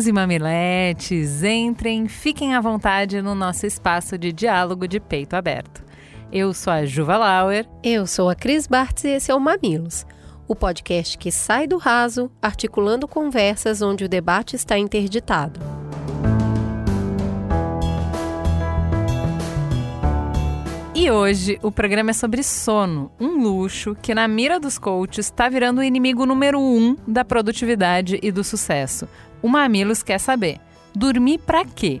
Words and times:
Mamileiros 0.00 0.06
e 0.06 0.12
mamiletes, 0.12 1.42
entrem, 1.42 2.08
fiquem 2.08 2.54
à 2.54 2.60
vontade 2.60 3.20
no 3.20 3.34
nosso 3.34 3.66
espaço 3.66 4.16
de 4.16 4.32
diálogo 4.32 4.88
de 4.88 4.98
peito 4.98 5.34
aberto. 5.34 5.84
Eu 6.32 6.54
sou 6.54 6.72
a 6.72 6.86
Juva 6.86 7.18
Lauer. 7.18 7.66
Eu 7.82 8.06
sou 8.06 8.30
a 8.30 8.34
Cris 8.34 8.66
Bartz 8.66 9.04
e 9.04 9.08
esse 9.08 9.30
é 9.30 9.34
o 9.34 9.40
Mamilos, 9.40 10.06
o 10.48 10.54
podcast 10.54 11.18
que 11.18 11.30
sai 11.30 11.66
do 11.66 11.76
raso, 11.76 12.30
articulando 12.40 13.06
conversas 13.06 13.82
onde 13.82 14.04
o 14.04 14.08
debate 14.08 14.56
está 14.56 14.78
interditado. 14.78 15.60
E 20.94 21.10
hoje 21.10 21.58
o 21.62 21.72
programa 21.72 22.10
é 22.10 22.12
sobre 22.12 22.42
sono, 22.42 23.10
um 23.18 23.42
luxo 23.42 23.96
que, 24.02 24.14
na 24.14 24.28
mira 24.28 24.60
dos 24.60 24.78
coaches, 24.78 25.26
está 25.26 25.48
virando 25.48 25.78
o 25.78 25.82
inimigo 25.82 26.26
número 26.26 26.60
um 26.60 26.94
da 27.08 27.24
produtividade 27.24 28.18
e 28.22 28.30
do 28.30 28.44
sucesso. 28.44 29.08
O 29.42 29.48
Mamilos 29.48 30.02
quer 30.02 30.18
saber: 30.18 30.60
dormir 30.94 31.38
para 31.38 31.64
quê? 31.64 32.00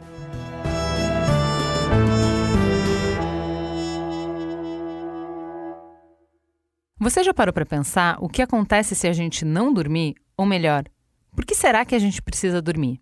Você 6.98 7.24
já 7.24 7.32
parou 7.32 7.52
para 7.52 7.64
pensar 7.64 8.18
o 8.20 8.28
que 8.28 8.42
acontece 8.42 8.94
se 8.94 9.08
a 9.08 9.12
gente 9.12 9.42
não 9.44 9.72
dormir? 9.72 10.16
Ou 10.36 10.44
melhor, 10.44 10.84
por 11.34 11.46
que 11.46 11.54
será 11.54 11.84
que 11.84 11.94
a 11.94 11.98
gente 11.98 12.20
precisa 12.20 12.60
dormir? 12.60 13.00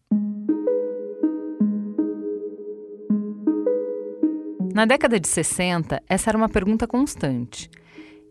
Na 4.72 4.84
década 4.84 5.18
de 5.18 5.26
60, 5.26 6.00
essa 6.08 6.30
era 6.30 6.38
uma 6.38 6.48
pergunta 6.48 6.86
constante. 6.86 7.68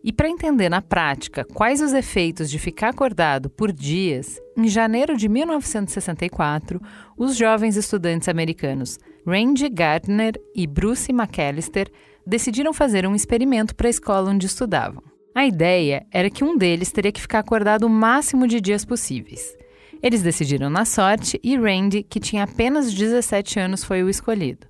E 0.02 0.12
para 0.12 0.28
entender 0.28 0.68
na 0.68 0.80
prática 0.80 1.44
quais 1.44 1.80
os 1.80 1.92
efeitos 1.92 2.48
de 2.48 2.58
ficar 2.58 2.90
acordado 2.90 3.50
por 3.50 3.72
dias, 3.72 4.40
em 4.56 4.68
janeiro 4.68 5.16
de 5.16 5.28
1964, 5.28 6.80
os 7.16 7.36
jovens 7.36 7.76
estudantes 7.76 8.28
americanos 8.28 8.98
Randy 9.26 9.68
Gardner 9.68 10.40
e 10.54 10.66
Bruce 10.66 11.12
McAllister 11.12 11.90
decidiram 12.26 12.72
fazer 12.72 13.06
um 13.06 13.14
experimento 13.14 13.74
para 13.74 13.88
a 13.88 13.90
escola 13.90 14.30
onde 14.30 14.46
estudavam. 14.46 15.02
A 15.34 15.46
ideia 15.46 16.06
era 16.12 16.30
que 16.30 16.44
um 16.44 16.56
deles 16.56 16.92
teria 16.92 17.12
que 17.12 17.20
ficar 17.20 17.40
acordado 17.40 17.84
o 17.84 17.90
máximo 17.90 18.46
de 18.46 18.60
dias 18.60 18.84
possíveis. 18.84 19.56
Eles 20.02 20.22
decidiram 20.22 20.70
na 20.70 20.84
sorte 20.84 21.40
e 21.42 21.56
Randy, 21.56 22.02
que 22.02 22.20
tinha 22.20 22.44
apenas 22.44 22.92
17 22.92 23.58
anos, 23.58 23.84
foi 23.84 24.02
o 24.02 24.08
escolhido. 24.08 24.66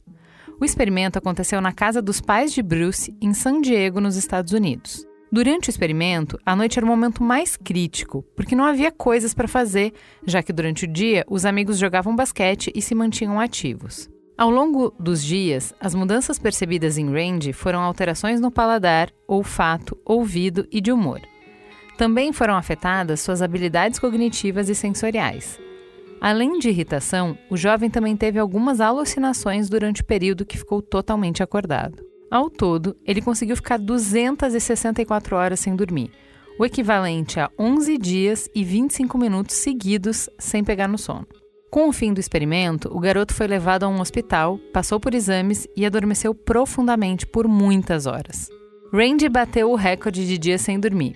O 0.60 0.64
experimento 0.64 1.18
aconteceu 1.18 1.60
na 1.60 1.72
casa 1.72 2.02
dos 2.02 2.20
pais 2.20 2.52
de 2.52 2.62
Bruce, 2.62 3.16
em 3.20 3.32
San 3.32 3.60
Diego, 3.60 4.00
nos 4.00 4.16
Estados 4.16 4.52
Unidos. 4.52 5.07
Durante 5.30 5.68
o 5.68 5.70
experimento, 5.70 6.38
a 6.44 6.56
noite 6.56 6.78
era 6.78 6.86
o 6.86 6.88
momento 6.88 7.22
mais 7.22 7.54
crítico, 7.54 8.24
porque 8.34 8.56
não 8.56 8.64
havia 8.64 8.90
coisas 8.90 9.34
para 9.34 9.46
fazer, 9.46 9.92
já 10.26 10.42
que 10.42 10.52
durante 10.52 10.84
o 10.84 10.88
dia 10.88 11.24
os 11.28 11.44
amigos 11.44 11.78
jogavam 11.78 12.16
basquete 12.16 12.72
e 12.74 12.80
se 12.80 12.94
mantinham 12.94 13.38
ativos. 13.38 14.08
Ao 14.38 14.50
longo 14.50 14.94
dos 14.98 15.22
dias, 15.22 15.74
as 15.78 15.94
mudanças 15.94 16.38
percebidas 16.38 16.96
em 16.96 17.10
Randy 17.10 17.52
foram 17.52 17.80
alterações 17.80 18.40
no 18.40 18.50
paladar, 18.50 19.10
olfato, 19.26 19.98
ouvido 20.04 20.66
e 20.72 20.80
de 20.80 20.90
humor. 20.90 21.20
Também 21.98 22.32
foram 22.32 22.54
afetadas 22.54 23.20
suas 23.20 23.42
habilidades 23.42 23.98
cognitivas 23.98 24.68
e 24.68 24.74
sensoriais. 24.74 25.58
Além 26.20 26.58
de 26.58 26.68
irritação, 26.68 27.36
o 27.50 27.56
jovem 27.56 27.90
também 27.90 28.16
teve 28.16 28.38
algumas 28.38 28.80
alucinações 28.80 29.68
durante 29.68 30.00
o 30.02 30.04
período 30.04 30.46
que 30.46 30.56
ficou 30.56 30.80
totalmente 30.80 31.42
acordado. 31.42 32.07
Ao 32.30 32.50
todo, 32.50 32.96
ele 33.06 33.22
conseguiu 33.22 33.56
ficar 33.56 33.78
264 33.78 35.34
horas 35.34 35.60
sem 35.60 35.74
dormir, 35.74 36.10
o 36.58 36.64
equivalente 36.64 37.40
a 37.40 37.50
11 37.58 37.96
dias 37.96 38.50
e 38.54 38.64
25 38.64 39.16
minutos 39.16 39.56
seguidos 39.56 40.28
sem 40.38 40.62
pegar 40.62 40.88
no 40.88 40.98
sono. 40.98 41.26
Com 41.70 41.88
o 41.88 41.92
fim 41.92 42.12
do 42.12 42.20
experimento, 42.20 42.88
o 42.94 42.98
garoto 42.98 43.34
foi 43.34 43.46
levado 43.46 43.84
a 43.84 43.88
um 43.88 44.00
hospital, 44.00 44.58
passou 44.72 44.98
por 44.98 45.14
exames 45.14 45.66
e 45.76 45.86
adormeceu 45.86 46.34
profundamente 46.34 47.26
por 47.26 47.46
muitas 47.46 48.06
horas. 48.06 48.48
Randy 48.92 49.28
bateu 49.28 49.70
o 49.70 49.76
recorde 49.76 50.26
de 50.26 50.38
dias 50.38 50.62
sem 50.62 50.80
dormir, 50.80 51.14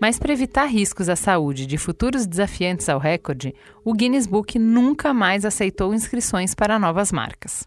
mas 0.00 0.18
para 0.18 0.32
evitar 0.32 0.66
riscos 0.66 1.08
à 1.08 1.16
saúde 1.16 1.66
de 1.66 1.78
futuros 1.78 2.26
desafiantes 2.26 2.88
ao 2.88 2.98
recorde, 2.98 3.54
o 3.84 3.94
Guinness 3.94 4.26
Book 4.26 4.58
nunca 4.58 5.14
mais 5.14 5.44
aceitou 5.44 5.94
inscrições 5.94 6.54
para 6.54 6.78
novas 6.78 7.10
marcas. 7.10 7.66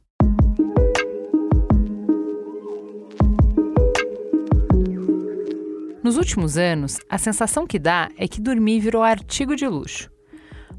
Nos 6.10 6.18
últimos 6.18 6.58
anos, 6.58 6.98
a 7.08 7.20
sensação 7.20 7.68
que 7.68 7.78
dá 7.78 8.10
é 8.18 8.28
que 8.28 8.42
dormir 8.42 8.80
virou 8.80 9.04
artigo 9.04 9.56
de 9.56 9.68
luxo. 9.68 10.10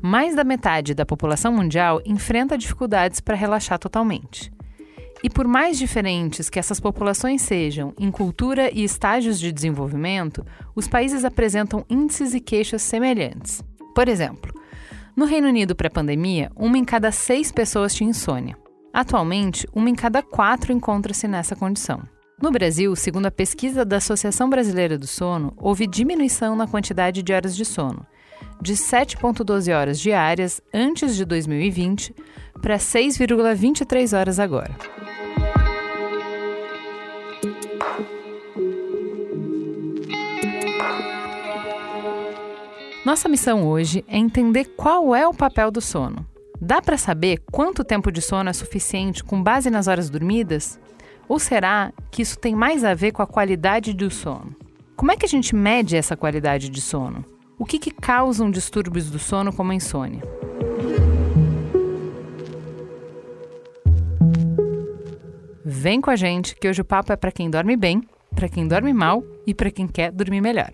Mais 0.03 0.35
da 0.35 0.43
metade 0.43 0.93
da 0.93 1.07
população 1.07 1.53
mundial 1.53 2.03
enfrenta 2.05 2.59
dificuldades 2.59 3.21
para 3.21 3.37
relaxar 3.37 3.79
totalmente. 3.79 4.53
E 5.23 5.31
por 5.31 5.47
mais 5.47 5.79
diferentes 5.79 6.51
que 6.51 6.59
essas 6.59 6.81
populações 6.81 7.43
sejam 7.43 7.95
em 7.97 8.11
cultura 8.11 8.77
e 8.77 8.83
estágios 8.83 9.39
de 9.39 9.53
desenvolvimento, 9.53 10.45
os 10.75 10.89
países 10.89 11.25
apresentam 11.25 11.87
índices 11.89 12.35
e 12.35 12.41
queixas 12.41 12.83
semelhantes. 12.83 13.63
Por 13.95 14.09
exemplo, 14.09 14.53
no 15.15 15.27
Reino 15.27 15.47
Unido 15.47 15.77
pré-pandemia, 15.77 16.51
uma 16.57 16.77
em 16.77 16.85
cada 16.85 17.13
seis 17.13 17.53
pessoas 17.53 17.95
tinha 17.95 18.11
insônia. 18.11 18.59
Atualmente, 18.93 19.65
uma 19.73 19.89
em 19.89 19.95
cada 19.95 20.25
quatro 20.25 20.73
encontra-se 20.73 21.29
nessa 21.29 21.55
condição. 21.55 22.03
No 22.43 22.51
Brasil, 22.51 22.97
segundo 22.97 23.27
a 23.27 23.31
pesquisa 23.31 23.85
da 23.85 23.99
Associação 23.99 24.49
Brasileira 24.49 24.97
do 24.97 25.07
Sono, 25.07 25.53
houve 25.59 25.87
diminuição 25.87 26.57
na 26.57 26.67
quantidade 26.67 27.23
de 27.23 27.35
horas 27.35 27.55
de 27.55 27.67
sono, 27.67 28.07
de 28.63 28.73
7,12 28.73 29.77
horas 29.77 30.01
diárias 30.01 30.59
antes 30.73 31.17
de 31.17 31.27
2020 31.27 32.15
para 32.63 32.79
6,23 32.79 34.19
horas 34.19 34.39
agora. 34.39 34.75
Nossa 43.05 43.29
missão 43.29 43.69
hoje 43.69 44.03
é 44.09 44.17
entender 44.17 44.65
qual 44.79 45.15
é 45.15 45.29
o 45.29 45.35
papel 45.35 45.71
do 45.71 45.83
sono. 45.83 46.27
Dá 46.59 46.81
para 46.81 46.97
saber 46.97 47.43
quanto 47.53 47.85
tempo 47.85 48.11
de 48.11 48.23
sono 48.23 48.49
é 48.49 48.53
suficiente 48.55 49.23
com 49.23 49.43
base 49.43 49.69
nas 49.69 49.89
horas 49.89 50.09
dormidas? 50.09 50.79
Ou 51.31 51.39
será 51.39 51.93
que 52.11 52.23
isso 52.23 52.37
tem 52.37 52.57
mais 52.57 52.83
a 52.83 52.93
ver 52.93 53.13
com 53.13 53.23
a 53.23 53.27
qualidade 53.27 53.95
do 53.95 54.11
sono? 54.11 54.53
Como 54.97 55.13
é 55.13 55.17
que 55.17 55.25
a 55.25 55.29
gente 55.29 55.55
mede 55.55 55.97
essa 55.97 56.17
qualidade 56.17 56.69
de 56.69 56.81
sono? 56.81 57.25
O 57.57 57.65
que, 57.65 57.79
que 57.79 57.93
causam 57.93 58.51
distúrbios 58.51 59.09
do 59.09 59.19
sono 59.21 59.53
como 59.53 59.71
a 59.71 59.75
insônia? 59.77 60.21
Vem 65.65 66.01
com 66.01 66.11
a 66.11 66.17
gente 66.17 66.57
que 66.57 66.69
hoje 66.69 66.81
o 66.81 66.85
papo 66.85 67.13
é 67.13 67.17
para 67.17 67.31
quem 67.31 67.49
dorme 67.49 67.77
bem, 67.77 68.03
para 68.35 68.49
quem 68.49 68.67
dorme 68.67 68.93
mal 68.93 69.23
e 69.47 69.55
para 69.55 69.71
quem 69.71 69.87
quer 69.87 70.11
dormir 70.11 70.41
melhor. 70.41 70.73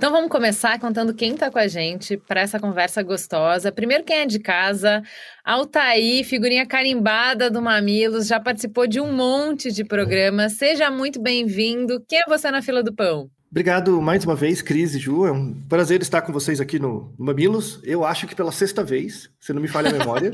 Então 0.00 0.12
vamos 0.12 0.30
começar 0.30 0.80
contando 0.80 1.12
quem 1.12 1.34
está 1.34 1.50
com 1.50 1.58
a 1.58 1.68
gente 1.68 2.16
para 2.16 2.40
essa 2.40 2.58
conversa 2.58 3.02
gostosa. 3.02 3.70
Primeiro 3.70 4.02
quem 4.02 4.20
é 4.20 4.24
de 4.24 4.38
casa, 4.38 5.02
Altaí, 5.44 6.24
figurinha 6.24 6.64
carimbada 6.64 7.50
do 7.50 7.60
Mamilos, 7.60 8.26
já 8.26 8.40
participou 8.40 8.86
de 8.86 8.98
um 8.98 9.12
monte 9.12 9.70
de 9.70 9.84
programas. 9.84 10.54
Seja 10.54 10.90
muito 10.90 11.20
bem-vindo. 11.20 12.02
Quem 12.08 12.18
é 12.18 12.22
você 12.26 12.50
na 12.50 12.62
fila 12.62 12.82
do 12.82 12.94
pão? 12.94 13.30
Obrigado 13.50 14.00
mais 14.00 14.24
uma 14.24 14.34
vez, 14.34 14.62
Cris 14.62 14.94
e 14.94 14.98
Ju. 14.98 15.26
É 15.26 15.32
um 15.32 15.52
prazer 15.68 16.00
estar 16.00 16.22
com 16.22 16.32
vocês 16.32 16.62
aqui 16.62 16.78
no 16.78 17.14
Mamilos. 17.18 17.78
Eu 17.84 18.02
acho 18.02 18.26
que 18.26 18.34
pela 18.34 18.52
sexta 18.52 18.82
vez, 18.82 19.28
se 19.38 19.52
não 19.52 19.60
me 19.60 19.68
falha 19.68 19.90
a 19.90 19.92
memória. 19.92 20.32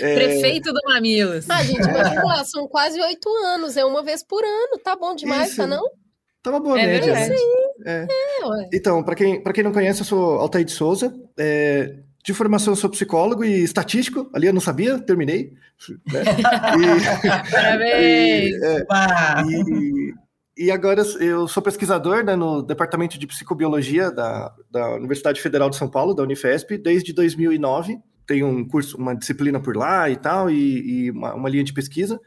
é... 0.00 0.14
Prefeito 0.14 0.72
do 0.72 0.80
Mamilos. 0.84 1.50
Ah, 1.50 1.64
gente, 1.64 1.80
imagina, 1.80 2.44
são 2.44 2.68
quase 2.68 3.00
oito 3.00 3.28
anos, 3.44 3.76
é 3.76 3.84
uma 3.84 4.04
vez 4.04 4.22
por 4.22 4.44
ano. 4.44 4.78
Tá 4.84 4.94
bom 4.94 5.16
demais, 5.16 5.48
Isso. 5.48 5.56
tá 5.56 5.66
não? 5.66 5.82
Tá 6.44 6.50
uma 6.50 6.60
boa 6.60 6.80
é 6.80 6.86
média. 6.86 7.12
Verdade. 7.12 7.30
Né? 7.30 7.67
É. 7.84 8.06
É, 8.06 8.68
então, 8.72 9.02
para 9.02 9.14
quem, 9.14 9.42
quem 9.42 9.64
não 9.64 9.72
conhece, 9.72 10.00
eu 10.00 10.06
sou 10.06 10.38
Altair 10.38 10.64
de 10.64 10.72
Souza. 10.72 11.14
É, 11.36 11.96
de 12.24 12.34
formação, 12.34 12.72
eu 12.72 12.76
sou 12.76 12.90
psicólogo 12.90 13.44
e 13.44 13.62
estatístico. 13.62 14.28
Ali 14.34 14.46
eu 14.46 14.52
não 14.52 14.60
sabia, 14.60 14.98
terminei. 14.98 15.54
Né? 16.12 16.22
E, 16.78 17.50
Parabéns! 17.50 18.50
E, 18.50 18.64
é, 18.64 18.86
e, 19.46 20.14
e, 20.66 20.70
agora 20.70 21.02
eu 21.20 21.46
sou 21.48 21.62
pesquisador 21.62 22.24
né, 22.24 22.36
no 22.36 22.62
Departamento 22.62 23.18
de 23.18 23.26
Psicobiologia 23.26 24.10
da, 24.10 24.52
da 24.70 24.94
Universidade 24.96 25.40
Federal 25.40 25.70
de 25.70 25.76
São 25.76 25.88
Paulo, 25.88 26.14
da 26.14 26.22
Unifesp, 26.22 26.76
desde 26.76 27.12
2009. 27.12 27.98
tenho 28.26 28.46
um 28.46 28.66
curso, 28.66 28.96
uma 28.98 29.14
disciplina 29.14 29.60
por 29.60 29.76
lá 29.76 30.10
e 30.10 30.16
tal, 30.16 30.50
e, 30.50 31.06
e 31.06 31.10
uma, 31.10 31.34
uma 31.34 31.48
linha 31.48 31.64
de 31.64 31.72
pesquisa. 31.72 32.20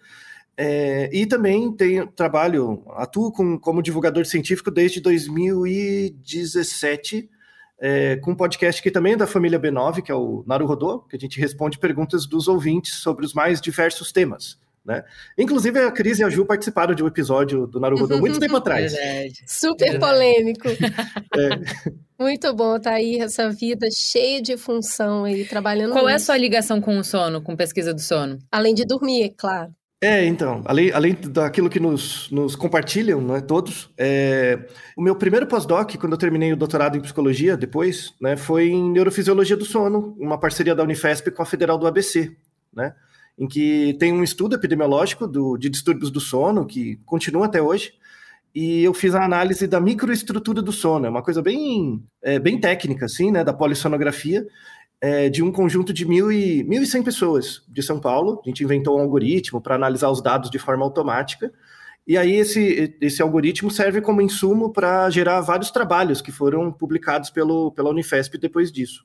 É, 0.58 1.10
e 1.12 1.26
também 1.26 1.72
tenho 1.72 2.08
trabalho, 2.08 2.84
atuo 2.90 3.32
com, 3.32 3.58
como 3.58 3.82
divulgador 3.82 4.26
científico 4.26 4.70
desde 4.70 5.00
2017, 5.00 7.30
é, 7.80 8.18
com 8.18 8.32
um 8.32 8.36
podcast 8.36 8.82
que 8.82 8.92
também 8.92 9.14
é 9.14 9.18
da 9.18 9.26
família 9.26 9.58
B9, 9.60 10.02
que 10.04 10.12
é 10.12 10.16
o 10.16 10.44
Naruhodô, 10.46 11.00
que 11.00 11.16
a 11.16 11.20
gente 11.20 11.40
responde 11.40 11.80
perguntas 11.80 12.28
dos 12.28 12.48
ouvintes 12.48 12.94
sobre 12.96 13.26
os 13.26 13.34
mais 13.34 13.60
diversos 13.60 14.12
temas. 14.12 14.60
Né? 14.84 15.04
Inclusive, 15.38 15.80
a 15.80 15.92
Cris 15.92 16.18
e 16.20 16.24
a 16.24 16.30
Ju 16.30 16.44
participaram 16.46 16.96
de 16.96 17.04
um 17.04 17.08
episódio 17.08 17.68
do 17.68 17.80
Naruhodô 17.80 18.18
muito 18.18 18.40
tempo 18.40 18.58
atrás. 18.58 18.94
Verdade. 18.98 19.44
Super 19.48 19.92
Verdade. 19.92 20.14
polêmico. 20.14 20.68
É. 21.34 21.50
Muito 22.22 22.54
bom, 22.54 22.78
tá 22.78 22.92
aí 22.92 23.20
essa 23.20 23.50
vida 23.50 23.88
cheia 23.90 24.42
de 24.42 24.58
função 24.58 25.24
aí, 25.24 25.46
trabalhando 25.46 25.94
Qual 25.94 26.04
muito. 26.04 26.14
é 26.14 26.18
a 26.18 26.20
sua 26.20 26.36
ligação 26.38 26.82
com 26.82 27.00
o 27.00 27.04
sono, 27.04 27.42
com 27.42 27.56
pesquisa 27.56 27.94
do 27.94 28.02
sono? 28.02 28.38
Além 28.52 28.76
de 28.76 28.86
dormir, 28.86 29.24
é 29.24 29.30
claro. 29.30 29.74
É, 30.04 30.26
então, 30.26 30.64
além, 30.66 30.92
além 30.92 31.14
daquilo 31.14 31.70
que 31.70 31.80
nos, 31.80 32.28
nos 32.32 32.56
compartilham, 32.56 33.22
né, 33.22 33.40
todos, 33.40 33.88
é, 33.96 34.68
o 34.98 35.02
meu 35.02 35.16
primeiro 35.16 35.46
pós-doc, 35.46 35.96
quando 35.98 36.14
eu 36.14 36.18
terminei 36.18 36.52
o 36.52 36.58
doutorado 36.58 36.98
em 36.98 37.02
psicologia, 37.02 37.56
depois, 37.56 38.12
né, 38.20 38.36
foi 38.36 38.70
em 38.70 38.92
neurofisiologia 38.92 39.56
do 39.56 39.64
sono, 39.64 40.16
uma 40.20 40.40
parceria 40.40 40.74
da 40.74 40.82
Unifesp 40.82 41.30
com 41.30 41.44
a 41.44 41.46
Federal 41.46 41.78
do 41.78 41.86
ABC, 41.86 42.36
né, 42.74 42.96
em 43.38 43.48
que 43.48 43.96
tem 44.00 44.12
um 44.12 44.24
estudo 44.24 44.56
epidemiológico 44.56 45.28
do, 45.28 45.56
de 45.56 45.70
distúrbios 45.70 46.10
do 46.10 46.20
sono, 46.20 46.66
que 46.66 46.96
continua 47.06 47.46
até 47.46 47.62
hoje, 47.62 47.94
e 48.56 48.84
eu 48.84 48.96
fiz 48.96 49.14
a 49.14 49.24
análise 49.24 49.68
da 49.68 49.80
microestrutura 49.80 50.64
do 50.64 50.72
sono, 50.72 51.06
é 51.06 51.10
uma 51.12 51.22
coisa 51.22 51.44
bem, 51.44 52.04
é, 52.24 52.40
bem 52.40 52.60
técnica, 52.60 53.06
assim, 53.06 53.30
né, 53.30 53.44
da 53.44 53.54
polissonografia, 53.54 54.48
é, 55.02 55.30
de 55.30 55.42
um 55.42 55.52
conjunto 55.52 55.92
de 55.92 56.06
mil 56.06 56.32
e, 56.32 56.64
1.100 56.64 57.04
pessoas 57.04 57.64
de 57.68 57.82
São 57.82 58.00
Paulo. 58.00 58.40
A 58.46 58.48
gente 58.48 58.64
inventou 58.64 58.98
um 58.98 59.02
algoritmo 59.02 59.60
para 59.60 59.76
analisar 59.76 60.12
os 60.12 60.22
dados 60.22 60.52
de 60.52 60.60
forma 60.60 60.86
automática. 60.86 61.52
E 62.08 62.18
aí 62.18 62.36
esse, 62.36 62.96
esse 63.02 63.22
algoritmo 63.22 63.72
serve 63.72 64.02
como 64.02 64.22
insumo 64.22 64.72
para 64.72 65.10
gerar 65.10 65.42
vários 65.42 65.72
trabalhos 65.72 66.22
que 66.22 66.32
foram 66.32 66.72
publicados 66.72 67.30
pelo, 67.32 67.72
pela 67.72 67.90
Unifesp 67.90 68.38
depois 68.38 68.72
disso. 68.72 69.04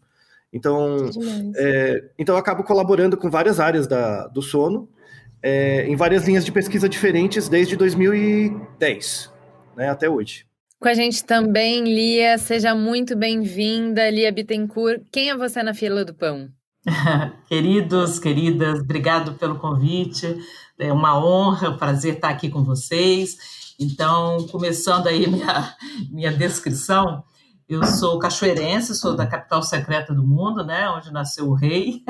Então, 0.52 1.10
é, 1.56 2.04
então 2.19 2.34
eu 2.34 2.38
acabo 2.38 2.62
colaborando 2.62 3.16
com 3.16 3.31
várias 3.31 3.58
áreas 3.58 3.87
da, 3.87 4.26
do 4.28 4.40
sono, 4.40 4.88
é, 5.42 5.87
em 5.87 5.96
várias 5.96 6.26
linhas 6.26 6.44
de 6.44 6.52
pesquisa 6.52 6.88
diferentes 6.88 7.49
desde 7.49 7.76
2010 7.76 9.32
né, 9.76 9.90
até 9.90 10.08
hoje. 10.08 10.45
Com 10.78 10.88
a 10.88 10.94
gente 10.94 11.25
também, 11.25 11.84
Lia, 11.84 12.37
seja 12.37 12.75
muito 12.75 13.17
bem-vinda, 13.17 14.11
Lia 14.11 14.31
Bittencourt. 14.31 15.02
Quem 15.11 15.31
é 15.31 15.37
você 15.37 15.62
na 15.62 15.73
fila 15.73 16.05
do 16.05 16.12
pão? 16.12 16.50
Queridos, 17.49 18.19
queridas, 18.19 18.81
obrigado 18.81 19.32
pelo 19.34 19.58
convite. 19.58 20.37
É 20.78 20.93
uma 20.93 21.19
honra, 21.19 21.70
um 21.70 21.78
prazer 21.78 22.17
estar 22.17 22.28
aqui 22.28 22.50
com 22.50 22.62
vocês. 22.62 23.38
Então, 23.81 24.46
começando 24.49 25.06
aí 25.06 25.26
minha, 25.26 25.75
minha 26.11 26.31
descrição, 26.31 27.25
eu 27.67 27.82
sou 27.82 28.19
cachoeirense, 28.19 28.94
sou 28.94 29.17
da 29.17 29.26
capital 29.26 29.62
secreta 29.62 30.12
do 30.12 30.26
mundo, 30.26 30.62
né, 30.62 30.90
onde 30.90 31.11
nasceu 31.11 31.49
o 31.49 31.55
rei. 31.55 32.05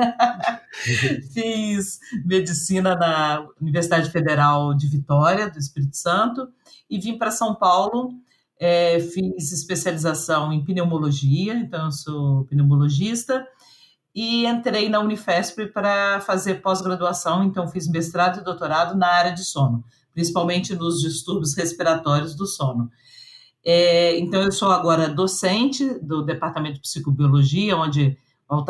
Fiz 1.33 1.99
medicina 2.25 2.95
na 2.95 3.47
Universidade 3.61 4.11
Federal 4.11 4.73
de 4.73 4.87
Vitória, 4.87 5.49
do 5.49 5.57
Espírito 5.57 5.95
Santo, 5.95 6.49
e 6.89 6.99
vim 6.99 7.17
para 7.17 7.31
São 7.31 7.55
Paulo 7.55 8.13
é, 8.59 8.99
fiz 8.99 9.51
especialização 9.51 10.51
em 10.51 10.63
pneumologia, 10.63 11.53
então 11.53 11.85
eu 11.85 11.91
sou 11.91 12.45
pneumologista, 12.45 13.45
e 14.13 14.45
entrei 14.47 14.89
na 14.89 14.99
Unifesp 14.99 15.67
para 15.67 16.19
fazer 16.21 16.55
pós-graduação, 16.55 17.43
então 17.43 17.67
fiz 17.67 17.87
mestrado 17.87 18.39
e 18.39 18.43
doutorado 18.43 18.97
na 18.97 19.07
área 19.07 19.31
de 19.31 19.43
sono, 19.43 19.83
principalmente 20.13 20.75
nos 20.75 21.01
distúrbios 21.01 21.55
respiratórios 21.55 22.35
do 22.35 22.47
sono. 22.47 22.89
É, 23.63 24.17
então 24.17 24.41
eu 24.41 24.51
sou 24.51 24.71
agora 24.71 25.09
docente 25.09 25.99
do 25.99 26.23
Departamento 26.23 26.75
de 26.75 26.81
Psicobiologia, 26.81 27.77
onde 27.77 28.17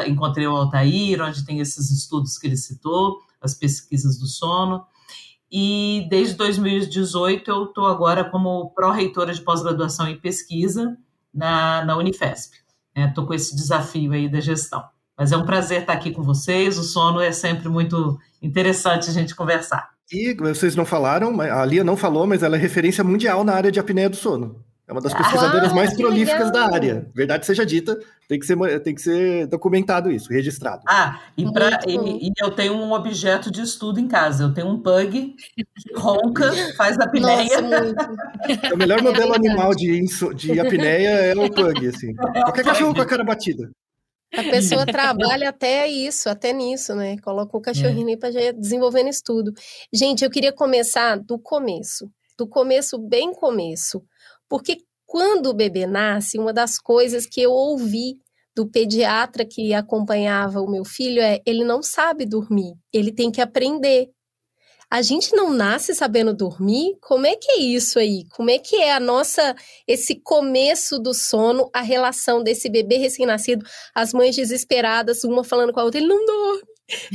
encontrei 0.07 0.47
o 0.47 0.55
Altair, 0.55 1.21
onde 1.21 1.45
tem 1.45 1.59
esses 1.59 1.91
estudos 1.91 2.37
que 2.37 2.47
ele 2.47 2.57
citou, 2.57 3.19
as 3.39 3.53
pesquisas 3.53 4.17
do 4.17 4.25
sono 4.25 4.83
e 5.51 6.05
desde 6.09 6.35
2018 6.35 7.49
eu 7.49 7.63
estou 7.65 7.87
agora 7.87 8.29
como 8.29 8.71
pró-reitora 8.71 9.33
de 9.33 9.41
pós-graduação 9.41 10.07
em 10.07 10.19
pesquisa 10.19 10.97
na, 11.33 11.85
na 11.85 11.97
Unifesp. 11.97 12.57
Estou 12.95 13.23
é, 13.23 13.27
com 13.27 13.33
esse 13.33 13.55
desafio 13.55 14.11
aí 14.11 14.27
da 14.27 14.39
gestão. 14.39 14.83
Mas 15.17 15.31
é 15.31 15.37
um 15.37 15.45
prazer 15.45 15.81
estar 15.81 15.93
aqui 15.93 16.11
com 16.11 16.23
vocês. 16.23 16.77
O 16.77 16.83
sono 16.83 17.19
é 17.19 17.31
sempre 17.31 17.69
muito 17.69 18.19
interessante 18.41 19.09
a 19.09 19.13
gente 19.13 19.35
conversar. 19.35 19.89
E 20.11 20.33
vocês 20.35 20.75
não 20.75 20.85
falaram, 20.85 21.39
a 21.41 21.65
Lia 21.65 21.83
não 21.83 21.97
falou, 21.97 22.25
mas 22.25 22.41
ela 22.43 22.55
é 22.55 22.59
referência 22.59 23.03
mundial 23.03 23.43
na 23.43 23.53
área 23.53 23.71
de 23.71 23.79
apneia 23.79 24.09
do 24.09 24.15
sono. 24.15 24.63
É 24.87 24.93
uma 24.93 25.01
das 25.01 25.13
ah, 25.13 25.17
pesquisadoras 25.17 25.73
mais 25.73 25.93
prolíficas 25.93 26.47
legal. 26.47 26.69
da 26.69 26.73
área. 26.73 27.11
Verdade 27.13 27.45
seja 27.45 27.65
dita, 27.65 27.99
tem 28.25 28.39
que 28.39 28.45
ser, 28.45 28.79
tem 28.79 28.95
que 28.95 29.01
ser 29.01 29.45
documentado 29.47 30.09
isso, 30.09 30.31
registrado. 30.31 30.81
Ah, 30.87 31.19
e, 31.37 31.51
pra, 31.51 31.81
e, 31.85 32.29
e, 32.29 32.31
eu 32.39 32.51
tenho 32.51 32.73
um 32.73 32.93
objeto 32.93 33.51
de 33.51 33.61
estudo 33.61 33.99
em 33.99 34.07
casa. 34.07 34.45
Eu 34.45 34.53
tenho 34.53 34.67
um 34.67 34.81
pug 34.81 35.35
que 35.53 35.65
ronca, 35.93 36.53
faz 36.77 36.97
apneia. 36.99 37.61
Nossa, 37.61 38.73
o 38.73 38.77
melhor 38.77 39.01
modelo 39.01 39.33
é 39.33 39.35
animal 39.35 39.75
de, 39.75 40.05
de 40.35 40.57
apneia 40.57 41.09
é 41.09 41.35
o 41.35 41.51
pug, 41.51 41.85
assim. 41.85 42.15
Qualquer 42.15 42.63
cachorro 42.63 42.95
com 42.95 43.01
a 43.01 43.05
cara 43.05 43.25
batida. 43.25 43.69
A 44.33 44.43
pessoa 44.43 44.85
trabalha 44.85 45.49
até 45.49 45.87
isso, 45.87 46.29
até 46.29 46.53
nisso, 46.53 46.95
né? 46.95 47.17
Coloca 47.19 47.57
o 47.57 47.61
cachorrinho 47.61 48.07
é. 48.07 48.11
aí 48.11 48.17
para 48.17 48.53
desenvolvendo 48.53 49.09
estudo. 49.09 49.53
Gente, 49.91 50.23
eu 50.23 50.29
queria 50.29 50.53
começar 50.53 51.17
do 51.17 51.37
começo, 51.37 52.09
do 52.37 52.47
começo 52.47 52.97
bem 52.97 53.33
começo. 53.33 54.01
Porque 54.49 54.77
quando 55.05 55.47
o 55.47 55.53
bebê 55.53 55.85
nasce, 55.85 56.37
uma 56.37 56.53
das 56.53 56.77
coisas 56.77 57.25
que 57.25 57.41
eu 57.41 57.51
ouvi 57.51 58.17
do 58.55 58.67
pediatra 58.67 59.45
que 59.45 59.73
acompanhava 59.73 60.61
o 60.61 60.69
meu 60.69 60.83
filho 60.83 61.21
é: 61.21 61.39
ele 61.45 61.63
não 61.63 61.81
sabe 61.83 62.25
dormir, 62.25 62.73
ele 62.91 63.11
tem 63.11 63.31
que 63.31 63.41
aprender. 63.41 64.09
A 64.89 65.01
gente 65.01 65.35
não 65.35 65.51
nasce 65.51 65.93
sabendo 65.93 66.33
dormir? 66.33 66.97
Como 67.01 67.25
é 67.25 67.35
que 67.35 67.51
é 67.51 67.59
isso 67.59 67.99
aí? 67.99 68.23
Como 68.31 68.49
é 68.49 68.57
que 68.57 68.77
é 68.77 68.93
a 68.93 69.01
nossa 69.01 69.53
esse 69.85 70.15
começo 70.21 70.97
do 70.97 71.13
sono, 71.13 71.69
a 71.73 71.81
relação 71.81 72.41
desse 72.41 72.69
bebê 72.69 72.97
recém-nascido, 72.97 73.65
as 73.93 74.13
mães 74.13 74.35
desesperadas, 74.35 75.25
uma 75.25 75.43
falando 75.43 75.73
com 75.73 75.81
a 75.81 75.83
outra, 75.83 75.99
ele 75.99 76.07
não 76.07 76.25
dorme. 76.25 76.61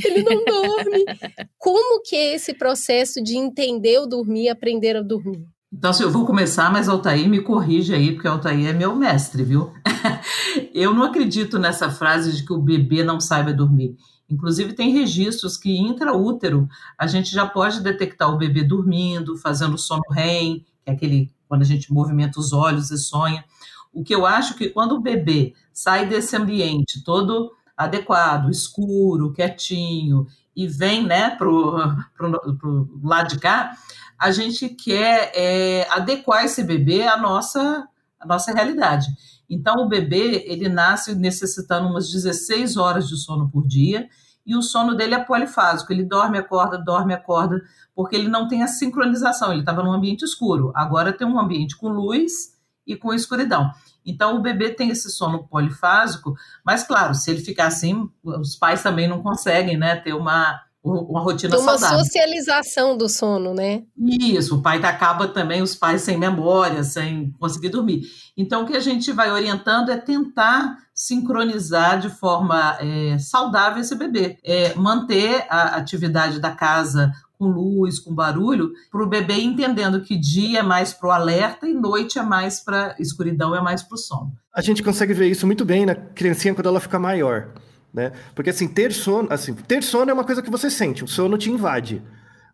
Ele 0.05 0.21
não 0.21 0.45
dorme. 0.45 1.03
Como 1.57 2.01
que 2.03 2.15
é 2.15 2.35
esse 2.35 2.53
processo 2.53 3.21
de 3.23 3.37
entender 3.37 3.97
o 3.99 4.05
dormir, 4.05 4.49
aprender 4.49 4.95
a 4.95 5.01
dormir? 5.01 5.52
Então, 5.75 5.91
se 5.91 6.03
eu 6.03 6.11
vou 6.11 6.23
começar, 6.23 6.71
mas 6.71 6.87
Altair 6.87 7.27
me 7.27 7.41
corrige 7.41 7.95
aí, 7.95 8.13
porque 8.13 8.27
Altair 8.27 8.67
é 8.67 8.73
meu 8.73 8.95
mestre, 8.95 9.43
viu? 9.43 9.73
eu 10.71 10.93
não 10.93 11.01
acredito 11.01 11.57
nessa 11.57 11.89
frase 11.89 12.31
de 12.31 12.45
que 12.45 12.53
o 12.53 12.61
bebê 12.61 13.03
não 13.03 13.19
saiba 13.19 13.51
dormir. 13.51 13.97
Inclusive, 14.29 14.73
tem 14.73 14.91
registros 14.91 15.57
que 15.57 15.75
intraútero 15.75 16.69
a 16.95 17.07
gente 17.07 17.31
já 17.31 17.47
pode 17.47 17.81
detectar 17.81 18.31
o 18.31 18.37
bebê 18.37 18.63
dormindo, 18.63 19.35
fazendo 19.35 19.75
sono 19.75 20.03
REM, 20.11 20.59
que 20.83 20.91
é 20.91 20.93
aquele 20.93 21.31
quando 21.49 21.63
a 21.63 21.65
gente 21.65 21.91
movimenta 21.91 22.39
os 22.39 22.53
olhos 22.53 22.91
e 22.91 22.97
sonha. 22.99 23.43
O 23.91 24.03
que 24.03 24.13
eu 24.13 24.27
acho 24.27 24.55
que 24.55 24.69
quando 24.69 24.93
o 24.93 25.01
bebê 25.01 25.55
sai 25.73 26.07
desse 26.07 26.35
ambiente 26.35 27.03
todo 27.03 27.51
adequado, 27.75 28.51
escuro, 28.51 29.33
quietinho, 29.33 30.27
e 30.55 30.67
vem 30.67 31.03
né, 31.03 31.31
para 31.31 31.49
o 31.49 32.99
lado 33.03 33.29
de 33.29 33.39
cá, 33.39 33.71
a 34.17 34.31
gente 34.31 34.69
quer 34.69 35.31
é, 35.35 35.87
adequar 35.89 36.45
esse 36.45 36.63
bebê 36.63 37.03
à 37.03 37.17
nossa, 37.17 37.87
à 38.19 38.25
nossa 38.25 38.53
realidade. 38.53 39.07
Então, 39.49 39.75
o 39.83 39.87
bebê, 39.87 40.43
ele 40.47 40.69
nasce 40.69 41.13
necessitando 41.15 41.87
umas 41.87 42.11
16 42.11 42.77
horas 42.77 43.07
de 43.07 43.17
sono 43.17 43.49
por 43.49 43.67
dia, 43.67 44.07
e 44.45 44.55
o 44.55 44.61
sono 44.61 44.95
dele 44.95 45.15
é 45.15 45.23
polifásico, 45.23 45.93
ele 45.93 46.03
dorme, 46.03 46.37
acorda, 46.37 46.77
dorme, 46.77 47.13
acorda, 47.13 47.61
porque 47.95 48.15
ele 48.15 48.27
não 48.27 48.47
tem 48.47 48.61
a 48.61 48.67
sincronização, 48.67 49.51
ele 49.51 49.61
estava 49.61 49.83
num 49.83 49.93
ambiente 49.93 50.23
escuro, 50.23 50.71
agora 50.75 51.13
tem 51.13 51.25
um 51.25 51.39
ambiente 51.39 51.77
com 51.77 51.89
luz 51.89 52.53
e 52.85 52.95
com 52.95 53.13
escuridão. 53.13 53.71
Então, 54.05 54.35
o 54.35 54.41
bebê 54.41 54.69
tem 54.69 54.89
esse 54.89 55.09
sono 55.09 55.47
polifásico, 55.47 56.35
mas, 56.65 56.83
claro, 56.83 57.15
se 57.15 57.31
ele 57.31 57.39
ficar 57.39 57.67
assim, 57.67 58.09
os 58.23 58.55
pais 58.55 58.83
também 58.83 59.07
não 59.07 59.23
conseguem 59.23 59.77
né, 59.77 59.95
ter 59.95 60.13
uma, 60.13 60.59
uma 60.83 61.21
rotina 61.21 61.57
uma 61.57 61.77
saudável. 61.77 61.99
socialização 61.99 62.97
do 62.97 63.07
sono, 63.07 63.53
né? 63.53 63.83
Isso, 63.97 64.57
o 64.57 64.61
pai 64.61 64.77
acaba 64.83 65.27
também, 65.29 65.61
os 65.61 65.75
pais 65.75 66.01
sem 66.01 66.17
memória, 66.17 66.83
sem 66.83 67.31
conseguir 67.39 67.69
dormir. 67.69 68.01
Então, 68.35 68.63
o 68.63 68.65
que 68.67 68.75
a 68.75 68.81
gente 68.81 69.11
vai 69.13 69.31
orientando 69.31 69.89
é 69.89 69.97
tentar 69.97 70.77
sincronizar 70.93 71.99
de 71.99 72.09
forma 72.09 72.77
é, 72.81 73.17
saudável 73.17 73.81
esse 73.81 73.95
bebê. 73.95 74.37
É, 74.43 74.75
manter 74.75 75.45
a 75.49 75.77
atividade 75.77 76.39
da 76.39 76.51
casa 76.51 77.13
com 77.39 77.45
luz, 77.45 77.99
com 77.99 78.13
barulho, 78.13 78.71
para 78.91 79.03
o 79.03 79.09
bebê 79.09 79.35
entendendo 79.35 80.01
que 80.01 80.17
dia 80.17 80.59
é 80.59 80.63
mais 80.63 80.93
para 80.93 81.07
o 81.07 81.11
alerta 81.11 81.67
e 81.67 81.73
noite 81.73 82.19
é 82.19 82.23
mais 82.23 82.59
para 82.59 82.95
escuridão, 82.99 83.55
é 83.55 83.61
mais 83.61 83.81
para 83.81 83.95
o 83.95 83.97
sono. 83.97 84.33
A 84.53 84.61
gente 84.61 84.83
consegue 84.83 85.13
ver 85.13 85.29
isso 85.29 85.45
muito 85.45 85.65
bem 85.65 85.85
na 85.85 85.95
criancinha 85.95 86.53
quando 86.53 86.67
ela 86.67 86.79
fica 86.79 86.99
maior 86.99 87.53
Né? 87.93 88.11
Porque 88.33 88.49
assim, 88.49 88.67
ter 88.67 88.91
sono, 88.91 89.27
assim, 89.31 89.53
ter 89.53 89.83
sono 89.83 90.09
é 90.09 90.13
uma 90.13 90.23
coisa 90.23 90.41
que 90.41 90.49
você 90.49 90.69
sente, 90.69 91.03
o 91.03 91.07
sono 91.07 91.37
te 91.37 91.51
invade. 91.51 92.01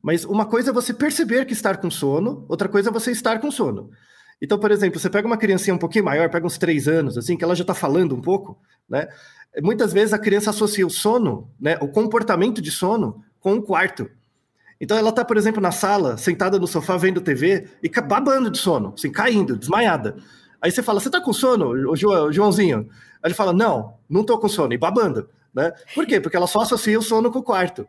Mas 0.01 0.25
uma 0.25 0.45
coisa 0.45 0.71
é 0.71 0.73
você 0.73 0.93
perceber 0.93 1.45
que 1.45 1.53
estar 1.53 1.77
com 1.77 1.89
sono, 1.89 2.45
outra 2.47 2.67
coisa 2.67 2.89
é 2.89 2.91
você 2.91 3.11
estar 3.11 3.39
com 3.39 3.49
sono. 3.49 3.89
Então, 4.41 4.57
por 4.57 4.71
exemplo, 4.71 4.99
você 4.99 5.09
pega 5.09 5.27
uma 5.27 5.37
criancinha 5.37 5.73
um 5.75 5.79
pouquinho 5.79 6.05
maior, 6.05 6.29
pega 6.29 6.45
uns 6.45 6.57
três 6.57 6.87
anos, 6.87 7.17
assim, 7.17 7.35
que 7.35 7.43
ela 7.43 7.55
já 7.55 7.63
está 7.63 7.73
falando 7.73 8.15
um 8.15 8.21
pouco, 8.21 8.57
né? 8.89 9.07
Muitas 9.61 9.91
vezes 9.91 10.13
a 10.13 10.19
criança 10.19 10.51
associa 10.51 10.85
o 10.85 10.89
sono, 10.89 11.49
né, 11.59 11.77
o 11.81 11.87
comportamento 11.87 12.61
de 12.61 12.71
sono, 12.71 13.23
com 13.39 13.55
o 13.55 13.61
quarto. 13.61 14.09
Então 14.79 14.97
ela 14.97 15.09
está, 15.09 15.25
por 15.25 15.35
exemplo, 15.35 15.61
na 15.61 15.71
sala, 15.71 16.17
sentada 16.17 16.57
no 16.57 16.67
sofá 16.67 16.95
vendo 16.95 17.19
TV 17.19 17.67
e 17.83 17.89
babando 18.01 18.49
de 18.49 18.57
sono, 18.57 18.93
assim, 18.95 19.11
caindo, 19.11 19.57
desmaiada. 19.57 20.15
Aí 20.61 20.71
você 20.71 20.83
fala, 20.83 20.99
você 20.99 21.07
está 21.07 21.21
com 21.21 21.33
sono, 21.33 21.69
o 21.91 21.95
Joãozinho? 21.95 22.89
Aí 23.21 23.29
ele 23.29 23.33
fala, 23.33 23.53
não, 23.53 23.95
não 24.09 24.21
estou 24.21 24.39
com 24.39 24.49
sono, 24.49 24.73
e 24.73 24.77
babando. 24.77 25.29
Né? 25.53 25.71
Por 25.95 26.05
quê? 26.05 26.19
Porque 26.19 26.37
ela 26.37 26.47
só 26.47 26.61
associa 26.61 26.99
o 26.99 27.01
sono 27.01 27.31
com 27.31 27.39
o 27.39 27.43
quarto. 27.43 27.87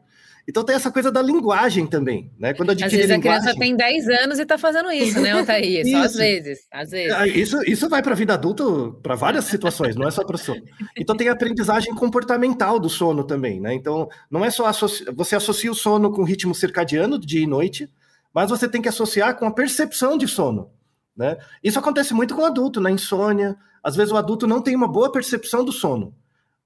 Então 0.49 0.65
tem 0.65 0.75
essa 0.75 0.91
coisa 0.91 1.13
da 1.13 1.23
linguagem 1.23 1.87
também, 1.87 2.33
né? 2.39 2.55
Quando 2.55 2.71
às 2.71 2.77
vezes 2.77 3.09
linguagem... 3.09 3.19
a 3.19 3.21
criança 3.21 3.59
tem 3.59 3.77
10 3.77 4.09
anos 4.09 4.39
e 4.39 4.43
está 4.43 4.59
fazendo 4.59 4.91
isso, 4.91 5.21
né, 5.21 5.33
Altair? 5.33 5.87
Só 5.87 5.99
às 5.99 6.15
vezes, 6.15 6.67
às 6.73 6.91
vezes. 6.91 7.13
Ah, 7.13 7.27
isso, 7.27 7.63
isso 7.71 7.89
vai 7.89 8.03
para 8.03 8.13
a 8.13 8.17
vida 8.17 8.35
adulta 8.35 8.65
para 9.03 9.15
várias 9.15 9.45
situações, 9.45 9.95
não 9.95 10.09
é 10.09 10.11
só 10.11 10.25
para 10.25 10.39
sono. 10.39 10.63
Então 10.97 11.17
tem 11.17 11.29
a 11.29 11.33
aprendizagem 11.33 11.95
comportamental 11.95 12.81
do 12.81 12.89
sono 12.89 13.23
também, 13.23 13.61
né? 13.61 13.75
Então 13.75 14.09
não 14.31 14.45
é 14.45 14.51
só 14.51 14.67
associ... 14.67 15.05
você 15.15 15.37
associa 15.37 15.71
o 15.71 15.75
sono 15.75 16.11
com 16.11 16.23
o 16.23 16.25
ritmo 16.25 16.55
circadiano 16.55 17.19
dia 17.19 17.43
e 17.43 17.47
noite, 17.47 17.89
mas 18.35 18.51
você 18.51 18.69
tem 18.69 18.83
que 18.83 18.89
associar 18.89 19.39
com 19.39 19.47
a 19.47 19.53
percepção 19.53 20.17
de 20.17 20.27
sono, 20.27 20.71
né? 21.17 21.37
Isso 21.63 21.79
acontece 21.79 22.15
muito 22.15 22.35
com 22.35 22.43
o 22.43 22.47
adulto, 22.47 22.81
na 22.81 22.91
insônia. 22.91 23.57
Às 23.83 23.97
vezes 23.97 24.13
o 24.13 24.17
adulto 24.17 24.47
não 24.47 24.63
tem 24.63 24.75
uma 24.75 24.89
boa 24.89 25.11
percepção 25.11 25.65
do 25.65 25.73
sono. 25.73 26.15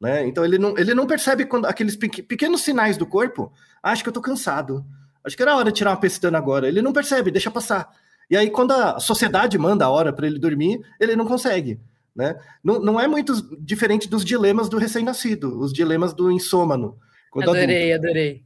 Né? 0.00 0.26
Então 0.26 0.44
ele 0.44 0.58
não, 0.58 0.76
ele 0.76 0.94
não 0.94 1.06
percebe 1.06 1.46
quando 1.46 1.66
aqueles 1.66 1.96
pequenos 1.96 2.62
sinais 2.62 2.96
do 2.96 3.06
corpo. 3.06 3.52
Ah, 3.82 3.92
acho 3.92 4.02
que 4.02 4.08
eu 4.08 4.12
tô 4.12 4.20
cansado. 4.20 4.84
Acho 5.24 5.36
que 5.36 5.42
era 5.42 5.56
hora 5.56 5.70
de 5.70 5.78
tirar 5.78 5.90
uma 5.90 6.00
pestana 6.00 6.36
agora. 6.36 6.68
Ele 6.68 6.82
não 6.82 6.92
percebe, 6.92 7.30
deixa 7.30 7.50
passar. 7.50 7.88
E 8.30 8.36
aí, 8.36 8.50
quando 8.50 8.72
a 8.72 8.98
sociedade 8.98 9.56
manda 9.58 9.84
a 9.84 9.90
hora 9.90 10.12
para 10.12 10.26
ele 10.26 10.38
dormir, 10.38 10.80
ele 11.00 11.16
não 11.16 11.26
consegue. 11.26 11.80
Né? 12.14 12.36
Não, 12.62 12.78
não 12.78 13.00
é 13.00 13.08
muito 13.08 13.32
diferente 13.58 14.08
dos 14.08 14.24
dilemas 14.24 14.68
do 14.68 14.78
recém-nascido, 14.78 15.58
os 15.58 15.72
dilemas 15.72 16.12
do 16.12 16.30
insômano. 16.30 16.96
Adorei, 17.36 17.92
adulto. 17.92 18.06
adorei. 18.06 18.44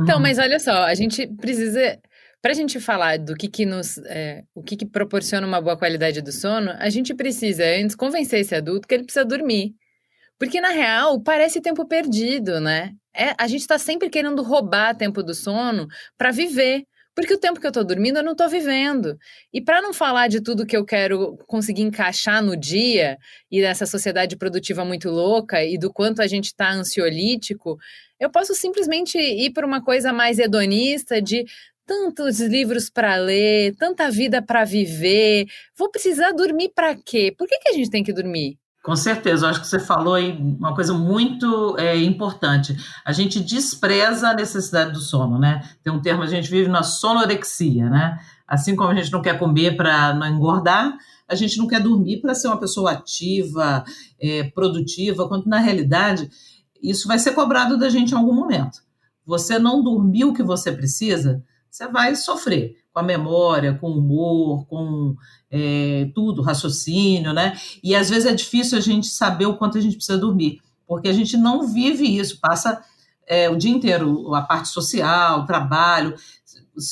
Então, 0.00 0.18
mas 0.18 0.38
olha 0.38 0.58
só, 0.58 0.84
a 0.84 0.94
gente 0.94 1.26
precisa. 1.26 1.98
Para 2.42 2.52
a 2.52 2.54
gente 2.54 2.80
falar 2.80 3.18
do 3.18 3.34
que, 3.34 3.48
que 3.48 3.66
nos. 3.66 3.98
É, 3.98 4.44
o 4.54 4.62
que, 4.62 4.76
que 4.76 4.86
proporciona 4.86 5.46
uma 5.46 5.60
boa 5.60 5.76
qualidade 5.76 6.22
do 6.22 6.32
sono, 6.32 6.70
a 6.78 6.88
gente 6.88 7.14
precisa 7.14 7.64
antes 7.64 7.94
convencer 7.94 8.40
esse 8.40 8.54
adulto 8.54 8.88
que 8.88 8.94
ele 8.94 9.04
precisa 9.04 9.24
dormir. 9.24 9.74
Porque, 10.38 10.60
na 10.60 10.70
real, 10.70 11.20
parece 11.20 11.60
tempo 11.60 11.86
perdido, 11.86 12.60
né? 12.60 12.92
É, 13.14 13.34
a 13.38 13.46
gente 13.46 13.60
está 13.60 13.78
sempre 13.78 14.08
querendo 14.08 14.42
roubar 14.42 14.96
tempo 14.96 15.22
do 15.22 15.34
sono 15.34 15.86
para 16.16 16.30
viver. 16.30 16.84
Porque 17.14 17.34
o 17.34 17.38
tempo 17.38 17.60
que 17.60 17.66
eu 17.66 17.70
estou 17.70 17.84
dormindo, 17.84 18.18
eu 18.18 18.22
não 18.22 18.32
estou 18.32 18.48
vivendo. 18.48 19.18
E 19.52 19.60
para 19.60 19.82
não 19.82 19.92
falar 19.92 20.28
de 20.28 20.40
tudo 20.40 20.64
que 20.64 20.76
eu 20.76 20.84
quero 20.84 21.36
conseguir 21.46 21.82
encaixar 21.82 22.42
no 22.42 22.56
dia 22.56 23.18
e 23.50 23.60
dessa 23.60 23.84
sociedade 23.84 24.36
produtiva 24.36 24.84
muito 24.84 25.10
louca 25.10 25.62
e 25.62 25.76
do 25.76 25.92
quanto 25.92 26.22
a 26.22 26.26
gente 26.26 26.46
está 26.46 26.70
ansiolítico, 26.70 27.76
eu 28.18 28.30
posso 28.30 28.54
simplesmente 28.54 29.18
ir 29.18 29.50
para 29.50 29.66
uma 29.66 29.82
coisa 29.82 30.12
mais 30.12 30.38
hedonista 30.38 31.20
de 31.20 31.44
tantos 31.90 32.38
livros 32.38 32.88
para 32.88 33.16
ler, 33.16 33.74
tanta 33.74 34.08
vida 34.08 34.40
para 34.40 34.64
viver. 34.64 35.48
Vou 35.76 35.90
precisar 35.90 36.30
dormir 36.30 36.70
para 36.72 36.94
quê? 36.94 37.34
Por 37.36 37.48
que, 37.48 37.58
que 37.58 37.68
a 37.68 37.72
gente 37.72 37.90
tem 37.90 38.04
que 38.04 38.12
dormir? 38.12 38.56
Com 38.80 38.94
certeza, 38.94 39.44
eu 39.44 39.50
acho 39.50 39.60
que 39.60 39.66
você 39.66 39.80
falou 39.80 40.14
aí 40.14 40.30
uma 40.30 40.72
coisa 40.72 40.94
muito 40.94 41.76
é, 41.76 41.96
importante. 41.96 42.76
A 43.04 43.10
gente 43.10 43.40
despreza 43.40 44.28
a 44.28 44.34
necessidade 44.34 44.92
do 44.92 45.00
sono, 45.00 45.36
né? 45.36 45.68
Tem 45.82 45.92
um 45.92 46.00
termo, 46.00 46.22
a 46.22 46.28
gente 46.28 46.48
vive 46.48 46.68
na 46.68 46.84
sonorexia, 46.84 47.90
né? 47.90 48.20
Assim 48.46 48.76
como 48.76 48.90
a 48.90 48.94
gente 48.94 49.10
não 49.10 49.20
quer 49.20 49.36
comer 49.36 49.76
para 49.76 50.14
não 50.14 50.28
engordar, 50.28 50.96
a 51.28 51.34
gente 51.34 51.58
não 51.58 51.66
quer 51.66 51.80
dormir 51.80 52.20
para 52.20 52.36
ser 52.36 52.46
uma 52.46 52.60
pessoa 52.60 52.92
ativa, 52.92 53.82
é, 54.20 54.44
produtiva, 54.44 55.26
quando 55.26 55.46
na 55.46 55.58
realidade 55.58 56.30
isso 56.80 57.08
vai 57.08 57.18
ser 57.18 57.32
cobrado 57.32 57.76
da 57.76 57.88
gente 57.88 58.12
em 58.12 58.16
algum 58.16 58.32
momento. 58.32 58.78
Você 59.26 59.58
não 59.58 59.82
dormiu 59.82 60.28
o 60.28 60.34
que 60.34 60.42
você 60.42 60.70
precisa, 60.70 61.42
você 61.70 61.86
vai 61.88 62.16
sofrer 62.16 62.76
com 62.92 63.00
a 63.00 63.02
memória, 63.02 63.74
com 63.74 63.90
o 63.90 63.98
humor, 63.98 64.66
com 64.66 65.14
é, 65.50 66.10
tudo, 66.14 66.42
raciocínio, 66.42 67.32
né? 67.32 67.56
E 67.82 67.94
às 67.94 68.10
vezes 68.10 68.26
é 68.26 68.34
difícil 68.34 68.76
a 68.76 68.80
gente 68.80 69.06
saber 69.06 69.46
o 69.46 69.56
quanto 69.56 69.78
a 69.78 69.80
gente 69.80 69.96
precisa 69.96 70.18
dormir, 70.18 70.60
porque 70.86 71.08
a 71.08 71.12
gente 71.12 71.36
não 71.36 71.66
vive 71.66 72.04
isso, 72.04 72.40
passa 72.40 72.82
é, 73.26 73.48
o 73.48 73.56
dia 73.56 73.70
inteiro 73.70 74.34
a 74.34 74.42
parte 74.42 74.68
social, 74.68 75.40
o 75.40 75.46
trabalho. 75.46 76.14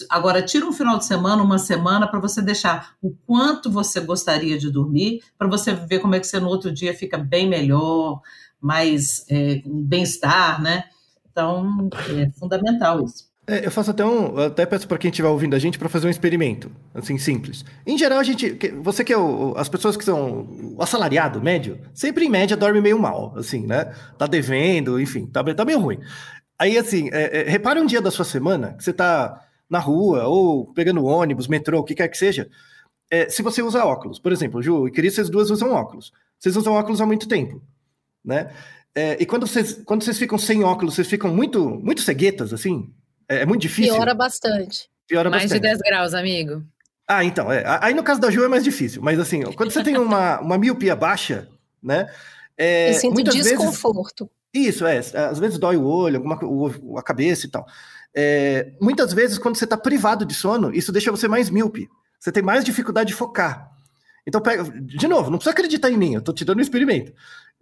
Agora, 0.08 0.40
tira 0.42 0.66
um 0.66 0.72
final 0.72 0.96
de 0.98 1.04
semana, 1.04 1.42
uma 1.42 1.58
semana, 1.58 2.06
para 2.06 2.20
você 2.20 2.40
deixar 2.40 2.94
o 3.02 3.10
quanto 3.26 3.70
você 3.70 4.00
gostaria 4.00 4.56
de 4.56 4.70
dormir, 4.70 5.20
para 5.36 5.48
você 5.48 5.72
ver 5.74 5.98
como 5.98 6.14
é 6.14 6.20
que 6.20 6.26
você 6.26 6.38
no 6.38 6.48
outro 6.48 6.70
dia 6.70 6.94
fica 6.94 7.18
bem 7.18 7.48
melhor, 7.48 8.20
mais 8.60 9.24
é, 9.28 9.62
bem-estar, 9.66 10.62
né? 10.62 10.84
Então, 11.30 11.88
é 12.10 12.30
fundamental 12.38 13.04
isso. 13.04 13.27
É, 13.48 13.64
eu 13.64 13.70
faço 13.70 13.90
até 13.90 14.04
um. 14.04 14.38
Até 14.38 14.66
peço 14.66 14.86
para 14.86 14.98
quem 14.98 15.10
estiver 15.10 15.28
ouvindo 15.28 15.56
a 15.56 15.58
gente 15.58 15.78
para 15.78 15.88
fazer 15.88 16.06
um 16.06 16.10
experimento, 16.10 16.70
assim, 16.94 17.16
simples. 17.16 17.64
Em 17.86 17.96
geral, 17.96 18.18
a 18.18 18.22
gente. 18.22 18.58
Você 18.82 19.02
que 19.02 19.10
é 19.10 19.16
o, 19.16 19.54
as 19.56 19.70
pessoas 19.70 19.96
que 19.96 20.04
são 20.04 20.46
o 20.76 20.82
assalariado 20.82 21.40
médio, 21.40 21.80
sempre 21.94 22.26
em 22.26 22.28
média 22.28 22.58
dorme 22.58 22.82
meio 22.82 22.98
mal, 22.98 23.32
assim, 23.38 23.66
né? 23.66 23.86
Tá 24.18 24.26
devendo, 24.26 25.00
enfim, 25.00 25.24
tá, 25.24 25.42
tá 25.54 25.64
meio 25.64 25.80
ruim. 25.80 25.98
Aí, 26.58 26.76
assim, 26.76 27.08
é, 27.10 27.40
é, 27.40 27.48
repare 27.48 27.80
um 27.80 27.86
dia 27.86 28.02
da 28.02 28.10
sua 28.10 28.24
semana 28.24 28.74
que 28.74 28.84
você 28.84 28.92
tá 28.92 29.42
na 29.70 29.78
rua, 29.78 30.24
ou 30.24 30.66
pegando 30.74 31.04
ônibus, 31.06 31.48
metrô, 31.48 31.78
o 31.78 31.84
que 31.84 31.94
quer 31.94 32.08
que 32.08 32.18
seja. 32.18 32.50
É, 33.10 33.30
se 33.30 33.40
você 33.40 33.62
usa 33.62 33.82
óculos, 33.82 34.18
por 34.18 34.30
exemplo, 34.30 34.62
Ju 34.62 34.86
e 34.88 34.90
Cris, 34.90 35.14
vocês 35.14 35.30
duas 35.30 35.50
usam 35.50 35.72
óculos. 35.72 36.12
Vocês 36.38 36.54
usam 36.54 36.74
óculos 36.74 37.00
há 37.00 37.06
muito 37.06 37.26
tempo, 37.26 37.62
né? 38.22 38.50
É, 38.94 39.16
e 39.18 39.24
quando 39.24 39.46
vocês, 39.46 39.80
quando 39.86 40.04
vocês 40.04 40.18
ficam 40.18 40.36
sem 40.36 40.62
óculos, 40.64 40.94
vocês 40.94 41.08
ficam 41.08 41.32
muito, 41.34 41.70
muito 41.70 42.02
ceguetas, 42.02 42.52
assim, 42.52 42.92
é, 43.28 43.42
é 43.42 43.46
muito 43.46 43.62
difícil. 43.62 43.94
Piora 43.94 44.14
bastante. 44.14 44.88
Piora 45.06 45.30
mais 45.30 45.44
bastante. 45.44 45.60
de 45.60 45.68
10 45.68 45.78
graus, 45.80 46.14
amigo. 46.14 46.64
Ah, 47.06 47.24
então. 47.24 47.50
É. 47.50 47.64
Aí 47.80 47.94
no 47.94 48.02
caso 48.02 48.20
da 48.20 48.30
Ju 48.30 48.44
é 48.44 48.48
mais 48.48 48.64
difícil. 48.64 49.02
Mas 49.02 49.18
assim, 49.18 49.42
quando 49.52 49.70
você 49.70 49.82
tem 49.82 49.96
uma, 49.96 50.40
uma 50.40 50.58
miopia 50.58 50.94
baixa, 50.94 51.48
né? 51.82 52.10
É, 52.56 52.90
Eu 52.90 52.94
sinto 52.94 53.22
desconforto. 53.24 54.30
Vezes, 54.52 54.76
isso, 54.76 54.86
é. 54.86 54.98
Às 54.98 55.38
vezes 55.38 55.58
dói 55.58 55.76
o 55.76 55.84
olho, 55.84 56.16
alguma, 56.16 56.38
o, 56.44 56.98
a 56.98 57.02
cabeça 57.02 57.46
e 57.46 57.50
tal. 57.50 57.66
É, 58.14 58.72
muitas 58.80 59.12
vezes, 59.12 59.38
quando 59.38 59.56
você 59.56 59.64
está 59.64 59.76
privado 59.76 60.24
de 60.24 60.34
sono, 60.34 60.74
isso 60.74 60.90
deixa 60.92 61.10
você 61.10 61.28
mais 61.28 61.50
míope. 61.50 61.88
Você 62.18 62.32
tem 62.32 62.42
mais 62.42 62.64
dificuldade 62.64 63.08
de 63.08 63.14
focar. 63.14 63.70
Então, 64.26 64.40
pega, 64.40 64.64
de 64.64 65.08
novo, 65.08 65.30
não 65.30 65.38
precisa 65.38 65.52
acreditar 65.52 65.90
em 65.90 65.96
mim, 65.96 66.14
eu 66.14 66.18
estou 66.18 66.34
te 66.34 66.44
dando 66.44 66.58
um 66.58 66.62
experimento. 66.62 67.12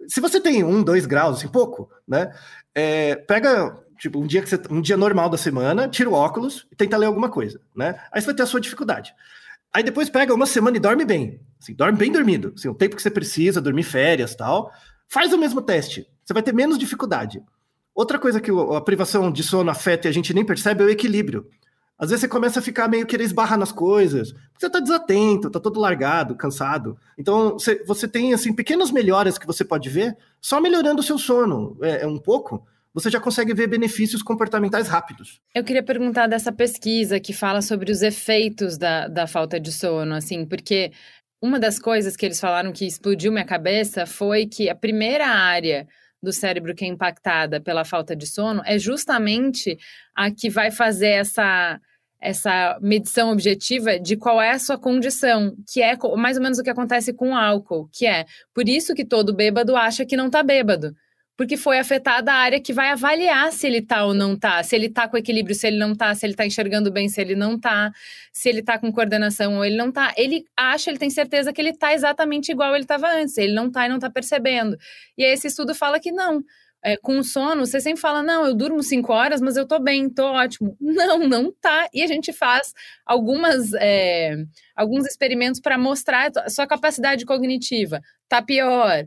Se 0.08 0.20
você 0.20 0.40
tem 0.40 0.64
um, 0.64 0.82
dois 0.82 1.06
graus, 1.06 1.38
assim, 1.38 1.48
pouco, 1.48 1.88
né? 2.08 2.32
É, 2.74 3.16
pega 3.16 3.85
tipo, 3.98 4.20
um 4.20 4.26
dia, 4.26 4.42
que 4.42 4.48
você, 4.48 4.60
um 4.70 4.80
dia 4.80 4.96
normal 4.96 5.28
da 5.28 5.36
semana, 5.36 5.88
tira 5.88 6.08
o 6.08 6.12
óculos 6.12 6.66
e 6.70 6.76
tenta 6.76 6.96
ler 6.96 7.06
alguma 7.06 7.28
coisa, 7.28 7.60
né? 7.74 8.00
Aí 8.12 8.20
você 8.20 8.26
vai 8.26 8.34
ter 8.34 8.42
a 8.42 8.46
sua 8.46 8.60
dificuldade. 8.60 9.14
Aí 9.72 9.82
depois 9.82 10.08
pega 10.08 10.34
uma 10.34 10.46
semana 10.46 10.76
e 10.76 10.80
dorme 10.80 11.04
bem. 11.04 11.40
Assim, 11.60 11.74
dorme 11.74 11.98
bem 11.98 12.10
dormido. 12.10 12.52
Assim, 12.56 12.68
o 12.68 12.74
tempo 12.74 12.96
que 12.96 13.02
você 13.02 13.10
precisa, 13.10 13.60
dormir 13.60 13.82
férias 13.82 14.34
tal. 14.34 14.72
Faz 15.08 15.32
o 15.32 15.38
mesmo 15.38 15.60
teste. 15.60 16.06
Você 16.24 16.32
vai 16.32 16.42
ter 16.42 16.54
menos 16.54 16.78
dificuldade. 16.78 17.42
Outra 17.94 18.18
coisa 18.18 18.40
que 18.40 18.50
a 18.50 18.80
privação 18.80 19.30
de 19.30 19.42
sono 19.42 19.70
afeta 19.70 20.06
e 20.06 20.10
a 20.10 20.12
gente 20.12 20.34
nem 20.34 20.44
percebe 20.44 20.82
é 20.82 20.86
o 20.86 20.90
equilíbrio. 20.90 21.46
Às 21.98 22.10
vezes 22.10 22.22
você 22.22 22.28
começa 22.28 22.58
a 22.60 22.62
ficar 22.62 22.88
meio 22.88 23.06
querer 23.06 23.24
esbarrar 23.24 23.58
nas 23.58 23.72
coisas, 23.72 24.34
você 24.58 24.66
está 24.66 24.78
desatento, 24.80 25.46
está 25.46 25.58
todo 25.58 25.80
largado, 25.80 26.36
cansado. 26.36 26.98
Então 27.16 27.56
você 27.86 28.06
tem 28.06 28.34
assim 28.34 28.52
pequenas 28.52 28.90
melhoras 28.90 29.38
que 29.38 29.46
você 29.46 29.64
pode 29.64 29.88
ver 29.88 30.14
só 30.40 30.60
melhorando 30.60 31.00
o 31.00 31.02
seu 31.02 31.18
sono 31.18 31.76
é, 31.80 32.02
é 32.02 32.06
um 32.06 32.18
pouco 32.18 32.66
você 32.96 33.10
já 33.10 33.20
consegue 33.20 33.52
ver 33.52 33.66
benefícios 33.66 34.22
comportamentais 34.22 34.88
rápidos. 34.88 35.38
Eu 35.54 35.62
queria 35.62 35.82
perguntar 35.82 36.26
dessa 36.26 36.50
pesquisa 36.50 37.20
que 37.20 37.34
fala 37.34 37.60
sobre 37.60 37.92
os 37.92 38.00
efeitos 38.00 38.78
da, 38.78 39.06
da 39.06 39.26
falta 39.26 39.60
de 39.60 39.70
sono, 39.70 40.14
assim, 40.14 40.46
porque 40.46 40.92
uma 41.42 41.60
das 41.60 41.78
coisas 41.78 42.16
que 42.16 42.24
eles 42.24 42.40
falaram 42.40 42.72
que 42.72 42.86
explodiu 42.86 43.30
minha 43.30 43.44
cabeça 43.44 44.06
foi 44.06 44.46
que 44.46 44.70
a 44.70 44.74
primeira 44.74 45.26
área 45.26 45.86
do 46.22 46.32
cérebro 46.32 46.74
que 46.74 46.86
é 46.86 46.88
impactada 46.88 47.60
pela 47.60 47.84
falta 47.84 48.16
de 48.16 48.26
sono 48.26 48.62
é 48.64 48.78
justamente 48.78 49.76
a 50.14 50.30
que 50.30 50.48
vai 50.48 50.70
fazer 50.70 51.08
essa 51.08 51.78
essa 52.18 52.78
medição 52.80 53.30
objetiva 53.30 54.00
de 54.00 54.16
qual 54.16 54.40
é 54.40 54.50
a 54.50 54.58
sua 54.58 54.78
condição, 54.78 55.54
que 55.70 55.82
é 55.82 55.94
mais 56.16 56.38
ou 56.38 56.42
menos 56.42 56.58
o 56.58 56.62
que 56.62 56.70
acontece 56.70 57.12
com 57.12 57.32
o 57.32 57.36
álcool, 57.36 57.90
que 57.92 58.06
é 58.06 58.24
por 58.54 58.66
isso 58.66 58.94
que 58.94 59.04
todo 59.04 59.34
bêbado 59.34 59.76
acha 59.76 60.06
que 60.06 60.16
não 60.16 60.28
está 60.28 60.42
bêbado 60.42 60.96
porque 61.36 61.56
foi 61.56 61.78
afetada 61.78 62.32
a 62.32 62.36
área 62.36 62.60
que 62.60 62.72
vai 62.72 62.90
avaliar 62.90 63.52
se 63.52 63.66
ele 63.66 63.82
tá 63.82 64.04
ou 64.04 64.14
não 64.14 64.34
tá, 64.36 64.62
se 64.62 64.74
ele 64.74 64.88
tá 64.88 65.06
com 65.06 65.16
equilíbrio, 65.16 65.54
se 65.54 65.66
ele 65.66 65.76
não 65.78 65.94
tá, 65.94 66.14
se 66.14 66.24
ele 66.24 66.34
tá 66.34 66.46
enxergando 66.46 66.90
bem, 66.90 67.08
se 67.08 67.20
ele 67.20 67.34
não 67.34 67.58
tá, 67.58 67.92
se 68.32 68.48
ele 68.48 68.62
tá 68.62 68.78
com 68.78 68.90
coordenação 68.90 69.56
ou 69.56 69.64
ele 69.64 69.76
não 69.76 69.92
tá. 69.92 70.14
Ele 70.16 70.46
acha, 70.56 70.90
ele 70.90 70.98
tem 70.98 71.10
certeza 71.10 71.52
que 71.52 71.60
ele 71.60 71.72
tá 71.74 71.92
exatamente 71.92 72.50
igual 72.50 72.74
ele 72.74 72.84
estava 72.84 73.08
antes, 73.08 73.36
ele 73.36 73.52
não 73.52 73.70
tá 73.70 73.86
e 73.86 73.88
não 73.88 73.98
tá 73.98 74.08
percebendo. 74.08 74.78
E 75.16 75.24
aí 75.24 75.32
esse 75.32 75.46
estudo 75.48 75.74
fala 75.74 76.00
que 76.00 76.10
não. 76.10 76.42
É, 76.86 76.96
com 76.96 77.20
sono, 77.24 77.66
você 77.66 77.80
sempre 77.80 78.00
fala, 78.00 78.22
não, 78.22 78.46
eu 78.46 78.54
durmo 78.54 78.80
cinco 78.80 79.12
horas, 79.12 79.40
mas 79.40 79.56
eu 79.56 79.66
tô 79.66 79.80
bem, 79.80 80.08
tô 80.08 80.24
ótimo. 80.24 80.76
Não, 80.80 81.18
não 81.18 81.52
tá. 81.52 81.88
E 81.92 82.00
a 82.00 82.06
gente 82.06 82.32
faz 82.32 82.72
algumas, 83.04 83.74
é, 83.74 84.36
alguns 84.76 85.04
experimentos 85.04 85.60
para 85.60 85.76
mostrar 85.76 86.30
a 86.36 86.48
sua 86.48 86.64
capacidade 86.64 87.24
cognitiva. 87.26 88.00
Tá 88.28 88.40
pior. 88.40 89.04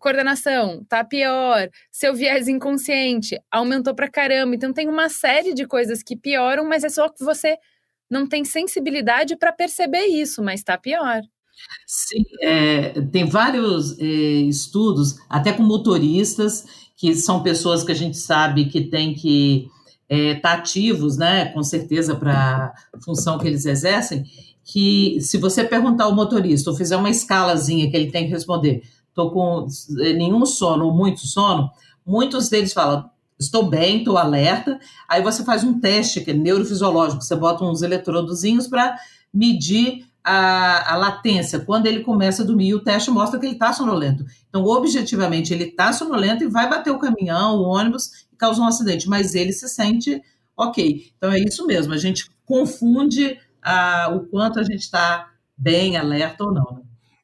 Coordenação, 0.00 0.84
tá 0.88 1.04
pior. 1.04 1.68
Seu 1.90 2.14
viés 2.14 2.48
inconsciente 2.48 3.38
aumentou 3.48 3.94
pra 3.94 4.10
caramba. 4.10 4.56
Então 4.56 4.72
tem 4.72 4.88
uma 4.88 5.08
série 5.08 5.54
de 5.54 5.64
coisas 5.66 6.02
que 6.02 6.16
pioram, 6.16 6.64
mas 6.64 6.82
é 6.82 6.88
só 6.88 7.08
que 7.08 7.22
você 7.22 7.56
não 8.10 8.28
tem 8.28 8.44
sensibilidade 8.44 9.36
para 9.36 9.52
perceber 9.52 10.06
isso, 10.06 10.42
mas 10.42 10.64
tá 10.64 10.76
pior. 10.76 11.20
Sim, 11.86 12.24
é, 12.40 13.00
tem 13.02 13.26
vários 13.26 13.98
é, 13.98 14.04
estudos, 14.04 15.16
até 15.28 15.52
com 15.52 15.62
motoristas, 15.62 16.64
que 16.96 17.14
são 17.14 17.42
pessoas 17.42 17.82
que 17.82 17.92
a 17.92 17.94
gente 17.94 18.16
sabe 18.16 18.66
que 18.66 18.82
tem 18.82 19.14
que 19.14 19.68
estar 20.08 20.28
é, 20.28 20.34
tá 20.34 20.52
ativos, 20.54 21.16
né, 21.16 21.46
com 21.46 21.62
certeza, 21.62 22.14
para 22.14 22.72
a 22.94 23.00
função 23.02 23.38
que 23.38 23.46
eles 23.46 23.66
exercem, 23.66 24.24
que 24.64 25.18
se 25.20 25.38
você 25.38 25.64
perguntar 25.64 26.04
ao 26.04 26.14
motorista 26.14 26.70
ou 26.70 26.76
fizer 26.76 26.96
uma 26.96 27.10
escalazinha 27.10 27.90
que 27.90 27.96
ele 27.96 28.10
tem 28.10 28.24
que 28.24 28.30
responder, 28.30 28.82
estou 29.08 29.30
com 29.30 29.66
é, 30.00 30.12
nenhum 30.12 30.46
sono 30.46 30.86
ou 30.86 30.94
muito 30.94 31.26
sono, 31.26 31.70
muitos 32.06 32.48
deles 32.48 32.72
falam, 32.72 33.10
estou 33.38 33.68
bem, 33.68 33.98
estou 33.98 34.16
alerta, 34.16 34.78
aí 35.08 35.22
você 35.22 35.44
faz 35.44 35.64
um 35.64 35.80
teste 35.80 36.20
que 36.20 36.30
é 36.30 36.34
neurofisiológico, 36.34 37.22
você 37.22 37.34
bota 37.34 37.64
uns 37.64 37.82
eletrodozinhos 37.82 38.66
para 38.66 38.96
medir 39.32 40.06
a, 40.24 40.92
a, 40.92 40.96
latência, 40.96 41.60
quando 41.60 41.86
ele 41.86 42.00
começa 42.00 42.42
a 42.42 42.46
dormir, 42.46 42.74
o 42.74 42.80
teste 42.80 43.10
mostra 43.10 43.38
que 43.38 43.46
ele 43.46 43.54
está 43.54 43.72
sonolento. 43.72 44.24
Então, 44.48 44.64
objetivamente, 44.64 45.52
ele 45.52 45.64
está 45.64 45.92
sonolento 45.92 46.44
e 46.44 46.48
vai 46.48 46.68
bater 46.68 46.90
o 46.90 46.98
caminhão, 46.98 47.56
o 47.56 47.64
ônibus 47.64 48.26
e 48.32 48.36
causar 48.36 48.62
um 48.62 48.66
acidente, 48.66 49.08
mas 49.08 49.34
ele 49.34 49.52
se 49.52 49.68
sente 49.68 50.22
ok. 50.56 51.12
Então, 51.16 51.32
é 51.32 51.40
isso 51.40 51.66
mesmo, 51.66 51.92
a 51.92 51.98
gente 51.98 52.30
confunde 52.44 53.38
a, 53.60 54.12
o 54.14 54.20
quanto 54.26 54.60
a 54.60 54.62
gente 54.62 54.80
está 54.80 55.28
bem, 55.56 55.96
alerta 55.96 56.44
ou 56.44 56.52
não. 56.52 56.82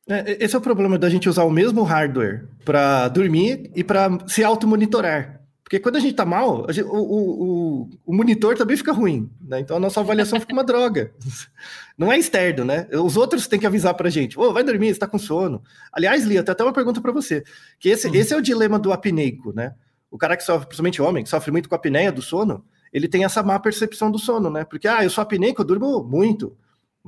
Né? 0.09 0.25
É, 0.27 0.45
esse 0.45 0.57
é 0.57 0.59
o 0.59 0.63
problema 0.63 0.99
da 0.99 1.11
gente 1.11 1.29
usar 1.29 1.45
o 1.45 1.51
mesmo 1.51 1.83
hardware 1.83 2.49
para 2.65 3.09
dormir 3.09 3.71
e 3.77 3.85
para 3.85 4.19
se 4.27 4.43
auto-monitorar. 4.43 5.38
Porque 5.69 5.79
quando 5.79 5.97
a 5.97 6.01
gente 6.01 6.15
tá 6.15 6.25
mal, 6.25 6.65
gente, 6.71 6.87
o, 6.87 6.97
o, 6.97 7.91
o, 8.07 8.15
monitor 8.15 8.57
também 8.57 8.75
fica 8.75 8.91
ruim, 8.91 9.31
né? 9.39 9.61
Então 9.61 9.77
a 9.77 9.81
nossa 9.81 10.01
avaliação 10.01 10.41
fica 10.41 10.55
uma 10.55 10.65
droga. 10.65 11.13
Não 11.99 12.11
é 12.11 12.19
externo, 12.19 12.65
né? 12.65 12.89
Os 12.91 13.19
outros 13.19 13.47
têm 13.47 13.61
que 13.61 13.67
avisar 13.67 13.93
pra 13.93 14.09
gente, 14.09 14.39
ô, 14.39 14.45
oh, 14.45 14.53
vai 14.55 14.65
dormir, 14.65 14.95
você 14.95 14.99
tá 14.99 15.07
com 15.07 15.19
sono. 15.19 15.63
Aliás, 15.93 16.25
Lia, 16.25 16.43
tem 16.43 16.53
até 16.53 16.65
uma 16.65 16.73
pergunta 16.73 17.03
para 17.03 17.13
você, 17.13 17.45
que 17.79 17.91
esse, 17.91 18.09
uhum. 18.09 18.15
esse 18.15 18.33
é 18.33 18.37
o 18.39 18.41
dilema 18.41 18.79
do 18.79 18.95
apneico, 18.95 19.53
né? 19.53 19.75
O 20.11 20.17
cara 20.17 20.39
que 20.39 20.43
sofre, 20.43 20.69
principalmente 20.69 21.03
homem, 21.03 21.23
que 21.23 21.29
sofre 21.29 21.51
muito 21.51 21.69
com 21.69 21.75
a 21.75 21.77
apneia 21.77 22.11
do 22.11 22.23
sono, 22.23 22.65
ele 22.91 23.07
tem 23.07 23.27
essa 23.27 23.43
má 23.43 23.59
percepção 23.59 24.11
do 24.11 24.19
sono, 24.19 24.49
né? 24.49 24.65
Porque, 24.65 24.89
ah, 24.89 25.05
eu 25.05 25.11
sou 25.11 25.21
apneico, 25.21 25.61
eu 25.61 25.67
durmo 25.67 26.03
muito. 26.03 26.57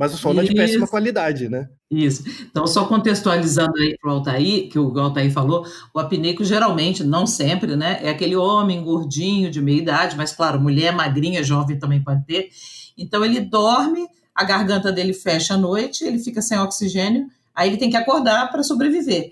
Mas 0.00 0.14
o 0.14 0.16
sono 0.16 0.40
Isso. 0.40 0.52
é 0.52 0.54
de 0.54 0.58
péssima 0.58 0.88
qualidade, 0.88 1.46
né? 1.50 1.68
Isso. 1.90 2.24
Então, 2.50 2.66
só 2.66 2.86
contextualizando 2.86 3.76
aí 3.76 3.98
para 4.00 4.10
o 4.10 4.14
Altair, 4.14 4.70
que 4.70 4.78
o 4.78 4.98
Altair 4.98 5.30
falou, 5.30 5.66
o 5.92 5.98
apneico 6.00 6.42
geralmente, 6.42 7.04
não 7.04 7.26
sempre, 7.26 7.76
né? 7.76 8.00
É 8.02 8.08
aquele 8.08 8.34
homem 8.34 8.82
gordinho, 8.82 9.50
de 9.50 9.60
meia 9.60 9.76
idade, 9.76 10.16
mas 10.16 10.32
claro, 10.32 10.58
mulher 10.58 10.94
magrinha, 10.94 11.44
jovem 11.44 11.78
também 11.78 12.02
pode 12.02 12.24
ter. 12.24 12.48
Então, 12.96 13.22
ele 13.22 13.40
dorme, 13.40 14.06
a 14.34 14.42
garganta 14.42 14.90
dele 14.90 15.12
fecha 15.12 15.52
à 15.52 15.58
noite, 15.58 16.02
ele 16.02 16.18
fica 16.18 16.40
sem 16.40 16.58
oxigênio, 16.58 17.26
aí 17.54 17.68
ele 17.68 17.76
tem 17.76 17.90
que 17.90 17.96
acordar 17.98 18.50
para 18.50 18.62
sobreviver. 18.62 19.30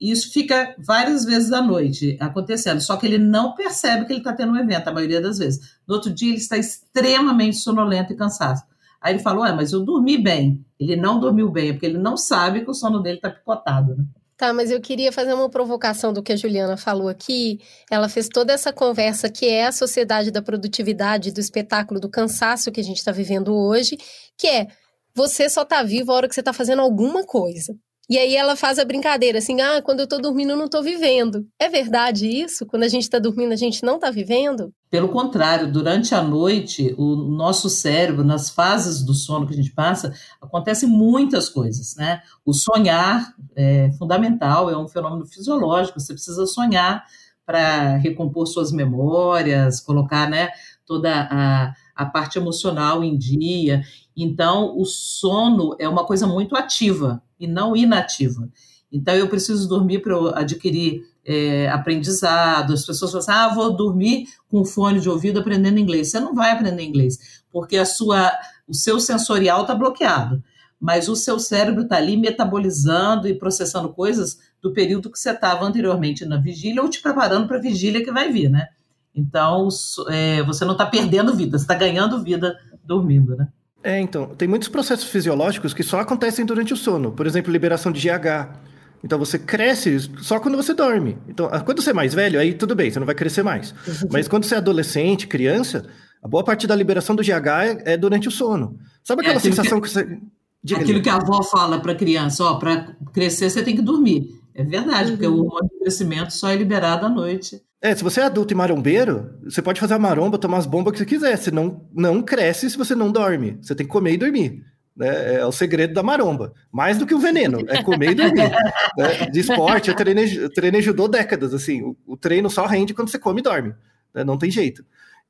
Isso 0.00 0.32
fica 0.32 0.74
várias 0.80 1.24
vezes 1.24 1.52
à 1.52 1.62
noite 1.62 2.16
acontecendo, 2.18 2.80
só 2.80 2.96
que 2.96 3.06
ele 3.06 3.18
não 3.18 3.54
percebe 3.54 4.04
que 4.04 4.12
ele 4.14 4.18
está 4.18 4.32
tendo 4.32 4.50
um 4.50 4.56
evento, 4.56 4.88
a 4.88 4.92
maioria 4.92 5.20
das 5.20 5.38
vezes. 5.38 5.76
No 5.86 5.94
outro 5.94 6.12
dia, 6.12 6.30
ele 6.30 6.38
está 6.38 6.58
extremamente 6.58 7.58
sonolento 7.58 8.12
e 8.12 8.16
cansado. 8.16 8.60
Aí 9.00 9.14
ele 9.14 9.22
falou: 9.22 9.44
é, 9.44 9.52
mas 9.52 9.72
eu 9.72 9.84
dormi 9.84 10.18
bem. 10.18 10.64
Ele 10.78 10.96
não 10.96 11.18
dormiu 11.18 11.50
bem, 11.50 11.72
porque 11.72 11.86
ele 11.86 11.98
não 11.98 12.16
sabe 12.16 12.64
que 12.64 12.70
o 12.70 12.74
sono 12.74 13.02
dele 13.02 13.16
está 13.16 13.30
picotado. 13.30 13.96
Né? 13.96 14.04
Tá, 14.36 14.52
mas 14.52 14.70
eu 14.70 14.80
queria 14.80 15.10
fazer 15.10 15.34
uma 15.34 15.50
provocação 15.50 16.12
do 16.12 16.22
que 16.22 16.32
a 16.32 16.36
Juliana 16.36 16.76
falou 16.76 17.08
aqui. 17.08 17.58
Ela 17.90 18.08
fez 18.08 18.28
toda 18.28 18.52
essa 18.52 18.72
conversa 18.72 19.28
que 19.28 19.46
é 19.46 19.66
a 19.66 19.72
sociedade 19.72 20.30
da 20.30 20.40
produtividade, 20.40 21.32
do 21.32 21.40
espetáculo, 21.40 21.98
do 21.98 22.08
cansaço 22.08 22.70
que 22.70 22.80
a 22.80 22.84
gente 22.84 22.98
está 22.98 23.10
vivendo 23.10 23.52
hoje, 23.52 23.98
que 24.36 24.46
é 24.46 24.68
você 25.12 25.50
só 25.50 25.62
está 25.62 25.82
vivo 25.82 26.12
a 26.12 26.14
hora 26.14 26.28
que 26.28 26.34
você 26.34 26.40
está 26.40 26.52
fazendo 26.52 26.80
alguma 26.82 27.24
coisa. 27.26 27.74
E 28.10 28.16
aí 28.16 28.34
ela 28.34 28.56
faz 28.56 28.78
a 28.78 28.84
brincadeira 28.86 29.36
assim: 29.38 29.60
ah, 29.60 29.82
quando 29.82 30.00
eu 30.00 30.08
tô 30.08 30.16
dormindo, 30.16 30.50
eu 30.50 30.56
não 30.56 30.68
tô 30.68 30.82
vivendo. 30.82 31.46
É 31.58 31.68
verdade 31.68 32.26
isso? 32.26 32.64
Quando 32.64 32.84
a 32.84 32.88
gente 32.88 33.08
tá 33.08 33.18
dormindo, 33.18 33.52
a 33.52 33.56
gente 33.56 33.84
não 33.84 33.98
tá 33.98 34.10
vivendo? 34.10 34.72
Pelo 34.90 35.10
contrário, 35.10 35.70
durante 35.70 36.14
a 36.14 36.22
noite, 36.22 36.94
o 36.96 37.14
nosso 37.14 37.68
cérebro, 37.68 38.24
nas 38.24 38.48
fases 38.48 39.04
do 39.04 39.12
sono 39.12 39.46
que 39.46 39.52
a 39.52 39.56
gente 39.56 39.72
passa, 39.72 40.14
acontecem 40.40 40.88
muitas 40.88 41.50
coisas, 41.50 41.94
né? 41.96 42.22
O 42.46 42.54
sonhar 42.54 43.34
é 43.54 43.90
fundamental, 43.98 44.70
é 44.70 44.78
um 44.78 44.88
fenômeno 44.88 45.26
fisiológico, 45.26 46.00
você 46.00 46.14
precisa 46.14 46.46
sonhar 46.46 47.04
para 47.44 47.96
recompor 47.96 48.46
suas 48.46 48.72
memórias, 48.72 49.80
colocar, 49.80 50.28
né, 50.28 50.50
toda 50.86 51.28
a, 51.30 51.74
a 51.94 52.06
parte 52.06 52.38
emocional 52.38 53.02
em 53.02 53.16
dia. 53.16 53.82
Então, 54.16 54.76
o 54.76 54.84
sono 54.84 55.74
é 55.78 55.88
uma 55.88 56.04
coisa 56.04 56.26
muito 56.26 56.54
ativa 56.56 57.22
e 57.38 57.46
não 57.46 57.76
inativa. 57.76 58.48
Então, 58.90 59.14
eu 59.14 59.28
preciso 59.28 59.68
dormir 59.68 60.00
para 60.00 60.16
adquirir 60.38 61.02
é, 61.24 61.68
aprendizado. 61.68 62.72
As 62.72 62.86
pessoas 62.86 63.10
falam 63.10 63.22
assim: 63.22 63.32
ah, 63.32 63.54
vou 63.54 63.76
dormir 63.76 64.26
com 64.48 64.64
fone 64.64 64.98
de 64.98 65.08
ouvido 65.08 65.40
aprendendo 65.40 65.78
inglês. 65.78 66.10
Você 66.10 66.18
não 66.18 66.34
vai 66.34 66.52
aprender 66.52 66.82
inglês, 66.82 67.42
porque 67.52 67.76
a 67.76 67.84
sua, 67.84 68.32
o 68.66 68.74
seu 68.74 68.98
sensorial 68.98 69.62
está 69.62 69.74
bloqueado. 69.74 70.42
Mas 70.80 71.08
o 71.08 71.16
seu 71.16 71.38
cérebro 71.40 71.82
está 71.82 71.96
ali 71.96 72.16
metabolizando 72.16 73.28
e 73.28 73.34
processando 73.34 73.88
coisas 73.88 74.38
do 74.62 74.72
período 74.72 75.10
que 75.10 75.18
você 75.18 75.30
estava 75.30 75.64
anteriormente 75.64 76.24
na 76.24 76.36
vigília 76.36 76.80
ou 76.80 76.88
te 76.88 77.02
preparando 77.02 77.48
para 77.48 77.58
a 77.58 77.60
vigília 77.60 78.02
que 78.02 78.12
vai 78.12 78.30
vir, 78.30 78.48
né? 78.48 78.68
Então, 79.14 79.68
é, 80.08 80.42
você 80.44 80.64
não 80.64 80.72
está 80.72 80.86
perdendo 80.86 81.34
vida, 81.34 81.58
você 81.58 81.64
está 81.64 81.74
ganhando 81.74 82.22
vida 82.22 82.56
dormindo, 82.84 83.36
né? 83.36 83.48
É, 83.82 84.00
então, 84.00 84.26
tem 84.34 84.48
muitos 84.48 84.68
processos 84.68 85.08
fisiológicos 85.08 85.72
que 85.72 85.82
só 85.82 86.00
acontecem 86.00 86.44
durante 86.44 86.72
o 86.72 86.76
sono. 86.76 87.12
Por 87.12 87.26
exemplo, 87.26 87.52
liberação 87.52 87.92
de 87.92 88.00
GH. 88.00 88.68
Então 89.02 89.18
você 89.18 89.38
cresce 89.38 90.10
só 90.20 90.40
quando 90.40 90.56
você 90.56 90.74
dorme. 90.74 91.16
Então, 91.28 91.48
ah, 91.52 91.60
quando 91.60 91.80
você 91.80 91.90
é 91.90 91.92
mais 91.92 92.12
velho, 92.12 92.40
aí 92.40 92.54
tudo 92.54 92.74
bem, 92.74 92.90
você 92.90 92.98
não 92.98 93.06
vai 93.06 93.14
crescer 93.14 93.42
mais. 93.42 93.72
Mas 94.10 94.26
quando 94.26 94.44
você 94.44 94.56
é 94.56 94.58
adolescente, 94.58 95.26
criança, 95.28 95.86
a 96.22 96.26
boa 96.26 96.42
parte 96.42 96.66
da 96.66 96.74
liberação 96.74 97.14
do 97.14 97.22
GH 97.22 97.46
é, 97.86 97.92
é 97.92 97.96
durante 97.96 98.26
o 98.26 98.30
sono. 98.30 98.76
Sabe 99.04 99.22
aquela 99.22 99.36
é 99.36 99.40
sensação 99.40 99.80
que, 99.80 99.86
que 99.86 99.94
você. 99.94 100.18
Diga 100.62 100.80
aquilo 100.80 100.96
ali. 100.96 101.02
que 101.02 101.08
a 101.08 101.14
avó 101.14 101.40
fala 101.44 101.80
para 101.80 101.92
a 101.92 101.94
criança, 101.94 102.42
ó, 102.42 102.54
para 102.56 102.96
crescer 103.12 103.48
você 103.48 103.62
tem 103.62 103.76
que 103.76 103.82
dormir. 103.82 104.37
É 104.58 104.64
verdade, 104.64 105.10
uhum. 105.10 105.16
porque 105.16 105.26
o 105.28 105.34
uhum. 105.34 105.40
hormônio 105.42 105.70
de 105.72 105.78
crescimento 105.78 106.32
só 106.32 106.50
é 106.50 106.56
liberado 106.56 107.06
à 107.06 107.08
noite. 107.08 107.62
É, 107.80 107.94
se 107.94 108.02
você 108.02 108.20
é 108.20 108.24
adulto 108.24 108.52
e 108.52 108.56
marombeiro, 108.56 109.38
você 109.44 109.62
pode 109.62 109.78
fazer 109.78 109.94
a 109.94 109.98
maromba, 110.00 110.36
tomar 110.36 110.58
as 110.58 110.66
bombas 110.66 110.92
que 110.92 110.98
você 110.98 111.06
quiser. 111.06 111.38
Você 111.38 111.52
não, 111.52 111.86
não 111.94 112.20
cresce 112.20 112.68
se 112.68 112.76
você 112.76 112.92
não 112.92 113.12
dorme. 113.12 113.56
Você 113.62 113.72
tem 113.72 113.86
que 113.86 113.92
comer 113.92 114.14
e 114.14 114.16
dormir. 114.16 114.64
Né? 114.96 115.36
É 115.36 115.46
o 115.46 115.52
segredo 115.52 115.94
da 115.94 116.02
maromba. 116.02 116.52
Mais 116.72 116.98
do 116.98 117.06
que 117.06 117.14
o 117.14 117.20
veneno, 117.20 117.60
é 117.68 117.84
comer 117.84 118.10
e 118.10 118.14
dormir. 118.16 118.50
né? 118.98 119.26
De 119.30 119.38
esporte, 119.38 119.90
eu 119.90 119.94
treinei, 119.94 120.42
eu 120.42 120.52
treinei 120.52 120.82
judô 120.82 121.06
décadas. 121.06 121.54
Assim, 121.54 121.80
o, 121.82 121.96
o, 122.04 122.16
treino 122.16 122.50
só 122.50 122.66
rende 122.66 122.92
quando 122.92 123.10
você 123.10 123.18
come 123.18 123.38
e 123.38 123.44
dorme. 123.44 123.72
Né? 124.12 124.24
Não 124.24 124.36
tem 124.36 124.50
jeito. 124.50 124.84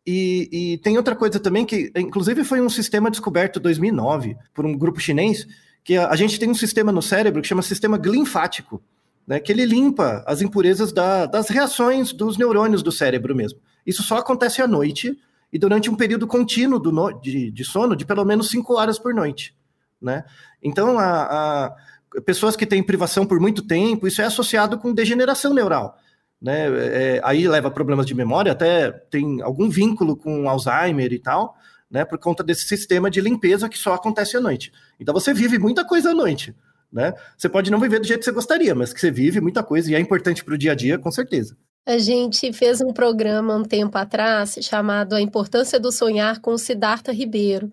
E, 0.07 0.49
e, 0.51 0.79
tem 0.79 0.97
outra 0.97 1.15
coisa 1.15 1.39
também 1.39 1.67
que, 1.67 1.93
inclusive, 1.95 2.45
foi 2.45 2.63
um 2.63 2.71
sistema 2.71 3.11
descoberto 3.11 3.59
em 3.59 3.63
2009 3.63 4.39
por 4.55 4.65
um 4.65 4.73
grupo 4.73 5.01
chinês, 5.01 5.47
que 5.85 5.99
a, 5.99 6.09
a 6.09 6.17
gente 6.17 6.41
tem 6.41 6.49
um 6.49 6.55
sistema 6.55 6.91
no 6.91 7.03
cérebro 7.03 7.43
que 7.43 7.49
chama 7.49 7.61
sistema 7.61 7.99
glinfático 7.99 8.83
né, 9.29 9.39
que 9.39 9.53
ele 9.53 9.67
limpa 9.67 10.25
as 10.27 10.41
impurezas 10.41 10.91
da, 10.91 11.27
das 11.27 11.51
reações 11.51 12.15
dos 12.15 12.39
neurônios 12.39 12.83
do 12.83 12.91
cérebro 12.91 13.37
mesmo. 13.37 13.61
Isso 13.87 14.03
só 14.03 14.17
acontece 14.17 14.63
à 14.63 14.67
noite 14.67 15.15
e 15.53 15.59
durante 15.59 15.91
um 15.91 15.95
período 15.95 16.27
contínuo 16.27 16.79
no, 16.79 17.13
de, 17.21 17.51
de, 17.51 17.65
sono 17.65 17.95
de 17.95 18.07
pelo 18.07 18.25
menos 18.25 18.49
cinco 18.49 18.75
horas 18.79 18.99
por 18.99 19.13
noite. 19.13 19.55
Né? 20.01 20.25
Então, 20.63 20.99
a, 20.99 21.23
a, 21.23 22.21
pessoas 22.23 22.57
que 22.57 22.65
têm 22.65 22.83
privação 22.83 23.27
por 23.27 23.39
muito 23.39 23.67
tempo, 23.67 24.09
isso 24.09 24.23
é 24.23 24.25
associado 24.25 24.79
com 24.79 24.95
degeneração 24.95 25.53
neural. 25.53 25.99
Né? 26.41 26.67
É, 26.67 27.21
aí 27.23 27.47
leva 27.47 27.71
problemas 27.71 28.07
de 28.07 28.15
memória, 28.15 28.53
até 28.53 28.91
tem 28.91 29.43
algum 29.43 29.69
vínculo 29.69 30.17
com 30.17 30.49
Alzheimer 30.49 31.13
e 31.13 31.19
tal, 31.19 31.55
né? 31.91 32.03
por 32.03 32.19
conta 32.19 32.43
desse 32.43 32.67
sistema 32.67 33.11
de 33.11 33.21
limpeza 33.21 33.69
que 33.69 33.77
só 33.77 33.93
acontece 33.93 34.39
à 34.39 34.41
noite. 34.41 34.73
Então, 34.99 35.13
você 35.13 35.35
vive 35.35 35.59
muita 35.59 35.85
coisa 35.85 36.13
à 36.13 36.15
noite 36.15 36.55
né? 36.93 37.13
Você 37.37 37.49
pode 37.49 37.71
não 37.71 37.81
viver 37.81 38.01
do 38.01 38.07
jeito 38.07 38.21
que 38.21 38.25
você 38.25 38.33
gostaria, 38.33 38.75
mas 38.75 38.93
que 38.93 39.01
você 39.01 39.11
vive 39.11 39.41
muita 39.41 39.63
coisa 39.63 39.91
e 39.91 39.95
é 39.95 40.01
importante 40.01 40.45
para 40.45 40.55
o 40.55 40.59
dia 40.59 40.73
a 40.73 40.75
dia, 40.75 40.99
com 40.99 41.11
certeza. 41.11 41.57
A 41.87 41.97
gente 41.97 42.53
fez 42.53 42.81
um 42.81 42.93
programa 42.93 43.57
um 43.57 43.63
tempo 43.63 43.97
atrás 43.97 44.59
chamado 44.61 45.15
A 45.15 45.21
Importância 45.23 45.81
do 45.81 45.91
Sonhar 45.91 46.41
com 46.41 46.57
Siddhartha 46.59 47.13
Ribeiro. 47.13 47.73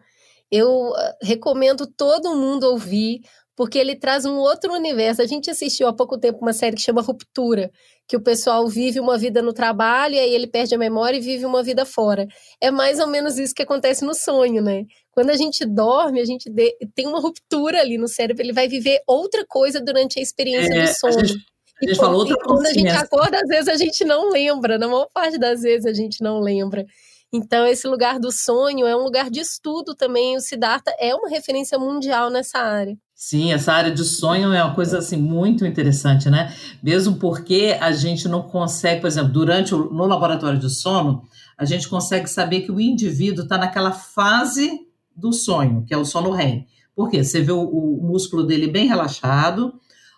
Eu 0.50 0.94
ah, 0.96 1.16
recomendo 1.22 1.86
todo 1.86 2.36
mundo 2.36 2.64
ouvir, 2.64 3.20
porque 3.56 3.78
ele 3.78 3.96
traz 3.96 4.26
um 4.26 4.36
outro 4.36 4.74
universo. 4.74 5.22
A 5.22 5.26
gente 5.26 5.50
assistiu 5.50 5.88
há 5.88 5.94
pouco 5.94 6.18
tempo 6.18 6.40
uma 6.42 6.54
série 6.54 6.78
que 6.78 6.82
chama 6.82 7.02
Ruptura, 7.02 7.70
que 8.08 8.16
o 8.16 8.22
pessoal 8.22 8.68
vive 8.68 9.00
uma 9.00 9.18
vida 9.18 9.42
no 9.42 9.52
trabalho 9.52 10.16
e 10.16 10.20
aí 10.20 10.34
ele 10.34 10.48
perde 10.48 10.76
a 10.76 10.78
memória 10.78 11.18
e 11.18 11.22
vive 11.22 11.46
uma 11.46 11.64
vida 11.64 11.86
fora. 11.86 12.26
É 12.62 12.72
mais 12.72 13.00
ou 13.00 13.08
menos 13.08 13.38
isso 13.38 13.54
que 13.54 13.64
acontece 13.64 14.06
no 14.06 14.14
sonho, 14.14 14.62
né? 14.62 14.86
Quando 15.16 15.30
a 15.30 15.38
gente 15.38 15.66
dorme, 15.66 16.20
a 16.20 16.26
gente 16.26 16.52
tem 16.94 17.08
uma 17.08 17.22
ruptura 17.22 17.80
ali 17.80 17.98
no 17.98 18.08
cérebro, 18.08 18.44
ele 18.44 18.52
vai 18.52 18.68
viver 18.68 19.00
outra 19.08 19.46
coisa 19.48 19.80
durante 19.80 20.20
a 20.20 20.22
experiência 20.22 20.74
é, 20.74 20.82
do 20.82 20.88
sono. 20.94 21.20
A 21.20 21.24
gente, 21.24 21.46
a 21.82 21.88
gente 21.88 21.98
falou 21.98 22.20
outra 22.20 22.36
e 22.36 22.44
quando 22.44 22.66
a 22.66 22.74
gente 22.74 22.90
acorda, 22.90 23.38
às 23.38 23.48
vezes 23.48 23.70
a 23.70 23.78
gente 23.78 24.04
não 24.04 24.30
lembra, 24.30 24.78
na 24.78 24.88
maior 24.88 25.08
parte 25.14 25.38
das 25.38 25.62
vezes 25.62 25.86
a 25.86 25.94
gente 25.94 26.22
não 26.22 26.42
lembra. 26.42 26.86
Então, 27.34 27.66
esse 27.66 27.88
lugar 27.88 28.20
do 28.20 28.32
sonho 28.32 28.86
é 28.86 28.96
um 28.96 29.04
lugar 29.04 29.30
de 29.30 29.40
estudo 29.40 29.96
também. 29.96 30.38
O 30.38 30.42
Siddhartha 30.42 30.94
é 31.00 31.16
uma 31.16 31.30
referência 31.30 31.78
mundial 31.80 32.30
nessa 32.30 32.60
área. 32.60 32.98
Sim, 33.14 33.54
essa 33.54 33.72
área 33.72 33.92
de 33.92 34.04
sonho 34.04 34.54
é 34.54 34.64
uma 34.64 34.76
coisa 34.76 35.00
assim 35.00 35.18
muito 35.18 35.66
interessante, 35.66 36.30
né? 36.30 36.54
Mesmo 36.84 37.16
porque 37.16 37.78
a 37.80 37.92
gente 37.94 38.28
não 38.28 38.44
consegue, 38.44 39.02
por 39.02 39.08
exemplo, 39.08 39.32
durante 39.32 39.74
o, 39.74 39.90
no 39.92 40.06
laboratório 40.06 40.60
de 40.60 40.70
sono, 40.70 41.24
a 41.58 41.64
gente 41.64 41.88
consegue 41.88 42.30
saber 42.30 42.62
que 42.62 42.72
o 42.72 42.80
indivíduo 42.80 43.44
está 43.44 43.58
naquela 43.58 43.94
fase 43.94 44.85
do 45.16 45.32
sonho, 45.32 45.84
que 45.88 45.94
é 45.94 45.98
o 45.98 46.06
sono 46.06 46.32
REM. 46.32 46.68
Por 46.96 47.10
quê? 47.10 47.24
Você 47.24 47.42
vê 47.42 47.52
o, 47.52 47.62
o, 47.62 48.04
músculo 48.04 48.44
dele 48.44 48.68
bem 48.68 48.88
relaxado, 48.88 49.74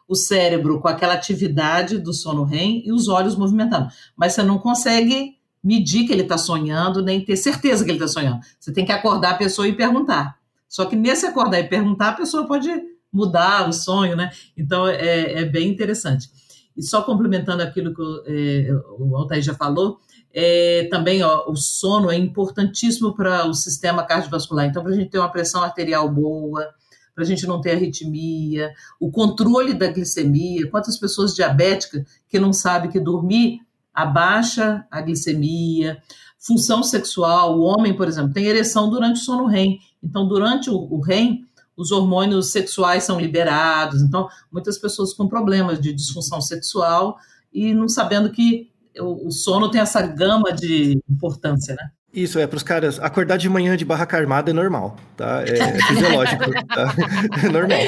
o 0.08 0.16
cérebro 0.16 0.80
com 0.80 0.88
aquela 0.88 1.14
atividade 1.14 1.98
do 1.98 2.14
sono 2.14 2.44
REM 2.44 2.84
e 2.86 2.92
os 2.92 3.08
olhos 3.08 3.36
movimentando. 3.36 3.90
Mas 4.16 4.34
você 4.34 4.44
não 4.44 4.58
consegue 4.58 5.38
medir 5.64 6.06
que 6.06 6.14
ele 6.14 6.22
está 6.22 6.38
sonhando, 6.38 7.02
nem 7.02 7.24
ter 7.24 7.36
certeza 7.36 7.84
que 7.84 7.92
ele 7.92 7.98
está 7.98 8.08
sonhando. 8.08 8.40
Você 8.60 8.72
tem 8.72 8.86
que 8.86 8.92
acordar 8.92 9.32
a 9.32 9.38
pessoa 9.38 9.68
e 9.68 9.76
perguntar. 9.76 10.38
Só 10.68 10.86
que 10.86 10.96
nesse 10.96 11.26
acordar 11.26 11.60
e 11.60 11.68
perguntar, 11.68 12.10
a 12.10 12.14
pessoa 12.14 12.48
pode 12.48 12.70
mudar 13.12 13.68
o 13.68 13.74
sonho, 13.74 14.16
né? 14.16 14.32
Então 14.56 14.88
é, 14.88 15.42
é 15.42 15.46
bem 15.46 15.70
interessante. 15.70 16.30
E 16.76 16.84
só 16.84 17.02
complementando 17.02 17.64
aquilo 17.64 17.94
que 17.94 18.02
é, 18.28 18.70
o 19.00 19.16
Altair 19.16 19.42
já 19.42 19.56
falou, 19.56 20.00
é, 20.40 20.88
também 20.92 21.24
ó, 21.24 21.50
o 21.50 21.56
sono 21.56 22.12
é 22.12 22.16
importantíssimo 22.16 23.16
para 23.16 23.48
o 23.48 23.56
sistema 23.56 24.04
cardiovascular. 24.04 24.68
Então, 24.68 24.84
para 24.84 24.92
a 24.92 24.96
gente 24.96 25.10
ter 25.10 25.18
uma 25.18 25.32
pressão 25.32 25.64
arterial 25.64 26.08
boa, 26.08 26.64
para 27.16 27.24
a 27.24 27.28
gente 27.28 27.48
não 27.48 27.60
ter 27.60 27.72
arritmia, 27.72 28.72
o 29.00 29.10
controle 29.10 29.74
da 29.74 29.88
glicemia. 29.88 30.70
Quantas 30.70 30.96
pessoas 30.96 31.34
diabéticas 31.34 32.04
que 32.30 32.40
não 32.40 32.54
sabem 32.54 32.92
que 32.92 33.00
dormir 33.00 33.62
abaixa 33.92 34.86
a 34.92 35.02
glicemia, 35.02 35.98
função 36.38 36.84
sexual, 36.84 37.58
o 37.58 37.64
homem, 37.64 37.98
por 37.98 38.08
exemplo, 38.08 38.32
tem 38.32 38.46
ereção 38.46 38.92
durante 38.92 39.20
o 39.20 39.24
sono 39.24 39.48
REM. 39.48 39.80
Então, 40.04 40.28
durante 40.28 40.70
o, 40.70 40.76
o 40.76 41.02
REM, 41.02 41.48
os 41.76 41.92
hormônios 41.92 42.52
sexuais 42.52 43.04
são 43.04 43.20
liberados. 43.20 44.04
Então, 44.04 44.30
muitas 44.52 44.78
pessoas 44.78 45.16
com 45.16 45.28
problemas 45.28 45.82
de 45.82 45.92
disfunção 45.92 46.40
sexual 46.40 47.18
e 47.52 47.74
não 47.74 47.90
sabendo 47.90 48.30
que 48.30 48.70
o, 49.00 49.32
sono 49.32 49.70
tem 49.70 49.82
essa 49.82 50.02
gama 50.02 50.52
de 50.52 51.00
importância, 51.10 51.76
né? 51.76 51.90
Isso, 52.14 52.40
é 52.40 52.48
para 52.48 52.58
os 52.58 52.64
caras, 52.64 53.00
acordar 53.00 53.38
de 53.38 53.48
manhã 53.50 53.78
de 53.78 53.86
barraca 53.86 54.18
armada 54.18 54.50
é 54.50 54.54
normal, 54.54 54.98
tá? 55.16 55.44
É, 55.46 55.60
é 55.60 55.82
fisiológico, 55.84 56.44
tá? 56.74 56.96
É 57.46 57.50
normal. 57.50 57.80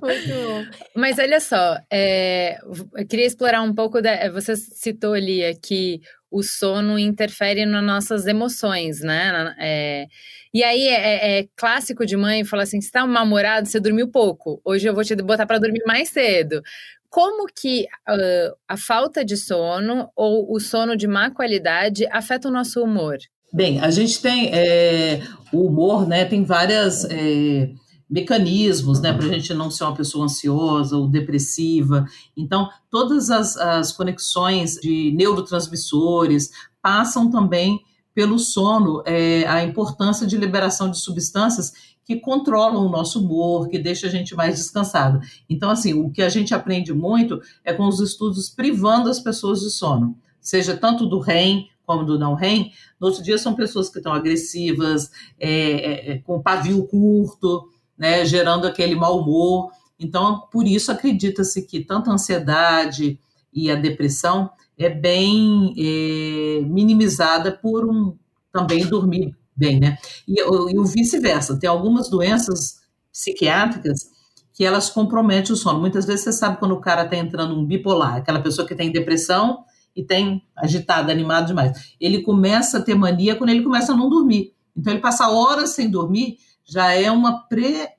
Muito 0.00 0.28
bom. 0.28 0.64
Mas 0.96 1.18
olha 1.18 1.40
só, 1.40 1.76
é, 1.92 2.58
eu 2.96 3.06
queria 3.06 3.26
explorar 3.26 3.62
um 3.62 3.74
pouco, 3.74 4.00
da, 4.00 4.30
você 4.30 4.56
citou 4.56 5.12
ali 5.12 5.54
que 5.60 6.00
o 6.30 6.42
sono 6.42 6.98
interfere 6.98 7.66
nas 7.66 7.84
nossas 7.84 8.26
emoções, 8.26 9.00
né? 9.00 9.54
É, 9.58 10.06
e 10.54 10.62
aí 10.62 10.86
é, 10.86 10.94
é, 10.94 11.40
é, 11.40 11.48
clássico 11.56 12.06
de 12.06 12.16
mãe 12.16 12.44
falar 12.44 12.62
assim: 12.62 12.80
você 12.80 12.90
tá 12.90 13.06
mal-humorado, 13.06 13.68
você 13.68 13.80
dormiu 13.80 14.08
pouco. 14.08 14.60
Hoje 14.64 14.88
eu 14.88 14.94
vou 14.94 15.04
te 15.04 15.14
botar 15.16 15.46
para 15.46 15.58
dormir 15.58 15.82
mais 15.86 16.08
cedo. 16.10 16.62
Como 17.10 17.46
que 17.52 17.82
uh, 18.08 18.56
a 18.68 18.76
falta 18.76 19.24
de 19.24 19.36
sono 19.36 20.08
ou 20.14 20.54
o 20.54 20.60
sono 20.60 20.96
de 20.96 21.08
má 21.08 21.28
qualidade 21.28 22.06
afeta 22.06 22.48
o 22.48 22.52
nosso 22.52 22.80
humor? 22.82 23.18
Bem, 23.52 23.80
a 23.80 23.90
gente 23.90 24.22
tem 24.22 24.48
é, 24.54 25.20
o 25.52 25.66
humor, 25.66 26.06
né? 26.06 26.24
Tem 26.24 26.44
várias 26.44 27.04
é, 27.06 27.68
mecanismos, 28.08 29.00
né, 29.00 29.12
para 29.12 29.26
a 29.26 29.28
gente 29.28 29.52
não 29.54 29.70
ser 29.70 29.84
uma 29.84 29.94
pessoa 29.94 30.24
ansiosa 30.24 30.96
ou 30.96 31.08
depressiva. 31.08 32.06
Então, 32.36 32.68
todas 32.88 33.28
as, 33.28 33.56
as 33.56 33.90
conexões 33.90 34.74
de 34.74 35.12
neurotransmissores 35.16 36.50
passam 36.80 37.28
também 37.28 37.80
pelo 38.20 38.38
sono, 38.38 39.02
é, 39.06 39.46
a 39.46 39.64
importância 39.64 40.26
de 40.26 40.36
liberação 40.36 40.90
de 40.90 41.00
substâncias 41.00 41.72
que 42.04 42.16
controlam 42.16 42.84
o 42.84 42.90
nosso 42.90 43.18
humor, 43.18 43.66
que 43.66 43.78
deixa 43.78 44.08
a 44.08 44.10
gente 44.10 44.34
mais 44.34 44.56
descansado. 44.56 45.20
Então, 45.48 45.70
assim, 45.70 45.94
o 45.94 46.10
que 46.10 46.20
a 46.20 46.28
gente 46.28 46.54
aprende 46.54 46.92
muito 46.92 47.40
é 47.64 47.72
com 47.72 47.88
os 47.88 47.98
estudos 47.98 48.50
privando 48.50 49.08
as 49.08 49.18
pessoas 49.20 49.60
de 49.60 49.70
sono, 49.70 50.18
seja 50.38 50.76
tanto 50.76 51.06
do 51.06 51.18
REM 51.18 51.70
como 51.86 52.04
do 52.04 52.18
não 52.18 52.34
REM. 52.34 52.70
No 53.00 53.06
outro 53.06 53.22
dia, 53.22 53.38
são 53.38 53.54
pessoas 53.54 53.88
que 53.88 53.96
estão 53.96 54.12
agressivas, 54.12 55.10
é, 55.38 55.52
é, 55.52 56.10
é 56.10 56.18
com 56.18 56.42
pavio 56.42 56.86
curto, 56.88 57.70
né, 57.96 58.22
gerando 58.26 58.66
aquele 58.66 58.94
mau 58.94 59.18
humor. 59.18 59.70
Então, 59.98 60.46
por 60.52 60.66
isso 60.66 60.92
acredita-se 60.92 61.62
que 61.62 61.80
tanto 61.80 62.10
a 62.10 62.12
ansiedade 62.12 63.18
e 63.50 63.70
a 63.70 63.76
depressão 63.76 64.50
é 64.84 64.88
bem 64.88 65.74
é, 65.76 66.60
minimizada 66.62 67.52
por 67.52 67.88
um 67.88 68.16
também 68.52 68.86
dormir 68.86 69.36
bem, 69.54 69.78
né? 69.78 69.98
E, 70.26 70.40
e 70.40 70.78
o 70.78 70.84
vice-versa. 70.84 71.58
Tem 71.58 71.68
algumas 71.68 72.08
doenças 72.08 72.80
psiquiátricas 73.12 74.08
que 74.54 74.64
elas 74.64 74.88
comprometem 74.88 75.52
o 75.52 75.56
sono. 75.56 75.78
Muitas 75.78 76.06
vezes 76.06 76.24
você 76.24 76.32
sabe 76.32 76.58
quando 76.58 76.72
o 76.72 76.80
cara 76.80 77.04
está 77.04 77.16
entrando 77.16 77.54
um 77.54 77.64
bipolar, 77.64 78.16
aquela 78.16 78.40
pessoa 78.40 78.66
que 78.66 78.74
tem 78.74 78.90
depressão 78.90 79.64
e 79.94 80.02
tem 80.02 80.42
agitado, 80.56 81.10
animado 81.10 81.48
demais. 81.48 81.94
Ele 82.00 82.22
começa 82.22 82.78
a 82.78 82.82
ter 82.82 82.94
mania 82.94 83.36
quando 83.36 83.50
ele 83.50 83.62
começa 83.62 83.92
a 83.92 83.96
não 83.96 84.08
dormir. 84.08 84.54
Então 84.76 84.92
ele 84.92 85.02
passa 85.02 85.28
horas 85.28 85.70
sem 85.70 85.90
dormir 85.90 86.38
já 86.70 86.92
é 86.92 87.10
uma 87.10 87.46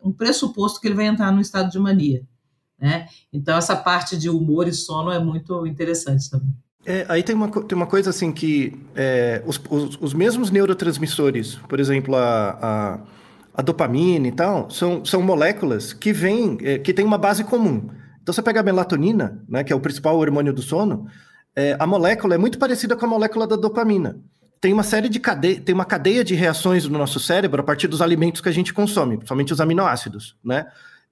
um 0.01 0.13
pressuposto 0.13 0.79
que 0.79 0.87
ele 0.87 0.95
vai 0.95 1.05
entrar 1.05 1.31
no 1.31 1.41
estado 1.41 1.69
de 1.69 1.77
mania. 1.77 2.25
Né? 2.79 3.07
Então, 3.31 3.57
essa 3.57 3.75
parte 3.75 4.17
de 4.17 4.29
humor 4.29 4.67
e 4.67 4.73
sono 4.73 5.11
é 5.11 5.19
muito 5.19 5.67
interessante 5.67 6.29
também. 6.29 6.55
É, 6.85 7.05
aí 7.07 7.21
tem 7.21 7.35
uma, 7.35 7.49
tem 7.49 7.75
uma 7.75 7.85
coisa 7.85 8.09
assim 8.09 8.31
que 8.31 8.73
é, 8.95 9.43
os, 9.45 9.61
os, 9.69 9.97
os, 10.01 10.13
mesmos 10.13 10.49
neurotransmissores, 10.49 11.55
por 11.69 11.79
exemplo, 11.79 12.15
a, 12.15 12.57
a, 12.61 12.99
a, 13.53 13.61
dopamina 13.61 14.27
e 14.27 14.31
tal, 14.31 14.69
são, 14.71 15.05
são 15.05 15.21
moléculas 15.21 15.93
que 15.93 16.11
vêm, 16.11 16.57
é, 16.61 16.79
que 16.79 16.91
têm 16.93 17.05
uma 17.05 17.19
base 17.19 17.43
comum. 17.43 17.89
Então, 18.21 18.33
você 18.33 18.41
pega 18.41 18.61
a 18.61 18.63
melatonina, 18.63 19.43
né, 19.47 19.63
que 19.63 19.71
é 19.71 19.75
o 19.75 19.79
principal 19.79 20.17
hormônio 20.17 20.51
do 20.51 20.61
sono, 20.61 21.05
é, 21.55 21.75
a 21.79 21.85
molécula 21.85 22.33
é 22.33 22.37
muito 22.37 22.57
parecida 22.57 22.95
com 22.95 23.05
a 23.05 23.09
molécula 23.09 23.45
da 23.45 23.55
dopamina 23.55 24.19
tem 24.61 24.71
uma 24.71 24.83
série 24.83 25.09
de 25.09 25.19
cadeia, 25.19 25.59
tem 25.59 25.73
uma 25.73 25.83
cadeia 25.83 26.23
de 26.23 26.35
reações 26.35 26.87
no 26.87 26.97
nosso 26.97 27.19
cérebro 27.19 27.61
a 27.61 27.63
partir 27.63 27.87
dos 27.87 27.99
alimentos 27.99 28.41
que 28.41 28.47
a 28.47 28.51
gente 28.51 28.71
consome, 28.71 29.17
principalmente 29.17 29.51
os 29.51 29.59
aminoácidos, 29.59 30.37
né? 30.45 30.67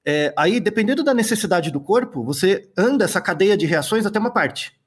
É, 0.05 0.31
aí, 0.37 0.59
dependendo 0.59 1.03
da 1.03 1.13
necessidade 1.13 1.71
do 1.71 1.79
corpo, 1.79 2.23
você 2.23 2.69
anda 2.77 3.03
essa 3.03 3.19
cadeia 3.19 3.57
de 3.57 3.65
reações 3.65 4.05
até 4.05 4.17
uma 4.17 4.31
parte. 4.31 4.78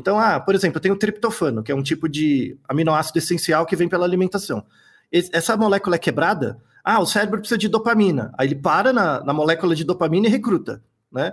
Então, 0.00 0.18
ah, 0.18 0.40
por 0.40 0.54
exemplo, 0.54 0.78
eu 0.78 0.82
tenho 0.82 0.96
triptofano, 0.96 1.62
que 1.62 1.70
é 1.70 1.74
um 1.74 1.82
tipo 1.82 2.08
de 2.08 2.58
aminoácido 2.66 3.18
essencial 3.18 3.66
que 3.66 3.76
vem 3.76 3.88
pela 3.88 4.06
alimentação. 4.06 4.64
Essa 5.12 5.56
molécula 5.56 5.96
é 5.96 5.98
quebrada, 5.98 6.58
ah, 6.82 7.00
o 7.00 7.06
cérebro 7.06 7.38
precisa 7.38 7.58
de 7.58 7.68
dopamina. 7.68 8.32
Aí 8.38 8.48
ele 8.48 8.54
para 8.54 8.92
na, 8.92 9.22
na 9.22 9.32
molécula 9.32 9.74
de 9.74 9.84
dopamina 9.84 10.26
e 10.26 10.30
recruta, 10.30 10.82
né? 11.12 11.32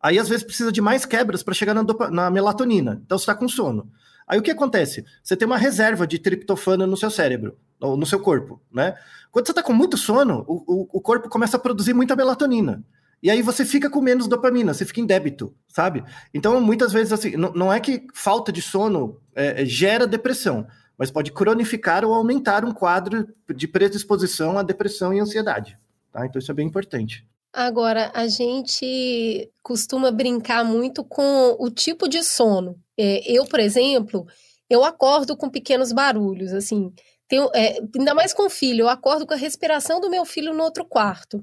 Aí, 0.00 0.18
às 0.18 0.28
vezes, 0.28 0.44
precisa 0.44 0.70
de 0.70 0.82
mais 0.82 1.06
quebras 1.06 1.42
para 1.42 1.54
chegar 1.54 1.72
na, 1.72 1.82
na, 2.10 2.30
melatonina. 2.30 3.00
Então, 3.04 3.16
você 3.16 3.22
está 3.22 3.34
com 3.34 3.48
sono. 3.48 3.90
Aí 4.28 4.38
o 4.38 4.42
que 4.42 4.50
acontece? 4.50 5.04
Você 5.22 5.34
tem 5.34 5.46
uma 5.46 5.56
reserva 5.56 6.06
de 6.06 6.18
triptofano 6.18 6.86
no 6.86 6.96
seu 6.96 7.10
cérebro, 7.10 7.56
ou 7.80 7.96
no 7.96 8.04
seu 8.04 8.20
corpo, 8.20 8.60
né? 8.70 8.94
Quando 9.32 9.46
você 9.46 9.52
está 9.52 9.62
com 9.62 9.72
muito 9.72 9.96
sono, 9.96 10.44
o, 10.46 10.54
o, 10.66 10.88
o, 10.98 11.00
corpo 11.00 11.28
começa 11.28 11.56
a 11.56 11.60
produzir 11.60 11.94
muita 11.94 12.14
melatonina. 12.14 12.84
E 13.24 13.30
aí 13.30 13.40
você 13.40 13.64
fica 13.64 13.88
com 13.88 14.02
menos 14.02 14.28
dopamina, 14.28 14.74
você 14.74 14.84
fica 14.84 15.00
em 15.00 15.06
débito, 15.06 15.56
sabe? 15.66 16.04
Então, 16.34 16.60
muitas 16.60 16.92
vezes, 16.92 17.10
assim, 17.10 17.38
não, 17.38 17.72
é 17.72 17.80
que 17.80 18.06
falta 18.12 18.52
de 18.52 18.60
sono 18.60 19.18
é, 19.34 19.62
é, 19.62 19.64
gera 19.64 20.06
depressão, 20.06 20.66
mas 20.98 21.10
pode 21.10 21.32
cronificar 21.32 22.04
ou 22.04 22.12
aumentar 22.12 22.66
um 22.66 22.70
quadro 22.70 23.26
de 23.56 23.66
predisposição 23.66 24.58
à 24.58 24.62
depressão 24.62 25.14
e 25.14 25.20
ansiedade. 25.20 25.78
Tá? 26.12 26.26
Então, 26.26 26.38
isso 26.38 26.50
é 26.50 26.54
bem 26.54 26.66
importante. 26.66 27.26
Agora, 27.50 28.12
a 28.12 28.28
gente 28.28 29.50
costuma 29.62 30.10
brincar 30.10 30.62
muito 30.62 31.02
com 31.02 31.56
o 31.58 31.70
tipo 31.70 32.06
de 32.06 32.22
sono. 32.22 32.78
É, 32.94 33.22
eu, 33.32 33.46
por 33.46 33.58
exemplo, 33.58 34.26
eu 34.68 34.84
acordo 34.84 35.34
com 35.34 35.48
pequenos 35.48 35.92
barulhos, 35.92 36.52
assim. 36.52 36.92
Tenho, 37.26 37.48
é, 37.54 37.78
ainda 37.96 38.12
mais 38.12 38.34
com 38.34 38.44
o 38.44 38.50
filho, 38.50 38.82
eu 38.82 38.88
acordo 38.90 39.26
com 39.26 39.32
a 39.32 39.38
respiração 39.38 39.98
do 39.98 40.10
meu 40.10 40.26
filho 40.26 40.52
no 40.52 40.62
outro 40.62 40.84
quarto. 40.84 41.42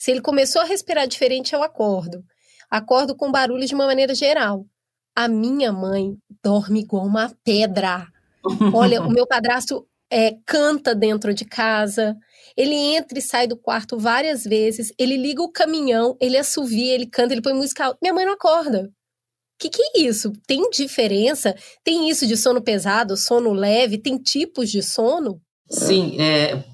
Se 0.00 0.10
ele 0.10 0.22
começou 0.22 0.62
a 0.62 0.64
respirar 0.64 1.06
diferente, 1.06 1.54
eu 1.54 1.62
acordo. 1.62 2.24
Acordo 2.70 3.14
com 3.14 3.30
barulhos 3.30 3.68
de 3.68 3.74
uma 3.74 3.84
maneira 3.84 4.14
geral. 4.14 4.64
A 5.14 5.28
minha 5.28 5.70
mãe 5.70 6.16
dorme 6.42 6.80
igual 6.80 7.04
uma 7.04 7.30
pedra. 7.44 8.06
Olha, 8.72 9.02
o 9.02 9.10
meu 9.10 9.26
padrasto 9.26 9.86
é, 10.10 10.38
canta 10.46 10.94
dentro 10.94 11.34
de 11.34 11.44
casa. 11.44 12.16
Ele 12.56 12.74
entra 12.74 13.18
e 13.18 13.22
sai 13.22 13.46
do 13.46 13.58
quarto 13.58 13.98
várias 13.98 14.42
vezes, 14.42 14.90
ele 14.98 15.18
liga 15.18 15.42
o 15.42 15.52
caminhão, 15.52 16.16
ele 16.18 16.38
assovia, 16.38 16.94
ele 16.94 17.06
canta, 17.06 17.34
ele 17.34 17.42
põe 17.42 17.52
música 17.52 17.84
alta. 17.84 17.98
Minha 18.00 18.14
mãe 18.14 18.24
não 18.24 18.32
acorda. 18.32 18.84
O 18.84 18.92
que, 19.58 19.68
que 19.68 19.82
é 19.82 20.00
isso? 20.00 20.32
Tem 20.46 20.70
diferença? 20.70 21.54
Tem 21.84 22.08
isso 22.08 22.26
de 22.26 22.38
sono 22.38 22.62
pesado, 22.62 23.18
sono 23.18 23.52
leve? 23.52 23.98
Tem 23.98 24.16
tipos 24.16 24.70
de 24.70 24.82
sono? 24.82 25.42
Sim, 25.70 26.16
é, 26.20 26.64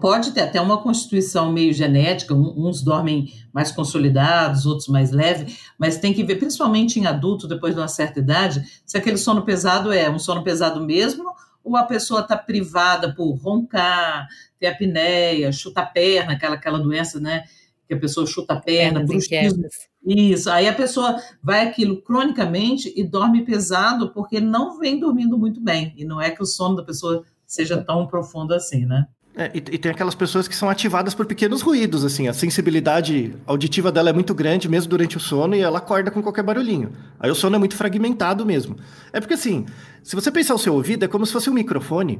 pode 0.00 0.32
ter 0.32 0.40
até 0.40 0.58
uma 0.58 0.82
constituição 0.82 1.52
meio 1.52 1.74
genética, 1.74 2.32
uns 2.34 2.82
dormem 2.82 3.30
mais 3.52 3.70
consolidados, 3.70 4.64
outros 4.64 4.88
mais 4.88 5.10
leves, 5.10 5.58
mas 5.78 5.98
tem 5.98 6.14
que 6.14 6.24
ver, 6.24 6.36
principalmente 6.36 6.98
em 6.98 7.04
adulto, 7.04 7.46
depois 7.46 7.74
de 7.74 7.80
uma 7.80 7.88
certa 7.88 8.18
idade, 8.18 8.62
se 8.86 8.96
aquele 8.96 9.18
sono 9.18 9.42
pesado 9.42 9.92
é 9.92 10.08
um 10.08 10.18
sono 10.18 10.42
pesado 10.42 10.82
mesmo, 10.82 11.30
ou 11.62 11.76
a 11.76 11.82
pessoa 11.82 12.20
está 12.20 12.36
privada 12.36 13.12
por 13.14 13.34
roncar, 13.34 14.26
ter 14.58 14.68
apneia, 14.68 15.52
chuta 15.52 15.80
a 15.82 15.86
perna, 15.86 16.32
aquela, 16.32 16.54
aquela 16.54 16.78
doença, 16.78 17.20
né? 17.20 17.42
Que 17.88 17.94
a 17.94 17.98
pessoa 17.98 18.26
chuta 18.26 18.54
a 18.54 18.60
perna, 18.60 19.00
bruxismo. 19.04 19.64
Isso, 20.04 20.48
aí 20.48 20.68
a 20.68 20.72
pessoa 20.72 21.16
vai 21.42 21.66
aquilo 21.66 22.00
cronicamente 22.02 22.92
e 22.96 23.02
dorme 23.02 23.44
pesado 23.44 24.12
porque 24.12 24.40
não 24.40 24.78
vem 24.78 24.98
dormindo 24.98 25.36
muito 25.36 25.60
bem. 25.60 25.92
E 25.96 26.04
não 26.04 26.20
é 26.20 26.30
que 26.30 26.40
o 26.40 26.46
sono 26.46 26.76
da 26.76 26.84
pessoa 26.84 27.24
seja 27.46 27.82
tão 27.82 28.06
profundo 28.06 28.54
assim, 28.54 28.84
né? 28.84 29.06
É, 29.38 29.50
e, 29.52 29.58
e, 29.58 29.78
tem 29.78 29.90
aquelas 29.90 30.14
pessoas 30.14 30.48
que 30.48 30.56
são 30.56 30.70
ativadas 30.70 31.14
por 31.14 31.26
pequenos 31.26 31.60
ruídos, 31.60 32.06
assim, 32.06 32.26
a 32.26 32.32
sensibilidade 32.32 33.36
auditiva 33.44 33.92
dela 33.92 34.08
é 34.08 34.12
muito 34.12 34.34
grande 34.34 34.66
mesmo 34.66 34.88
durante 34.88 35.18
o 35.18 35.20
sono 35.20 35.54
e 35.54 35.60
ela 35.60 35.76
acorda 35.76 36.10
com 36.10 36.22
qualquer 36.22 36.42
barulhinho. 36.42 36.92
Aí 37.20 37.30
o 37.30 37.34
sono 37.34 37.54
é 37.54 37.58
muito 37.58 37.76
fragmentado 37.76 38.46
mesmo. 38.46 38.76
É 39.12 39.20
porque 39.20 39.34
assim, 39.34 39.66
se 40.02 40.14
você 40.14 40.32
pensar 40.32 40.54
o 40.54 40.58
seu 40.58 40.72
ouvido, 40.72 41.04
é 41.04 41.08
como 41.08 41.26
se 41.26 41.34
fosse 41.34 41.50
um 41.50 41.52
microfone 41.52 42.18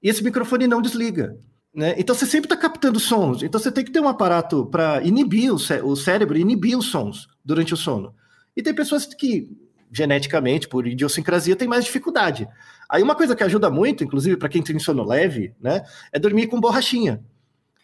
e 0.00 0.08
esse 0.08 0.22
microfone 0.22 0.68
não 0.68 0.80
desliga. 0.80 1.36
Né? 1.74 1.96
Então 1.98 2.14
você 2.14 2.26
sempre 2.26 2.46
está 2.46 2.56
captando 2.56 3.00
sons. 3.00 3.42
Então 3.42 3.60
você 3.60 3.72
tem 3.72 3.84
que 3.84 3.90
ter 3.90 4.00
um 4.00 4.08
aparato 4.08 4.66
para 4.66 5.02
inibir 5.02 5.52
o, 5.52 5.58
cé 5.58 5.82
o 5.82 5.96
cérebro, 5.96 6.38
inibir 6.38 6.78
os 6.78 6.86
sons 6.86 7.26
durante 7.44 7.74
o 7.74 7.76
sono. 7.76 8.14
E 8.56 8.62
tem 8.62 8.72
pessoas 8.72 9.04
que 9.06 9.48
geneticamente, 9.92 10.68
por 10.68 10.86
idiosincrasia, 10.86 11.54
têm 11.54 11.68
mais 11.68 11.84
dificuldade. 11.84 12.48
Aí 12.92 13.02
uma 13.02 13.14
coisa 13.14 13.34
que 13.34 13.42
ajuda 13.42 13.70
muito, 13.70 14.04
inclusive 14.04 14.36
para 14.36 14.50
quem 14.50 14.62
tem 14.62 14.78
sono 14.78 15.02
leve, 15.02 15.54
né, 15.58 15.82
é 16.12 16.18
dormir 16.18 16.46
com 16.46 16.60
borrachinha. 16.60 17.24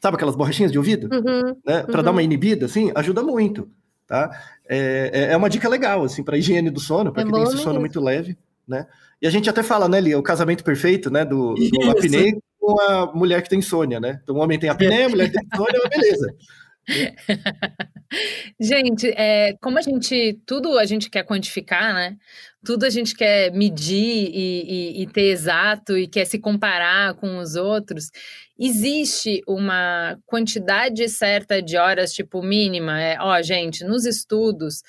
Sabe 0.02 0.16
aquelas 0.16 0.36
borrachinhas 0.36 0.70
de 0.70 0.76
ouvido? 0.76 1.08
Uhum, 1.10 1.56
né, 1.64 1.82
para 1.84 2.00
uhum. 2.00 2.04
dar 2.04 2.10
uma 2.10 2.22
inibida, 2.22 2.66
assim, 2.66 2.92
ajuda 2.94 3.22
muito, 3.22 3.70
tá? 4.06 4.30
É, 4.68 5.10
é, 5.12 5.32
é 5.32 5.36
uma 5.36 5.48
dica 5.48 5.66
legal, 5.66 6.04
assim, 6.04 6.22
para 6.22 6.36
higiene 6.36 6.68
do 6.68 6.78
sono, 6.78 7.10
para 7.10 7.22
é 7.22 7.24
quem 7.24 7.32
tem 7.32 7.42
esse 7.42 7.56
sono 7.56 7.80
muito 7.80 7.98
leve, 7.98 8.36
né? 8.66 8.86
E 9.20 9.26
a 9.26 9.30
gente 9.30 9.48
até 9.48 9.62
fala, 9.62 9.88
né, 9.88 9.98
Lia, 9.98 10.18
o 10.18 10.22
casamento 10.22 10.62
perfeito, 10.62 11.10
né, 11.10 11.24
do, 11.24 11.54
do 11.54 11.90
apneia 11.90 12.36
com 12.60 12.78
a 12.82 13.06
mulher 13.14 13.40
que 13.40 13.48
tem 13.48 13.60
insônia, 13.60 13.98
né? 13.98 14.20
Então 14.22 14.36
o 14.36 14.40
homem 14.40 14.58
tem 14.58 14.68
apneia, 14.68 15.06
a 15.06 15.08
mulher 15.08 15.32
tem 15.32 15.40
insônia, 15.42 15.80
beleza. 15.88 16.34
gente, 18.60 19.08
é, 19.08 19.54
como 19.60 19.78
a 19.78 19.82
gente 19.82 20.40
tudo 20.46 20.78
a 20.78 20.84
gente 20.84 21.10
quer 21.10 21.24
quantificar, 21.24 21.92
né? 21.92 22.16
Tudo 22.64 22.84
a 22.84 22.90
gente 22.90 23.14
quer 23.14 23.52
medir 23.52 24.30
e, 24.32 25.00
e, 25.00 25.02
e, 25.02 25.06
ter 25.06 25.30
exato 25.30 25.96
e 25.96 26.08
quer 26.08 26.24
se 26.24 26.38
comparar 26.38 27.14
com 27.14 27.38
os 27.38 27.54
outros. 27.54 28.10
Existe 28.58 29.42
uma 29.46 30.18
quantidade 30.26 31.08
certa 31.08 31.62
de 31.62 31.76
horas, 31.76 32.12
tipo 32.12 32.42
mínima? 32.42 33.00
É, 33.00 33.16
ó, 33.20 33.40
gente, 33.42 33.84
nos 33.84 34.04
estudos 34.04 34.82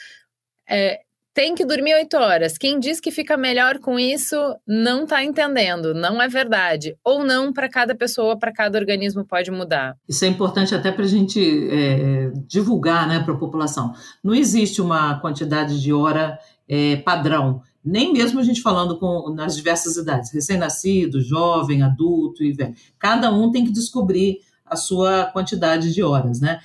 é, 0.67 1.01
tem 1.39 1.55
que 1.55 1.63
dormir 1.63 1.93
oito 1.93 2.17
horas. 2.17 2.57
Quem 2.57 2.81
diz 2.81 2.99
que 2.99 3.11
fica 3.11 3.37
melhor 3.37 3.79
com 3.79 3.97
isso 3.97 4.35
não 4.67 5.05
está 5.05 5.23
entendendo, 5.23 5.93
não 5.93 6.21
é 6.21 6.27
verdade. 6.27 6.97
Ou 7.01 7.23
não, 7.23 7.53
para 7.53 7.69
cada 7.69 7.95
pessoa, 7.95 8.37
para 8.37 8.51
cada 8.51 8.77
organismo 8.77 9.23
pode 9.23 9.49
mudar. 9.49 9.95
Isso 10.05 10.25
é 10.25 10.27
importante 10.27 10.75
até 10.75 10.91
para 10.91 11.05
a 11.05 11.07
gente 11.07 11.39
é, 11.71 12.29
divulgar 12.45 13.07
né, 13.07 13.21
para 13.21 13.33
a 13.33 13.37
população. 13.37 13.93
Não 14.21 14.35
existe 14.35 14.81
uma 14.81 15.17
quantidade 15.21 15.81
de 15.81 15.93
hora 15.93 16.37
é, 16.67 16.97
padrão. 16.97 17.61
Nem 17.85 18.11
mesmo 18.11 18.41
a 18.41 18.43
gente 18.43 18.61
falando 18.61 18.99
com 18.99 19.33
nas 19.33 19.55
diversas 19.55 19.95
idades, 19.95 20.33
recém-nascido, 20.33 21.21
jovem, 21.21 21.83
adulto 21.83 22.43
e 22.43 22.51
velho. 22.51 22.75
Cada 22.99 23.31
um 23.31 23.49
tem 23.49 23.63
que 23.63 23.71
descobrir 23.71 24.39
a 24.65 24.75
sua 24.75 25.23
quantidade 25.25 25.93
de 25.93 26.03
horas, 26.03 26.41
né? 26.41 26.59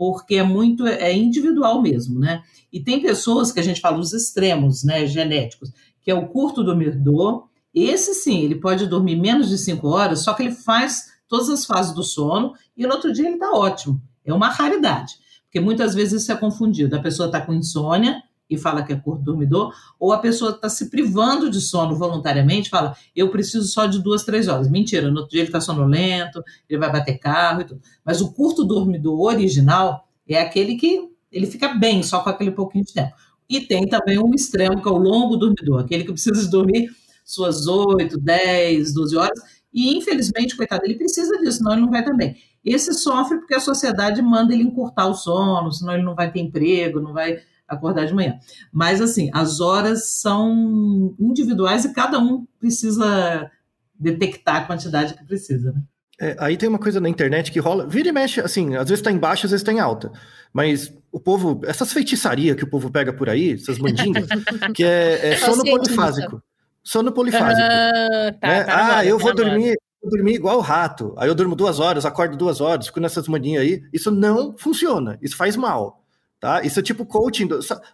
Porque 0.00 0.36
é 0.36 0.42
muito 0.42 0.86
é 0.86 1.14
individual 1.14 1.82
mesmo, 1.82 2.18
né? 2.18 2.42
E 2.72 2.80
tem 2.80 3.02
pessoas 3.02 3.52
que 3.52 3.60
a 3.60 3.62
gente 3.62 3.82
fala 3.82 3.98
os 3.98 4.14
extremos, 4.14 4.82
né, 4.82 5.06
genéticos, 5.06 5.70
que 6.00 6.10
é 6.10 6.14
o 6.14 6.26
curto 6.26 6.64
dormidor. 6.64 7.48
Esse 7.74 8.14
sim, 8.14 8.40
ele 8.40 8.54
pode 8.54 8.86
dormir 8.86 9.16
menos 9.16 9.50
de 9.50 9.58
cinco 9.58 9.88
horas, 9.88 10.20
só 10.20 10.32
que 10.32 10.44
ele 10.44 10.52
faz 10.52 11.10
todas 11.28 11.50
as 11.50 11.66
fases 11.66 11.94
do 11.94 12.02
sono 12.02 12.54
e 12.74 12.86
no 12.86 12.94
outro 12.94 13.12
dia 13.12 13.26
ele 13.26 13.34
está 13.34 13.52
ótimo. 13.52 14.00
É 14.24 14.32
uma 14.32 14.48
raridade, 14.48 15.18
porque 15.44 15.60
muitas 15.60 15.94
vezes 15.94 16.22
isso 16.22 16.32
é 16.32 16.36
confundido. 16.36 16.96
A 16.96 17.02
pessoa 17.02 17.26
está 17.26 17.38
com 17.38 17.52
insônia 17.52 18.22
e 18.50 18.58
fala 18.58 18.82
que 18.82 18.92
é 18.92 18.96
curto 18.96 19.22
dormidor, 19.22 19.72
ou 19.98 20.12
a 20.12 20.18
pessoa 20.18 20.50
está 20.50 20.68
se 20.68 20.90
privando 20.90 21.48
de 21.48 21.60
sono 21.60 21.94
voluntariamente, 21.94 22.68
fala, 22.68 22.96
eu 23.14 23.30
preciso 23.30 23.66
só 23.68 23.86
de 23.86 24.02
duas, 24.02 24.24
três 24.24 24.48
horas. 24.48 24.68
Mentira, 24.68 25.08
no 25.08 25.18
outro 25.18 25.30
dia 25.30 25.40
ele 25.40 25.48
está 25.48 25.60
sonolento, 25.60 26.42
ele 26.68 26.80
vai 26.80 26.90
bater 26.90 27.18
carro 27.18 27.60
e 27.60 27.64
tudo. 27.64 27.80
Mas 28.04 28.20
o 28.20 28.32
curto 28.32 28.64
dormidor 28.64 29.20
original 29.20 30.08
é 30.28 30.40
aquele 30.40 30.74
que 30.76 31.08
ele 31.30 31.46
fica 31.46 31.68
bem 31.68 32.02
só 32.02 32.20
com 32.20 32.28
aquele 32.28 32.50
pouquinho 32.50 32.84
de 32.84 32.92
tempo. 32.92 33.14
E 33.48 33.60
tem 33.60 33.86
também 33.88 34.18
um 34.18 34.34
extremo, 34.34 34.82
que 34.82 34.88
é 34.88 34.92
o 34.92 34.98
longo 34.98 35.36
dormidor, 35.36 35.80
aquele 35.80 36.04
que 36.04 36.12
precisa 36.12 36.48
dormir 36.50 36.90
suas 37.24 37.66
8, 37.68 38.18
10, 38.18 38.92
12 38.92 39.16
horas, 39.16 39.40
e 39.72 39.96
infelizmente, 39.96 40.56
coitado, 40.56 40.84
ele 40.84 40.96
precisa 40.96 41.38
disso, 41.38 41.58
senão 41.58 41.72
ele 41.72 41.82
não 41.82 41.90
vai 41.90 42.04
também. 42.04 42.36
Esse 42.64 42.92
sofre 42.92 43.38
porque 43.38 43.54
a 43.54 43.60
sociedade 43.60 44.20
manda 44.20 44.52
ele 44.52 44.64
encurtar 44.64 45.06
o 45.06 45.14
sono, 45.14 45.72
senão 45.72 45.94
ele 45.94 46.02
não 46.02 46.14
vai 46.14 46.30
ter 46.30 46.40
emprego, 46.40 47.00
não 47.00 47.12
vai 47.12 47.38
acordar 47.70 48.06
de 48.06 48.14
manhã. 48.14 48.38
Mas, 48.72 49.00
assim, 49.00 49.30
as 49.32 49.60
horas 49.60 50.08
são 50.08 51.14
individuais 51.18 51.84
e 51.84 51.92
cada 51.92 52.18
um 52.18 52.46
precisa 52.58 53.50
detectar 53.98 54.56
a 54.56 54.64
quantidade 54.64 55.14
que 55.14 55.24
precisa, 55.24 55.72
né? 55.72 55.82
É, 56.20 56.36
aí 56.38 56.56
tem 56.56 56.68
uma 56.68 56.78
coisa 56.78 57.00
na 57.00 57.08
internet 57.08 57.50
que 57.50 57.58
rola, 57.58 57.86
vira 57.86 58.10
e 58.10 58.12
mexe, 58.12 58.42
assim, 58.42 58.76
às 58.76 58.90
vezes 58.90 59.02
tá 59.02 59.10
em 59.10 59.16
baixa, 59.16 59.46
às 59.46 59.52
vezes 59.52 59.64
tá 59.64 59.72
em 59.72 59.80
alta. 59.80 60.12
Mas 60.52 60.92
o 61.10 61.18
povo, 61.18 61.62
essas 61.64 61.92
feitiçarias 61.94 62.56
que 62.56 62.64
o 62.64 62.68
povo 62.68 62.90
pega 62.90 63.10
por 63.10 63.30
aí, 63.30 63.54
essas 63.54 63.78
mandingas, 63.78 64.26
que 64.74 64.84
é, 64.84 65.30
é 65.30 65.36
sono 65.36 65.64
polifásico. 65.64 66.42
Sono 66.82 67.12
polifásico. 67.12 67.62
Ah, 67.62 68.32
tá, 68.38 68.48
né? 68.48 68.64
tá, 68.64 68.98
ah 68.98 69.04
eu 69.04 69.18
vou 69.18 69.34
tá 69.34 69.42
dormir, 69.42 69.78
vou 70.02 70.10
dormir 70.10 70.34
igual 70.34 70.58
o 70.58 70.62
rato. 70.62 71.14
Aí 71.16 71.26
eu 71.26 71.34
durmo 71.34 71.56
duas 71.56 71.80
horas, 71.80 72.04
acordo 72.04 72.36
duas 72.36 72.60
horas, 72.60 72.88
fico 72.88 73.00
nessas 73.00 73.26
mandinhas 73.26 73.62
aí. 73.62 73.82
Isso 73.90 74.10
não 74.10 74.54
funciona, 74.58 75.18
isso 75.22 75.36
faz 75.36 75.56
mal. 75.56 75.99
Tá? 76.40 76.62
Isso 76.62 76.80
é 76.80 76.82
tipo 76.82 77.04
coaching. 77.04 77.46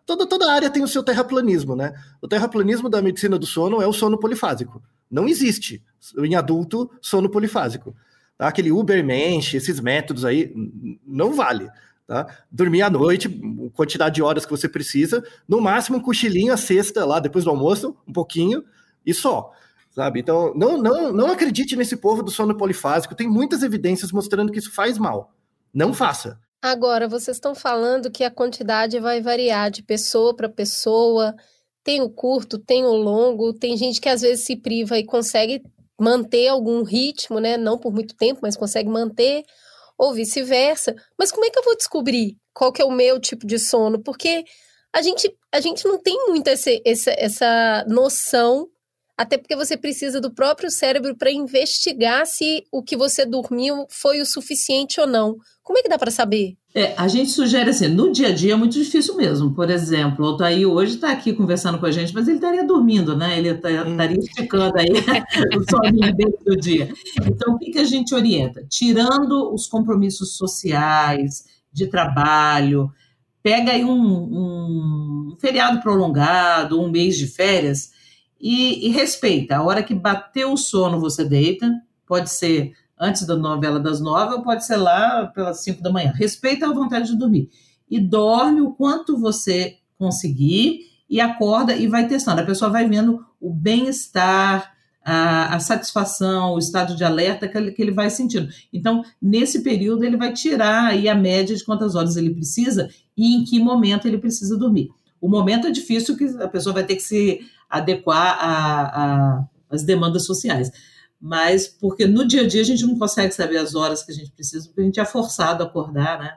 Toda, 0.07 0.25
toda 0.25 0.53
área 0.53 0.71
tem 0.71 0.83
o 0.83 0.89
seu 0.89 1.03
terraplanismo, 1.03 1.75
né? 1.75 1.93
O 2.23 2.29
terraplanismo 2.29 2.89
da 2.89 3.03
medicina 3.03 3.37
do 3.37 3.45
sono 3.45 3.83
é 3.83 3.87
o 3.87 3.93
sono 3.93 4.17
polifásico. 4.17 4.81
Não 5.11 5.27
existe 5.27 5.83
em 6.17 6.37
adulto 6.37 6.89
sono 7.03 7.29
polifásico. 7.29 7.95
Tá? 8.39 8.47
Aquele 8.47 8.71
Ubermensch, 8.71 9.55
esses 9.55 9.81
métodos 9.81 10.25
aí, 10.25 10.55
não 11.05 11.33
vale. 11.33 11.69
Tá? 12.07 12.25
Dormir 12.49 12.83
à 12.83 12.91
noite, 12.91 13.29
quantidade 13.75 14.15
de 14.15 14.23
horas 14.23 14.45
que 14.47 14.53
você 14.53 14.69
precisa, 14.69 15.25
no 15.49 15.61
máximo 15.61 15.99
um 15.99 16.01
cochilinho 16.01 16.53
a 16.53 16.57
sexta 16.57 17.05
lá 17.05 17.19
depois 17.19 17.45
do 17.45 17.51
almoço, 17.51 17.97
um 18.07 18.13
pouquinho, 18.13 18.65
e 19.05 19.13
só. 19.13 19.53
Sabe? 19.91 20.21
Então, 20.21 20.53
não, 20.55 20.77
não, 20.81 21.13
não 21.13 21.33
acredite 21.33 21.75
nesse 21.75 21.97
povo 21.97 22.23
do 22.23 22.31
sono 22.31 22.57
polifásico, 22.57 23.15
tem 23.15 23.29
muitas 23.29 23.65
evidências 23.65 24.13
mostrando 24.13 24.53
que 24.53 24.59
isso 24.61 24.71
faz 24.71 24.99
mal. 24.99 25.33
Não 25.75 25.93
faça. 25.93 26.39
Agora, 26.67 27.07
vocês 27.07 27.37
estão 27.37 27.55
falando 27.55 28.11
que 28.11 28.25
a 28.25 28.31
quantidade 28.31 28.99
vai 28.99 29.21
variar 29.21 29.71
de 29.71 29.85
pessoa 29.85 30.35
para 30.35 30.49
pessoa, 30.49 31.33
tem 31.85 32.03
o 32.03 32.11
curto, 32.11 32.59
tem 32.59 32.85
o 32.85 32.93
longo, 32.93 33.55
tem 33.55 33.77
gente 33.77 34.01
que 34.01 34.09
às 34.09 34.23
vezes 34.23 34.45
se 34.45 34.57
priva 34.57 34.99
e 34.99 35.07
consegue 35.07 35.63
manter 35.97 36.49
algum 36.49 36.83
ritmo, 36.83 37.39
né? 37.39 37.57
Não 37.57 37.79
por 37.79 37.93
muito 37.93 38.17
tempo, 38.17 38.41
mas 38.43 38.57
consegue 38.57 38.89
manter, 38.89 39.45
ou 39.97 40.13
vice-versa. 40.13 40.93
Mas 41.17 41.31
como 41.31 41.45
é 41.45 41.51
que 41.51 41.59
eu 41.61 41.63
vou 41.63 41.77
descobrir 41.77 42.37
qual 42.53 42.73
que 42.73 42.83
é 42.83 42.85
o 42.85 42.91
meu 42.91 43.21
tipo 43.21 43.47
de 43.47 43.61
sono? 43.61 44.03
Porque 44.03 44.45
a 44.93 45.01
gente, 45.01 45.33
a 45.53 45.61
gente 45.61 45.85
não 45.87 46.03
tem 46.03 46.27
muito 46.27 46.49
esse, 46.49 46.83
essa, 46.85 47.13
essa 47.13 47.85
noção, 47.87 48.69
até 49.17 49.39
porque 49.39 49.57
você 49.57 49.77
precisa 49.77 50.21
do 50.21 50.33
próprio 50.33 50.71
cérebro 50.71 51.17
para 51.17 51.31
investigar 51.31 52.27
se 52.27 52.65
o 52.71 52.83
que 52.83 52.97
você 52.97 53.25
dormiu 53.25 53.87
foi 53.89 54.21
o 54.21 54.27
suficiente 54.27 55.01
ou 55.01 55.07
não. 55.07 55.37
Como 55.63 55.79
é 55.79 55.83
que 55.83 55.89
dá 55.89 55.99
para 55.99 56.11
saber? 56.11 56.55
É, 56.75 56.95
a 56.97 57.09
gente 57.09 57.31
sugere 57.31 57.71
assim, 57.71 57.89
no 57.89 58.13
dia 58.13 58.29
a 58.29 58.33
dia 58.33 58.53
é 58.53 58.57
muito 58.57 58.75
difícil 58.75 59.17
mesmo. 59.17 59.55
Por 59.55 59.71
exemplo, 59.71 60.25
o 60.25 60.29
Altair 60.29 60.69
hoje 60.69 60.97
está 60.97 61.11
aqui 61.11 61.33
conversando 61.33 61.79
com 61.79 61.87
a 61.87 61.91
gente, 61.91 62.13
mas 62.13 62.29
ele 62.29 62.37
estaria 62.37 62.65
dormindo, 62.65 63.17
né? 63.17 63.39
Ele 63.39 63.55
tá, 63.55 63.71
estaria 63.71 64.19
esticando 64.19 64.79
aí 64.79 64.89
o 65.57 65.71
soninho 65.71 66.15
dele 66.15 66.37
do 66.45 66.57
dia. 66.57 66.93
Então, 67.27 67.55
o 67.55 67.59
que, 67.59 67.71
que 67.71 67.79
a 67.79 67.85
gente 67.85 68.15
orienta? 68.15 68.65
Tirando 68.69 69.53
os 69.53 69.67
compromissos 69.67 70.37
sociais, 70.37 71.45
de 71.77 71.87
trabalho, 71.87 72.91
pega 73.43 73.73
aí 73.73 73.85
um, 73.85 73.93
um 73.93 75.37
feriado 75.39 75.83
prolongado, 75.83 76.81
um 76.81 76.91
mês 76.91 77.19
de 77.19 77.27
férias, 77.27 77.91
e, 78.41 78.87
e 78.87 78.91
respeita. 78.91 79.57
A 79.57 79.63
hora 79.63 79.83
que 79.83 79.95
bateu 79.95 80.53
o 80.53 80.57
sono, 80.57 81.01
você 81.01 81.25
deita, 81.25 81.71
pode 82.07 82.31
ser 82.31 82.73
antes 82.99 83.27
da 83.27 83.37
novela 83.37 83.79
das 83.79 84.01
nove 84.01 84.35
ou 84.35 84.43
pode 84.43 84.65
ser 84.65 84.77
lá 84.77 85.27
pelas 85.27 85.63
cinco 85.63 85.83
da 85.83 85.93
manhã. 85.93 86.13
Respeita 86.15 86.67
a 86.67 86.73
vontade 86.73 87.11
de 87.11 87.19
dormir. 87.19 87.51
E 87.89 88.01
dorme 88.01 88.61
o 88.61 88.73
quanto 88.73 89.19
você 89.19 89.77
conseguir 89.99 90.81
e 91.09 91.21
acorda 91.21 91.75
e 91.75 91.87
vai 91.87 92.09
testando. 92.09 92.41
A 92.41 92.47
pessoa 92.47 92.71
vai 92.71 92.89
vendo 92.89 93.25
o 93.41 93.53
bem-estar, 93.53 94.73
a, 95.05 95.55
a, 95.55 95.61
satisfação, 95.61 96.55
o 96.55 96.59
estado 96.59 96.97
de 96.97 97.05
alerta 97.05 97.47
que 97.47 97.57
ele, 97.57 97.71
que 97.71 97.81
ele 97.81 97.93
vai 97.93 98.11
sentindo. 98.11 98.49
Então, 98.73 99.05
nesse 99.23 99.63
período, 99.63 100.05
ele 100.05 100.17
vai 100.17 100.33
tirar 100.33 100.87
aí 100.87 101.09
a 101.09 101.15
média 101.15 101.55
de 101.55 101.65
quantas 101.65 101.95
horas 101.95 102.17
ele 102.17 102.35
precisa 102.35 102.89
e 103.17 103.37
em 103.37 103.45
que 103.45 103.61
momento 103.61 104.09
ele 104.09 104.19
precisa 104.19 104.59
dormir. 104.59 104.91
O 105.21 105.29
momento 105.29 105.69
é 105.69 105.71
difícil 105.71 106.17
que 106.17 106.25
a 106.25 106.49
pessoa 106.49 106.75
vai 106.75 106.85
ter 106.85 106.97
que 106.97 107.03
se 107.03 107.41
adequar 107.69 108.39
às 109.71 109.83
demandas 109.83 110.25
sociais. 110.25 110.71
Mas 111.21 111.67
porque 111.67 112.07
no 112.07 112.27
dia 112.27 112.43
a 112.43 112.47
dia 112.47 112.61
a 112.61 112.65
gente 112.65 112.87
não 112.87 112.99
consegue 112.99 113.33
saber 113.33 113.57
as 113.57 113.75
horas 113.75 114.03
que 114.03 114.13
a 114.13 114.15
gente 114.15 114.31
precisa, 114.33 114.67
porque 114.67 114.81
a 114.81 114.85
gente 114.85 115.01
é 115.01 115.05
forçado 115.05 115.63
a 115.63 115.67
acordar, 115.67 116.19
né? 116.19 116.37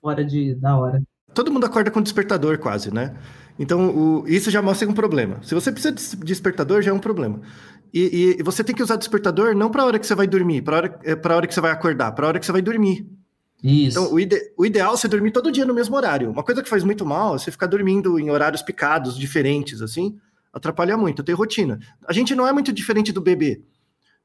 Fora 0.00 0.24
de, 0.24 0.54
da 0.54 0.76
hora. 0.76 1.02
Todo 1.32 1.52
mundo 1.52 1.64
acorda 1.64 1.90
com 1.90 2.02
despertador, 2.02 2.58
quase, 2.58 2.92
né? 2.92 3.16
Então, 3.58 3.88
o, 3.88 4.28
isso 4.28 4.50
já 4.50 4.60
mostra 4.60 4.88
um 4.88 4.92
problema. 4.92 5.38
Se 5.42 5.54
você 5.54 5.72
precisa 5.72 5.94
de 5.94 6.24
despertador, 6.24 6.82
já 6.82 6.90
é 6.90 6.94
um 6.94 6.98
problema. 6.98 7.40
E, 7.92 8.36
e 8.38 8.42
você 8.42 8.62
tem 8.62 8.74
que 8.74 8.82
usar 8.82 8.96
despertador 8.96 9.54
não 9.54 9.70
para 9.70 9.82
a 9.82 9.86
hora 9.86 9.98
que 9.98 10.06
você 10.06 10.14
vai 10.14 10.26
dormir, 10.26 10.62
para 10.62 10.76
a 10.76 10.78
hora, 10.78 11.00
é, 11.04 11.34
hora 11.34 11.46
que 11.46 11.54
você 11.54 11.60
vai 11.60 11.70
acordar, 11.70 12.12
para 12.12 12.26
a 12.26 12.28
hora 12.28 12.38
que 12.38 12.44
você 12.44 12.52
vai 12.52 12.62
dormir. 12.62 13.08
Isso. 13.62 13.98
Então, 13.98 14.12
o, 14.12 14.20
ide, 14.20 14.38
o 14.56 14.66
ideal 14.66 14.92
é 14.92 14.96
você 14.96 15.08
dormir 15.08 15.30
todo 15.30 15.50
dia 15.50 15.64
no 15.64 15.72
mesmo 15.72 15.96
horário. 15.96 16.30
Uma 16.30 16.42
coisa 16.42 16.62
que 16.62 16.68
faz 16.68 16.84
muito 16.84 17.06
mal 17.06 17.34
é 17.34 17.38
você 17.38 17.50
ficar 17.50 17.66
dormindo 17.66 18.18
em 18.18 18.30
horários 18.30 18.60
picados, 18.60 19.16
diferentes, 19.16 19.80
assim, 19.80 20.16
atrapalha 20.56 20.96
muito. 20.96 21.22
Ter 21.22 21.32
rotina. 21.32 21.78
A 22.06 22.12
gente 22.12 22.34
não 22.34 22.46
é 22.46 22.52
muito 22.52 22.72
diferente 22.72 23.12
do 23.12 23.20
bebê. 23.20 23.62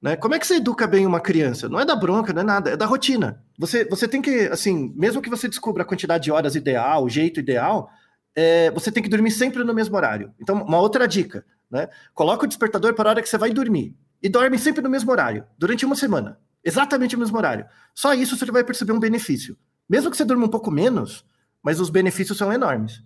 Né? 0.01 0.15
Como 0.15 0.33
é 0.33 0.39
que 0.39 0.47
você 0.47 0.55
educa 0.55 0.87
bem 0.87 1.05
uma 1.05 1.19
criança? 1.19 1.69
Não 1.69 1.79
é 1.79 1.85
da 1.85 1.95
bronca, 1.95 2.33
não 2.33 2.41
é 2.41 2.45
nada, 2.45 2.71
é 2.71 2.77
da 2.77 2.85
rotina. 2.85 3.43
Você, 3.59 3.85
você 3.85 4.07
tem 4.07 4.21
que, 4.21 4.47
assim, 4.47 4.91
mesmo 4.95 5.21
que 5.21 5.29
você 5.29 5.47
descubra 5.47 5.83
a 5.83 5.85
quantidade 5.85 6.23
de 6.23 6.31
horas 6.31 6.55
ideal, 6.55 7.03
o 7.03 7.09
jeito 7.09 7.39
ideal, 7.39 7.89
é, 8.35 8.71
você 8.71 8.91
tem 8.91 9.03
que 9.03 9.09
dormir 9.09 9.31
sempre 9.31 9.63
no 9.63 9.73
mesmo 9.73 9.95
horário. 9.95 10.33
Então, 10.39 10.63
uma 10.63 10.79
outra 10.79 11.07
dica, 11.07 11.45
né? 11.69 11.87
Coloca 12.15 12.45
o 12.45 12.47
despertador 12.47 12.95
para 12.95 13.09
a 13.09 13.11
hora 13.11 13.21
que 13.21 13.29
você 13.29 13.37
vai 13.37 13.51
dormir. 13.51 13.95
E 14.23 14.29
dorme 14.29 14.57
sempre 14.57 14.81
no 14.81 14.89
mesmo 14.89 15.11
horário, 15.11 15.45
durante 15.57 15.85
uma 15.85 15.95
semana. 15.95 16.39
Exatamente 16.63 17.15
o 17.15 17.19
mesmo 17.19 17.37
horário. 17.37 17.65
Só 17.93 18.13
isso 18.13 18.37
você 18.37 18.45
vai 18.51 18.63
perceber 18.63 18.93
um 18.93 18.99
benefício. 18.99 19.57
Mesmo 19.89 20.09
que 20.09 20.17
você 20.17 20.23
durma 20.23 20.45
um 20.45 20.49
pouco 20.49 20.71
menos, 20.71 21.25
mas 21.63 21.79
os 21.79 21.89
benefícios 21.89 22.37
são 22.37 22.51
enormes. 22.53 23.03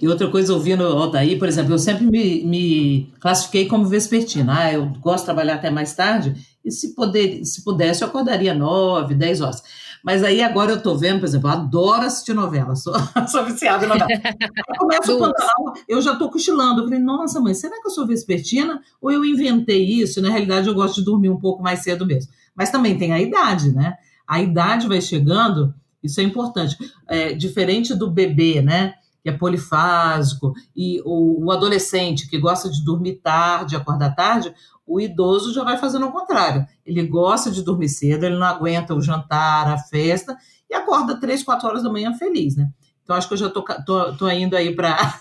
E 0.00 0.08
outra 0.08 0.28
coisa, 0.30 0.54
ouvindo 0.54 0.82
o 0.82 0.96
Altair, 0.96 1.38
por 1.38 1.46
exemplo, 1.46 1.74
eu 1.74 1.78
sempre 1.78 2.06
me, 2.06 2.44
me 2.44 3.12
classifiquei 3.20 3.66
como 3.66 3.84
vespertina. 3.84 4.58
Ah, 4.58 4.72
eu 4.72 4.86
gosto 5.00 5.20
de 5.20 5.24
trabalhar 5.26 5.54
até 5.54 5.70
mais 5.70 5.94
tarde, 5.94 6.34
e 6.64 6.70
se, 6.70 6.94
poder, 6.94 7.44
se 7.44 7.62
pudesse, 7.62 8.02
eu 8.02 8.08
acordaria 8.08 8.54
9, 8.54 9.14
10 9.14 9.40
horas. 9.40 9.62
Mas 10.02 10.24
aí 10.24 10.42
agora 10.42 10.72
eu 10.72 10.78
estou 10.78 10.96
vendo, 10.96 11.20
por 11.20 11.26
exemplo, 11.26 11.48
eu 11.48 11.52
adoro 11.52 12.02
assistir 12.02 12.32
novela, 12.32 12.74
sou, 12.74 12.94
sou 13.28 13.44
viciada 13.44 13.84
em 13.84 13.88
novela. 13.88 14.08
Começa 14.78 15.14
o 15.14 15.18
Pantanal, 15.18 15.74
eu 15.86 16.00
já 16.00 16.12
estou 16.12 16.30
cochilando. 16.30 16.80
Eu 16.80 16.84
falei, 16.84 17.00
nossa, 17.00 17.40
mãe, 17.40 17.52
será 17.52 17.80
que 17.80 17.86
eu 17.86 17.90
sou 17.90 18.06
vespertina? 18.06 18.80
Ou 19.00 19.10
eu 19.10 19.24
inventei 19.24 19.84
isso? 19.84 20.22
Na 20.22 20.30
realidade, 20.30 20.68
eu 20.68 20.74
gosto 20.74 20.96
de 20.96 21.04
dormir 21.04 21.28
um 21.28 21.38
pouco 21.38 21.62
mais 21.62 21.80
cedo 21.80 22.06
mesmo. 22.06 22.32
Mas 22.54 22.70
também 22.70 22.96
tem 22.96 23.12
a 23.12 23.20
idade, 23.20 23.72
né? 23.72 23.94
A 24.26 24.40
idade 24.40 24.88
vai 24.88 25.00
chegando, 25.02 25.74
isso 26.02 26.20
é 26.20 26.22
importante. 26.22 26.78
É, 27.06 27.34
diferente 27.34 27.94
do 27.94 28.10
bebê, 28.10 28.62
né? 28.62 28.94
Que 29.22 29.28
é 29.28 29.32
polifásico, 29.32 30.52
e 30.74 31.00
o, 31.04 31.44
o, 31.44 31.50
adolescente 31.50 32.28
que 32.28 32.38
gosta 32.38 32.70
de 32.70 32.84
dormir 32.84 33.16
tarde, 33.22 33.76
acordar 33.76 34.14
tarde, 34.14 34.54
o 34.86 35.00
idoso 35.00 35.52
já 35.52 35.62
vai 35.62 35.76
fazendo 35.76 36.06
o 36.06 36.12
contrário. 36.12 36.66
Ele 36.84 37.06
gosta 37.06 37.50
de 37.50 37.62
dormir 37.62 37.88
cedo, 37.88 38.24
ele 38.24 38.38
não 38.38 38.46
aguenta 38.46 38.94
o 38.94 39.02
jantar, 39.02 39.68
a 39.68 39.78
festa, 39.78 40.36
e 40.68 40.74
acorda 40.74 41.20
três, 41.20 41.42
quatro 41.42 41.68
horas 41.68 41.82
da 41.82 41.90
manhã 41.90 42.14
feliz, 42.14 42.56
né? 42.56 42.68
Então, 43.02 43.16
acho 43.16 43.26
que 43.26 43.34
eu 43.34 43.38
já 43.38 43.50
tô, 43.50 43.62
tô, 43.84 44.16
tô 44.16 44.30
indo 44.30 44.56
aí 44.56 44.74
para. 44.74 44.96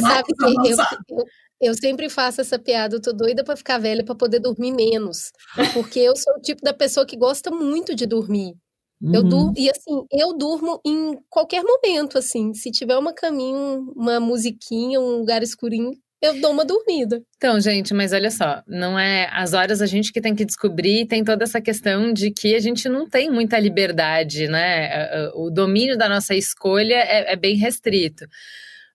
Sabe 0.00 0.32
que 0.32 0.44
eu, 0.44 0.76
eu, 1.10 1.24
eu 1.60 1.74
sempre 1.74 2.08
faço 2.08 2.40
essa 2.40 2.56
piada, 2.58 2.94
eu 2.94 3.02
tô 3.02 3.12
doida 3.12 3.42
para 3.42 3.56
ficar 3.56 3.78
velha 3.78 4.04
para 4.04 4.14
poder 4.14 4.38
dormir 4.38 4.70
menos. 4.70 5.32
Porque 5.74 5.98
eu 5.98 6.16
sou 6.16 6.34
o 6.34 6.40
tipo 6.40 6.62
da 6.62 6.72
pessoa 6.72 7.04
que 7.04 7.16
gosta 7.16 7.50
muito 7.50 7.96
de 7.96 8.06
dormir. 8.06 8.54
Uhum. 9.00 9.14
Eu 9.14 9.22
durmo, 9.22 9.54
e 9.56 9.70
assim, 9.70 10.06
eu 10.10 10.36
durmo 10.36 10.80
em 10.84 11.16
qualquer 11.30 11.62
momento, 11.62 12.18
assim. 12.18 12.52
Se 12.54 12.70
tiver 12.70 12.96
uma 12.96 13.12
caminho, 13.12 13.92
uma 13.96 14.18
musiquinha, 14.18 15.00
um 15.00 15.18
lugar 15.18 15.42
escurinho, 15.42 15.92
eu 16.20 16.40
dou 16.40 16.50
uma 16.50 16.64
dormida. 16.64 17.22
Então, 17.36 17.60
gente, 17.60 17.94
mas 17.94 18.12
olha 18.12 18.30
só, 18.30 18.60
não 18.66 18.98
é 18.98 19.28
as 19.32 19.52
horas 19.52 19.80
a 19.80 19.86
gente 19.86 20.12
que 20.12 20.20
tem 20.20 20.34
que 20.34 20.44
descobrir, 20.44 21.06
tem 21.06 21.22
toda 21.22 21.44
essa 21.44 21.60
questão 21.60 22.12
de 22.12 22.32
que 22.32 22.56
a 22.56 22.60
gente 22.60 22.88
não 22.88 23.08
tem 23.08 23.30
muita 23.30 23.58
liberdade, 23.58 24.48
né? 24.48 25.30
O 25.34 25.48
domínio 25.48 25.96
da 25.96 26.08
nossa 26.08 26.34
escolha 26.34 26.96
é, 26.96 27.32
é 27.32 27.36
bem 27.36 27.56
restrito. 27.56 28.26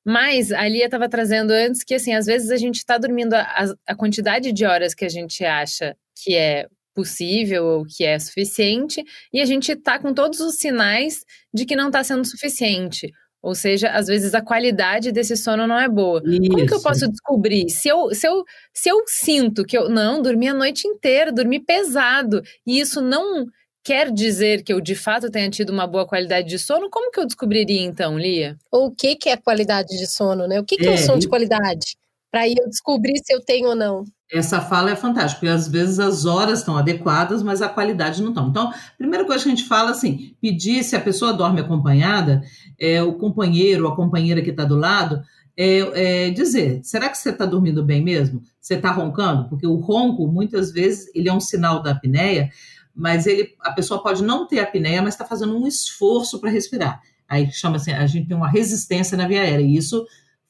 Mas 0.06 0.52
a 0.52 0.68
Lia 0.68 0.86
estava 0.86 1.08
trazendo 1.08 1.52
antes 1.52 1.82
que, 1.82 1.94
assim, 1.94 2.14
às 2.14 2.26
vezes 2.26 2.52
a 2.52 2.58
gente 2.58 2.76
está 2.76 2.98
dormindo 2.98 3.36
a, 3.36 3.74
a 3.88 3.96
quantidade 3.96 4.52
de 4.52 4.66
horas 4.66 4.94
que 4.94 5.06
a 5.06 5.10
gente 5.10 5.46
acha 5.46 5.96
que 6.22 6.36
é 6.36 6.68
possível 6.94 7.66
ou 7.66 7.86
que 7.86 8.04
é 8.04 8.18
suficiente, 8.20 9.04
e 9.32 9.42
a 9.42 9.46
gente 9.46 9.72
está 9.72 10.00
com 10.00 10.14
todos 10.14 10.40
os 10.40 10.56
sinais 10.56 11.26
de 11.54 11.66
que 11.66 11.76
não 11.76 11.88
está 11.88 12.04
sendo 12.04 12.26
suficiente. 12.26 13.12
Ou 13.44 13.54
seja, 13.54 13.90
às 13.90 14.08
vezes 14.08 14.34
a 14.34 14.42
qualidade 14.42 15.12
desse 15.12 15.36
sono 15.36 15.68
não 15.68 15.78
é 15.78 15.90
boa. 15.90 16.22
Isso. 16.26 16.50
Como 16.50 16.66
que 16.66 16.74
eu 16.74 16.82
posso 16.82 17.10
descobrir? 17.10 17.70
Se 17.70 17.90
eu, 17.90 18.16
se, 18.16 18.26
eu, 18.26 18.46
se 18.74 18.90
eu 18.90 19.04
sinto 19.06 19.66
que 19.66 19.78
eu 19.78 19.90
não 19.90 20.22
dormi 20.22 20.48
a 20.48 20.54
noite 20.54 20.88
inteira, 20.88 21.30
dormi 21.30 21.60
pesado, 21.60 22.42
e 22.66 22.80
isso 22.80 23.02
não 23.02 23.46
quer 23.84 24.10
dizer 24.12 24.64
que 24.64 24.72
eu 24.72 24.80
de 24.80 24.96
fato 24.96 25.30
tenha 25.30 25.50
tido 25.50 25.72
uma 25.72 25.86
boa 25.86 26.08
qualidade 26.08 26.48
de 26.48 26.58
sono, 26.58 26.90
como 26.90 27.12
que 27.12 27.20
eu 27.20 27.26
descobriria 27.26 27.82
então, 27.82 28.18
Lia? 28.18 28.58
Ou 28.72 28.86
o 28.86 28.96
que, 28.96 29.14
que 29.18 29.28
é 29.28 29.36
qualidade 29.36 29.90
de 29.90 30.08
sono, 30.08 30.48
né? 30.48 30.62
O 30.62 30.64
que, 30.64 30.78
que 30.78 30.88
é, 30.88 30.92
é 30.92 30.94
um 30.94 30.98
sono 30.98 31.20
de 31.20 31.28
qualidade? 31.28 31.98
Para 32.32 32.48
eu 32.48 32.70
descobrir 32.70 33.18
se 33.18 33.34
eu 33.34 33.42
tenho 33.42 33.68
ou 33.68 33.76
não. 33.76 34.06
Essa 34.34 34.60
fala 34.60 34.90
é 34.90 34.96
fantástica, 34.96 35.42
porque 35.42 35.54
às 35.54 35.68
vezes 35.68 36.00
as 36.00 36.26
horas 36.26 36.60
estão 36.60 36.76
adequadas, 36.76 37.44
mas 37.44 37.62
a 37.62 37.70
qualidade 37.70 38.20
não 38.20 38.30
estão. 38.30 38.50
Então, 38.50 38.74
primeira 38.98 39.26
coisa 39.26 39.44
que 39.44 39.50
a 39.50 39.56
gente 39.56 39.68
fala 39.68 39.92
assim, 39.92 40.36
pedir 40.42 40.84
se 40.84 40.96
a 40.96 41.00
pessoa 41.00 41.32
dorme 41.32 41.62
acompanhada, 41.62 42.42
é, 42.80 43.04
o 43.04 43.14
companheiro 43.14 43.86
ou 43.86 43.92
a 43.92 43.96
companheira 43.96 44.42
que 44.42 44.50
está 44.50 44.66
do 44.66 44.76
lado, 44.76 45.22
é, 45.56 46.26
é, 46.26 46.30
dizer, 46.32 46.82
será 46.84 47.10
que 47.10 47.18
você 47.20 47.30
está 47.30 47.46
dormindo 47.46 47.84
bem 47.84 48.04
mesmo? 48.04 48.42
Você 48.60 48.74
está 48.74 48.92
roncando? 48.92 49.48
Porque 49.48 49.68
o 49.68 49.76
ronco, 49.76 50.28
muitas 50.28 50.72
vezes, 50.72 51.12
ele 51.14 51.30
é 51.30 51.34
um 51.34 51.40
sinal 51.40 51.84
da 51.84 51.92
apneia, 51.92 52.50
mas 52.96 53.28
ele, 53.28 53.54
a 53.62 53.72
pessoa 53.72 54.02
pode 54.02 54.24
não 54.24 54.48
ter 54.48 54.60
apneia, 54.62 55.04
mas 55.04 55.14
está 55.14 55.26
fazendo 55.26 55.56
um 55.56 55.68
esforço 55.68 56.40
para 56.40 56.50
respirar. 56.50 57.02
Aí 57.30 57.52
chama 57.52 57.76
assim, 57.76 57.92
a 57.92 58.08
gente 58.08 58.28
tem 58.28 58.36
uma 58.36 58.50
resistência 58.50 59.16
na 59.16 59.28
via 59.28 59.42
aérea, 59.42 59.64
e 59.64 59.78
isso 59.78 60.04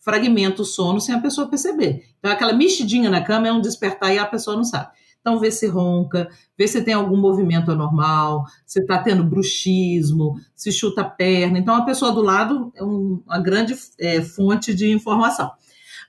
fragmenta 0.04 0.62
o 0.62 0.66
sono 0.66 1.00
sem 1.00 1.16
a 1.16 1.20
pessoa 1.20 1.48
perceber. 1.48 2.04
Então, 2.20 2.32
aquela 2.32 2.54
mexidinha 2.54 3.10
na 3.10 3.22
cama 3.22 3.48
é 3.48 3.52
um 3.52 3.62
despertar 3.62 4.14
e 4.14 4.20
a 4.20 4.26
pessoa 4.26 4.58
não 4.58 4.64
sabe. 4.64 4.90
Então, 5.22 5.40
vê 5.40 5.50
se 5.50 5.66
ronca, 5.68 6.28
vê 6.58 6.68
se 6.68 6.84
tem 6.84 6.94
algum 6.94 7.16
movimento 7.16 7.72
anormal, 7.72 8.46
se 8.66 8.82
está 8.82 8.98
tendo 9.02 9.24
bruxismo, 9.24 10.36
se 10.54 10.70
chuta 10.70 11.02
a 11.02 11.10
perna. 11.10 11.58
Então, 11.58 11.74
a 11.74 11.86
pessoa 11.86 12.12
do 12.12 12.22
lado 12.22 12.74
é 12.76 12.84
um, 12.84 13.24
uma 13.26 13.40
grande 13.40 13.74
é, 13.98 14.22
fonte 14.22 14.76
de 14.76 14.92
informação. 14.92 15.50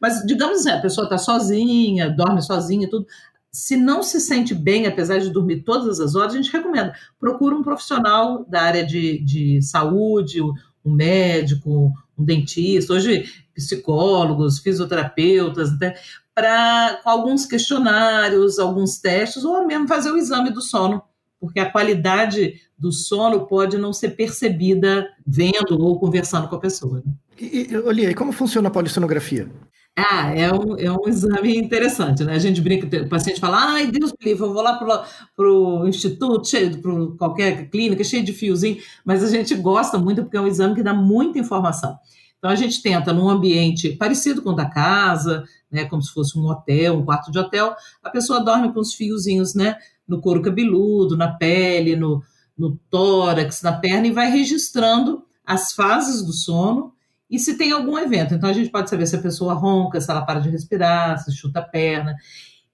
Mas, 0.03 0.25
digamos 0.27 0.59
assim, 0.59 0.71
a 0.71 0.81
pessoa 0.81 1.05
está 1.05 1.17
sozinha, 1.17 2.11
dorme 2.11 2.43
sozinha 2.43 2.91
tudo. 2.91 3.07
Se 3.53 3.77
não 3.77 4.03
se 4.03 4.21
sente 4.21 4.53
bem, 4.53 4.85
apesar 4.89 5.19
de 5.19 5.31
dormir 5.31 5.63
todas 5.63 6.01
as 6.01 6.17
horas, 6.17 6.35
a 6.35 6.37
gente 6.37 6.53
recomenda. 6.53 6.93
Procura 7.21 7.55
um 7.55 7.63
profissional 7.63 8.45
da 8.45 8.63
área 8.63 8.85
de, 8.85 9.21
de 9.21 9.63
saúde, 9.63 10.43
um 10.43 10.93
médico, 10.93 11.93
um 12.19 12.25
dentista. 12.25 12.93
Hoje 12.93 13.25
psicólogos, 13.55 14.59
fisioterapeutas, 14.59 15.79
né, 15.79 15.95
para 16.35 17.01
alguns 17.05 17.47
questionários, 17.47 18.59
alguns 18.59 18.99
testes, 18.99 19.45
ou 19.45 19.67
mesmo 19.67 19.87
fazer 19.87 20.11
o 20.11 20.17
exame 20.17 20.51
do 20.51 20.61
sono, 20.61 21.03
porque 21.39 21.61
a 21.61 21.71
qualidade 21.71 22.61
do 22.77 22.91
sono 22.91 23.47
pode 23.47 23.79
não 23.79 23.93
ser 23.93 24.11
percebida 24.11 25.07
vendo 25.25 25.81
ou 25.81 25.99
conversando 25.99 26.49
com 26.49 26.57
a 26.57 26.61
pessoa. 26.61 27.03
Né? 27.05 27.13
E, 27.41 27.69
e, 27.71 28.07
e 28.07 28.15
como 28.15 28.33
funciona 28.33 28.69
a 28.69 28.73
polissonografia? 28.73 29.49
Ah, 29.97 30.33
é 30.35 30.53
um, 30.53 30.77
é 30.77 30.91
um 30.91 31.09
exame 31.09 31.57
interessante, 31.57 32.25
né? 32.25 32.35
A 32.35 32.39
gente 32.39 32.61
brinca, 32.61 33.03
o 33.03 33.09
paciente 33.09 33.39
fala, 33.39 33.75
ai, 33.75 33.87
Deus 33.87 34.11
me 34.11 34.25
livre, 34.25 34.43
eu 34.43 34.53
vou 34.53 34.61
lá 34.61 34.75
para 34.77 35.49
o 35.49 35.87
instituto, 35.87 36.49
cheio, 36.49 36.83
para 36.83 36.93
qualquer 37.17 37.71
clínica, 37.71 38.03
cheio 38.03 38.25
de 38.25 38.33
fiozinho, 38.33 38.79
mas 39.05 39.23
a 39.23 39.29
gente 39.29 39.55
gosta 39.55 39.97
muito 39.97 40.23
porque 40.23 40.37
é 40.37 40.41
um 40.41 40.49
exame 40.49 40.75
que 40.75 40.83
dá 40.83 40.93
muita 40.93 41.39
informação. 41.39 41.97
Então 42.39 42.51
a 42.51 42.57
gente 42.57 42.83
tenta 42.83 43.13
num 43.13 43.29
ambiente 43.29 43.91
parecido 43.91 44.43
com 44.43 44.51
o 44.51 44.55
da 44.55 44.69
casa, 44.69 45.45
né, 45.71 45.85
como 45.85 46.03
se 46.03 46.13
fosse 46.13 46.37
um 46.37 46.45
hotel, 46.45 46.99
um 46.99 47.05
quarto 47.05 47.31
de 47.31 47.39
hotel, 47.39 47.77
a 48.03 48.11
pessoa 48.11 48.45
dorme 48.45 48.73
com 48.73 48.81
os 48.81 48.95
fiozinhos, 48.95 49.55
né, 49.55 49.77
no 50.09 50.21
couro 50.21 50.43
cabeludo, 50.43 51.17
na 51.17 51.29
pele, 51.29 51.95
no, 51.95 52.21
no 52.59 52.77
tórax, 52.91 53.63
na 53.63 53.73
perna 53.73 54.09
e 54.09 54.13
vai 54.13 54.29
registrando 54.29 55.25
as 55.47 55.73
fases 55.73 56.21
do 56.25 56.33
sono 56.33 56.93
e 57.31 57.39
se 57.39 57.57
tem 57.57 57.73
algum 57.73 57.99
evento. 57.99 58.35
Então 58.35 58.49
a 58.49 58.53
gente 58.53 58.71
pode 58.71 58.91
saber 58.91 59.07
se 59.07 59.17
a 59.17 59.23
pessoa 59.23 59.55
ronca, 59.55 60.01
se 60.01 60.11
ela 60.11 60.25
para 60.25 60.41
de 60.41 60.51
respirar, 60.51 61.19
se 61.19 61.35
chuta 61.35 61.61
a 61.61 61.63
perna. 61.63 62.17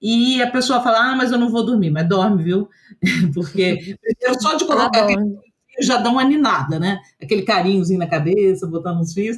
e 0.01 0.41
a 0.41 0.49
pessoa 0.51 0.81
fala, 0.81 1.11
ah, 1.11 1.15
mas 1.15 1.31
eu 1.31 1.37
não 1.37 1.49
vou 1.49 1.65
dormir, 1.65 1.91
mas 1.91 2.07
dorme, 2.07 2.43
viu? 2.43 2.69
Porque 3.33 3.97
só 4.39 4.55
de 4.55 4.65
colocar 4.65 5.03
aquele 5.03 5.35
já 5.79 5.97
dá 5.97 6.09
uma 6.09 6.21
aninada, 6.21 6.79
né? 6.79 6.99
Aquele 7.21 7.43
carinhozinho 7.43 7.99
na 7.99 8.07
cabeça, 8.07 8.67
botando 8.67 8.99
uns 8.99 9.13
fios. 9.13 9.37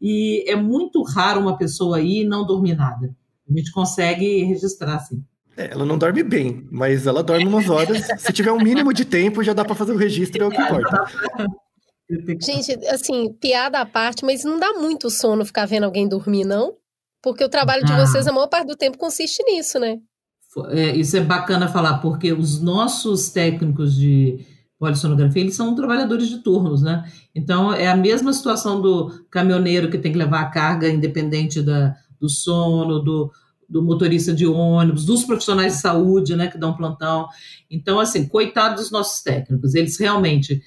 E 0.00 0.44
é 0.48 0.56
muito 0.56 1.02
raro 1.02 1.40
uma 1.40 1.56
pessoa 1.56 1.98
aí 1.98 2.24
não 2.24 2.46
dormir 2.46 2.74
nada. 2.74 3.14
A 3.48 3.56
gente 3.56 3.72
consegue 3.72 4.44
registrar, 4.44 4.96
assim. 4.96 5.22
É, 5.56 5.70
ela 5.72 5.84
não 5.84 5.98
dorme 5.98 6.22
bem, 6.22 6.66
mas 6.70 7.06
ela 7.06 7.22
dorme 7.22 7.46
umas 7.46 7.68
horas. 7.68 8.02
Se 8.18 8.32
tiver 8.32 8.52
um 8.52 8.62
mínimo 8.62 8.92
de 8.92 9.04
tempo, 9.04 9.42
já 9.42 9.52
dá 9.52 9.64
para 9.64 9.74
fazer 9.74 9.92
o 9.92 9.98
registro, 9.98 10.44
é 10.44 10.46
o 10.46 10.50
que 10.50 10.60
importa. 10.60 11.04
Gente, 12.40 12.72
assim, 12.88 13.32
piada 13.34 13.80
à 13.80 13.86
parte, 13.86 14.24
mas 14.24 14.44
não 14.44 14.58
dá 14.58 14.72
muito 14.74 15.10
sono 15.10 15.44
ficar 15.44 15.66
vendo 15.66 15.84
alguém 15.84 16.08
dormir, 16.08 16.44
não? 16.44 16.74
Porque 17.22 17.44
o 17.44 17.48
trabalho 17.48 17.84
de 17.84 17.92
ah. 17.92 18.04
vocês, 18.04 18.26
a 18.26 18.32
maior 18.32 18.48
parte 18.48 18.66
do 18.66 18.76
tempo, 18.76 18.98
consiste 18.98 19.42
nisso, 19.44 19.78
né? 19.78 19.98
É, 20.70 20.94
isso 20.96 21.16
é 21.16 21.20
bacana 21.20 21.68
falar, 21.68 21.98
porque 21.98 22.32
os 22.32 22.60
nossos 22.60 23.30
técnicos 23.30 23.94
de 23.94 24.44
polissonografia, 24.78 25.40
eles 25.40 25.54
são 25.54 25.74
trabalhadores 25.74 26.28
de 26.28 26.38
turnos, 26.38 26.82
né? 26.82 27.08
Então, 27.34 27.72
é 27.72 27.86
a 27.86 27.96
mesma 27.96 28.32
situação 28.32 28.82
do 28.82 29.24
caminhoneiro 29.30 29.88
que 29.88 29.96
tem 29.96 30.10
que 30.10 30.18
levar 30.18 30.40
a 30.40 30.50
carga 30.50 30.88
independente 30.88 31.62
da, 31.62 31.94
do 32.20 32.28
sono, 32.28 32.98
do, 32.98 33.30
do 33.68 33.80
motorista 33.80 34.34
de 34.34 34.46
ônibus, 34.46 35.04
dos 35.04 35.24
profissionais 35.24 35.74
de 35.74 35.80
saúde, 35.80 36.34
né, 36.36 36.48
que 36.48 36.58
dão 36.58 36.76
plantão. 36.76 37.28
Então, 37.70 38.00
assim, 38.00 38.28
coitados 38.28 38.82
dos 38.82 38.90
nossos 38.90 39.22
técnicos, 39.22 39.74
eles 39.74 39.98
realmente 39.98 40.60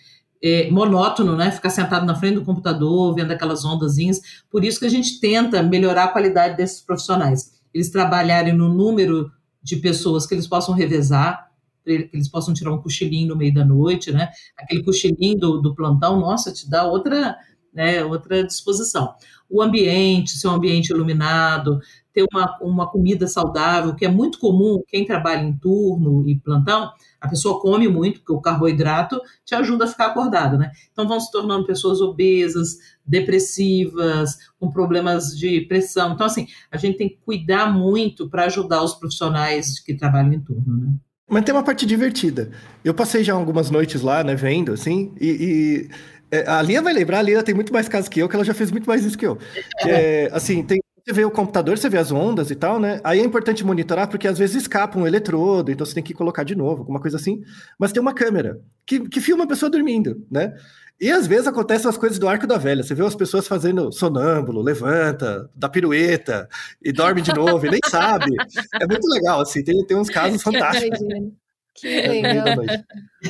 é, 0.46 0.70
monótono, 0.70 1.36
né? 1.36 1.50
Ficar 1.50 1.72
sentado 1.72 2.06
na 2.06 2.14
frente 2.14 2.36
do 2.36 2.46
computador, 2.46 3.16
vendo 3.16 3.32
aquelas 3.32 3.66
ondazinhas. 3.66 4.22
Por 4.48 4.64
isso 4.64 4.80
que 4.80 4.86
a 4.86 4.89
gente 4.89 5.20
tenta 5.20 5.64
melhorar 5.64 6.04
a 6.04 6.08
qualidade 6.10 6.56
desses 6.56 6.82
profissionais. 6.82 7.60
Eles 7.74 7.89
trabalharem 7.89 8.54
no 8.54 8.72
número 8.72 9.32
de 9.64 9.78
pessoas 9.78 10.28
que 10.28 10.36
eles 10.36 10.46
possam 10.46 10.76
revezar, 10.76 11.50
que 11.84 12.12
eles 12.14 12.30
possam 12.30 12.54
tirar 12.54 12.72
um 12.72 12.78
cochilinho 12.78 13.30
no 13.30 13.36
meio 13.36 13.56
da 13.56 13.66
noite, 13.66 14.12
né? 14.12 14.30
Aquele 14.56 14.84
cochilinho 14.84 15.39
do, 15.39 15.62
do 15.62 15.74
plantão, 15.74 16.20
nossa, 16.20 16.54
te 16.54 16.70
dá 16.70 16.86
outra, 16.86 17.36
né, 17.74 18.04
outra 18.06 18.43
disposição. 18.43 19.16
O 19.50 19.64
ambiente, 19.64 20.38
ser 20.38 20.48
um 20.48 20.52
ambiente 20.52 20.91
iluminado, 20.91 21.80
ter 22.16 22.26
uma, 22.32 22.57
uma 22.61 22.89
comida 22.89 23.28
saudável, 23.28 23.93
que 23.93 24.05
é 24.05 24.07
muito 24.07 24.39
comum, 24.39 24.82
quem 24.88 25.05
trabalha 25.05 25.43
em 25.43 25.51
turno 25.57 26.28
e 26.28 26.39
plantão, 26.39 26.89
a 27.20 27.28
pessoa 27.28 27.59
come 27.59 27.89
muito, 27.89 28.22
porque 28.22 28.32
o 28.32 28.39
carboidrato 28.39 29.20
te 29.43 29.53
ajuda 29.53 29.84
a 29.84 29.88
ficar 29.88 30.07
acordado, 30.07 30.57
né? 30.57 30.72
Então 30.93 31.05
vão 31.05 31.20
se 31.20 31.30
tornando 31.30 31.66
pessoas 31.66 31.99
obesas, 31.99 32.78
depressivas, 33.05 34.38
com 34.57 34.72
problemas 34.72 35.38
de 35.38 35.61
pressão. 35.68 36.13
Então, 36.13 36.26
assim, 36.26 36.47
a 36.72 36.78
gente 36.78 36.97
tem 36.97 37.09
que 37.09 37.20
cuidar 37.26 37.72
muito 37.72 38.30
para 38.30 38.45
ajudar 38.45 38.82
os 38.82 38.93
profissionais 38.93 39.80
que 39.82 39.93
trabalham 39.93 40.34
em 40.34 40.39
turno, 40.39 40.78
né? 40.78 40.93
Mas 41.28 41.43
tem 41.43 41.53
uma 41.53 41.63
parte 41.63 41.86
divertida. 41.86 42.51
Eu 42.84 42.93
passei 42.93 43.24
já 43.24 43.34
algumas 43.34 43.70
noites 43.70 44.01
lá, 44.01 44.24
né, 44.24 44.36
vendo, 44.36 44.72
assim, 44.72 45.11
e, 45.20 45.89
e 45.89 45.89
é, 46.32 46.47
a 46.47 46.61
Lia 46.61 46.84
vai 46.84 46.93
lembrar, 46.93 47.20
a 47.20 47.22
Lia 47.24 47.43
tem 47.43 47.55
muito 47.55 47.74
mais 47.74 47.89
casos 47.89 48.07
que 48.07 48.22
eu, 48.22 48.30
que 48.30 48.36
ela 48.36 48.45
já 48.45 48.53
fez 48.53 48.70
muito 48.70 48.88
mais 48.88 49.03
isso 49.03 49.18
que 49.18 49.26
eu. 49.26 49.38
É, 49.86 50.30
assim, 50.32 50.63
tem, 50.63 50.80
você 51.06 51.14
vê 51.14 51.24
o 51.24 51.30
computador, 51.30 51.78
você 51.78 51.88
vê 51.88 51.99
as 51.99 52.12
ondas 52.12 52.49
e 52.49 52.56
tal, 52.56 52.80
né? 52.80 52.99
Aí 53.03 53.20
é 53.20 53.24
importante 53.24 53.64
monitorar, 53.64 54.10
porque 54.10 54.28
às 54.28 54.39
vezes 54.39 54.64
escapa 54.64 54.97
um 54.97 55.06
eletrodo, 55.06 55.72
então 55.72 55.86
você 55.86 55.93
tem 55.93 56.03
que 56.03 56.16
colocar 56.16 56.43
de 56.43 56.56
novo, 56.56 56.82
alguma 56.82 56.99
coisa 56.99 57.18
assim. 57.18 57.43
Mas 57.78 57.91
tem 57.91 58.01
uma 58.01 58.14
câmera 58.14 58.60
que, 58.88 59.08
que 59.08 59.22
filma 59.22 59.43
a 59.43 59.47
pessoa 59.47 59.70
dormindo, 59.70 60.26
né? 60.32 60.56
E 60.99 61.12
às 61.12 61.28
vezes 61.28 61.45
acontecem 61.45 61.88
as 61.88 61.97
coisas 61.97 62.18
do 62.18 62.28
arco 62.28 62.47
da 62.47 62.58
velha. 62.58 62.82
Você 62.82 62.95
vê 62.95 63.06
as 63.06 63.14
pessoas 63.14 63.47
fazendo 63.47 63.91
sonâmbulo, 63.91 64.64
levanta, 64.64 65.47
dá 65.53 65.70
pirueta 65.70 66.49
e 66.82 66.91
dorme 66.91 67.22
de 67.22 67.34
novo 67.36 67.68
e 67.68 67.70
nem 67.70 67.82
sabe. 67.86 68.32
É 68.82 68.88
muito 68.88 69.08
legal, 69.08 69.41
assim, 69.41 69.64
tem, 69.64 69.86
tem 69.86 69.97
uns 69.97 70.10
casos 70.10 70.41
fantásticos. 70.41 70.99
Que 71.76 71.88
é 71.88 72.08
legal. 72.08 72.45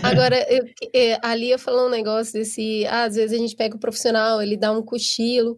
Agora, 0.02 0.46
eu, 0.50 0.64
é, 0.94 1.20
a 1.22 1.36
Lia 1.36 1.58
falou 1.58 1.88
um 1.88 1.90
negócio 1.90 2.34
desse. 2.34 2.86
Ah, 2.86 3.04
às 3.06 3.16
vezes 3.16 3.38
a 3.38 3.42
gente 3.42 3.56
pega 3.56 3.76
o 3.76 3.80
profissional, 3.80 4.42
ele 4.42 4.56
dá 4.56 4.72
um 4.72 4.84
cochilo. 4.84 5.58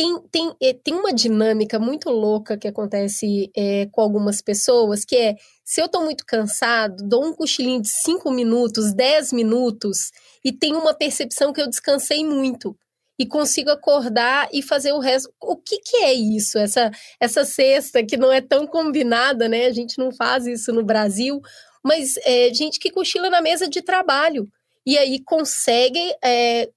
Tem, 0.00 0.18
tem, 0.32 0.56
é, 0.62 0.72
tem 0.72 0.94
uma 0.94 1.12
dinâmica 1.12 1.78
muito 1.78 2.08
louca 2.08 2.56
que 2.56 2.66
acontece 2.66 3.50
é, 3.54 3.86
com 3.92 4.00
algumas 4.00 4.40
pessoas, 4.40 5.04
que 5.04 5.14
é, 5.14 5.36
se 5.62 5.78
eu 5.78 5.90
tô 5.90 6.00
muito 6.00 6.24
cansado, 6.24 7.06
dou 7.06 7.22
um 7.22 7.34
cochilinho 7.34 7.82
de 7.82 7.90
5 7.90 8.30
minutos, 8.30 8.94
10 8.94 9.30
minutos, 9.34 10.10
e 10.42 10.52
tenho 10.52 10.78
uma 10.78 10.94
percepção 10.94 11.52
que 11.52 11.60
eu 11.60 11.68
descansei 11.68 12.24
muito 12.24 12.74
e 13.18 13.26
consigo 13.26 13.68
acordar 13.68 14.48
e 14.50 14.62
fazer 14.62 14.92
o 14.92 15.00
resto. 15.00 15.30
O 15.38 15.54
que, 15.54 15.76
que 15.80 15.98
é 15.98 16.14
isso? 16.14 16.56
Essa 16.56 16.90
essa 17.20 17.44
cesta 17.44 18.02
que 18.02 18.16
não 18.16 18.32
é 18.32 18.40
tão 18.40 18.66
combinada, 18.66 19.50
né? 19.50 19.66
A 19.66 19.72
gente 19.72 19.98
não 19.98 20.10
faz 20.10 20.46
isso 20.46 20.72
no 20.72 20.82
Brasil, 20.82 21.42
mas 21.84 22.14
é 22.24 22.54
gente 22.54 22.78
que 22.78 22.90
cochila 22.90 23.28
na 23.28 23.42
mesa 23.42 23.68
de 23.68 23.82
trabalho 23.82 24.48
e 24.90 24.98
aí 24.98 25.22
consegue 25.24 26.00
é, 26.20 26.68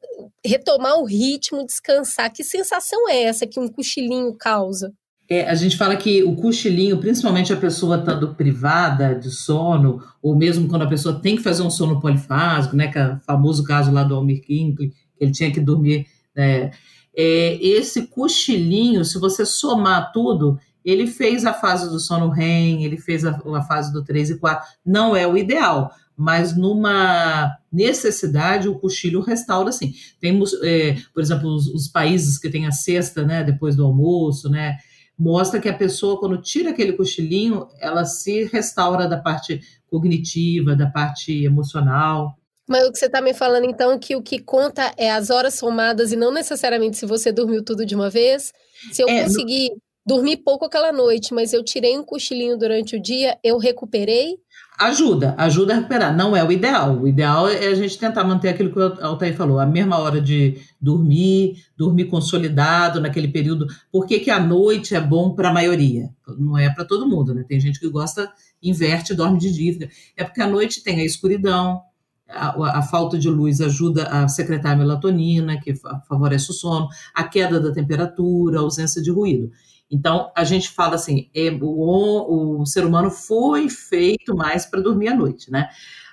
retomar 0.45 0.99
o 0.99 1.03
ritmo, 1.03 1.66
descansar. 1.66 2.32
Que 2.32 2.43
sensação 2.43 3.09
é 3.09 3.24
essa 3.24 3.47
que 3.47 3.59
um 3.59 3.68
cochilinho 3.68 4.32
causa? 4.36 4.93
É, 5.28 5.49
a 5.49 5.55
gente 5.55 5.76
fala 5.76 5.95
que 5.95 6.24
o 6.24 6.36
cochilinho, 6.36 6.99
principalmente 6.99 7.51
a 7.51 7.57
pessoa 7.57 7.97
estando 7.97 8.36
privada 8.36 9.16
de 9.16 9.32
sono, 9.32 9.99
ou 10.22 10.36
mesmo 10.36 10.68
quando 10.68 10.84
a 10.84 10.88
pessoa 10.88 11.20
tem 11.20 11.36
que 11.36 11.41
fazer 11.41 11.64
um 11.64 11.72
sono 11.72 11.99
polifásico, 11.99 12.76
né, 12.76 12.88
que 12.88 12.99
é 12.99 13.16
o 13.16 13.20
famoso 13.22 13.64
caso 13.64 13.91
lá 13.91 14.03
do 14.03 14.14
Almir 14.14 14.43
Kinkley, 14.43 14.89
que 14.89 15.24
ele 15.24 15.32
tinha 15.32 15.51
que 15.51 15.59
dormir, 15.59 16.05
né, 16.36 16.70
é, 17.18 17.57
esse 17.66 18.05
cochilinho, 18.05 19.03
se 19.03 19.18
você 19.18 19.43
somar 19.43 20.11
tudo, 20.11 20.59
ele 20.86 21.07
fez 21.07 21.45
a 21.45 21.53
fase 21.53 21.89
do 21.89 21.99
sono 21.99 22.30
REM, 22.30 22.84
ele 22.84 22.97
fez 22.97 23.26
a, 23.26 23.41
a 23.55 23.61
fase 23.64 23.91
do 23.91 24.03
3 24.03 24.32
e 24.32 24.38
4, 24.38 24.68
não 24.86 25.16
é 25.16 25.26
o 25.26 25.36
ideal, 25.36 25.91
mas 26.16 26.55
numa 26.55 27.57
necessidade 27.72 28.70
o 28.70 28.78
cochilo 28.78 29.22
restaura 29.22 29.72
sim. 29.72 29.93
Temos, 30.20 30.53
é, 30.61 30.95
por 31.14 31.22
exemplo, 31.22 31.49
os, 31.49 31.68
os, 31.68 31.88
países 31.88 32.38
que 32.38 32.49
têm 32.49 32.68
a 32.68 32.72
cesta, 32.72 33.24
né, 33.24 33.43
depois 33.43 33.76
do 33.76 33.86
almoço, 33.86 34.49
né, 34.49 34.78
mostra 35.18 35.59
que 35.59 35.70
a 35.70 35.74
pessoa, 35.74 36.20
quando 36.20 36.41
tira 36.41 36.72
aquele 36.72 36.93
cochilinho, 36.93 37.68
ela 37.80 38.05
se 38.05 38.45
restaura 38.45 39.07
da 39.07 39.18
parte 39.18 39.59
cognitiva, 39.88 40.76
da 40.76 40.88
parte 40.88 41.43
emocional. 41.43 42.38
Mas 42.68 42.88
o 42.88 42.91
que 42.91 42.97
você 42.97 43.05
está 43.05 43.22
me 43.22 43.34
falando, 43.34 43.66
então, 43.66 43.91
é 43.93 43.99
que 43.99 44.16
o 44.16 44.22
que 44.22 44.39
conta 44.39 44.93
é 44.97 45.11
as 45.11 45.30
horas 45.30 45.55
somadas 45.55 46.11
e 46.11 46.16
não 46.16 46.32
necessariamente 46.32 46.97
se 46.97 47.05
você 47.05 47.32
dormiu 47.32 47.64
tudo 47.64 47.86
de 47.86 47.95
uma 47.95 48.09
vez. 48.09 48.51
Se 48.91 49.01
eu 49.01 49.09
é, 49.09 49.24
conseguir 49.24 49.70
no... 49.70 49.78
dormir 50.05 50.38
pouco 50.38 50.66
aquela 50.66 50.91
noite, 50.91 51.34
mas 51.34 51.53
eu 51.53 51.64
tirei 51.64 51.97
um 51.97 52.03
cochilinho 52.03 52.57
durante 52.57 52.95
o 52.95 53.01
dia, 53.01 53.38
eu 53.43 53.57
recuperei? 53.57 54.38
Ajuda, 54.84 55.34
ajuda 55.38 55.74
a 55.74 55.76
recuperar. 55.78 56.16
Não 56.16 56.36
é 56.36 56.44
o 56.44 56.52
ideal. 56.52 57.00
O 57.00 57.08
ideal 57.08 57.48
é 57.48 57.68
a 57.68 57.76
gente 57.76 57.98
tentar 57.98 58.24
manter 58.24 58.50
aquilo 58.50 58.72
que 58.72 58.80
o 58.80 59.06
Altair 59.06 59.36
falou, 59.36 59.60
a 59.60 59.66
mesma 59.66 59.98
hora 59.98 60.20
de 60.20 60.58
dormir, 60.80 61.64
dormir 61.78 62.06
consolidado 62.06 63.00
naquele 63.00 63.30
período. 63.30 63.66
Por 63.92 64.06
que, 64.06 64.20
que 64.20 64.30
a 64.30 64.40
noite 64.40 64.94
é 64.94 65.00
bom 65.00 65.34
para 65.34 65.50
a 65.50 65.54
maioria? 65.54 66.10
Não 66.38 66.58
é 66.58 66.70
para 66.70 66.84
todo 66.84 67.08
mundo, 67.08 67.34
né? 67.34 67.46
Tem 67.48 67.60
gente 67.60 67.80
que 67.80 67.90
gosta, 67.90 68.30
inverte, 68.62 69.14
dorme 69.14 69.40
de 69.40 69.54
dia. 69.54 69.90
É 70.18 70.24
porque 70.26 70.42
a 70.42 70.48
noite 70.48 70.84
tem 70.84 71.00
a 71.00 71.06
escuridão, 71.06 71.82
a, 72.28 72.80
a, 72.80 72.82
falta 72.82 73.18
de 73.18 73.30
luz 73.30 73.62
ajuda 73.62 74.08
a 74.08 74.28
secretar 74.28 74.74
a 74.74 74.76
melatonina, 74.76 75.60
que 75.60 75.74
favorece 76.08 76.52
o 76.52 76.54
sono, 76.54 76.88
a 77.14 77.24
queda 77.24 77.60
da 77.60 77.72
temperatura, 77.72 78.58
a 78.58 78.62
ausência 78.62 79.02
de 79.02 79.12
ruído. 79.12 79.50
Então, 79.90 80.32
a 80.36 80.44
gente 80.44 80.70
fala 80.70 80.96
assim, 80.96 81.30
é, 81.36 81.50
o, 81.52 82.62
o 82.62 82.66
ser 82.66 82.86
humano 82.86 83.12
foi 83.12 83.70
feito 83.70 84.36
mais 84.36 84.66
para 84.66 84.82
dormir 84.82 85.10
à 85.10 85.16
noite, 85.16 85.52
né? 85.52 85.70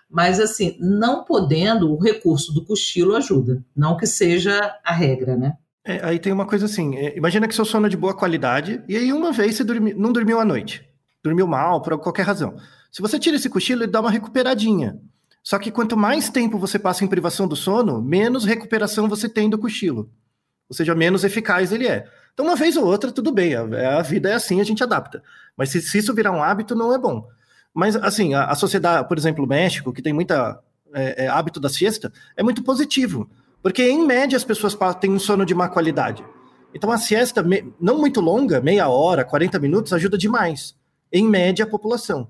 Mas, 0.09 0.41
assim, 0.41 0.77
não 0.81 1.25
podendo, 1.25 1.93
o 1.93 1.99
recurso 1.99 2.53
do 2.53 2.65
cochilo 2.65 3.17
ajuda, 3.17 3.65
não 3.75 3.97
que 3.97 4.07
seja 4.07 4.77
a 4.85 4.93
regra, 4.93 5.37
né? 5.37 5.57
É, 5.85 6.05
aí 6.05 6.19
tem 6.19 6.33
uma 6.33 6.47
coisa 6.47 6.67
assim, 6.67 6.97
é, 6.97 7.17
imagina 7.17 7.49
que 7.49 7.55
seu 7.55 7.65
sono 7.65 7.87
é 7.87 7.89
de 7.89 7.97
boa 7.97 8.15
qualidade, 8.15 8.83
e 8.87 8.97
aí 8.97 9.13
uma 9.13 9.33
vez 9.33 9.55
você 9.55 9.65
dormi, 9.65 9.95
não 9.95 10.13
dormiu 10.13 10.39
à 10.39 10.45
noite, 10.45 10.87
dormiu 11.23 11.47
mal, 11.47 11.81
por 11.81 11.99
qualquer 11.99 12.23
razão. 12.23 12.57
Se 12.93 13.01
você 13.01 13.19
tira 13.19 13.37
esse 13.37 13.49
cochilo, 13.49 13.85
ele 13.85 13.91
dá 13.91 14.01
uma 14.01 14.11
recuperadinha. 14.11 15.01
Só 15.43 15.59
que 15.59 15.71
quanto 15.71 15.97
mais 15.97 16.29
tempo 16.29 16.59
você 16.59 16.79
passa 16.79 17.05
em 17.05 17.09
privação 17.09 17.49
do 17.49 17.57
sono, 17.57 18.03
menos 18.03 18.45
recuperação 18.45 19.09
você 19.09 19.29
tem 19.29 19.49
do 19.49 19.59
cochilo. 19.59 20.11
Ou 20.69 20.77
seja, 20.77 20.95
menos 20.95 21.25
eficaz 21.25 21.73
ele 21.73 21.87
é. 21.87 22.07
Então, 22.41 22.49
uma 22.49 22.57
vez 22.57 22.75
ou 22.75 22.87
outra, 22.87 23.13
tudo 23.13 23.31
bem, 23.31 23.55
a, 23.55 23.99
a 23.99 24.01
vida 24.01 24.31
é 24.31 24.33
assim, 24.33 24.63
a 24.63 24.65
gente 24.65 24.83
adapta. 24.83 25.23
Mas 25.55 25.69
se, 25.69 25.83
se, 25.83 25.99
isso 25.99 26.15
virar 26.15 26.33
um 26.33 26.43
hábito, 26.43 26.75
não 26.75 26.95
é 26.95 26.97
bom. 26.97 27.29
Mas, 27.75 27.95
assim, 27.97 28.33
a, 28.33 28.47
a 28.47 28.55
sociedade, 28.55 29.07
por 29.07 29.19
exemplo, 29.19 29.45
o 29.45 29.47
México, 29.47 29.93
que 29.93 30.01
tem 30.01 30.15
muita 30.15 30.59
é, 30.95 31.27
é, 31.27 31.29
hábito 31.29 31.61
da 31.61 31.69
siesta, 31.69 32.11
é 32.35 32.43
muito 32.43 32.65
positivo. 32.65 33.29
Porque, 33.63 33.83
em 33.83 34.07
média, 34.07 34.39
as 34.39 34.45
pessoas 34.45 34.75
têm 34.99 35.11
um 35.11 35.19
sono 35.19 35.45
de 35.45 35.55
má 35.55 35.69
qualidade. 35.69 36.25
Então, 36.73 36.91
a 36.91 36.97
siesta, 36.97 37.43
me, 37.43 37.75
não 37.79 37.99
muito 37.99 38.23
longa, 38.23 38.59
meia 38.59 38.89
hora, 38.89 39.23
40 39.23 39.59
minutos, 39.59 39.93
ajuda 39.93 40.17
demais, 40.17 40.75
em 41.13 41.29
média, 41.29 41.67
a 41.67 41.69
população 41.69 42.27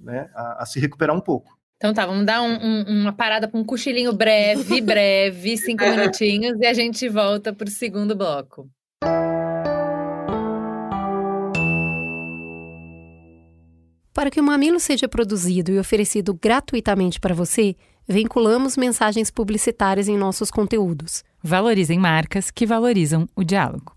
né, 0.00 0.30
a, 0.34 0.62
a 0.62 0.66
se 0.66 0.80
recuperar 0.80 1.14
um 1.14 1.20
pouco. 1.20 1.58
Então 1.76 1.92
tá, 1.92 2.06
vamos 2.06 2.24
dar 2.24 2.40
um, 2.40 2.54
um, 2.54 3.02
uma 3.02 3.12
parada 3.12 3.46
para 3.46 3.60
um 3.60 3.64
cochilinho 3.64 4.14
breve, 4.14 4.80
breve, 4.80 5.58
cinco 5.58 5.84
minutinhos, 5.84 6.58
e 6.58 6.64
a 6.64 6.72
gente 6.72 7.06
volta 7.06 7.52
para 7.52 7.68
o 7.68 7.70
segundo 7.70 8.16
bloco. 8.16 8.70
Para 14.14 14.30
que 14.30 14.38
o 14.38 14.44
Mamilo 14.44 14.78
seja 14.78 15.08
produzido 15.08 15.72
e 15.72 15.78
oferecido 15.78 16.34
gratuitamente 16.34 17.18
para 17.18 17.34
você, 17.34 17.74
vinculamos 18.06 18.76
mensagens 18.76 19.30
publicitárias 19.30 20.06
em 20.06 20.18
nossos 20.18 20.50
conteúdos. 20.50 21.24
Valorizem 21.42 21.98
marcas 21.98 22.50
que 22.50 22.66
valorizam 22.66 23.26
o 23.34 23.42
diálogo. 23.42 23.96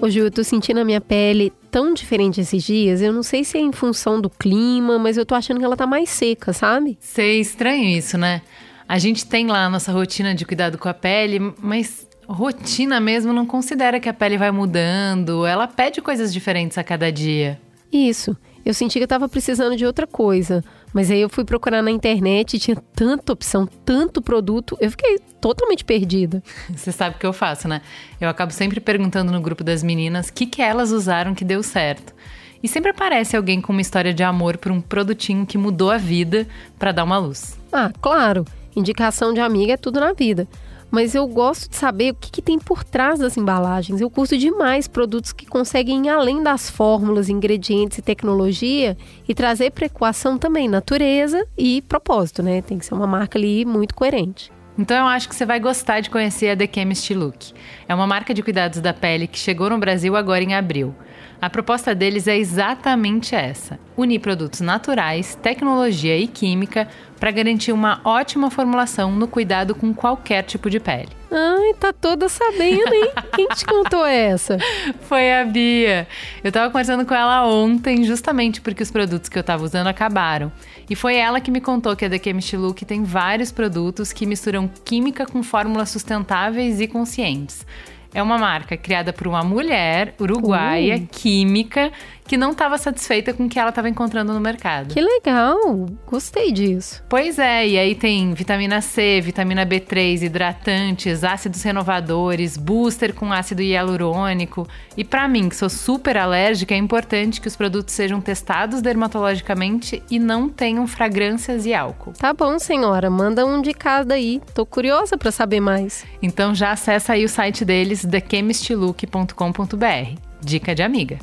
Hoje 0.00 0.20
eu 0.20 0.30
tô 0.30 0.44
sentindo 0.44 0.78
a 0.78 0.84
minha 0.84 1.00
pele 1.00 1.52
tão 1.68 1.92
diferente 1.92 2.40
esses 2.40 2.62
dias. 2.62 3.02
Eu 3.02 3.12
não 3.12 3.24
sei 3.24 3.42
se 3.42 3.58
é 3.58 3.60
em 3.60 3.72
função 3.72 4.20
do 4.20 4.30
clima, 4.30 5.00
mas 5.00 5.16
eu 5.16 5.26
tô 5.26 5.34
achando 5.34 5.58
que 5.58 5.64
ela 5.64 5.76
tá 5.76 5.88
mais 5.88 6.10
seca, 6.10 6.52
sabe? 6.52 6.96
Sei, 7.00 7.40
estranho 7.40 7.84
isso, 7.84 8.16
né? 8.16 8.42
A 8.88 9.00
gente 9.00 9.26
tem 9.26 9.48
lá 9.48 9.66
a 9.66 9.68
nossa 9.68 9.90
rotina 9.90 10.32
de 10.32 10.46
cuidado 10.46 10.78
com 10.78 10.88
a 10.88 10.94
pele, 10.94 11.52
mas 11.60 12.07
rotina 12.32 13.00
mesmo 13.00 13.32
não 13.32 13.46
considera 13.46 13.98
que 13.98 14.08
a 14.08 14.14
pele 14.14 14.36
vai 14.36 14.50
mudando, 14.50 15.46
ela 15.46 15.66
pede 15.66 16.02
coisas 16.02 16.32
diferentes 16.32 16.76
a 16.76 16.84
cada 16.84 17.10
dia. 17.10 17.58
Isso. 17.90 18.36
Eu 18.64 18.74
senti 18.74 18.98
que 18.98 19.04
eu 19.04 19.08
tava 19.08 19.28
precisando 19.28 19.74
de 19.76 19.86
outra 19.86 20.06
coisa. 20.06 20.62
Mas 20.92 21.10
aí 21.10 21.20
eu 21.20 21.28
fui 21.28 21.44
procurar 21.44 21.82
na 21.82 21.90
internet 21.90 22.54
e 22.54 22.58
tinha 22.58 22.76
tanta 22.94 23.32
opção, 23.32 23.66
tanto 23.66 24.20
produto, 24.20 24.76
eu 24.80 24.90
fiquei 24.90 25.18
totalmente 25.40 25.84
perdida. 25.84 26.42
Você 26.74 26.92
sabe 26.92 27.16
o 27.16 27.18
que 27.18 27.26
eu 27.26 27.32
faço, 27.32 27.66
né? 27.66 27.80
Eu 28.20 28.28
acabo 28.28 28.52
sempre 28.52 28.80
perguntando 28.80 29.32
no 29.32 29.40
grupo 29.40 29.64
das 29.64 29.82
meninas 29.82 30.28
o 30.28 30.32
que, 30.32 30.46
que 30.46 30.60
elas 30.60 30.92
usaram 30.92 31.34
que 31.34 31.44
deu 31.44 31.62
certo. 31.62 32.14
E 32.62 32.68
sempre 32.68 32.90
aparece 32.90 33.36
alguém 33.36 33.60
com 33.60 33.72
uma 33.72 33.80
história 33.80 34.12
de 34.12 34.22
amor 34.22 34.58
por 34.58 34.72
um 34.72 34.80
produtinho 34.80 35.46
que 35.46 35.56
mudou 35.56 35.90
a 35.90 35.96
vida 35.96 36.46
para 36.78 36.92
dar 36.92 37.04
uma 37.04 37.16
luz. 37.16 37.58
Ah, 37.72 37.90
claro. 38.00 38.44
Indicação 38.74 39.32
de 39.32 39.40
amiga 39.40 39.74
é 39.74 39.76
tudo 39.76 40.00
na 40.00 40.12
vida 40.12 40.46
mas 40.90 41.14
eu 41.14 41.26
gosto 41.26 41.68
de 41.68 41.76
saber 41.76 42.12
o 42.12 42.14
que, 42.14 42.30
que, 42.30 42.42
tem 42.42 42.58
por 42.58 42.82
trás 42.82 43.18
das 43.18 43.36
embalagens. 43.36 44.00
Eu 44.00 44.10
curto 44.10 44.36
demais 44.36 44.88
produtos 44.88 45.32
que 45.32 45.46
conseguem 45.46 46.06
ir 46.06 46.08
além 46.08 46.42
das 46.42 46.70
fórmulas, 46.70 47.28
ingredientes 47.28 47.98
e 47.98 48.02
tecnologia 48.02 48.96
e 49.28 49.34
trazer 49.34 49.70
para 49.70 49.86
equação 49.86 50.38
também 50.38 50.68
natureza 50.68 51.46
e 51.56 51.82
propósito, 51.82 52.42
né? 52.42 52.62
Tem 52.62 52.78
que 52.78 52.86
ser 52.86 52.94
uma 52.94 53.06
marca 53.06 53.38
ali 53.38 53.64
muito 53.64 53.94
coerente. 53.94 54.50
Então 54.78 54.96
eu 54.96 55.06
acho 55.06 55.28
que 55.28 55.34
você 55.34 55.44
vai 55.44 55.58
gostar 55.58 56.00
de 56.00 56.08
conhecer 56.08 56.50
a 56.50 56.56
The 56.56 56.68
Chemist 56.72 57.12
Look. 57.12 57.52
É 57.88 57.94
uma 57.94 58.06
marca 58.06 58.32
de 58.32 58.42
cuidados 58.42 58.80
da 58.80 58.94
pele 58.94 59.26
que 59.26 59.38
chegou 59.38 59.68
no 59.68 59.76
Brasil 59.76 60.14
agora 60.14 60.42
em 60.42 60.54
abril. 60.54 60.94
A 61.40 61.50
proposta 61.50 61.94
deles 61.94 62.26
é 62.26 62.36
exatamente 62.36 63.34
essa: 63.34 63.78
unir 63.96 64.20
produtos 64.20 64.60
naturais, 64.60 65.36
tecnologia 65.36 66.16
e 66.16 66.28
química 66.28 66.88
para 67.18 67.30
garantir 67.30 67.72
uma 67.72 68.00
ótima 68.04 68.50
formulação 68.50 69.12
no 69.12 69.26
cuidado 69.26 69.74
com 69.74 69.92
qualquer 69.92 70.42
tipo 70.42 70.70
de 70.70 70.78
pele. 70.80 71.08
Ai, 71.30 71.74
tá 71.78 71.92
toda 71.92 72.28
sabendo, 72.28 72.92
hein? 72.92 73.10
Quem 73.34 73.48
te 73.48 73.66
contou 73.66 74.04
essa? 74.06 74.56
Foi 75.02 75.32
a 75.34 75.44
Bia. 75.44 76.08
Eu 76.42 76.50
tava 76.50 76.70
conversando 76.70 77.04
com 77.04 77.14
ela 77.14 77.46
ontem, 77.46 78.02
justamente 78.04 78.60
porque 78.60 78.82
os 78.82 78.90
produtos 78.90 79.28
que 79.28 79.38
eu 79.38 79.44
tava 79.44 79.62
usando 79.62 79.88
acabaram. 79.88 80.50
E 80.88 80.96
foi 80.96 81.16
ela 81.16 81.40
que 81.40 81.50
me 81.50 81.60
contou 81.60 81.94
que 81.94 82.04
a 82.04 82.10
The 82.10 82.18
Chemist 82.18 82.56
Look 82.56 82.84
tem 82.86 83.04
vários 83.04 83.52
produtos 83.52 84.12
que 84.12 84.24
misturam 84.24 84.70
química 84.84 85.26
com 85.26 85.42
fórmulas 85.42 85.90
sustentáveis 85.90 86.80
e 86.80 86.86
conscientes. 86.86 87.66
É 88.14 88.22
uma 88.22 88.38
marca 88.38 88.74
criada 88.74 89.12
por 89.12 89.26
uma 89.26 89.44
mulher 89.44 90.14
uruguaia, 90.18 90.96
uh. 90.96 91.08
química, 91.10 91.92
que 92.28 92.36
não 92.36 92.50
estava 92.50 92.76
satisfeita 92.76 93.32
com 93.32 93.46
o 93.46 93.48
que 93.48 93.58
ela 93.58 93.70
estava 93.70 93.88
encontrando 93.88 94.34
no 94.34 94.40
mercado. 94.40 94.92
Que 94.92 95.00
legal! 95.00 95.86
Gostei 96.06 96.52
disso. 96.52 97.02
Pois 97.08 97.38
é, 97.38 97.66
e 97.66 97.78
aí 97.78 97.94
tem 97.94 98.34
vitamina 98.34 98.82
C, 98.82 99.18
vitamina 99.22 99.64
B3, 99.64 100.22
hidratantes, 100.22 101.24
ácidos 101.24 101.62
renovadores, 101.62 102.58
booster 102.58 103.14
com 103.14 103.32
ácido 103.32 103.62
hialurônico. 103.62 104.68
E 104.94 105.04
para 105.04 105.26
mim, 105.26 105.48
que 105.48 105.56
sou 105.56 105.70
super 105.70 106.18
alérgica, 106.18 106.74
é 106.74 106.76
importante 106.76 107.40
que 107.40 107.48
os 107.48 107.56
produtos 107.56 107.94
sejam 107.94 108.20
testados 108.20 108.82
dermatologicamente 108.82 110.02
e 110.10 110.18
não 110.18 110.50
tenham 110.50 110.86
fragrâncias 110.86 111.64
e 111.64 111.72
álcool. 111.72 112.12
Tá 112.12 112.34
bom, 112.34 112.58
senhora, 112.58 113.08
manda 113.08 113.46
um 113.46 113.62
de 113.62 113.72
cada 113.72 114.14
aí. 114.14 114.42
Tô 114.54 114.66
curiosa 114.66 115.16
para 115.16 115.32
saber 115.32 115.60
mais. 115.60 116.04
Então 116.20 116.54
já 116.54 116.72
acessa 116.72 117.14
aí 117.14 117.24
o 117.24 117.28
site 117.28 117.64
deles, 117.64 118.04
thechemistlook.com.br. 118.04 120.20
Dica 120.42 120.74
de 120.74 120.82
amiga. 120.82 121.18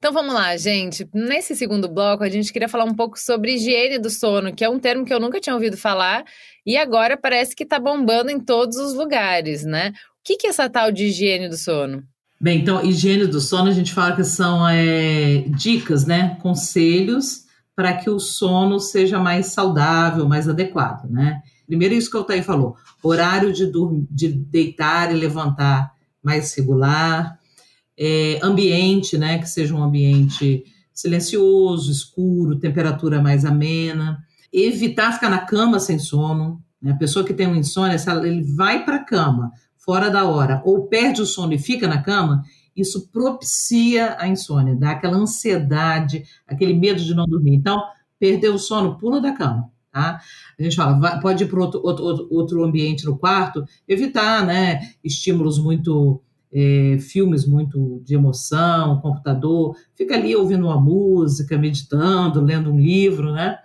Então 0.00 0.14
vamos 0.14 0.32
lá, 0.32 0.56
gente. 0.56 1.06
Nesse 1.12 1.54
segundo 1.54 1.86
bloco, 1.86 2.24
a 2.24 2.28
gente 2.30 2.50
queria 2.50 2.70
falar 2.70 2.84
um 2.84 2.94
pouco 2.94 3.18
sobre 3.18 3.56
higiene 3.56 3.98
do 3.98 4.08
sono, 4.08 4.50
que 4.50 4.64
é 4.64 4.68
um 4.70 4.78
termo 4.78 5.04
que 5.04 5.12
eu 5.12 5.20
nunca 5.20 5.38
tinha 5.38 5.54
ouvido 5.54 5.76
falar 5.76 6.24
e 6.64 6.74
agora 6.78 7.18
parece 7.18 7.54
que 7.54 7.64
está 7.64 7.78
bombando 7.78 8.30
em 8.30 8.40
todos 8.40 8.78
os 8.78 8.94
lugares, 8.94 9.62
né? 9.62 9.90
O 9.90 10.24
que, 10.24 10.38
que 10.38 10.46
é 10.46 10.50
essa 10.50 10.70
tal 10.70 10.90
de 10.90 11.04
higiene 11.04 11.50
do 11.50 11.56
sono? 11.58 12.02
Bem, 12.40 12.60
então, 12.60 12.82
higiene 12.82 13.26
do 13.26 13.42
sono, 13.42 13.68
a 13.68 13.74
gente 13.74 13.92
fala 13.92 14.16
que 14.16 14.24
são 14.24 14.66
é, 14.66 15.44
dicas, 15.48 16.06
né? 16.06 16.38
Conselhos 16.40 17.44
para 17.76 17.92
que 17.92 18.08
o 18.08 18.18
sono 18.18 18.80
seja 18.80 19.18
mais 19.18 19.48
saudável, 19.48 20.26
mais 20.26 20.48
adequado, 20.48 21.10
né? 21.10 21.42
Primeiro, 21.66 21.94
isso 21.94 22.10
que 22.10 22.16
o 22.16 22.24
Thaí 22.24 22.42
falou: 22.42 22.74
horário 23.02 23.52
de, 23.52 23.70
de 24.10 24.28
deitar 24.28 25.12
e 25.12 25.14
levantar 25.14 25.92
mais 26.22 26.54
regular 26.54 27.38
é, 28.00 28.38
ambiente, 28.42 29.18
né, 29.18 29.38
que 29.38 29.46
seja 29.46 29.74
um 29.74 29.82
ambiente 29.82 30.64
silencioso, 30.90 31.92
escuro, 31.92 32.58
temperatura 32.58 33.20
mais 33.20 33.44
amena, 33.44 34.18
evitar 34.50 35.12
ficar 35.12 35.28
na 35.28 35.40
cama 35.40 35.78
sem 35.78 35.98
sono. 35.98 36.62
Né? 36.80 36.92
A 36.92 36.96
pessoa 36.96 37.24
que 37.24 37.34
tem 37.34 37.46
um 37.46 37.54
insônia, 37.54 37.96
ele 38.24 38.42
vai 38.42 38.86
para 38.86 38.96
a 38.96 39.04
cama 39.04 39.52
fora 39.76 40.08
da 40.08 40.24
hora 40.24 40.62
ou 40.64 40.86
perde 40.86 41.20
o 41.20 41.26
sono 41.26 41.52
e 41.52 41.58
fica 41.58 41.86
na 41.86 42.00
cama, 42.02 42.42
isso 42.74 43.08
propicia 43.08 44.16
a 44.18 44.26
insônia, 44.26 44.74
dá 44.74 44.92
aquela 44.92 45.16
ansiedade, 45.16 46.24
aquele 46.46 46.72
medo 46.72 47.02
de 47.02 47.14
não 47.14 47.26
dormir. 47.26 47.54
Então, 47.54 47.82
perdeu 48.18 48.54
o 48.54 48.58
sono, 48.58 48.96
pula 48.96 49.20
da 49.20 49.32
cama. 49.32 49.70
Tá? 49.92 50.20
A 50.58 50.62
gente 50.62 50.76
fala, 50.76 51.20
pode 51.20 51.44
ir 51.44 51.48
para 51.48 51.60
outro, 51.60 51.80
outro, 51.82 52.28
outro 52.30 52.64
ambiente 52.64 53.04
no 53.04 53.18
quarto, 53.18 53.64
evitar 53.88 54.46
né, 54.46 54.92
estímulos 55.04 55.58
muito 55.58 56.22
é, 56.52 56.98
filmes 56.98 57.46
muito 57.46 58.00
de 58.04 58.14
emoção, 58.14 59.00
computador, 59.00 59.76
fica 59.94 60.14
ali 60.14 60.34
ouvindo 60.34 60.66
uma 60.66 60.80
música, 60.80 61.56
meditando, 61.56 62.40
lendo 62.40 62.72
um 62.72 62.80
livro, 62.80 63.32
né? 63.32 63.58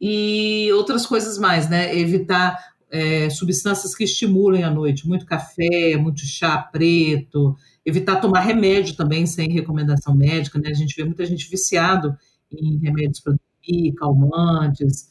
E 0.00 0.70
outras 0.72 1.06
coisas 1.06 1.38
mais, 1.38 1.68
né? 1.68 1.96
Evitar 1.96 2.58
é, 2.90 3.28
substâncias 3.30 3.94
que 3.94 4.04
estimulem 4.04 4.64
a 4.64 4.70
noite, 4.70 5.06
muito 5.06 5.26
café, 5.26 5.96
muito 5.96 6.20
chá 6.20 6.58
preto, 6.58 7.56
evitar 7.84 8.16
tomar 8.16 8.40
remédio 8.40 8.96
também 8.96 9.26
sem 9.26 9.50
recomendação 9.50 10.14
médica, 10.14 10.58
né? 10.58 10.70
A 10.70 10.74
gente 10.74 10.96
vê 10.96 11.04
muita 11.04 11.24
gente 11.26 11.48
viciado 11.48 12.16
em 12.50 12.78
remédios 12.78 13.20
para 13.20 13.34
dormir, 13.34 13.94
calmantes. 13.94 15.08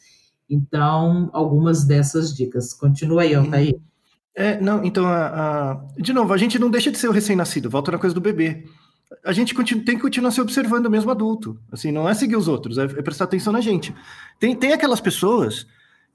Então, 0.49 1.29
algumas 1.33 1.85
dessas 1.85 2.35
dicas. 2.35 2.73
Continua 2.73 3.23
aí, 3.23 3.35
Altair. 3.35 3.73
Uhum. 3.73 3.81
É, 4.37 4.61
não, 4.61 4.85
então, 4.85 5.07
a, 5.07 5.71
a, 5.71 5.81
de 5.97 6.13
novo, 6.13 6.31
a 6.31 6.37
gente 6.37 6.59
não 6.59 6.69
deixa 6.69 6.91
de 6.91 6.97
ser 6.99 7.07
o 7.07 7.11
recém-nascido, 7.11 7.71
volta 7.71 7.91
na 7.91 7.97
coisa 7.97 8.13
do 8.13 8.21
bebê. 8.21 8.65
A 9.25 9.33
gente 9.33 9.55
continua, 9.55 9.83
tem 9.83 9.95
que 9.95 10.01
continuar 10.03 10.29
se 10.29 10.39
observando 10.39 10.91
mesmo 10.91 11.09
adulto. 11.09 11.57
Assim, 11.71 11.91
não 11.91 12.07
é 12.07 12.13
seguir 12.13 12.35
os 12.35 12.47
outros, 12.47 12.77
é, 12.77 12.83
é 12.83 13.01
prestar 13.01 13.23
atenção 13.23 13.51
na 13.51 13.61
gente. 13.61 13.95
Tem, 14.39 14.55
tem 14.55 14.73
aquelas 14.73 15.01
pessoas 15.01 15.65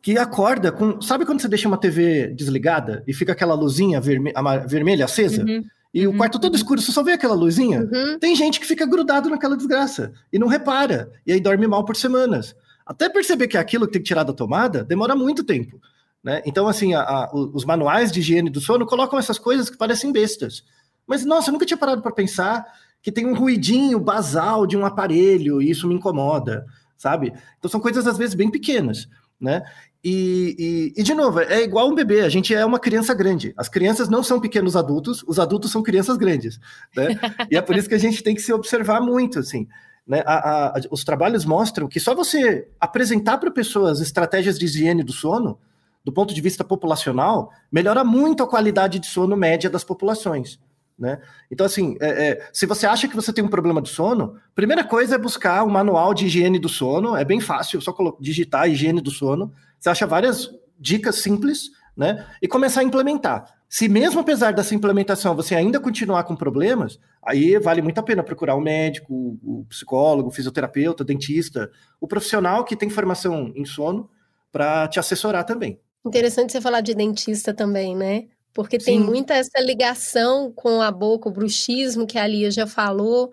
que 0.00 0.16
acorda 0.16 0.70
com. 0.70 1.02
Sabe 1.02 1.26
quando 1.26 1.40
você 1.40 1.48
deixa 1.48 1.66
uma 1.66 1.76
TV 1.76 2.28
desligada 2.28 3.02
e 3.08 3.12
fica 3.12 3.32
aquela 3.32 3.54
luzinha 3.54 4.00
verme, 4.00 4.32
vermelha 4.68 5.04
acesa? 5.04 5.42
Uhum. 5.42 5.64
E 5.92 6.06
uhum. 6.06 6.14
o 6.14 6.16
quarto 6.16 6.38
todo 6.38 6.54
escuro, 6.54 6.80
você 6.80 6.92
só 6.92 7.02
vê 7.02 7.12
aquela 7.12 7.34
luzinha? 7.34 7.80
Uhum. 7.80 8.20
Tem 8.20 8.36
gente 8.36 8.60
que 8.60 8.66
fica 8.66 8.86
grudado 8.86 9.28
naquela 9.28 9.56
desgraça 9.56 10.12
e 10.32 10.38
não 10.38 10.46
repara. 10.46 11.10
E 11.26 11.32
aí 11.32 11.40
dorme 11.40 11.66
mal 11.66 11.84
por 11.84 11.96
semanas. 11.96 12.54
Até 12.86 13.08
perceber 13.08 13.48
que 13.48 13.56
é 13.56 13.60
aquilo 13.60 13.86
que 13.86 13.94
tem 13.94 14.02
que 14.02 14.06
tirar 14.06 14.22
da 14.22 14.32
tomada, 14.32 14.84
demora 14.84 15.16
muito 15.16 15.42
tempo. 15.42 15.80
Né? 16.22 16.42
Então, 16.46 16.68
assim, 16.68 16.94
a, 16.94 17.02
a, 17.02 17.30
os 17.34 17.64
manuais 17.64 18.12
de 18.12 18.20
higiene 18.20 18.48
do 18.48 18.60
sono 18.60 18.86
colocam 18.86 19.18
essas 19.18 19.38
coisas 19.38 19.68
que 19.68 19.76
parecem 19.76 20.12
bestas. 20.12 20.64
Mas, 21.06 21.24
nossa, 21.24 21.48
eu 21.48 21.52
nunca 21.52 21.66
tinha 21.66 21.76
parado 21.76 22.00
para 22.00 22.12
pensar 22.12 22.64
que 23.02 23.10
tem 23.10 23.26
um 23.26 23.34
ruidinho 23.34 23.98
basal 23.98 24.66
de 24.66 24.76
um 24.76 24.86
aparelho 24.86 25.60
e 25.60 25.70
isso 25.70 25.88
me 25.88 25.94
incomoda, 25.94 26.64
sabe? 26.96 27.32
Então, 27.58 27.70
são 27.70 27.80
coisas, 27.80 28.06
às 28.06 28.16
vezes, 28.16 28.34
bem 28.34 28.50
pequenas, 28.50 29.08
né? 29.40 29.64
E, 30.04 30.92
e, 30.96 31.00
e, 31.00 31.02
de 31.02 31.14
novo, 31.14 31.40
é 31.40 31.62
igual 31.62 31.88
um 31.88 31.94
bebê, 31.94 32.22
a 32.22 32.28
gente 32.28 32.52
é 32.52 32.64
uma 32.64 32.78
criança 32.78 33.14
grande. 33.14 33.52
As 33.56 33.68
crianças 33.68 34.08
não 34.08 34.22
são 34.22 34.40
pequenos 34.40 34.74
adultos, 34.74 35.24
os 35.28 35.38
adultos 35.38 35.70
são 35.70 35.82
crianças 35.82 36.16
grandes, 36.16 36.58
né? 36.96 37.18
e 37.48 37.56
é 37.56 37.62
por 37.62 37.76
isso 37.76 37.88
que 37.88 37.94
a 37.94 37.98
gente 37.98 38.22
tem 38.22 38.34
que 38.34 38.42
se 38.42 38.52
observar 38.52 39.00
muito, 39.00 39.38
assim. 39.38 39.68
Né? 40.04 40.22
A, 40.26 40.76
a, 40.76 40.80
os 40.90 41.04
trabalhos 41.04 41.44
mostram 41.44 41.88
que 41.88 42.00
só 42.00 42.16
você 42.16 42.68
apresentar 42.80 43.38
para 43.38 43.50
pessoas 43.50 44.00
estratégias 44.00 44.58
de 44.58 44.64
higiene 44.64 45.04
do 45.04 45.12
sono, 45.12 45.56
do 46.05 46.12
ponto 46.12 46.34
de 46.34 46.40
vista 46.40 46.64
populacional, 46.64 47.50
melhora 47.70 48.03
muito 48.03 48.42
a 48.42 48.48
qualidade 48.48 48.98
de 48.98 49.07
sono 49.07 49.36
média 49.36 49.70
das 49.70 49.84
populações. 49.84 50.59
Né? 50.98 51.20
Então, 51.50 51.66
assim, 51.66 51.96
é, 52.00 52.28
é, 52.28 52.48
se 52.53 52.66
você 52.66 52.86
acha 52.86 53.09
que 53.09 53.16
você 53.16 53.32
tem 53.32 53.42
um 53.42 53.48
problema 53.48 53.80
de 53.80 53.88
sono, 53.88 54.36
primeira 54.55 54.84
coisa 54.84 55.16
é 55.16 55.18
buscar 55.18 55.64
um 55.64 55.70
manual 55.70 56.14
de 56.14 56.26
higiene 56.26 56.59
do 56.59 56.68
sono, 56.68 57.16
é 57.16 57.24
bem 57.24 57.40
fácil, 57.40 57.80
só 57.80 57.94
digitar 58.20 58.70
higiene 58.70 59.00
do 59.00 59.11
sono, 59.11 59.53
você 59.78 59.90
acha 59.90 60.07
várias 60.07 60.50
dicas 60.78 61.16
simples, 61.16 61.70
né? 61.96 62.26
E 62.40 62.48
começar 62.48 62.80
a 62.80 62.84
implementar. 62.84 63.44
Se 63.68 63.88
mesmo 63.88 64.20
apesar 64.20 64.53
dessa 64.53 64.74
implementação 64.74 65.34
você 65.34 65.55
ainda 65.55 65.80
continuar 65.80 66.24
com 66.24 66.36
problemas, 66.36 67.00
aí 67.22 67.59
vale 67.59 67.82
muito 67.82 67.98
a 67.98 68.03
pena 68.03 68.22
procurar 68.22 68.55
um 68.55 68.61
médico, 68.61 69.38
o 69.42 69.64
psicólogo, 69.68 70.28
o 70.28 70.32
fisioterapeuta, 70.32 71.03
o 71.03 71.07
dentista, 71.07 71.70
o 72.00 72.07
profissional 72.07 72.64
que 72.64 72.76
tem 72.76 72.90
formação 72.90 73.50
em 73.57 73.64
sono 73.64 74.11
para 74.53 74.86
te 74.88 75.00
assessorar 75.00 75.44
também. 75.44 75.80
Interessante 76.05 76.53
você 76.53 76.61
falar 76.61 76.80
de 76.80 76.94
dentista 76.94 77.55
também, 77.55 77.94
né? 77.94 78.26
Porque 78.53 78.76
tem 78.76 78.98
Sim. 78.98 79.05
muita 79.05 79.34
essa 79.34 79.61
ligação 79.61 80.53
com 80.53 80.82
a 80.82 80.90
boca, 80.90 81.28
o 81.28 81.32
bruxismo 81.32 82.07
que 82.07 82.18
a 82.18 82.26
Lia 82.26 82.50
já 82.50 82.66
falou, 82.66 83.30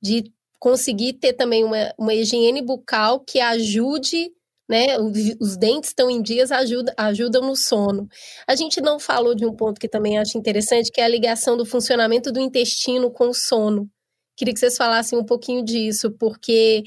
de 0.00 0.32
conseguir 0.58 1.14
ter 1.14 1.34
também 1.34 1.62
uma, 1.62 1.94
uma 1.98 2.14
higiene 2.14 2.62
bucal 2.62 3.20
que 3.20 3.38
ajude, 3.38 4.32
né? 4.68 4.98
Os, 4.98 5.36
os 5.40 5.56
dentes 5.56 5.90
estão 5.90 6.10
em 6.10 6.22
dias, 6.22 6.50
ajuda, 6.50 6.92
ajudam 6.96 7.42
no 7.42 7.54
sono. 7.54 8.08
A 8.46 8.56
gente 8.56 8.80
não 8.80 8.98
falou 8.98 9.34
de 9.34 9.44
um 9.44 9.54
ponto 9.54 9.78
que 9.78 9.88
também 9.88 10.18
acho 10.18 10.38
interessante, 10.38 10.90
que 10.90 11.00
é 11.00 11.04
a 11.04 11.08
ligação 11.08 11.56
do 11.56 11.66
funcionamento 11.66 12.32
do 12.32 12.40
intestino 12.40 13.10
com 13.10 13.28
o 13.28 13.34
sono. 13.34 13.88
Queria 14.36 14.54
que 14.54 14.60
vocês 14.60 14.76
falassem 14.76 15.18
um 15.18 15.24
pouquinho 15.24 15.62
disso, 15.62 16.10
porque 16.18 16.82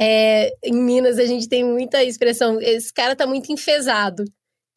é, 0.00 0.52
em 0.64 0.72
Minas 0.72 1.18
a 1.18 1.26
gente 1.26 1.48
tem 1.48 1.64
muita 1.64 2.02
expressão, 2.04 2.60
esse 2.60 2.92
cara 2.92 3.16
tá 3.16 3.26
muito 3.26 3.52
enfesado 3.52 4.24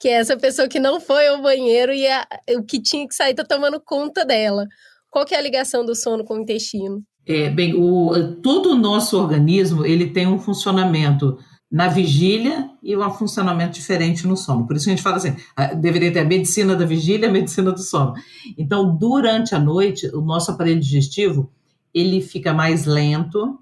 que 0.02 0.10
é 0.10 0.14
essa 0.14 0.36
pessoa 0.36 0.68
que 0.68 0.80
não 0.80 1.00
foi 1.00 1.28
ao 1.28 1.44
banheiro 1.44 1.94
e 1.94 2.08
a, 2.08 2.28
o 2.58 2.64
que 2.64 2.82
tinha 2.82 3.08
que 3.08 3.14
sair 3.14 3.36
tá 3.36 3.44
tomando 3.44 3.80
conta 3.80 4.26
dela. 4.26 4.66
Qual 5.12 5.24
que 5.24 5.36
é 5.36 5.38
a 5.38 5.42
ligação 5.42 5.86
do 5.86 5.94
sono 5.94 6.24
com 6.26 6.34
o 6.34 6.42
intestino? 6.42 7.04
É, 7.24 7.52
bem, 7.52 7.76
o, 7.76 8.36
todo 8.42 8.72
o 8.72 8.76
nosso 8.76 9.16
organismo 9.16 9.86
ele 9.86 10.10
tem 10.10 10.26
um 10.26 10.40
funcionamento 10.40 11.38
na 11.72 11.88
vigília 11.88 12.68
e 12.82 12.98
um 12.98 13.12
funcionamento 13.12 13.74
diferente 13.74 14.26
no 14.26 14.36
sono. 14.36 14.66
Por 14.66 14.76
isso 14.76 14.90
a 14.90 14.92
gente 14.92 15.04
fala 15.04 15.18
assim, 15.18 15.36
deveria 15.80 16.12
ter 16.12 16.22
a 16.22 16.26
medicina 16.26 16.76
da 16.76 16.84
vigília 16.84 17.28
e 17.28 17.30
a 17.30 17.32
medicina 17.32 17.72
do 17.72 17.80
sono. 17.80 18.16
Então, 18.58 18.98
durante 18.98 19.54
a 19.54 19.60
noite, 19.60 20.08
o 20.08 20.22
nosso 20.22 20.50
aparelho 20.50 20.80
digestivo, 20.80 21.52
ele 21.94 22.22
fica 22.22 22.54
mais 22.54 22.86
lento, 22.86 23.60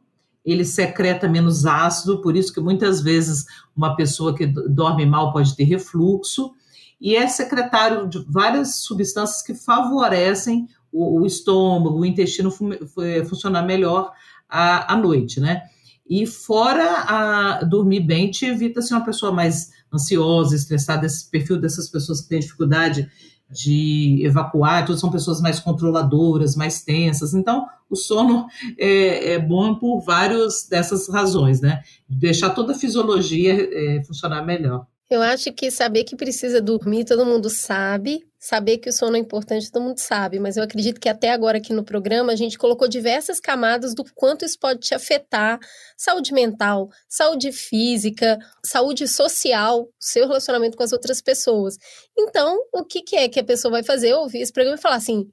ele 0.52 0.66
secreta 0.66 1.28
menos 1.28 1.66
ácido, 1.66 2.22
por 2.22 2.36
isso 2.36 2.54
que 2.54 2.60
muitas 2.60 3.02
vezes 3.02 3.46
uma 3.76 3.96
pessoa 3.96 4.36
que 4.36 4.46
dorme 4.48 5.06
mal 5.06 5.32
pode 5.32 5.56
ter 5.56 5.64
refluxo, 5.64 6.54
e 7.00 7.16
é 7.16 7.28
secretário 7.28 8.08
de 8.08 8.24
várias 8.28 8.82
substâncias 8.82 9.42
que 9.42 9.54
favorecem 9.54 10.68
o, 10.92 11.22
o 11.22 11.26
estômago, 11.26 12.00
o 12.00 12.06
intestino 12.06 12.52
funcionar 13.28 13.64
melhor 13.64 14.12
à, 14.50 14.94
à 14.94 14.98
noite, 14.98 15.40
né? 15.40 15.64
E 16.10 16.26
fora 16.26 17.04
a 17.08 17.64
dormir 17.64 18.00
bem, 18.00 18.32
te 18.32 18.46
evita 18.46 18.82
ser 18.82 18.96
uma 18.96 19.06
pessoa 19.06 19.32
mais 19.32 19.70
ansiosa, 19.94 20.56
estressada, 20.56 21.06
esse 21.06 21.30
perfil 21.30 21.60
dessas 21.60 21.88
pessoas 21.88 22.22
que 22.22 22.30
têm 22.30 22.40
dificuldade 22.40 23.10
de 23.50 24.22
evacuar, 24.24 24.86
todas 24.86 25.02
são 25.02 25.10
pessoas 25.10 25.42
mais 25.42 25.60
controladoras, 25.60 26.56
mais 26.56 26.84
tensas. 26.84 27.34
Então, 27.34 27.68
o 27.90 27.96
sono 27.96 28.46
é, 28.78 29.34
é 29.34 29.40
bom 29.40 29.76
por 29.76 30.02
várias 30.02 30.68
dessas 30.70 31.10
razões, 31.10 31.60
né? 31.60 31.82
Deixar 32.08 32.52
toda 32.52 32.74
a 32.74 32.78
fisiologia 32.78 33.70
é, 33.72 34.04
funcionar 34.04 34.46
melhor. 34.46 34.86
Eu 35.10 35.24
acho 35.24 35.52
que 35.52 35.72
saber 35.72 36.04
que 36.04 36.16
precisa 36.16 36.62
dormir, 36.62 37.04
todo 37.04 37.26
mundo 37.26 37.50
sabe. 37.50 38.24
Saber 38.38 38.78
que 38.78 38.90
o 38.90 38.94
sono 38.94 39.18
é 39.18 39.20
importante, 39.20 39.72
todo 39.72 39.82
mundo 39.82 39.98
sabe. 39.98 40.40
Mas 40.40 40.56
eu 40.56 40.64
acredito 40.64 41.02
que 41.02 41.10
até 41.10 41.32
agora 41.32 41.58
aqui 41.58 41.74
no 41.74 41.84
programa 41.84 42.32
a 42.32 42.36
gente 42.36 42.60
colocou 42.60 42.88
diversas 42.88 43.40
camadas 43.40 43.96
do 43.96 44.06
quanto 44.14 44.46
isso 44.46 44.60
pode 44.60 44.82
te 44.82 44.94
afetar. 44.94 45.60
Saúde 45.98 46.32
mental, 46.32 46.90
saúde 47.10 47.52
física, 47.52 48.38
saúde 48.64 49.08
social, 49.08 49.90
seu 50.00 50.28
relacionamento 50.28 50.78
com 50.78 50.84
as 50.84 50.94
outras 50.94 51.22
pessoas. 51.22 51.78
Então, 52.16 52.60
o 52.72 52.86
que, 52.86 53.02
que 53.02 53.16
é 53.16 53.28
que 53.28 53.40
a 53.40 53.44
pessoa 53.44 53.72
vai 53.72 53.84
fazer? 53.84 54.14
Ouvir 54.14 54.42
esse 54.42 54.54
programa 54.54 54.78
e 54.78 54.82
falar 54.82 54.98
assim: 54.98 55.28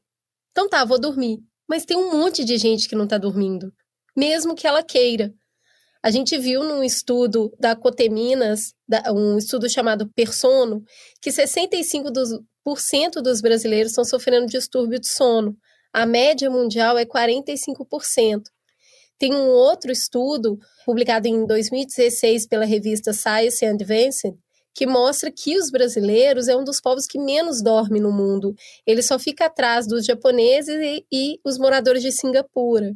então 0.53 0.70
tá, 0.70 0.87
vou 0.87 0.99
dormir. 0.99 1.39
Mas 1.68 1.85
tem 1.85 1.99
um 1.99 2.11
monte 2.12 2.45
de 2.47 2.57
gente 2.57 2.89
que 2.89 2.97
não 2.97 3.07
tá 3.07 3.18
dormindo, 3.18 3.70
mesmo 4.16 4.55
que 4.55 4.66
ela 4.66 4.83
queira. 4.83 5.35
A 6.07 6.11
gente 6.13 6.39
viu 6.39 6.63
num 6.63 6.85
estudo 6.85 7.53
da 7.59 7.75
Coteminas, 7.75 8.73
um 9.13 9.37
estudo 9.39 9.69
chamado 9.69 10.09
Persono, 10.15 10.85
que 11.21 11.31
65% 11.31 12.45
dos, 13.21 13.41
brasileiros 13.41 13.91
estão 13.91 14.05
sofrendo 14.05 14.47
distúrbio 14.47 15.01
de 15.01 15.09
sono. 15.09 15.57
A 15.93 16.07
média 16.07 16.49
mundial 16.49 16.97
é 16.97 17.05
45%. 17.05 18.43
Tem 19.19 19.35
um 19.35 19.49
outro 19.49 19.91
estudo, 19.91 20.61
publicado 20.85 21.27
em 21.27 21.45
2016 21.45 22.47
pela 22.47 22.65
revista 22.65 23.13
Science 23.13 23.67
Advanced, 23.67 24.33
que 24.73 24.87
mostra 24.87 25.33
que 25.33 25.59
os 25.59 25.73
brasileiros 25.73 26.47
é 26.47 26.57
um 26.57 26.63
dos 26.63 26.81
povos 26.81 27.09
que 27.09 27.19
menos 27.19 27.61
dorme 27.61 27.99
no 27.99 28.13
mundo. 28.13 28.55
Ele 28.87 29.03
só 29.03 29.19
fica 29.19 29.47
atrás 29.47 29.89
dos 29.89 30.07
japoneses 30.07 30.77
e, 30.77 31.05
e 31.13 31.41
os 31.45 31.59
moradores 31.59 32.01
de 32.01 32.13
Singapura 32.13 32.95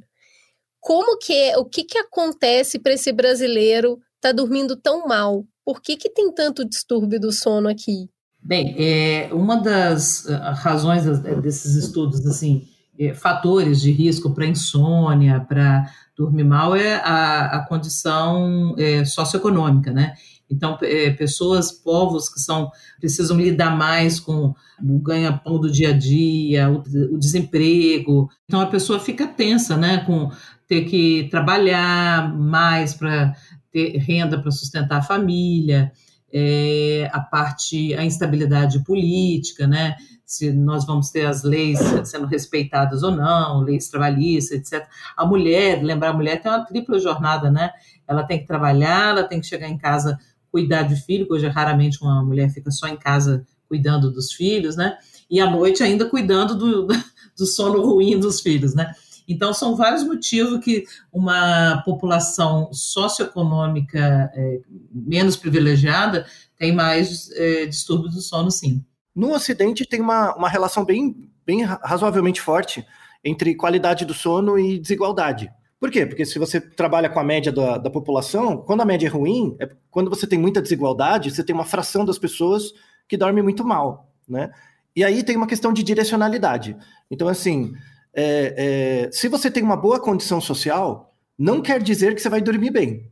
como 0.80 1.18
que 1.18 1.32
é, 1.32 1.58
o 1.58 1.64
que 1.64 1.84
que 1.84 1.98
acontece 1.98 2.78
para 2.78 2.94
esse 2.94 3.12
brasileiro 3.12 4.00
estar 4.16 4.30
tá 4.30 4.32
dormindo 4.32 4.76
tão 4.76 5.06
mal? 5.06 5.44
Por 5.64 5.80
que 5.80 5.96
que 5.96 6.10
tem 6.10 6.32
tanto 6.32 6.68
distúrbio 6.68 7.20
do 7.20 7.30
sono 7.30 7.68
aqui? 7.68 8.08
Bem, 8.42 8.74
é, 8.78 9.28
uma 9.32 9.56
das 9.56 10.26
ah, 10.26 10.52
razões 10.52 11.04
desses 11.42 11.74
estudos, 11.74 12.26
assim, 12.26 12.66
é, 12.98 13.12
fatores 13.12 13.80
de 13.80 13.90
risco 13.90 14.30
para 14.32 14.46
insônia, 14.46 15.40
para 15.40 15.90
dormir 16.16 16.44
mal, 16.44 16.74
é 16.74 16.94
a, 16.96 17.58
a 17.58 17.66
condição 17.66 18.74
é, 18.78 19.04
socioeconômica, 19.04 19.92
né? 19.92 20.14
Então, 20.50 20.76
é, 20.82 21.10
pessoas, 21.10 21.70
povos 21.70 22.28
que 22.28 22.40
são 22.40 22.70
precisam 22.98 23.38
lidar 23.38 23.76
mais 23.76 24.18
com 24.18 24.52
o 24.82 24.98
ganha-pão 24.98 25.60
do 25.60 25.70
dia 25.70 25.90
a 25.90 25.96
dia, 25.96 26.68
o, 26.68 26.82
o, 27.14 27.18
desemprego. 27.18 28.28
Então, 28.44 28.60
a 28.60 28.66
pessoa 28.66 28.98
fica 28.98 29.28
tensa, 29.28 29.76
né? 29.76 29.98
Com 30.04 30.30
ter 30.70 30.84
que 30.84 31.26
trabalhar 31.32 32.32
mais 32.32 32.94
para 32.94 33.34
ter 33.72 33.98
renda 33.98 34.40
para 34.40 34.52
sustentar 34.52 34.98
a 34.98 35.02
família, 35.02 35.90
é, 36.32 37.10
a 37.12 37.18
parte, 37.18 37.92
a 37.94 38.04
instabilidade 38.04 38.84
política, 38.84 39.66
né? 39.66 39.96
Se 40.24 40.52
nós 40.52 40.86
vamos 40.86 41.10
ter 41.10 41.26
as 41.26 41.42
leis 41.42 41.80
sendo 42.04 42.24
respeitadas 42.26 43.02
ou 43.02 43.10
não, 43.10 43.62
leis 43.62 43.88
trabalhistas, 43.88 44.58
etc. 44.58 44.86
A 45.16 45.26
mulher, 45.26 45.82
lembrar, 45.82 46.10
a 46.10 46.12
mulher 46.12 46.40
tem 46.40 46.52
uma 46.52 46.64
tripla 46.64 47.00
jornada, 47.00 47.50
né? 47.50 47.72
Ela 48.06 48.22
tem 48.22 48.38
que 48.38 48.46
trabalhar, 48.46 49.08
ela 49.10 49.24
tem 49.24 49.40
que 49.40 49.48
chegar 49.48 49.68
em 49.68 49.76
casa 49.76 50.16
cuidar 50.52 50.84
de 50.84 50.94
filho, 50.94 51.26
hoje 51.28 51.48
raramente 51.48 52.00
uma 52.00 52.24
mulher 52.24 52.48
fica 52.48 52.70
só 52.70 52.86
em 52.86 52.96
casa 52.96 53.44
cuidando 53.68 54.12
dos 54.12 54.32
filhos, 54.32 54.76
né? 54.76 54.96
E 55.28 55.40
à 55.40 55.50
noite 55.50 55.82
ainda 55.82 56.08
cuidando 56.08 56.54
do, 56.54 56.86
do 57.36 57.44
sono 57.44 57.82
ruim 57.82 58.20
dos 58.20 58.40
filhos, 58.40 58.72
né? 58.72 58.94
Então, 59.30 59.54
são 59.54 59.76
vários 59.76 60.02
motivos 60.02 60.58
que 60.58 60.84
uma 61.12 61.82
população 61.84 62.68
socioeconômica 62.72 64.28
é, 64.34 64.60
menos 64.92 65.36
privilegiada 65.36 66.26
tem 66.58 66.72
mais 66.72 67.30
é, 67.30 67.64
distúrbios 67.64 68.14
do 68.14 68.20
sono, 68.20 68.50
sim. 68.50 68.84
No 69.14 69.32
Ocidente, 69.32 69.86
tem 69.86 70.00
uma, 70.00 70.34
uma 70.34 70.48
relação 70.48 70.84
bem, 70.84 71.30
bem 71.46 71.62
razoavelmente 71.62 72.40
forte 72.40 72.84
entre 73.24 73.54
qualidade 73.54 74.04
do 74.04 74.12
sono 74.12 74.58
e 74.58 74.80
desigualdade. 74.80 75.48
Por 75.78 75.92
quê? 75.92 76.04
Porque 76.04 76.26
se 76.26 76.36
você 76.36 76.60
trabalha 76.60 77.08
com 77.08 77.20
a 77.20 77.24
média 77.24 77.52
da, 77.52 77.78
da 77.78 77.88
população, 77.88 78.56
quando 78.58 78.80
a 78.80 78.84
média 78.84 79.06
é 79.06 79.10
ruim, 79.10 79.56
é 79.60 79.70
quando 79.92 80.10
você 80.10 80.26
tem 80.26 80.40
muita 80.40 80.60
desigualdade, 80.60 81.30
você 81.30 81.44
tem 81.44 81.54
uma 81.54 81.64
fração 81.64 82.04
das 82.04 82.18
pessoas 82.18 82.72
que 83.06 83.16
dorme 83.16 83.42
muito 83.42 83.64
mal, 83.64 84.12
né? 84.28 84.50
E 84.94 85.04
aí 85.04 85.22
tem 85.22 85.36
uma 85.36 85.46
questão 85.46 85.72
de 85.72 85.84
direcionalidade. 85.84 86.76
Então, 87.08 87.28
assim, 87.28 87.72
é, 88.14 89.06
é, 89.06 89.12
se 89.12 89.28
você 89.28 89.50
tem 89.50 89.62
uma 89.62 89.76
boa 89.76 90.00
condição 90.00 90.40
social, 90.40 91.14
não 91.38 91.60
quer 91.60 91.82
dizer 91.82 92.14
que 92.14 92.20
você 92.20 92.28
vai 92.28 92.40
dormir 92.40 92.70
bem. 92.70 93.10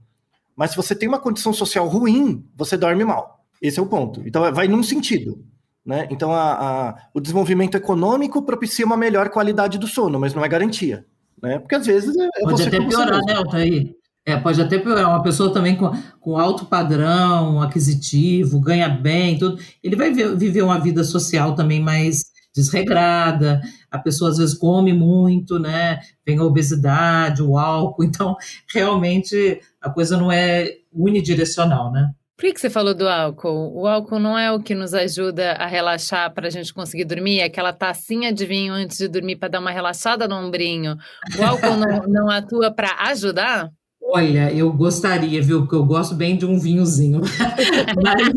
Mas 0.57 0.71
se 0.71 0.77
você 0.77 0.95
tem 0.95 1.09
uma 1.09 1.21
condição 1.21 1.53
social 1.53 1.87
ruim, 1.87 2.45
você 2.57 2.77
dorme 2.77 3.05
mal. 3.05 3.45
Esse 3.63 3.79
é 3.79 3.83
o 3.83 3.87
ponto. 3.87 4.23
Então, 4.27 4.53
vai 4.53 4.67
num 4.69 4.83
sentido. 4.83 5.45
Né? 5.87 6.07
Então, 6.11 6.33
a, 6.33 6.53
a, 6.53 6.97
o 7.15 7.21
desenvolvimento 7.21 7.77
econômico 7.77 8.43
propicia 8.43 8.85
uma 8.85 8.97
melhor 8.97 9.31
qualidade 9.31 9.79
do 9.79 9.87
sono, 9.87 10.19
mas 10.19 10.35
não 10.35 10.45
é 10.45 10.49
garantia. 10.49 11.07
Né? 11.43 11.59
Porque 11.59 11.77
às 11.77 11.87
vezes 11.87 12.15
é, 12.17 12.25
é 12.25 12.43
Pode 12.43 12.63
até 12.63 12.79
piorar, 12.79 13.21
né, 13.25 13.35
Altair? 13.35 13.95
É, 14.27 14.37
pode 14.37 14.61
até 14.61 14.79
piorar. 14.79 15.09
Uma 15.09 15.23
pessoa 15.23 15.53
também 15.53 15.77
com, 15.77 15.91
com 16.21 16.37
alto 16.37 16.67
padrão 16.67 17.63
aquisitivo, 17.63 18.61
ganha 18.61 18.89
bem, 18.89 19.39
tudo, 19.39 19.59
ele 19.83 19.97
vai 19.97 20.13
ver, 20.13 20.37
viver 20.37 20.63
uma 20.63 20.79
vida 20.79 21.03
social 21.05 21.55
também 21.55 21.81
mais 21.81 22.23
desregrada, 22.55 23.61
a 23.91 23.99
pessoa 23.99 24.31
às 24.31 24.39
vezes 24.39 24.55
come 24.55 24.93
muito, 24.93 25.59
né? 25.59 26.01
Vem 26.27 26.39
a 26.39 26.45
obesidade, 26.45 27.43
o 27.43 27.59
álcool, 27.59 28.05
então 28.05 28.37
realmente 28.73 29.61
a 29.81 29.91
coisa 29.91 30.17
não 30.17 30.31
é 30.31 30.77
unidirecional, 30.93 31.93
né? 31.93 32.11
Por 32.39 32.43
que, 32.43 32.61
você 32.61 32.71
falou 32.71 32.95
do 32.95 33.09
álcool? 33.09 33.73
O 33.75 33.85
álcool 33.85 34.21
não 34.21 34.39
é 34.39 34.53
o 34.53 34.61
que 34.61 34.73
nos 34.73 34.95
ajuda 34.95 35.55
a 35.55 35.67
relaxar 35.67 36.33
para 36.33 36.47
a 36.47 36.51
gente 36.51 36.73
conseguir 36.73 37.05
dormir? 37.05 37.41
É 37.41 37.45
aquela 37.45 37.73
tacinha 37.73 38.33
de 38.33 38.47
vinho 38.47 38.73
antes 38.73 38.97
de 38.97 39.09
dormir 39.09 39.35
para 39.35 39.49
dar 39.49 39.59
uma 39.59 39.73
relaxada 39.73 40.29
no 40.29 40.37
ombrinho. 40.37 40.97
O 41.37 41.43
álcool 41.43 41.77
não, 41.77 42.07
não 42.07 42.31
atua 42.31 42.71
para 42.71 42.95
ajudar? 43.09 43.69
Olha, 44.11 44.51
eu 44.51 44.73
gostaria, 44.73 45.43
viu? 45.43 45.61
Porque 45.61 45.75
eu 45.75 45.85
gosto 45.85 46.15
bem 46.15 46.35
de 46.35 46.47
um 46.47 46.59
vinhozinho. 46.59 47.21
mas, 48.03 48.29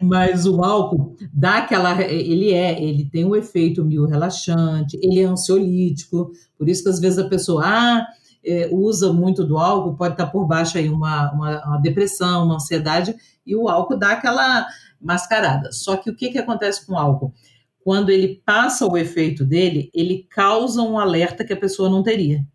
mas, 0.00 0.46
o 0.46 0.62
álcool 0.62 1.16
dá 1.32 1.58
aquela. 1.58 2.00
Ele 2.00 2.52
é, 2.52 2.80
ele 2.80 3.10
tem 3.10 3.24
um 3.24 3.34
efeito 3.34 3.84
meio 3.84 4.06
relaxante, 4.06 4.96
ele 5.02 5.18
é 5.18 5.24
ansiolítico, 5.24 6.30
por 6.56 6.68
isso 6.68 6.84
que 6.84 6.88
às 6.88 7.00
vezes 7.00 7.18
a 7.18 7.28
pessoa 7.28 7.64
ah, 7.66 8.06
é, 8.44 8.68
usa 8.70 9.12
muito 9.12 9.42
do 9.44 9.58
álcool, 9.58 9.96
pode 9.96 10.14
estar 10.14 10.26
por 10.28 10.46
baixo 10.46 10.78
aí 10.78 10.88
uma, 10.88 11.32
uma, 11.32 11.64
uma, 11.66 11.78
depressão, 11.78 12.44
uma 12.44 12.54
ansiedade, 12.54 13.16
e 13.44 13.56
o 13.56 13.68
álcool 13.68 13.98
dá 13.98 14.12
aquela 14.12 14.64
mascarada. 15.00 15.72
Só 15.72 15.96
que 15.96 16.08
o 16.08 16.14
que, 16.14 16.28
que 16.28 16.38
acontece 16.38 16.86
com 16.86 16.92
o 16.92 16.98
álcool? 16.98 17.34
Quando 17.82 18.10
ele 18.10 18.40
passa 18.46 18.86
o 18.86 18.96
efeito 18.96 19.44
dele, 19.44 19.90
ele 19.92 20.24
causa 20.30 20.82
um 20.82 20.96
alerta 20.96 21.44
que 21.44 21.52
a 21.52 21.56
pessoa 21.56 21.90
não 21.90 22.04
teria. 22.04 22.46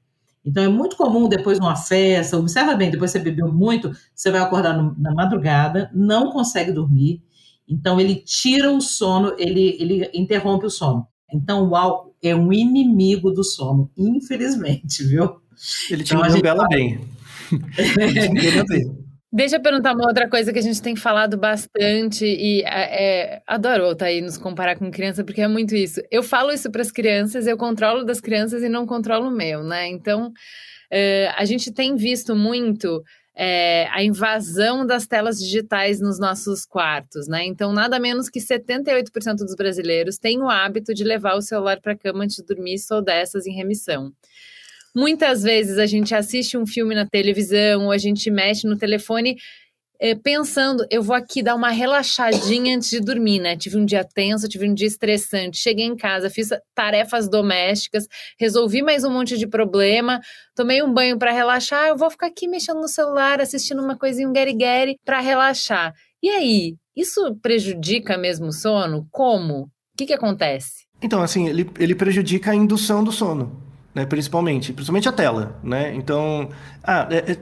Então 0.43 0.63
é 0.63 0.67
muito 0.67 0.97
comum 0.97 1.29
depois 1.29 1.59
de 1.59 1.63
uma 1.63 1.75
festa, 1.75 2.37
observa 2.37 2.75
bem, 2.75 2.89
depois 2.89 3.11
você 3.11 3.19
bebeu 3.19 3.51
muito, 3.51 3.91
você 4.15 4.31
vai 4.31 4.41
acordar 4.41 4.75
no, 4.75 4.95
na 4.97 5.13
madrugada, 5.13 5.89
não 5.93 6.31
consegue 6.31 6.71
dormir, 6.71 7.21
então 7.67 7.99
ele 7.99 8.15
tira 8.15 8.71
o 8.71 8.81
sono, 8.81 9.35
ele, 9.37 9.77
ele 9.79 10.09
interrompe 10.13 10.65
o 10.65 10.69
sono. 10.69 11.07
Então 11.31 11.69
o 11.69 11.75
álcool 11.75 12.15
é 12.21 12.35
um 12.35 12.51
inimigo 12.51 13.31
do 13.31 13.43
sono, 13.43 13.89
infelizmente, 13.95 15.03
viu? 15.03 15.39
Ele 15.89 16.03
te 16.03 16.13
então, 16.13 16.37
engana 16.37 16.67
bem. 16.67 17.01
ele 17.77 18.13
te 18.13 18.27
engana 18.27 18.65
bem. 18.67 19.10
Deixa 19.33 19.55
eu 19.55 19.61
perguntar 19.61 19.93
uma 19.93 20.07
outra 20.07 20.29
coisa 20.29 20.51
que 20.51 20.59
a 20.59 20.61
gente 20.61 20.81
tem 20.81 20.93
falado 20.93 21.37
bastante 21.37 22.25
e 22.25 22.63
é, 22.63 23.35
é, 23.35 23.41
adoro 23.47 23.95
tá 23.95 24.07
aí 24.07 24.19
nos 24.19 24.37
comparar 24.37 24.75
com 24.77 24.91
criança 24.91 25.23
porque 25.23 25.41
é 25.41 25.47
muito 25.47 25.73
isso. 25.73 26.01
Eu 26.11 26.21
falo 26.21 26.51
isso 26.51 26.69
para 26.69 26.81
as 26.81 26.91
crianças, 26.91 27.47
eu 27.47 27.57
controlo 27.57 28.03
das 28.03 28.19
crianças 28.19 28.61
e 28.61 28.67
não 28.67 28.85
controlo 28.85 29.29
o 29.29 29.31
meu, 29.31 29.63
né? 29.63 29.87
Então 29.87 30.33
é, 30.91 31.31
a 31.37 31.45
gente 31.45 31.71
tem 31.71 31.95
visto 31.95 32.35
muito 32.35 33.01
é, 33.33 33.87
a 33.91 34.03
invasão 34.03 34.85
das 34.85 35.07
telas 35.07 35.39
digitais 35.39 36.01
nos 36.01 36.19
nossos 36.19 36.65
quartos, 36.65 37.27
né? 37.27 37.45
Então, 37.45 37.71
nada 37.71 37.97
menos 37.99 38.29
que 38.29 38.39
78% 38.39 39.37
dos 39.37 39.55
brasileiros 39.55 40.17
têm 40.17 40.41
o 40.41 40.49
hábito 40.49 40.93
de 40.93 41.03
levar 41.05 41.35
o 41.35 41.41
celular 41.41 41.79
para 41.79 41.93
a 41.93 41.97
cama 41.97 42.25
antes 42.25 42.35
de 42.35 42.43
dormir, 42.43 42.77
sou 42.79 43.01
dessas 43.01 43.45
em 43.47 43.53
remissão. 43.53 44.11
Muitas 44.95 45.43
vezes 45.43 45.77
a 45.77 45.85
gente 45.85 46.13
assiste 46.13 46.57
um 46.57 46.65
filme 46.65 46.93
na 46.93 47.05
televisão 47.05 47.85
ou 47.85 47.91
a 47.91 47.97
gente 47.97 48.29
mexe 48.29 48.67
no 48.67 48.77
telefone 48.77 49.37
é, 50.03 50.15
pensando, 50.15 50.83
eu 50.89 51.03
vou 51.03 51.15
aqui 51.15 51.43
dar 51.43 51.53
uma 51.53 51.69
relaxadinha 51.69 52.75
antes 52.75 52.89
de 52.89 52.99
dormir, 52.99 53.39
né? 53.39 53.55
Tive 53.55 53.77
um 53.77 53.85
dia 53.85 54.03
tenso, 54.03 54.49
tive 54.49 54.67
um 54.67 54.73
dia 54.73 54.87
estressante. 54.87 55.59
Cheguei 55.59 55.85
em 55.85 55.95
casa, 55.95 56.27
fiz 56.27 56.49
tarefas 56.73 57.29
domésticas, 57.29 58.07
resolvi 58.39 58.81
mais 58.81 59.03
um 59.03 59.11
monte 59.11 59.37
de 59.37 59.45
problema, 59.45 60.19
tomei 60.55 60.81
um 60.81 60.91
banho 60.91 61.19
para 61.19 61.31
relaxar. 61.31 61.87
Eu 61.87 61.95
vou 61.95 62.09
ficar 62.09 62.27
aqui 62.27 62.47
mexendo 62.47 62.81
no 62.81 62.87
celular, 62.87 63.39
assistindo 63.39 63.79
uma 63.79 63.95
coisinha, 63.95 64.27
um 64.27 64.33
guerre 64.33 64.97
para 65.05 65.19
relaxar. 65.19 65.93
E 66.21 66.29
aí, 66.29 66.75
isso 66.95 67.35
prejudica 67.39 68.17
mesmo 68.17 68.47
o 68.47 68.51
sono? 68.51 69.07
Como? 69.11 69.65
O 69.65 69.69
que, 69.95 70.07
que 70.07 70.13
acontece? 70.13 70.87
Então, 70.99 71.21
assim, 71.21 71.47
ele, 71.47 71.69
ele 71.79 71.93
prejudica 71.93 72.49
a 72.49 72.55
indução 72.55 73.03
do 73.03 73.11
sono 73.11 73.70
né, 73.93 74.05
principalmente, 74.05 74.73
principalmente 74.73 75.09
a 75.09 75.11
tela, 75.11 75.59
né? 75.63 75.93
Então, 75.93 76.49
ah, 76.83 77.07
é, 77.11 77.33
é, 77.33 77.37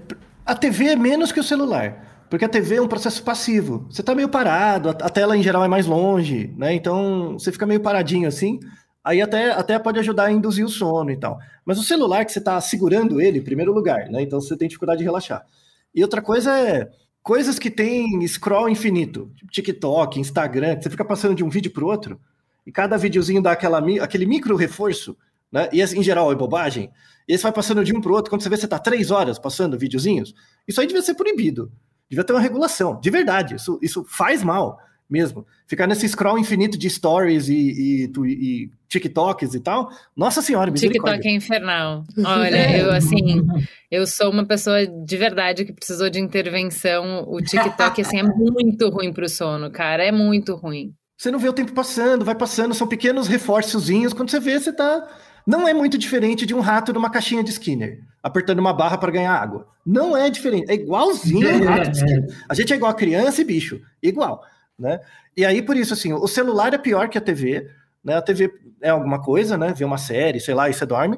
a 0.46 0.56
TV 0.56 0.90
é 0.90 0.96
menos 0.96 1.32
que 1.32 1.40
o 1.40 1.44
celular, 1.44 2.26
porque 2.30 2.46
a 2.46 2.50
TV 2.50 2.76
é 2.76 2.82
um 2.82 2.88
processo 2.88 3.24
passivo. 3.24 3.88
Você 3.90 4.02
está 4.02 4.16
meio 4.16 4.30
parado, 4.30 4.90
a, 4.90 4.92
a, 4.92 5.10
tela 5.10 5.38
em 5.38 5.44
geral 5.44 5.64
é 5.64 5.68
mais 5.68 5.86
longe, 5.86 6.54
né? 6.58 6.74
Então 6.74 7.34
você 7.34 7.52
fica 7.52 7.66
meio 7.66 7.80
paradinho 7.80 8.28
assim. 8.28 8.60
Aí 9.04 9.22
até, 9.22 9.52
até 9.52 9.80
pode 9.80 10.00
ajudar 10.00 10.26
a 10.26 10.32
induzir 10.32 10.66
o 10.66 10.70
sono 10.70 11.12
e 11.12 11.18
tal. 11.18 11.40
Mas 11.66 11.80
o 11.80 11.84
celular 11.84 12.26
que 12.26 12.32
você 12.32 12.40
está 12.40 12.60
segurando 12.62 13.22
ele, 13.22 13.40
em 13.40 13.44
primeiro 13.44 13.74
lugar, 13.74 14.10
né? 14.10 14.22
Então 14.22 14.42
você 14.42 14.58
tem 14.58 14.68
dificuldade 14.68 15.00
de 15.00 15.06
relaxar. 15.06 15.46
E 15.94 16.04
outra 16.04 16.22
coisa 16.22 16.58
é 16.60 16.90
coisas 17.22 17.60
que 17.60 17.70
tem 17.70 18.26
scroll 18.28 18.70
infinito, 18.70 19.32
tipo 19.36 19.52
TikTok, 19.52 20.20
Instagram, 20.20 20.80
você 20.82 20.90
fica 20.90 21.06
passando 21.06 21.36
de 21.36 21.44
um 21.44 21.50
vídeo 21.50 21.72
para 21.72 21.86
outro, 21.86 22.20
e 22.66 22.72
cada 22.72 22.98
videozinho 22.98 23.42
dá 23.42 23.52
aquela, 23.52 23.80
aquele 24.02 24.26
micro 24.26 24.56
reforço 24.56 25.16
né? 25.52 25.70
E 25.72 25.82
em 25.82 26.04
geral 26.04 26.32
é 26.32 26.36
bobagem. 26.36 26.92
E 27.28 27.38
você 27.38 27.44
vai 27.44 27.52
passando 27.52 27.84
de 27.84 27.96
um 27.96 28.02
para 28.02 28.12
o 28.12 28.16
outro, 28.16 28.30
quando 28.30 28.42
você 28.42 28.50
vê 28.50 28.58
você 28.58 28.66
está 28.66 28.80
três 28.80 29.12
horas 29.12 29.38
passando 29.38 29.78
videozinhos, 29.78 30.34
isso 30.68 30.82
aí 30.82 30.88
devia 30.88 31.02
ser 31.02 31.14
proibido. 31.14 31.72
Devia 32.10 32.24
ter 32.24 32.34
uma 32.34 32.42
regulação. 32.42 33.00
De 33.00 33.10
verdade, 33.10 33.56
isso, 33.56 33.80
isso 33.82 34.04
faz 34.08 34.44
mal 34.44 34.80
mesmo. 35.10 35.46
Ficar 35.68 35.88
nesse 35.88 36.08
scroll 36.08 36.38
infinito 36.38 36.78
de 36.78 36.90
stories 36.90 37.50
e, 37.50 37.54
e, 37.54 38.12
e 38.26 38.72
TikToks 38.88 39.56
e 39.56 39.60
tal. 39.60 39.90
Nossa 40.16 40.42
senhora, 40.42 40.72
TikTok 40.72 41.28
é 41.28 41.32
infernal. 41.32 42.04
Olha, 42.24 42.78
eu 42.78 42.92
assim, 42.92 43.46
eu 43.90 44.06
sou 44.06 44.30
uma 44.30 44.46
pessoa 44.46 44.86
de 44.86 45.18
verdade 45.18 45.66
que 45.66 45.74
precisou 45.74 46.10
de 46.10 46.20
intervenção. 46.20 47.26
O 47.28 47.42
TikTok, 47.42 48.02
assim, 48.02 48.20
é 48.20 48.24
muito 48.24 48.90
ruim 48.90 49.12
para 49.12 49.26
o 49.26 49.30
sono, 49.30 49.72
cara. 49.72 50.04
É 50.04 50.12
muito 50.12 50.56
ruim. 50.56 50.94
Você 51.20 51.30
não 51.30 51.38
vê 51.38 51.50
o 51.50 51.54
tempo 51.54 51.74
passando, 51.74 52.24
vai 52.24 52.34
passando, 52.34 52.74
são 52.74 52.88
pequenos 52.88 53.28
reforçozinhos. 53.28 54.14
Quando 54.14 54.32
você 54.32 54.40
vê, 54.40 54.58
você 54.58 54.70
está 54.70 55.06
não 55.46 55.68
é 55.68 55.74
muito 55.74 55.98
diferente 55.98 56.46
de 56.46 56.54
um 56.54 56.62
rato 56.62 56.94
numa 56.94 57.10
caixinha 57.10 57.44
de 57.44 57.50
Skinner, 57.50 58.00
apertando 58.24 58.60
uma 58.60 58.72
barra 58.72 58.98
para 58.98 59.12
ganhar 59.12 59.34
água. 59.34 59.68
Não 59.86 60.16
é 60.16 60.30
diferente, 60.30 60.72
é 60.72 60.76
igualzinho 60.76 61.46
é, 61.46 61.58
rato 61.58 61.92
de 61.92 61.98
Skinner. 62.00 62.46
A 62.48 62.54
gente 62.54 62.72
é 62.72 62.76
igual 62.78 62.92
a 62.92 62.96
criança 62.96 63.42
e 63.42 63.44
bicho, 63.44 63.82
igual, 64.02 64.44
né? 64.78 65.02
E 65.36 65.44
aí, 65.44 65.62
por 65.62 65.76
isso, 65.76 65.94
assim, 65.94 66.14
o 66.14 66.28
celular 66.28 66.74
é 66.74 66.78
pior 66.78 67.10
que 67.10 67.18
a 67.18 67.22
TV, 67.22 67.70
né? 68.02 68.16
A 68.16 68.22
TV 68.22 68.54
é 68.82 68.90
alguma 68.90 69.22
coisa, 69.22 69.58
né? 69.58 69.74
Vê 69.76 69.84
uma 69.84 69.98
série, 69.98 70.40
sei 70.40 70.54
lá, 70.54 70.70
e 70.70 70.74
você 70.74 70.86
dorme. 70.86 71.18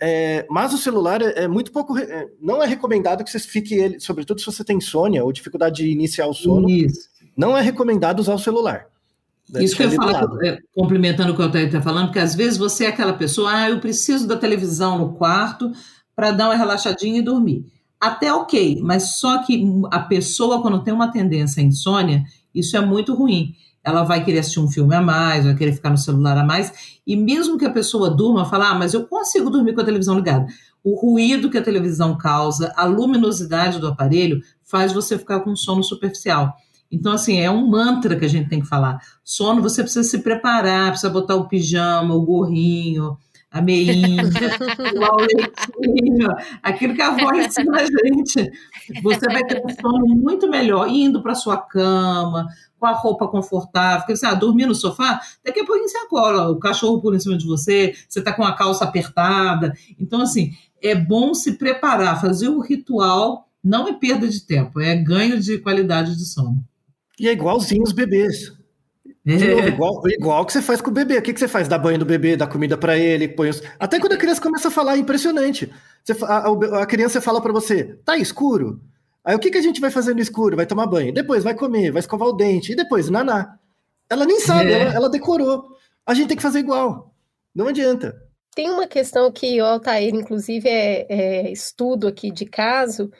É, 0.00 0.46
mas 0.48 0.72
o 0.72 0.78
celular 0.78 1.20
é, 1.20 1.44
é 1.44 1.48
muito 1.48 1.72
pouco. 1.72 1.98
É, 1.98 2.28
não 2.40 2.62
é 2.62 2.66
recomendado 2.66 3.22
que 3.22 3.30
você 3.30 3.38
fique 3.38 3.74
ele, 3.74 4.00
sobretudo 4.00 4.40
se 4.40 4.46
você 4.46 4.64
tem 4.64 4.78
insônia 4.78 5.22
ou 5.22 5.30
dificuldade 5.30 5.82
de 5.82 5.90
iniciar 5.90 6.26
o 6.26 6.32
sono. 6.32 6.70
Isso. 6.70 7.10
Não 7.36 7.56
é 7.56 7.60
recomendado 7.60 8.20
usar 8.20 8.34
o 8.34 8.38
celular. 8.38 8.91
Isso 9.54 9.76
que 9.76 9.82
eu 9.82 9.90
falar, 9.90 10.24
é, 10.42 10.58
complementando 10.74 11.32
o 11.32 11.34
que 11.34 11.42
o 11.42 11.44
Altair 11.44 11.66
está 11.66 11.82
falando, 11.82 12.10
que 12.10 12.18
às 12.18 12.34
vezes 12.34 12.56
você 12.56 12.84
é 12.84 12.88
aquela 12.88 13.12
pessoa, 13.12 13.52
ah, 13.52 13.70
eu 13.70 13.80
preciso 13.80 14.26
da 14.26 14.36
televisão 14.36 14.98
no 14.98 15.12
quarto 15.12 15.70
para 16.16 16.30
dar 16.30 16.48
uma 16.48 16.56
relaxadinha 16.56 17.18
e 17.18 17.22
dormir. 17.22 17.66
Até 18.00 18.32
ok, 18.32 18.80
mas 18.82 19.18
só 19.18 19.38
que 19.42 19.64
a 19.90 20.00
pessoa, 20.00 20.62
quando 20.62 20.82
tem 20.82 20.92
uma 20.92 21.12
tendência 21.12 21.62
à 21.62 21.66
insônia, 21.66 22.24
isso 22.54 22.76
é 22.76 22.80
muito 22.80 23.14
ruim. 23.14 23.54
Ela 23.84 24.04
vai 24.04 24.24
querer 24.24 24.38
assistir 24.38 24.60
um 24.60 24.70
filme 24.70 24.94
a 24.94 25.02
mais, 25.02 25.44
vai 25.44 25.54
querer 25.54 25.72
ficar 25.72 25.90
no 25.90 25.98
celular 25.98 26.36
a 26.38 26.44
mais, 26.44 27.00
e 27.06 27.16
mesmo 27.16 27.58
que 27.58 27.64
a 27.64 27.70
pessoa 27.70 28.10
durma, 28.10 28.44
falar, 28.44 28.70
ah, 28.70 28.74
mas 28.74 28.94
eu 28.94 29.06
consigo 29.06 29.50
dormir 29.50 29.74
com 29.74 29.80
a 29.80 29.84
televisão 29.84 30.16
ligada. 30.16 30.46
O 30.82 30.94
ruído 30.94 31.50
que 31.50 31.58
a 31.58 31.62
televisão 31.62 32.16
causa, 32.16 32.72
a 32.76 32.84
luminosidade 32.84 33.78
do 33.78 33.86
aparelho, 33.86 34.40
faz 34.64 34.92
você 34.92 35.18
ficar 35.18 35.40
com 35.40 35.54
sono 35.54 35.82
superficial. 35.82 36.56
Então, 36.92 37.12
assim, 37.12 37.40
é 37.40 37.50
um 37.50 37.66
mantra 37.66 38.16
que 38.16 38.24
a 38.24 38.28
gente 38.28 38.50
tem 38.50 38.60
que 38.60 38.68
falar. 38.68 39.00
Sono, 39.24 39.62
você 39.62 39.82
precisa 39.82 40.06
se 40.06 40.18
preparar, 40.18 40.90
precisa 40.90 41.10
botar 41.10 41.36
o 41.36 41.48
pijama, 41.48 42.14
o 42.14 42.20
gorrinho, 42.20 43.16
a 43.50 43.62
meinha, 43.62 44.22
o 44.94 45.16
leitinho, 45.20 46.28
aquilo 46.62 46.94
que 46.94 47.00
a 47.00 47.08
avó 47.08 47.32
ensina 47.36 47.80
a 47.80 47.84
gente. 47.84 48.50
Você 49.02 49.26
vai 49.26 49.42
ter 49.44 49.62
um 49.64 49.68
sono 49.68 50.06
muito 50.14 50.48
melhor 50.50 50.86
indo 50.88 51.22
para 51.22 51.34
sua 51.34 51.56
cama, 51.56 52.46
com 52.78 52.86
a 52.86 52.92
roupa 52.92 53.28
confortável, 53.28 54.00
porque 54.00 54.16
você 54.16 54.26
ah, 54.26 54.34
dormir 54.34 54.66
no 54.66 54.74
sofá, 54.74 55.20
daqui 55.44 55.60
a 55.60 55.64
pouquinho 55.64 55.88
você 55.88 55.98
acorda, 55.98 56.50
o 56.50 56.58
cachorro 56.58 57.00
pula 57.00 57.16
em 57.16 57.20
cima 57.20 57.38
de 57.38 57.46
você, 57.46 57.94
você 58.08 58.18
está 58.18 58.32
com 58.32 58.42
a 58.42 58.54
calça 58.54 58.84
apertada. 58.84 59.72
Então, 59.98 60.20
assim, 60.20 60.52
é 60.82 60.94
bom 60.94 61.32
se 61.32 61.52
preparar, 61.52 62.20
fazer 62.20 62.48
o 62.48 62.60
ritual 62.60 63.48
não 63.62 63.86
é 63.86 63.92
perda 63.92 64.28
de 64.28 64.40
tempo, 64.44 64.80
é 64.80 64.96
ganho 64.96 65.40
de 65.40 65.58
qualidade 65.58 66.16
de 66.16 66.24
sono. 66.24 66.64
E 67.18 67.28
é 67.28 67.32
igualzinho 67.32 67.82
os 67.82 67.92
bebês. 67.92 68.52
É. 69.24 69.68
igual, 69.68 70.02
igual 70.08 70.44
que 70.44 70.52
você 70.52 70.60
faz 70.60 70.80
com 70.80 70.90
o 70.90 70.94
bebê. 70.94 71.18
O 71.18 71.22
que, 71.22 71.32
que 71.32 71.38
você 71.38 71.48
faz? 71.48 71.68
Dá 71.68 71.78
banho 71.78 71.98
no 71.98 72.04
bebê, 72.04 72.36
dá 72.36 72.46
comida 72.46 72.76
para 72.76 72.98
ele, 72.98 73.28
põe 73.28 73.50
os... 73.50 73.62
Até 73.78 74.00
quando 74.00 74.14
a 74.14 74.16
criança 74.16 74.40
começa 74.40 74.68
a 74.68 74.70
falar, 74.70 74.96
é 74.96 74.98
impressionante. 74.98 75.72
Você, 76.04 76.12
a, 76.24 76.82
a, 76.82 76.86
criança 76.86 77.20
fala 77.20 77.40
para 77.40 77.52
você, 77.52 77.98
tá 78.04 78.16
escuro? 78.16 78.80
Aí 79.24 79.36
o 79.36 79.38
que, 79.38 79.50
que 79.50 79.58
a 79.58 79.62
gente 79.62 79.80
vai 79.80 79.90
fazer 79.90 80.14
no 80.14 80.20
escuro? 80.20 80.56
Vai 80.56 80.66
tomar 80.66 80.86
banho. 80.86 81.14
Depois 81.14 81.44
vai 81.44 81.54
comer, 81.54 81.92
vai 81.92 82.00
escovar 82.00 82.28
o 82.28 82.32
dente. 82.32 82.72
E 82.72 82.76
depois, 82.76 83.08
naná. 83.08 83.56
Ela 84.10 84.26
nem 84.26 84.40
sabe, 84.40 84.72
é. 84.72 84.80
ela, 84.80 84.94
ela, 84.94 85.10
decorou. 85.10 85.68
A 86.04 86.12
gente 86.14 86.28
tem 86.28 86.36
que 86.36 86.42
fazer 86.42 86.58
igual. 86.58 87.14
Não 87.54 87.68
adianta. 87.68 88.20
Tem 88.54 88.68
uma 88.68 88.86
questão 88.86 89.30
que 89.30 89.62
o 89.62 89.64
Altair, 89.64 90.14
inclusive, 90.14 90.68
é, 90.68 91.06
é 91.08 91.52
estudo 91.52 92.08
aqui 92.08 92.30
de 92.30 92.44
caso, 92.44 93.10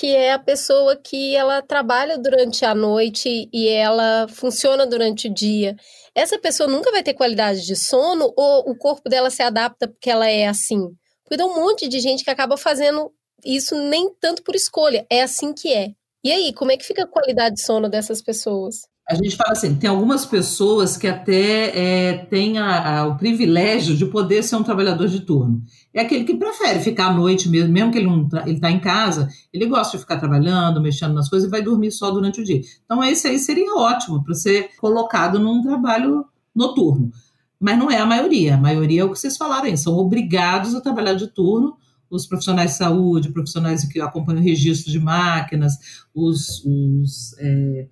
que 0.00 0.16
é 0.16 0.32
a 0.32 0.38
pessoa 0.38 0.96
que 0.96 1.36
ela 1.36 1.60
trabalha 1.60 2.16
durante 2.16 2.64
a 2.64 2.74
noite 2.74 3.50
e 3.52 3.68
ela 3.68 4.26
funciona 4.28 4.86
durante 4.86 5.28
o 5.28 5.34
dia. 5.34 5.76
Essa 6.14 6.38
pessoa 6.38 6.66
nunca 6.66 6.90
vai 6.90 7.02
ter 7.02 7.12
qualidade 7.12 7.66
de 7.66 7.76
sono 7.76 8.32
ou 8.34 8.70
o 8.70 8.74
corpo 8.74 9.10
dela 9.10 9.28
se 9.28 9.42
adapta 9.42 9.86
porque 9.86 10.08
ela 10.08 10.26
é 10.26 10.46
assim? 10.46 10.80
Porque 11.22 11.36
tem 11.36 11.44
um 11.44 11.54
monte 11.54 11.86
de 11.86 12.00
gente 12.00 12.24
que 12.24 12.30
acaba 12.30 12.56
fazendo 12.56 13.12
isso 13.44 13.76
nem 13.76 14.10
tanto 14.18 14.42
por 14.42 14.54
escolha, 14.54 15.06
é 15.10 15.20
assim 15.20 15.52
que 15.52 15.70
é. 15.70 15.90
E 16.24 16.32
aí, 16.32 16.54
como 16.54 16.72
é 16.72 16.78
que 16.78 16.86
fica 16.86 17.04
a 17.04 17.06
qualidade 17.06 17.56
de 17.56 17.62
sono 17.62 17.86
dessas 17.86 18.22
pessoas? 18.22 18.76
A 19.10 19.14
gente 19.16 19.36
fala 19.36 19.50
assim, 19.50 19.74
tem 19.74 19.90
algumas 19.90 20.24
pessoas 20.24 20.96
que 20.96 21.08
até 21.08 21.76
é, 21.76 22.18
têm 22.26 22.58
a, 22.58 23.00
a, 23.00 23.06
o 23.08 23.16
privilégio 23.16 23.96
de 23.96 24.06
poder 24.06 24.44
ser 24.44 24.54
um 24.54 24.62
trabalhador 24.62 25.08
de 25.08 25.18
turno. 25.18 25.60
É 25.92 26.02
aquele 26.02 26.22
que 26.22 26.36
prefere 26.36 26.78
ficar 26.78 27.08
à 27.08 27.12
noite 27.12 27.48
mesmo, 27.48 27.72
mesmo 27.72 27.90
que 27.90 27.98
ele 27.98 28.54
está 28.54 28.70
em 28.70 28.78
casa, 28.78 29.28
ele 29.52 29.66
gosta 29.66 29.96
de 29.96 30.02
ficar 30.04 30.16
trabalhando, 30.18 30.80
mexendo 30.80 31.12
nas 31.12 31.28
coisas 31.28 31.48
e 31.48 31.50
vai 31.50 31.60
dormir 31.60 31.90
só 31.90 32.08
durante 32.12 32.40
o 32.40 32.44
dia. 32.44 32.60
Então 32.84 33.02
esse 33.02 33.26
aí 33.26 33.36
seria 33.40 33.74
ótimo 33.74 34.22
para 34.22 34.32
ser 34.32 34.70
colocado 34.78 35.40
num 35.40 35.60
trabalho 35.60 36.24
noturno. 36.54 37.10
Mas 37.58 37.76
não 37.76 37.90
é 37.90 37.98
a 37.98 38.06
maioria. 38.06 38.54
A 38.54 38.58
maioria 38.58 39.00
é 39.00 39.04
o 39.04 39.10
que 39.10 39.18
vocês 39.18 39.36
falaram 39.36 39.64
aí, 39.64 39.76
são 39.76 39.94
obrigados 39.96 40.72
a 40.72 40.80
trabalhar 40.80 41.14
de 41.14 41.26
turno 41.26 41.76
os 42.08 42.26
profissionais 42.26 42.72
de 42.72 42.76
saúde, 42.76 43.32
profissionais 43.32 43.84
que 43.84 44.00
acompanham 44.00 44.40
o 44.40 44.44
registro 44.44 44.90
de 44.90 44.98
máquinas, 44.98 46.04
os, 46.14 46.64
os 46.64 47.36
é, 47.38 47.86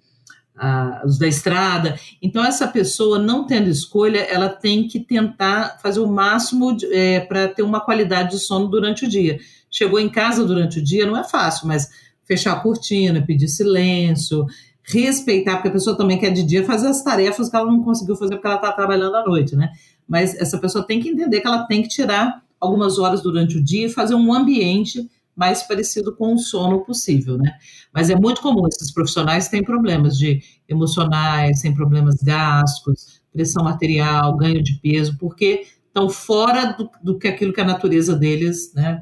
os 1.05 1.19
da 1.19 1.27
estrada. 1.27 1.99
Então, 2.23 2.45
essa 2.45 2.67
pessoa, 2.67 3.19
não 3.19 3.47
tendo 3.47 3.69
escolha, 3.69 4.21
ela 4.21 4.49
tem 4.49 4.87
que 4.87 5.01
tentar 5.01 5.79
fazer 5.83 6.01
o 6.01 6.07
máximo 6.07 6.77
é, 6.91 7.21
para 7.21 7.49
ter 7.49 7.63
uma 7.63 7.81
qualidade 7.81 8.33
de 8.33 8.39
sono 8.39 8.69
durante 8.69 9.05
o 9.05 9.09
dia. 9.09 9.39
Chegou 9.71 9.99
em 9.99 10.09
casa 10.09 10.45
durante 10.45 10.79
o 10.79 10.85
dia, 10.85 11.07
não 11.07 11.17
é 11.17 11.25
fácil, 11.25 11.67
mas 11.67 11.89
fechar 12.25 12.53
a 12.53 12.61
cortina, 12.61 13.23
pedir 13.23 13.49
silêncio, 13.49 14.47
respeitar, 14.83 15.57
porque 15.57 15.69
a 15.69 15.73
pessoa 15.73 15.97
também 15.97 16.19
quer 16.19 16.31
de 16.31 16.43
dia 16.43 16.65
fazer 16.65 16.89
as 16.89 17.03
tarefas 17.03 17.49
que 17.49 17.57
ela 17.57 17.67
não 17.67 17.83
conseguiu 17.83 18.17
fazer 18.17 18.35
porque 18.37 18.47
ela 18.47 18.57
está 18.57 18.73
trabalhando 18.73 19.17
à 19.17 19.25
noite, 19.25 19.55
né? 19.55 19.71
Mas 20.07 20.35
essa 20.35 20.59
pessoa 20.59 20.87
tem 20.87 21.01
que 21.01 21.11
entender 21.11 21.41
que 21.41 21.47
ela 21.47 21.65
tem 21.67 21.83
que 21.83 21.89
tirar 21.89 22.43
algumas 22.59 22.99
horas 22.99 23.23
durante 23.23 23.59
o 23.59 23.65
dia 23.65 23.87
e 23.87 23.91
fazer 23.91 24.15
um 24.15 24.33
ambiente 24.33 25.09
mais 25.39 25.63
parecido 25.63 26.15
com 26.17 26.35
o 26.35 26.39
sono 26.39 26.85
possível, 26.85 27.39
né? 27.39 27.53
Mas 27.95 28.11
é 28.11 28.17
muito 28.17 28.43
comum, 28.43 28.67
esses 28.67 28.93
profissionais 28.93 29.47
têm 29.47 29.63
problemas 29.63 30.19
de 30.19 30.43
emocionais, 30.69 31.61
têm 31.61 31.73
problemas 31.73 32.17
gástricos, 32.17 33.23
pressão 33.33 33.69
arterial, 33.69 34.37
ganho 34.37 34.61
de 34.61 34.75
peso, 34.83 35.17
porque 35.17 35.65
estão 35.87 36.11
fora 36.11 36.73
do, 36.73 36.91
do 37.01 37.19
que 37.19 37.29
aquilo 37.29 37.53
que 37.53 37.61
a 37.61 37.65
natureza 37.65 38.17
deles, 38.17 38.75
né, 38.75 39.01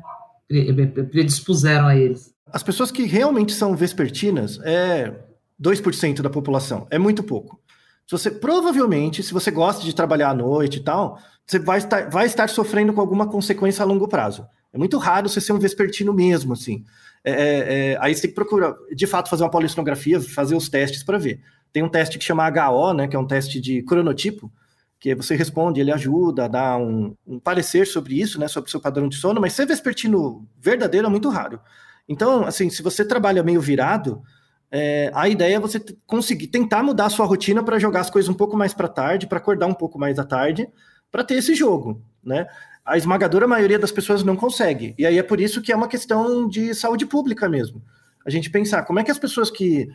predispuseram 1.10 1.86
a 1.86 1.96
eles. 1.96 2.34
As 2.52 2.62
pessoas 2.62 2.90
que 2.90 3.04
realmente 3.04 3.54
são 3.54 3.74
vespertinas 3.74 4.60
é 4.62 5.14
2% 5.60 6.20
da 6.20 6.28
população, 6.28 6.86
é 6.90 6.98
muito 6.98 7.22
pouco. 7.22 7.58
Se 8.06 8.12
você 8.12 8.30
provavelmente, 8.30 9.22
se 9.22 9.32
você 9.32 9.50
gosta 9.50 9.82
de 9.82 9.94
trabalhar 9.94 10.30
à 10.30 10.34
noite 10.34 10.76
e 10.76 10.82
tal, 10.82 11.18
você 11.46 11.58
vai 11.58 11.78
estar, 11.78 12.10
vai 12.10 12.26
estar 12.26 12.48
sofrendo 12.48 12.92
com 12.92 13.00
alguma 13.00 13.26
consequência 13.26 13.82
a 13.82 13.86
longo 13.86 14.06
prazo. 14.06 14.46
É 14.76 14.78
muito 14.78 14.98
raro 14.98 15.26
você 15.26 15.40
ser 15.40 15.54
um 15.54 15.58
vespertino 15.58 16.12
mesmo, 16.12 16.52
assim. 16.52 16.84
É, 17.24 17.32
é, 17.32 17.92
é 17.92 17.98
aí 17.98 18.14
você 18.14 18.22
tem 18.22 18.30
que 18.30 18.34
procurar, 18.34 18.74
de 18.94 19.06
fato, 19.06 19.30
fazer 19.30 19.42
uma 19.42 19.50
polissonografia, 19.50 20.20
fazer 20.20 20.54
os 20.54 20.68
testes 20.68 21.02
para 21.02 21.16
ver. 21.16 21.40
Tem 21.72 21.82
um 21.82 21.88
teste 21.88 22.18
que 22.18 22.24
chama 22.24 22.46
HO, 22.46 22.92
né, 22.92 23.08
que 23.08 23.16
é 23.16 23.18
um 23.18 23.26
teste 23.26 23.58
de 23.58 23.82
cronotipo, 23.82 24.52
que 25.00 25.14
você 25.14 25.34
responde, 25.34 25.80
ele 25.80 25.90
ajuda 25.90 26.46
dar 26.46 26.76
um, 26.76 27.14
um 27.26 27.40
parecer 27.40 27.86
sobre 27.86 28.20
isso, 28.20 28.38
né, 28.38 28.48
sobre 28.48 28.68
o 28.68 28.70
seu 28.70 28.80
padrão 28.80 29.08
de 29.08 29.16
sono, 29.16 29.40
mas 29.40 29.54
ser 29.54 29.66
vespertino 29.66 30.46
verdadeiro 30.60 31.06
é 31.06 31.10
muito 31.10 31.30
raro. 31.30 31.58
Então, 32.06 32.44
assim, 32.44 32.68
se 32.68 32.82
você 32.82 33.02
trabalha 33.02 33.42
meio 33.42 33.62
virado, 33.62 34.22
é, 34.70 35.10
a 35.14 35.26
ideia 35.26 35.56
é 35.56 35.60
você 35.60 35.82
conseguir 36.06 36.48
tentar 36.48 36.82
mudar 36.82 37.06
a 37.06 37.10
sua 37.10 37.24
rotina 37.24 37.62
para 37.62 37.78
jogar 37.78 38.00
as 38.00 38.10
coisas 38.10 38.28
um 38.28 38.34
pouco 38.34 38.58
mais 38.58 38.74
para 38.74 38.88
tarde, 38.88 39.26
para 39.26 39.38
acordar 39.38 39.66
um 39.66 39.74
pouco 39.74 39.98
mais 39.98 40.18
à 40.18 40.24
tarde, 40.24 40.68
para 41.10 41.24
ter 41.24 41.34
esse 41.34 41.54
jogo, 41.54 42.02
né? 42.22 42.46
A 42.86 42.96
esmagadora 42.96 43.48
maioria 43.48 43.78
das 43.78 43.90
pessoas 43.90 44.22
não 44.22 44.36
consegue. 44.36 44.94
E 44.96 45.04
aí 45.04 45.18
é 45.18 45.22
por 45.22 45.40
isso 45.40 45.60
que 45.60 45.72
é 45.72 45.76
uma 45.76 45.88
questão 45.88 46.48
de 46.48 46.72
saúde 46.72 47.04
pública 47.04 47.48
mesmo. 47.48 47.82
A 48.24 48.30
gente 48.30 48.48
pensar 48.48 48.84
como 48.84 49.00
é 49.00 49.04
que 49.04 49.10
as 49.10 49.18
pessoas 49.18 49.50
que 49.50 49.88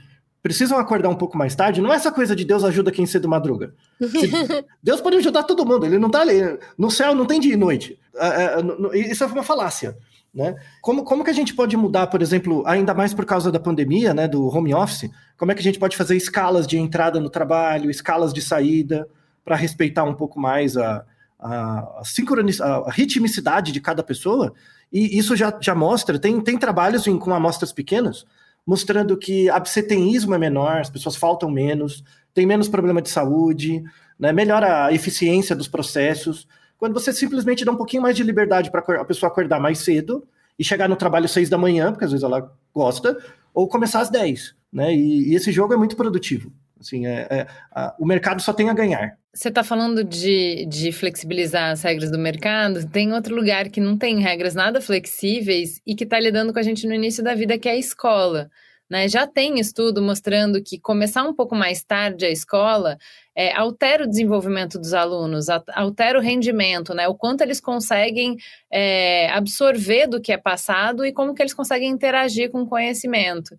precisam 0.43 0.77
acordar 0.77 1.07
um 1.07 1.15
pouco 1.15 1.37
mais 1.37 1.55
tarde, 1.55 1.81
não 1.81 1.93
é 1.93 1.95
essa 1.95 2.11
coisa 2.11 2.35
de 2.35 2.43
Deus 2.43 2.63
ajuda 2.63 2.91
quem 2.91 3.05
cedo 3.05 3.29
madruga. 3.29 3.73
Deus 4.83 4.99
pode 4.99 5.17
ajudar 5.17 5.43
todo 5.43 5.65
mundo, 5.65 5.85
ele 5.85 5.99
não 5.99 6.09
tá 6.09 6.21
ali. 6.21 6.41
No 6.77 6.91
céu 6.91 7.15
não 7.15 7.25
tem 7.25 7.39
dia 7.39 7.53
e 7.53 7.57
noite. 7.57 7.97
É, 8.15 8.27
é, 8.27 9.11
isso 9.11 9.23
é 9.23 9.27
uma 9.27 9.43
falácia. 9.43 9.95
Né? 10.33 10.55
Como, 10.81 11.03
como 11.03 11.23
que 11.23 11.29
a 11.29 11.33
gente 11.33 11.53
pode 11.53 11.77
mudar, 11.77 12.07
por 12.07 12.21
exemplo, 12.21 12.63
ainda 12.65 12.93
mais 12.93 13.13
por 13.13 13.25
causa 13.25 13.51
da 13.51 13.59
pandemia, 13.59 14.13
né, 14.13 14.27
do 14.27 14.47
home 14.47 14.73
office, 14.73 15.09
como 15.37 15.51
é 15.51 15.55
que 15.55 15.59
a 15.59 15.63
gente 15.63 15.77
pode 15.77 15.95
fazer 15.95 16.15
escalas 16.15 16.65
de 16.65 16.77
entrada 16.77 17.19
no 17.19 17.29
trabalho, 17.29 17.91
escalas 17.91 18.33
de 18.33 18.41
saída, 18.41 19.07
para 19.43 19.55
respeitar 19.55 20.05
um 20.05 20.13
pouco 20.13 20.39
mais 20.39 20.77
a, 20.77 21.05
a, 21.41 22.01
a, 22.01 22.67
a 22.85 22.91
ritmicidade 22.91 23.71
de 23.71 23.81
cada 23.81 24.03
pessoa, 24.03 24.53
e 24.91 25.17
isso 25.17 25.35
já, 25.35 25.57
já 25.59 25.73
mostra, 25.73 26.19
tem, 26.19 26.39
tem 26.41 26.57
trabalhos 26.57 27.07
em, 27.07 27.17
com 27.17 27.33
amostras 27.33 27.73
pequenas, 27.73 28.25
mostrando 28.65 29.17
que 29.17 29.49
absenteísmo 29.49 30.35
é 30.35 30.37
menor, 30.37 30.77
as 30.77 30.89
pessoas 30.89 31.15
faltam 31.15 31.49
menos, 31.49 32.03
tem 32.33 32.45
menos 32.45 32.69
problema 32.69 33.01
de 33.01 33.09
saúde, 33.09 33.83
né, 34.19 34.31
melhora 34.31 34.85
a 34.85 34.93
eficiência 34.93 35.55
dos 35.55 35.67
processos, 35.67 36.47
quando 36.77 36.93
você 36.93 37.11
simplesmente 37.11 37.65
dá 37.65 37.71
um 37.71 37.77
pouquinho 37.77 38.03
mais 38.03 38.15
de 38.15 38.23
liberdade 38.23 38.71
para 38.71 39.01
a 39.01 39.05
pessoa 39.05 39.31
acordar 39.31 39.59
mais 39.59 39.79
cedo 39.79 40.23
e 40.57 40.63
chegar 40.63 40.87
no 40.87 40.95
trabalho 40.95 41.25
às 41.25 41.31
seis 41.31 41.49
da 41.49 41.57
manhã, 41.57 41.91
porque 41.91 42.05
às 42.05 42.11
vezes 42.11 42.23
ela 42.23 42.53
gosta, 42.73 43.17
ou 43.53 43.67
começar 43.67 44.01
às 44.01 44.09
dez, 44.09 44.53
né, 44.71 44.93
e, 44.93 45.31
e 45.31 45.35
esse 45.35 45.51
jogo 45.51 45.73
é 45.73 45.77
muito 45.77 45.95
produtivo. 45.95 46.51
Assim, 46.81 47.05
é, 47.05 47.27
é 47.29 47.47
a, 47.71 47.95
o 47.99 48.05
mercado 48.05 48.41
só 48.41 48.51
tem 48.51 48.69
a 48.69 48.73
ganhar. 48.73 49.17
Você 49.33 49.47
está 49.47 49.63
falando 49.63 50.03
de, 50.03 50.65
de 50.65 50.91
flexibilizar 50.91 51.71
as 51.71 51.81
regras 51.81 52.11
do 52.11 52.17
mercado. 52.17 52.85
Tem 52.89 53.13
outro 53.13 53.33
lugar 53.33 53.69
que 53.69 53.79
não 53.79 53.97
tem 53.97 54.19
regras 54.19 54.55
nada 54.55 54.81
flexíveis 54.81 55.79
e 55.87 55.95
que 55.95 56.03
está 56.03 56.19
lidando 56.19 56.51
com 56.51 56.59
a 56.59 56.63
gente 56.63 56.85
no 56.85 56.93
início 56.93 57.23
da 57.23 57.33
vida, 57.33 57.57
que 57.57 57.69
é 57.69 57.73
a 57.73 57.77
escola. 57.77 58.49
Né? 58.89 59.07
Já 59.07 59.25
tem 59.25 59.57
estudo 59.57 60.01
mostrando 60.01 60.61
que 60.61 60.77
começar 60.77 61.23
um 61.23 61.33
pouco 61.33 61.55
mais 61.55 61.81
tarde 61.81 62.25
a 62.25 62.29
escola 62.29 62.97
é, 63.33 63.55
altera 63.55 64.03
o 64.03 64.07
desenvolvimento 64.07 64.77
dos 64.77 64.93
alunos, 64.93 65.47
altera 65.73 66.19
o 66.19 66.21
rendimento, 66.21 66.93
né? 66.93 67.07
o 67.07 67.15
quanto 67.15 67.39
eles 67.39 67.61
conseguem 67.61 68.35
é, 68.69 69.29
absorver 69.29 70.07
do 70.07 70.19
que 70.19 70.33
é 70.33 70.37
passado 70.37 71.05
e 71.05 71.13
como 71.13 71.33
que 71.33 71.41
eles 71.41 71.53
conseguem 71.53 71.89
interagir 71.89 72.51
com 72.51 72.63
o 72.63 72.67
conhecimento 72.67 73.55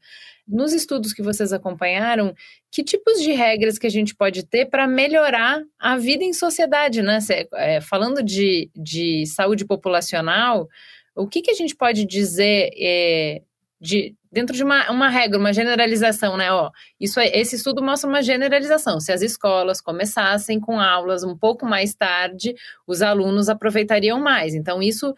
nos 0.46 0.72
estudos 0.72 1.12
que 1.12 1.22
vocês 1.22 1.52
acompanharam, 1.52 2.34
que 2.70 2.82
tipos 2.82 3.20
de 3.20 3.32
regras 3.32 3.78
que 3.78 3.86
a 3.86 3.90
gente 3.90 4.14
pode 4.14 4.44
ter 4.44 4.66
para 4.66 4.86
melhorar 4.86 5.62
a 5.78 5.96
vida 5.96 6.24
em 6.24 6.32
sociedade, 6.32 7.02
né? 7.02 7.20
Cê, 7.20 7.48
é, 7.54 7.80
falando 7.80 8.22
de, 8.22 8.70
de 8.74 9.24
saúde 9.26 9.64
populacional, 9.64 10.68
o 11.14 11.26
que, 11.26 11.42
que 11.42 11.50
a 11.50 11.54
gente 11.54 11.76
pode 11.76 12.04
dizer 12.04 12.70
é, 12.76 13.42
de, 13.80 14.14
dentro 14.30 14.54
de 14.56 14.62
uma, 14.62 14.90
uma 14.90 15.08
regra, 15.08 15.38
uma 15.38 15.52
generalização, 15.52 16.36
né? 16.36 16.52
Ó, 16.52 16.70
isso, 17.00 17.20
esse 17.20 17.56
estudo 17.56 17.82
mostra 17.82 18.08
uma 18.08 18.22
generalização. 18.22 19.00
Se 19.00 19.12
as 19.12 19.22
escolas 19.22 19.80
começassem 19.80 20.60
com 20.60 20.80
aulas 20.80 21.24
um 21.24 21.36
pouco 21.36 21.66
mais 21.66 21.92
tarde, 21.92 22.54
os 22.86 23.02
alunos 23.02 23.48
aproveitariam 23.48 24.20
mais. 24.20 24.54
Então, 24.54 24.80
isso 24.80 25.12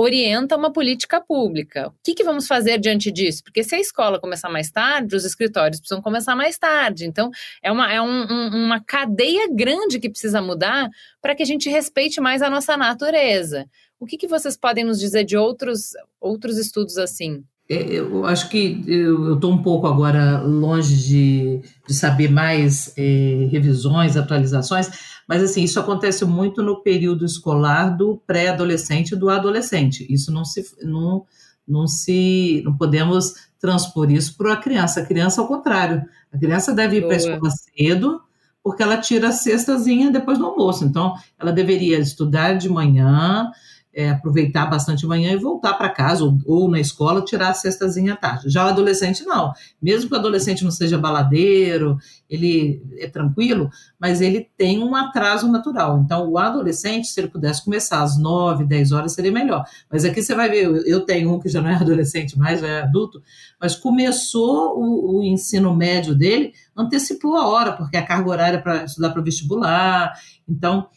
orienta 0.00 0.56
uma 0.56 0.72
política 0.72 1.20
pública. 1.20 1.88
O 1.88 1.94
que, 2.02 2.14
que, 2.14 2.24
vamos 2.24 2.46
fazer 2.46 2.78
diante 2.78 3.12
disso? 3.12 3.44
Porque 3.44 3.62
se 3.62 3.74
a 3.74 3.78
escola 3.78 4.18
começar 4.18 4.48
mais 4.48 4.70
tarde, 4.70 5.14
os 5.14 5.26
escritórios 5.26 5.78
precisam 5.78 6.00
começar 6.00 6.34
mais 6.34 6.56
tarde. 6.56 7.04
Então, 7.04 7.30
é 7.62 7.70
uma, 7.70 7.92
é 7.92 8.00
um, 8.00 8.22
um, 8.22 8.64
uma 8.64 8.82
cadeia 8.82 9.46
grande 9.52 10.00
que 10.00 10.08
precisa 10.08 10.40
mudar 10.40 10.88
para 11.20 11.34
que 11.34 11.42
a 11.42 11.46
gente 11.46 11.68
respeite 11.68 12.18
mais 12.18 12.40
a 12.40 12.48
nossa 12.48 12.78
natureza. 12.78 13.66
O 13.98 14.06
que, 14.06 14.16
que 14.16 14.26
vocês 14.26 14.56
podem 14.56 14.84
nos 14.84 14.98
dizer 14.98 15.22
de 15.24 15.36
outros, 15.36 15.90
outros 16.18 16.56
estudos 16.56 16.96
assim? 16.96 17.44
É, 17.70 17.84
eu 17.84 18.26
acho 18.26 18.48
que 18.48 18.82
eu 18.88 19.34
estou 19.34 19.52
um 19.52 19.62
pouco 19.62 19.86
agora 19.86 20.40
longe 20.40 20.96
de, 20.96 21.60
de 21.86 21.94
saber 21.94 22.28
mais 22.28 22.92
é, 22.98 23.48
revisões, 23.48 24.16
atualizações, 24.16 24.90
mas 25.28 25.40
assim, 25.40 25.62
isso 25.62 25.78
acontece 25.78 26.24
muito 26.24 26.64
no 26.64 26.82
período 26.82 27.24
escolar 27.24 27.96
do 27.96 28.20
pré-adolescente 28.26 29.12
e 29.12 29.16
do 29.16 29.30
adolescente. 29.30 30.04
Isso 30.12 30.32
não 30.32 30.44
se 30.44 30.64
não, 30.82 31.24
não 31.66 31.86
se 31.86 32.60
não 32.64 32.76
podemos 32.76 33.34
transpor 33.60 34.10
isso 34.10 34.36
para 34.36 34.54
a 34.54 34.56
criança. 34.56 34.98
A 34.98 35.06
criança, 35.06 35.40
ao 35.40 35.46
contrário, 35.46 36.02
a 36.32 36.38
criança 36.38 36.74
deve 36.74 36.96
ir 36.96 37.02
para 37.02 37.12
a 37.12 37.18
escola 37.18 37.50
cedo, 37.50 38.20
porque 38.64 38.82
ela 38.82 38.96
tira 38.96 39.28
a 39.28 39.32
cestazinha 39.32 40.10
depois 40.10 40.38
do 40.38 40.46
almoço. 40.46 40.84
Então, 40.84 41.14
ela 41.38 41.52
deveria 41.52 42.00
estudar 42.00 42.54
de 42.54 42.68
manhã, 42.68 43.48
é, 43.92 44.10
aproveitar 44.10 44.66
bastante 44.66 45.04
manhã 45.04 45.32
e 45.32 45.36
voltar 45.36 45.74
para 45.74 45.88
casa 45.88 46.24
ou, 46.24 46.38
ou, 46.46 46.70
na 46.70 46.78
escola 46.78 47.24
tirar 47.24 47.48
a 47.48 47.54
cestazinha 47.54 48.12
à 48.12 48.16
tarde. 48.16 48.48
Já 48.48 48.64
o 48.64 48.68
adolescente 48.68 49.24
não. 49.24 49.52
Mesmo 49.82 50.08
que 50.08 50.14
o 50.14 50.18
adolescente 50.18 50.62
não 50.62 50.70
seja 50.70 50.96
baladeiro, 50.96 51.98
ele 52.28 52.82
é 52.98 53.08
tranquilo, 53.08 53.68
mas 53.98 54.20
ele 54.20 54.48
tem 54.56 54.82
um 54.82 54.94
atraso 54.94 55.50
natural. 55.50 56.00
Então, 56.04 56.28
o 56.28 56.38
adolescente, 56.38 57.08
se 57.08 57.18
ele 57.18 57.28
pudesse 57.28 57.64
começar 57.64 58.02
às 58.02 58.16
9, 58.16 58.64
10 58.64 58.92
horas, 58.92 59.12
seria 59.12 59.32
melhor. 59.32 59.64
Mas 59.90 60.04
aqui 60.04 60.22
você 60.22 60.34
vai 60.34 60.48
ver, 60.48 60.66
eu 60.86 61.00
tenho 61.00 61.34
um 61.34 61.40
que 61.40 61.48
já 61.48 61.60
não 61.60 61.70
é 61.70 61.74
adolescente 61.80 62.38
mais, 62.38 62.60
já 62.60 62.68
é 62.68 62.82
adulto, 62.82 63.20
mas 63.60 63.74
começou 63.74 64.78
o, 64.78 65.18
o 65.18 65.24
ensino 65.24 65.74
médio 65.74 66.14
dele, 66.14 66.52
antecipou 66.76 67.36
a 67.36 67.48
hora, 67.48 67.72
porque 67.72 67.96
a 67.96 68.06
carga 68.06 68.30
horária 68.30 68.62
para 68.62 68.84
estudar 68.84 69.10
para 69.10 69.20
o 69.20 69.24
vestibular. 69.24 70.12
Então, 70.48 70.88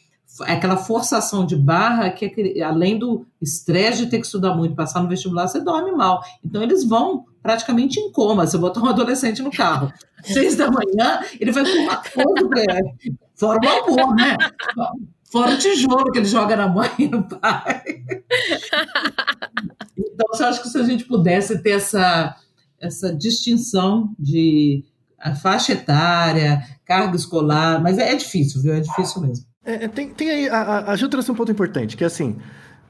aquela 0.42 0.78
forçação 0.78 1.46
de 1.46 1.56
barra 1.56 2.10
que, 2.10 2.54
é 2.58 2.64
além 2.64 2.98
do 2.98 3.26
estresse 3.42 4.06
de 4.06 4.10
ter 4.10 4.20
que 4.20 4.26
estudar 4.26 4.56
muito, 4.56 4.76
passar 4.76 5.02
no 5.02 5.10
vestibular, 5.10 5.48
você 5.48 5.60
dorme 5.60 5.92
mal. 5.92 6.24
Então, 6.44 6.64
eles 6.64 6.84
vão 6.84 7.26
praticamente 7.42 8.00
em 8.00 8.12
coma. 8.12 8.48
Você 8.48 8.58
botar 8.58 8.82
um 8.82 8.88
adolescente 8.88 9.42
no 9.42 9.52
carro, 9.52 9.92
seis 10.24 10.56
da 10.56 10.72
manhã, 10.72 11.22
ele 11.40 11.52
vai 11.52 11.64
com 11.64 11.78
uma 11.80 11.98
coisa, 11.98 12.78
fora 13.36 13.60
o 13.62 13.70
amor, 13.70 14.16
né? 14.16 14.38
Fora 15.32 15.54
o 15.54 15.58
tijolo 15.58 16.12
que 16.12 16.20
ele 16.20 16.28
joga 16.28 16.56
na 16.56 16.68
mãe 16.68 16.90
e 16.98 17.08
no 17.08 17.24
pai. 17.24 17.84
Então, 19.98 20.40
eu 20.40 20.46
acho 20.46 20.62
que 20.62 20.70
se 20.70 20.78
a 20.78 20.84
gente 20.84 21.06
pudesse 21.06 21.62
ter 21.62 21.72
essa, 21.72 22.36
essa 22.80 23.14
distinção 23.14 24.14
de 24.18 24.84
faixa 25.42 25.74
etária, 25.74 26.62
carga 26.86 27.16
escolar, 27.16 27.82
mas 27.82 27.98
é, 27.98 28.12
é 28.12 28.16
difícil, 28.16 28.62
viu? 28.62 28.74
É 28.74 28.80
difícil 28.80 29.22
mesmo. 29.22 29.53
É, 29.66 29.86
é, 29.86 29.88
tem, 29.88 30.10
tem 30.10 30.30
aí, 30.30 30.50
a, 30.50 30.92
a 30.92 30.96
Gil 30.96 31.10
trouxe 31.10 31.32
um 31.32 31.36
ponto 31.36 31.52
importante, 31.52 31.96
que 31.96 32.04
é 32.04 32.08
assim, 32.08 32.38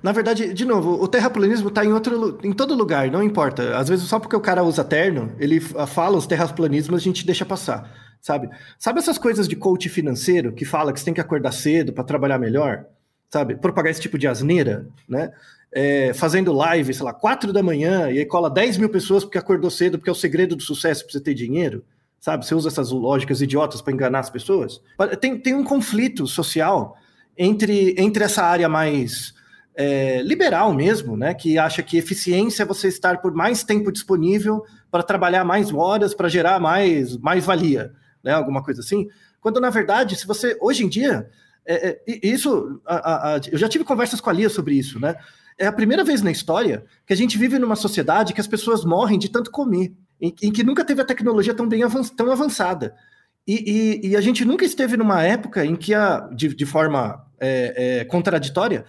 na 0.01 0.11
verdade, 0.11 0.53
de 0.53 0.65
novo, 0.65 1.01
o 1.01 1.07
terraplanismo 1.07 1.69
está 1.69 1.85
em, 1.85 1.93
outro, 1.93 2.39
em 2.43 2.51
todo 2.51 2.75
lugar, 2.75 3.09
não 3.09 3.23
importa. 3.23 3.77
Às 3.77 3.87
vezes, 3.87 4.05
só 4.05 4.19
porque 4.19 4.35
o 4.35 4.41
cara 4.41 4.63
usa 4.63 4.83
terno, 4.83 5.33
ele 5.39 5.61
fala 5.61 6.17
os 6.17 6.27
terraplanismos, 6.27 6.99
a 6.99 7.03
gente 7.03 7.25
deixa 7.25 7.45
passar, 7.45 7.89
sabe? 8.19 8.49
Sabe 8.77 8.99
essas 8.99 9.17
coisas 9.17 9.47
de 9.47 9.55
coach 9.55 9.87
financeiro 9.87 10.51
que 10.51 10.65
fala 10.65 10.91
que 10.91 10.99
você 10.99 11.05
tem 11.05 11.13
que 11.13 11.21
acordar 11.21 11.53
cedo 11.53 11.93
para 11.93 12.03
trabalhar 12.03 12.37
melhor? 12.37 12.85
Sabe? 13.31 13.55
Propagar 13.55 13.91
esse 13.91 14.01
tipo 14.01 14.17
de 14.17 14.27
asneira, 14.27 14.85
né? 15.07 15.31
É, 15.71 16.13
fazendo 16.13 16.51
live, 16.51 16.93
sei 16.93 17.05
lá, 17.05 17.13
quatro 17.13 17.53
da 17.53 17.63
manhã, 17.63 18.11
e 18.11 18.19
aí 18.19 18.25
cola 18.25 18.49
10 18.49 18.77
mil 18.77 18.89
pessoas 18.89 19.23
porque 19.23 19.37
acordou 19.37 19.71
cedo, 19.71 19.97
porque 19.97 20.09
é 20.09 20.13
o 20.13 20.15
segredo 20.15 20.55
do 20.55 20.61
sucesso 20.61 21.03
para 21.03 21.13
você 21.13 21.21
ter 21.21 21.33
dinheiro 21.33 21.83
sabe? 22.23 22.45
Você 22.45 22.55
usa 22.55 22.69
essas 22.69 22.89
lógicas 22.89 23.41
idiotas 23.41 23.81
para 23.81 23.91
enganar 23.91 24.19
as 24.19 24.29
pessoas. 24.29 24.79
Tem, 25.19 25.37
tem 25.37 25.53
um 25.53 25.63
conflito 25.63 26.25
social 26.25 26.95
entre, 27.37 27.93
entre 27.97 28.23
essa 28.23 28.41
área 28.41 28.69
mais 28.69 29.33
é, 29.75 30.21
liberal 30.21 30.73
mesmo, 30.73 31.17
né? 31.17 31.33
Que 31.33 31.57
acha 31.57 31.83
que 31.83 31.97
eficiência 31.97 32.63
é 32.63 32.65
você 32.65 32.87
estar 32.87 33.21
por 33.21 33.33
mais 33.33 33.65
tempo 33.65 33.91
disponível 33.91 34.63
para 34.89 35.03
trabalhar 35.03 35.43
mais 35.43 35.73
horas, 35.73 36.13
para 36.13 36.29
gerar 36.29 36.61
mais, 36.61 37.17
mais 37.17 37.43
valia, 37.43 37.91
né? 38.23 38.31
Alguma 38.31 38.63
coisa 38.63 38.79
assim. 38.79 39.09
Quando, 39.41 39.59
na 39.59 39.69
verdade, 39.69 40.15
se 40.15 40.25
você, 40.25 40.57
hoje 40.61 40.85
em 40.85 40.87
dia, 40.87 41.29
é, 41.65 41.89
é, 41.89 42.19
isso, 42.23 42.79
a, 42.85 43.33
a, 43.33 43.41
eu 43.51 43.57
já 43.57 43.67
tive 43.67 43.83
conversas 43.83 44.21
com 44.21 44.29
a 44.29 44.33
Lia 44.33 44.49
sobre 44.49 44.75
isso, 44.75 44.97
né? 44.97 45.13
É 45.57 45.67
a 45.67 45.73
primeira 45.73 46.05
vez 46.05 46.21
na 46.21 46.31
história 46.31 46.85
que 47.05 47.11
a 47.11 47.17
gente 47.17 47.37
vive 47.37 47.59
numa 47.59 47.75
sociedade 47.75 48.33
que 48.33 48.39
as 48.39 48.47
pessoas 48.47 48.85
morrem 48.85 49.19
de 49.19 49.29
tanto 49.29 49.51
comer 49.51 49.93
em, 50.23 50.33
em 50.41 50.51
que 50.51 50.63
nunca 50.63 50.85
teve 50.85 51.01
a 51.01 51.05
tecnologia 51.05 51.53
tão 51.53 51.67
bem 51.67 51.81
tão 52.15 52.31
avançada. 52.31 52.95
E, 53.45 53.99
e, 54.03 54.07
e, 54.11 54.15
a 54.15 54.21
gente 54.21 54.45
nunca 54.45 54.63
esteve 54.63 54.95
numa 54.95 55.21
época 55.21 55.65
em 55.65 55.75
que, 55.75 55.93
a, 55.93 56.21
de, 56.33 56.55
de 56.55 56.65
forma 56.65 57.27
é, 57.37 57.99
é, 57.99 58.05
contraditória, 58.05 58.85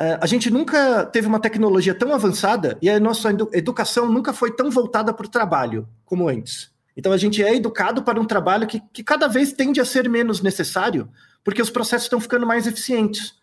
é, 0.00 0.16
a 0.20 0.26
gente 0.26 0.48
nunca 0.50 1.04
teve 1.06 1.26
uma 1.26 1.40
tecnologia 1.40 1.92
tão 1.92 2.14
avançada 2.14 2.78
e 2.80 2.88
a 2.88 3.00
nossa 3.00 3.30
educação 3.52 4.08
nunca 4.08 4.32
foi 4.32 4.54
tão 4.54 4.70
voltada 4.70 5.12
para 5.12 5.26
o 5.26 5.28
trabalho 5.28 5.88
como 6.04 6.28
antes. 6.28 6.70
Então 6.96 7.10
a 7.10 7.16
gente 7.16 7.42
é 7.42 7.56
educado 7.56 8.04
para 8.04 8.20
um 8.20 8.24
trabalho 8.24 8.68
que, 8.68 8.80
que 8.92 9.02
cada 9.02 9.26
vez 9.26 9.52
tende 9.52 9.80
a 9.80 9.84
ser 9.84 10.08
menos 10.08 10.40
necessário, 10.40 11.08
porque 11.42 11.60
os 11.60 11.70
processos 11.70 12.04
estão 12.04 12.20
ficando 12.20 12.46
mais 12.46 12.68
eficientes. 12.68 13.34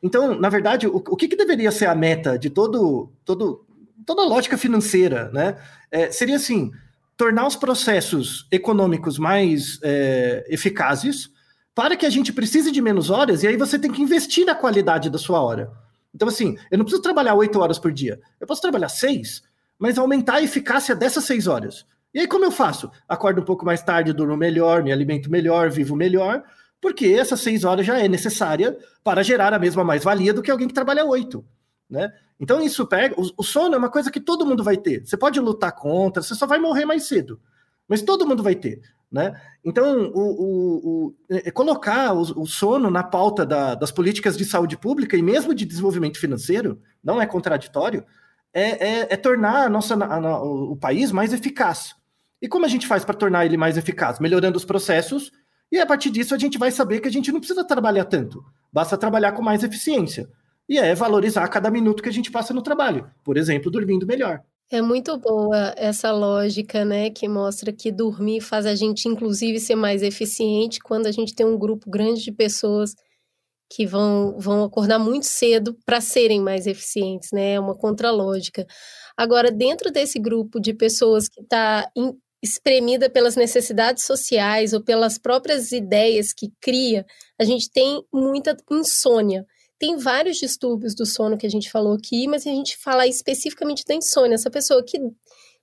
Então, 0.00 0.38
na 0.38 0.48
verdade, 0.48 0.86
o, 0.86 0.96
o 0.96 1.16
que, 1.16 1.26
que 1.26 1.36
deveria 1.36 1.72
ser 1.72 1.86
a 1.86 1.96
meta 1.96 2.38
de 2.38 2.48
todo, 2.48 3.10
todo 3.24 3.65
toda 4.04 4.22
a 4.22 4.26
lógica 4.26 4.58
financeira, 4.58 5.30
né? 5.32 5.56
É, 5.90 6.10
seria 6.10 6.36
assim: 6.36 6.70
tornar 7.16 7.46
os 7.46 7.56
processos 7.56 8.46
econômicos 8.50 9.18
mais 9.18 9.78
é, 9.82 10.44
eficazes 10.48 11.30
para 11.74 11.96
que 11.96 12.06
a 12.06 12.10
gente 12.10 12.32
precise 12.32 12.72
de 12.72 12.80
menos 12.80 13.10
horas, 13.10 13.42
e 13.42 13.46
aí 13.46 13.56
você 13.56 13.78
tem 13.78 13.92
que 13.92 14.02
investir 14.02 14.46
na 14.46 14.54
qualidade 14.54 15.10
da 15.10 15.18
sua 15.18 15.40
hora. 15.42 15.70
Então, 16.14 16.26
assim, 16.26 16.56
eu 16.70 16.78
não 16.78 16.84
preciso 16.86 17.02
trabalhar 17.02 17.34
oito 17.34 17.60
horas 17.60 17.78
por 17.78 17.92
dia. 17.92 18.18
Eu 18.40 18.46
posso 18.46 18.62
trabalhar 18.62 18.88
seis, 18.88 19.42
mas 19.78 19.98
aumentar 19.98 20.36
a 20.36 20.42
eficácia 20.42 20.94
dessas 20.96 21.24
seis 21.24 21.46
horas. 21.46 21.84
E 22.14 22.20
aí, 22.20 22.26
como 22.26 22.46
eu 22.46 22.50
faço? 22.50 22.90
Acordo 23.06 23.42
um 23.42 23.44
pouco 23.44 23.66
mais 23.66 23.82
tarde, 23.82 24.14
durmo 24.14 24.34
melhor, 24.38 24.82
me 24.82 24.90
alimento 24.90 25.30
melhor, 25.30 25.70
vivo 25.70 25.94
melhor, 25.94 26.42
porque 26.80 27.08
essas 27.08 27.40
seis 27.40 27.64
horas 27.64 27.84
já 27.84 27.98
é 27.98 28.08
necessária 28.08 28.74
para 29.04 29.22
gerar 29.22 29.52
a 29.52 29.58
mesma 29.58 29.84
mais-valia 29.84 30.32
do 30.32 30.42
que 30.42 30.50
alguém 30.50 30.68
que 30.68 30.72
trabalha 30.72 31.04
oito. 31.04 31.44
Né? 31.90 32.10
Então 32.38 32.60
isso 32.60 32.86
pega. 32.86 33.14
O, 33.18 33.30
o, 33.38 33.42
sono 33.42 33.74
é 33.74 33.78
uma 33.78 33.90
coisa 33.90 34.10
que 34.10 34.20
todo 34.20 34.46
mundo 34.46 34.62
vai 34.62 34.76
ter. 34.76 35.06
Você 35.06 35.16
pode 35.16 35.40
lutar 35.40 35.72
contra, 35.72 36.22
você 36.22 36.34
só 36.34 36.46
vai 36.46 36.58
morrer 36.58 36.84
mais 36.84 37.04
cedo. 37.04 37.40
Mas 37.88 38.02
todo 38.02 38.26
mundo 38.26 38.42
vai 38.42 38.54
ter. 38.54 38.80
Né? 39.10 39.40
Então, 39.64 40.10
o, 40.12 40.20
o, 40.20 41.06
o 41.06 41.14
é, 41.30 41.48
é 41.48 41.50
colocar 41.50 42.12
o, 42.12 42.44
sono 42.46 42.90
na 42.90 43.04
pauta 43.04 43.46
da, 43.46 43.74
das 43.74 43.92
políticas 43.92 44.36
de 44.36 44.44
saúde 44.44 44.76
pública 44.76 45.16
e 45.16 45.22
mesmo 45.22 45.54
de 45.54 45.64
desenvolvimento 45.64 46.18
financeiro 46.18 46.80
não 47.02 47.22
é 47.22 47.26
contraditório, 47.26 48.04
é, 48.52 48.88
é, 48.88 49.06
é 49.10 49.16
tornar 49.16 49.66
a 49.66 49.68
nossa, 49.68 49.94
a, 49.94 50.16
a, 50.16 50.42
o 50.42 50.76
país 50.76 51.12
mais 51.12 51.32
eficaz. 51.32 51.94
E 52.42 52.48
como 52.48 52.66
a 52.66 52.68
gente 52.68 52.86
faz 52.86 53.04
para 53.04 53.14
tornar 53.14 53.46
ele 53.46 53.56
mais 53.56 53.76
eficaz? 53.76 54.18
Melhorando 54.18 54.56
os 54.56 54.64
processos, 54.64 55.30
e 55.70 55.78
a 55.78 55.86
partir 55.86 56.10
disso 56.10 56.34
a 56.34 56.38
gente 56.38 56.58
vai 56.58 56.70
saber 56.70 57.00
que 57.00 57.08
a 57.08 57.12
gente 57.12 57.30
não 57.30 57.38
precisa 57.38 57.64
trabalhar 57.64 58.04
tanto, 58.04 58.44
basta 58.72 58.98
trabalhar 58.98 59.32
com 59.32 59.42
mais 59.42 59.62
eficiência. 59.62 60.28
E 60.68 60.78
é 60.78 60.94
valorizar 60.94 61.46
cada 61.48 61.70
minuto 61.70 62.02
que 62.02 62.08
a 62.08 62.12
gente 62.12 62.30
passa 62.30 62.52
no 62.52 62.62
trabalho. 62.62 63.10
Por 63.22 63.36
exemplo, 63.36 63.70
dormindo 63.70 64.06
melhor. 64.06 64.42
É 64.68 64.82
muito 64.82 65.16
boa 65.16 65.72
essa 65.76 66.10
lógica, 66.10 66.84
né, 66.84 67.08
que 67.08 67.28
mostra 67.28 67.72
que 67.72 67.92
dormir 67.92 68.40
faz 68.40 68.66
a 68.66 68.74
gente, 68.74 69.06
inclusive, 69.06 69.60
ser 69.60 69.76
mais 69.76 70.02
eficiente 70.02 70.80
quando 70.80 71.06
a 71.06 71.12
gente 71.12 71.36
tem 71.36 71.46
um 71.46 71.56
grupo 71.56 71.88
grande 71.88 72.24
de 72.24 72.32
pessoas 72.32 72.92
que 73.70 73.86
vão, 73.86 74.36
vão 74.38 74.64
acordar 74.64 74.98
muito 74.98 75.26
cedo 75.26 75.76
para 75.84 76.00
serem 76.00 76.40
mais 76.40 76.66
eficientes, 76.66 77.30
né? 77.32 77.54
É 77.54 77.60
uma 77.60 77.76
contralógica. 77.76 78.66
Agora, 79.16 79.50
dentro 79.50 79.90
desse 79.90 80.18
grupo 80.18 80.60
de 80.60 80.74
pessoas 80.74 81.28
que 81.28 81.40
está 81.40 81.88
espremida 82.42 83.10
pelas 83.10 83.36
necessidades 83.36 84.04
sociais 84.04 84.72
ou 84.72 84.82
pelas 84.82 85.18
próprias 85.18 85.72
ideias 85.72 86.32
que 86.32 86.52
cria, 86.60 87.04
a 87.40 87.44
gente 87.44 87.70
tem 87.70 88.02
muita 88.12 88.56
insônia. 88.70 89.44
Tem 89.78 89.96
vários 89.96 90.38
distúrbios 90.38 90.94
do 90.94 91.04
sono 91.04 91.36
que 91.36 91.46
a 91.46 91.50
gente 91.50 91.70
falou 91.70 91.94
aqui, 91.94 92.26
mas 92.26 92.46
a 92.46 92.50
gente 92.50 92.76
fala 92.78 93.06
especificamente 93.06 93.84
da 93.86 93.94
insônia. 93.94 94.34
Essa 94.34 94.50
pessoa 94.50 94.82
que, 94.82 94.98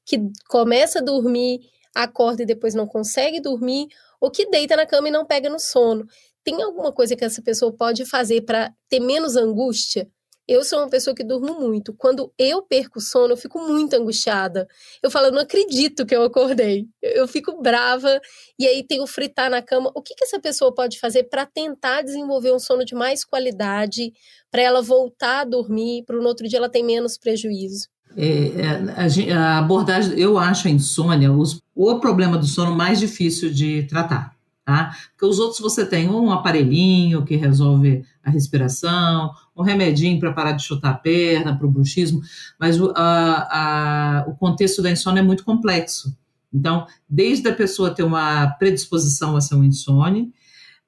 que 0.06 0.20
começa 0.48 1.00
a 1.00 1.02
dormir, 1.02 1.62
acorda 1.96 2.44
e 2.44 2.46
depois 2.46 2.76
não 2.76 2.88
consegue 2.88 3.40
dormir, 3.40 3.88
ou 4.20 4.30
que 4.30 4.50
deita 4.50 4.76
na 4.76 4.86
cama 4.86 5.08
e 5.08 5.12
não 5.12 5.26
pega 5.26 5.50
no 5.50 5.60
sono. 5.60 6.06
Tem 6.44 6.62
alguma 6.62 6.92
coisa 6.92 7.16
que 7.16 7.26
essa 7.26 7.42
pessoa 7.42 7.72
pode 7.72 8.06
fazer 8.06 8.42
para 8.42 8.74
ter 8.88 9.00
menos 9.00 9.36
angústia? 9.36 10.10
Eu 10.48 10.64
sou 10.64 10.80
uma 10.80 10.90
pessoa 10.90 11.16
que 11.16 11.24
durmo 11.24 11.60
muito. 11.60 11.94
Quando 11.94 12.32
eu 12.38 12.62
perco 12.62 13.00
sono, 13.00 13.34
eu 13.34 13.38
fico 13.38 13.60
muito 13.60 13.94
angustiada. 13.94 14.68
Eu 15.02 15.10
falo, 15.10 15.28
eu 15.28 15.32
não 15.32 15.42
acredito 15.42 16.06
que 16.06 16.14
eu 16.16 16.24
acordei. 16.24 16.86
Eu 17.02 17.28
fico 17.28 17.62
brava 17.62 18.20
e 18.60 18.68
aí 18.68 18.86
tenho 18.86 19.08
fritar 19.08 19.50
na 19.50 19.62
cama. 19.62 19.92
O 19.96 20.02
que, 20.02 20.14
que 20.16 20.26
essa 20.26 20.40
pessoa 20.40 20.74
pode 20.74 21.00
fazer 21.00 21.24
para 21.24 21.46
tentar 21.46 22.02
desenvolver 22.02 22.52
um 22.52 22.60
sono 22.60 22.84
de 22.84 22.94
mais 22.94 23.24
qualidade, 23.24 24.12
para 24.52 24.62
ela 24.62 24.82
voltar 24.82 25.42
a 25.42 25.46
dormir, 25.46 26.04
para 26.06 26.18
no 26.18 26.28
outro 26.28 26.48
dia 26.48 26.60
ela 26.60 26.70
ter 26.70 26.84
menos 26.84 27.18
prejuízo? 27.18 27.88
É, 28.16 29.28
é 29.28 29.34
a, 29.34 29.40
a, 29.40 29.60
abordagem, 29.60 30.20
eu 30.20 30.38
acho 30.38 30.68
a 30.68 30.72
insônia 30.72 31.32
os, 31.32 31.60
o 31.74 32.00
problema 32.00 32.38
do 32.38 32.46
sono 32.46 32.76
mais 32.76 33.00
difícil 33.00 33.50
de 33.52 33.84
tratar. 33.84 34.33
Tá? 34.66 34.96
Porque 35.12 35.26
os 35.26 35.40
outros 35.40 35.60
você 35.60 35.86
tem 35.86 36.10
um 36.10 36.32
aparelhinho 36.32 37.26
que 37.26 37.36
resolve 37.36 38.06
a 38.24 38.30
respiração, 38.30 39.32
um 39.56 39.62
remedinho 39.62 40.20
para 40.20 40.32
parar 40.32 40.54
de 40.54 40.64
chutar 40.64 40.92
a 40.92 40.98
perna, 40.98 41.58
para 41.58 41.68
o 41.68 41.72
bruxismo, 41.72 42.22
mas 42.58 42.80
o, 42.80 42.94
a, 42.96 44.22
a, 44.22 44.26
o 44.26 44.36
contexto 44.36 44.82
da 44.82 44.90
insônia 44.90 45.20
é 45.20 45.24
muito 45.24 45.44
complexo. 45.44 46.16
Então, 46.54 46.86
desde 47.10 47.50
a 47.50 47.54
pessoa 47.54 47.94
ter 47.94 48.04
uma 48.04 48.48
predisposição 48.52 49.36
a 49.36 49.42
ser 49.42 49.56
um 49.56 49.64
insônia, 49.64 50.28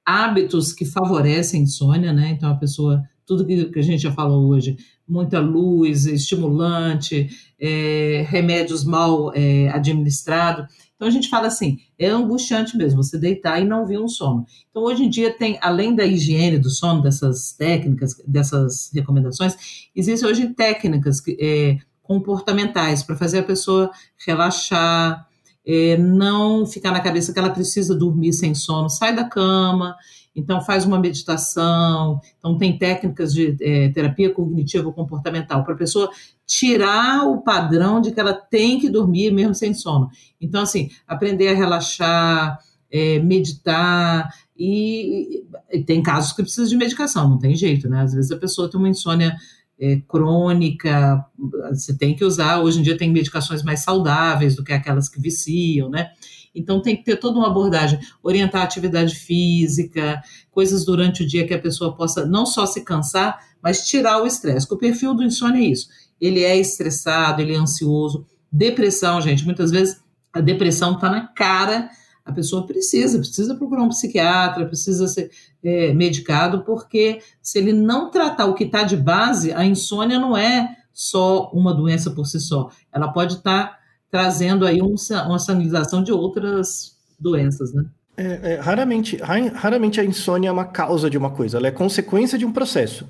hábitos 0.06 0.72
que 0.72 0.86
favorecem 0.86 1.60
a 1.60 1.64
insônia, 1.64 2.14
né? 2.14 2.30
Então, 2.30 2.50
a 2.52 2.56
pessoa, 2.56 3.04
tudo 3.26 3.46
que, 3.46 3.66
que 3.66 3.80
a 3.80 3.84
gente 3.84 4.04
já 4.04 4.12
falou 4.12 4.48
hoje, 4.48 4.78
muita 5.08 5.40
luz, 5.40 6.06
estimulante, 6.06 7.30
é, 7.60 8.26
remédios 8.30 8.84
mal 8.84 9.32
é, 9.34 9.70
administrados. 9.70 10.72
Então 10.96 11.08
a 11.08 11.12
gente 11.12 11.30
fala 11.30 11.48
assim, 11.48 11.78
é 12.00 12.08
angustiante 12.08 12.78
mesmo 12.78 13.04
você 13.04 13.18
deitar 13.18 13.62
e 13.62 13.66
não 13.66 13.86
vir 13.86 14.00
um 14.00 14.08
sono. 14.08 14.46
Então 14.70 14.84
hoje 14.84 15.04
em 15.04 15.10
dia 15.10 15.36
tem, 15.38 15.58
além 15.62 15.94
da 15.94 16.06
higiene 16.06 16.58
do 16.58 16.70
sono, 16.70 17.02
dessas 17.02 17.52
técnicas, 17.52 18.16
dessas 18.26 18.92
recomendações, 18.94 19.56
existem 19.96 20.30
hoje 20.30 20.54
técnicas 20.54 21.22
é, 21.40 21.78
comportamentais 22.02 23.04
para 23.04 23.18
fazer 23.18 23.40
a 23.40 23.44
pessoa 23.44 23.92
relaxar, 24.26 25.25
é, 25.66 25.98
não 25.98 26.66
ficar 26.66 26.92
na 26.92 27.00
cabeça 27.00 27.34
que 27.34 27.40
ela 27.40 27.50
precisa 27.50 27.96
dormir 27.96 28.34
sem 28.34 28.54
sono, 28.54 28.90
sai 28.90 29.16
da 29.16 29.24
cama, 29.24 29.96
então 30.36 30.62
faz 30.62 30.86
uma 30.86 31.00
meditação, 31.00 32.20
então 32.38 32.58
tem 32.58 32.78
técnicas 32.78 33.34
de 33.34 33.56
é, 33.62 33.90
terapia 33.90 34.34
cognitivo 34.34 34.92
comportamental 34.92 35.64
para 35.64 35.74
a 35.74 35.78
pessoa 35.78 36.10
tirar 36.46 37.26
o 37.26 37.42
padrão 37.42 38.02
de 38.02 38.12
que 38.12 38.20
ela 38.20 38.34
tem 38.34 38.80
que 38.80 38.90
dormir 38.90 39.32
mesmo 39.32 39.56
sem 39.56 39.74
sono. 39.74 40.10
Então, 40.40 40.62
assim, 40.62 40.90
aprender 41.08 41.48
a 41.48 41.56
relaxar, 41.56 42.60
é, 42.92 43.20
meditar, 43.20 44.30
e, 44.58 45.44
e, 45.72 45.84
tem 45.84 46.02
casos 46.02 46.32
que 46.32 46.42
precisa 46.42 46.70
de 46.70 46.78
medicação, 46.78 47.30
não 47.30 47.38
tem 47.38 47.56
jeito, 47.56 47.90
né? 47.90 48.02
Às 48.02 48.14
vezes 48.14 48.32
a 48.32 48.38
pessoa 48.38 48.70
tem 48.70 48.80
uma 48.80 48.90
insônia 48.90 49.36
é, 49.80 50.02
crônica, 50.08 51.26
você 51.70 51.96
tem 51.98 52.16
que 52.16 52.24
usar, 52.24 52.62
hoje 52.62 52.80
em 52.80 52.82
dia 52.82 52.98
tem 52.98 53.12
medicações 53.12 53.64
mais 53.64 53.82
saudáveis 53.82 54.56
do 54.56 54.64
que 54.64 54.72
aquelas 54.72 55.10
que 55.10 55.20
viciam, 55.20 55.90
né? 55.90 56.12
Então 56.54 56.82
tem 56.82 56.96
que 56.96 57.04
ter 57.04 57.18
toda 57.18 57.38
uma 57.38 57.48
abordagem, 57.48 58.00
orientar 58.24 58.62
a 58.62 58.64
atividade 58.64 59.14
física, 59.14 60.22
coisas 60.50 60.86
durante 60.86 61.24
o 61.24 61.28
dia 61.28 61.46
que 61.46 61.54
a 61.54 61.60
pessoa 61.60 61.94
possa 61.94 62.26
não 62.26 62.46
só 62.46 62.66
se 62.66 62.82
cansar, 62.86 63.38
mas 63.62 63.86
tirar 63.86 64.24
o 64.24 64.26
estresse. 64.26 64.68
o 64.72 64.78
perfil 64.78 65.14
do 65.14 65.24
insônia 65.24 65.60
é 65.60 65.72
isso. 65.72 65.90
Ele 66.20 66.44
é 66.44 66.58
estressado, 66.58 67.42
ele 67.42 67.54
é 67.54 67.58
ansioso. 67.58 68.26
Depressão, 68.50 69.20
gente, 69.20 69.44
muitas 69.44 69.70
vezes 69.70 70.02
a 70.32 70.40
depressão 70.40 70.94
está 70.94 71.10
na 71.10 71.28
cara 71.28 71.90
a 72.26 72.32
pessoa 72.32 72.66
precisa, 72.66 73.20
precisa 73.20 73.56
procurar 73.56 73.84
um 73.84 73.90
psiquiatra, 73.90 74.66
precisa 74.66 75.08
ser 75.08 75.30
é, 75.64 75.94
medicado, 75.94 76.64
porque 76.64 77.22
se 77.40 77.60
ele 77.60 77.72
não 77.72 78.10
tratar 78.10 78.48
o 78.48 78.56
que 78.56 78.64
está 78.64 78.82
de 78.82 78.98
base, 78.98 79.54
a 79.54 79.64
insônia 79.64 80.18
não 80.18 80.36
é 80.36 80.76
só 80.92 81.52
uma 81.54 81.72
doença 81.72 82.10
por 82.10 82.26
si 82.26 82.40
só. 82.40 82.72
Ela 82.92 83.10
pode 83.10 83.36
estar 83.36 83.68
tá 83.68 83.80
trazendo 84.10 84.66
aí 84.66 84.82
um, 84.82 84.96
uma 85.28 85.38
sanalização 85.38 86.02
de 86.02 86.12
outras 86.12 86.98
doenças, 87.20 87.72
né? 87.74 87.86
É, 88.18 88.54
é, 88.54 88.60
raramente, 88.60 89.18
raramente 89.18 90.00
a 90.00 90.06
insônia 90.06 90.48
é 90.48 90.52
uma 90.52 90.66
causa 90.66 91.10
de 91.10 91.18
uma 91.18 91.30
coisa, 91.30 91.58
ela 91.58 91.68
é 91.68 91.72
consequência 91.72 92.38
de 92.38 92.46
um 92.46 92.52
processo. 92.52 93.06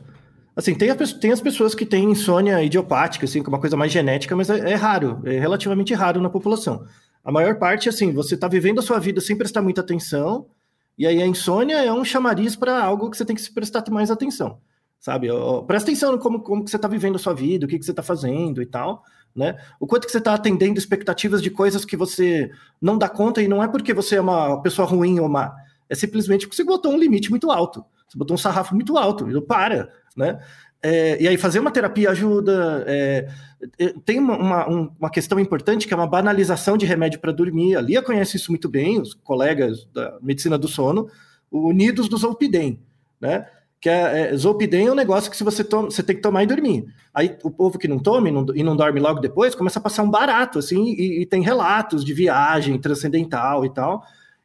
Assim, 0.56 0.74
tem, 0.74 0.90
a, 0.90 0.96
tem 0.96 1.32
as 1.32 1.42
pessoas 1.42 1.76
que 1.76 1.86
têm 1.86 2.12
insônia 2.12 2.64
idiopática, 2.64 3.26
assim, 3.26 3.44
que 3.44 3.48
é 3.48 3.52
uma 3.52 3.60
coisa 3.60 3.78
mais 3.78 3.92
genética, 3.92 4.36
mas 4.36 4.50
é, 4.50 4.72
é 4.72 4.76
raro, 4.76 5.22
é 5.26 5.38
relativamente 5.38 5.94
raro 5.94 6.20
na 6.22 6.30
população. 6.30 6.86
A 7.26 7.32
maior 7.32 7.58
parte, 7.58 7.90
assim, 7.90 8.14
você 8.14 8.36
está 8.36 8.48
vivendo 8.48 8.78
a 8.78 8.84
sua 8.84 9.00
vida 9.00 9.20
sem 9.20 9.36
prestar 9.36 9.64
muita 9.64 9.82
atenção, 9.82 10.46
e 10.96 11.08
aí 11.08 11.20
a 11.20 11.26
insônia 11.26 11.84
é 11.84 11.92
um 11.92 12.06
chamariz 12.06 12.56
para 12.56 12.82
algo 12.84 13.10
que 13.10 13.18
você 13.18 13.26
tem 13.26 13.36
que 13.36 13.52
prestar 13.52 13.84
mais 13.90 14.12
atenção, 14.12 14.60
sabe? 15.00 15.28
Presta 15.66 15.90
atenção 15.90 16.12
no 16.12 16.20
como, 16.20 16.40
como 16.40 16.64
que 16.64 16.70
você 16.70 16.76
está 16.76 16.88
vivendo 16.88 17.16
a 17.16 17.20
sua 17.20 17.34
vida, 17.34 17.66
o 17.66 17.68
que, 17.68 17.80
que 17.80 17.84
você 17.84 17.92
está 17.92 18.04
fazendo 18.04 18.62
e 18.62 18.66
tal, 18.68 19.04
né? 19.36 19.58
O 19.80 19.88
quanto 19.88 20.06
que 20.06 20.12
você 20.12 20.20
está 20.20 20.36
atendendo 20.36 20.78
expectativas 20.78 21.42
de 21.42 21.50
coisas 21.50 21.84
que 21.84 21.98
você 21.98 22.52
não 22.80 22.96
dá 22.96 23.10
conta, 23.10 23.42
e 23.42 23.48
não 23.48 23.64
é 23.64 23.68
porque 23.68 23.92
você 23.92 24.18
é 24.18 24.22
uma 24.22 24.62
pessoa 24.62 24.88
ruim 24.88 25.20
ou 25.20 25.28
má, 25.28 25.52
é 25.90 25.96
simplesmente 25.96 26.46
porque 26.46 26.56
você 26.56 26.64
botou 26.64 26.94
um 26.94 26.98
limite 26.98 27.32
muito 27.32 27.50
alto, 27.50 27.84
você 28.08 28.20
botou 28.20 28.36
um 28.36 28.38
sarrafo 28.38 28.76
muito 28.76 29.00
alto, 29.00 29.28
e 29.30 29.42
para, 29.42 29.90
né? 30.16 30.40
É, 30.88 31.20
e 31.20 31.28
aí 31.28 31.36
fazer 31.36 31.60
uma 31.60 31.72
terapia 31.72 32.12
ajuda. 32.12 32.84
É, 32.86 33.28
é 33.80 33.94
tem 34.06 34.20
uma, 34.20 34.68
uma, 34.68 35.10
questão 35.10 35.40
importante 35.40 35.88
que 35.88 35.94
é 35.94 35.98
uma 35.98 36.06
banalização 36.06 36.78
de 36.78 36.86
remédio 36.86 37.20
para 37.20 37.32
dormir. 37.32 37.76
A 37.76 37.82
Lia 37.82 38.04
conhece 38.04 38.38
isso 38.38 38.52
muito 38.52 38.70
bem, 38.70 39.02
os 39.02 39.16
colegas 39.16 39.88
da 39.92 40.20
medicina 40.22 40.60
do 40.60 40.68
sono, 40.68 41.10
unidos 41.52 42.08
do 42.08 42.18
Zolpidem, 42.18 42.80
né? 43.20 43.48
Que 43.82 43.90
é, 43.90 44.30
é, 44.30 44.38
Zolpidem 44.38 44.86
é 44.86 44.92
um 44.92 44.96
negócio 44.96 45.32
que 45.32 45.36
se 45.36 45.44
você 45.44 45.64
toma, 45.64 45.90
você 45.90 46.04
tem 46.04 46.16
que 46.16 46.22
tomar 46.22 46.44
e 46.44 46.48
dormir. 46.48 46.86
Aí 47.12 47.36
o 47.44 47.50
povo 47.50 47.80
que 47.80 47.88
não 47.88 47.98
toma 47.98 48.30
e 48.30 48.32
não, 48.32 48.46
e 48.54 48.62
não 48.62 48.76
dorme 48.76 49.00
logo 49.00 49.20
depois 49.20 49.56
começa 49.56 49.80
a 49.80 49.82
passar 49.82 50.04
um 50.04 50.12
barato, 50.12 50.60
assim, 50.60 50.94
e, 50.94 51.24
e 51.24 51.26
tem 51.26 51.42
relatos 51.42 52.06
de 52.06 52.14
viagem 52.14 52.78
transcendental 52.78 53.66
e 53.66 53.74
tal. 53.74 54.04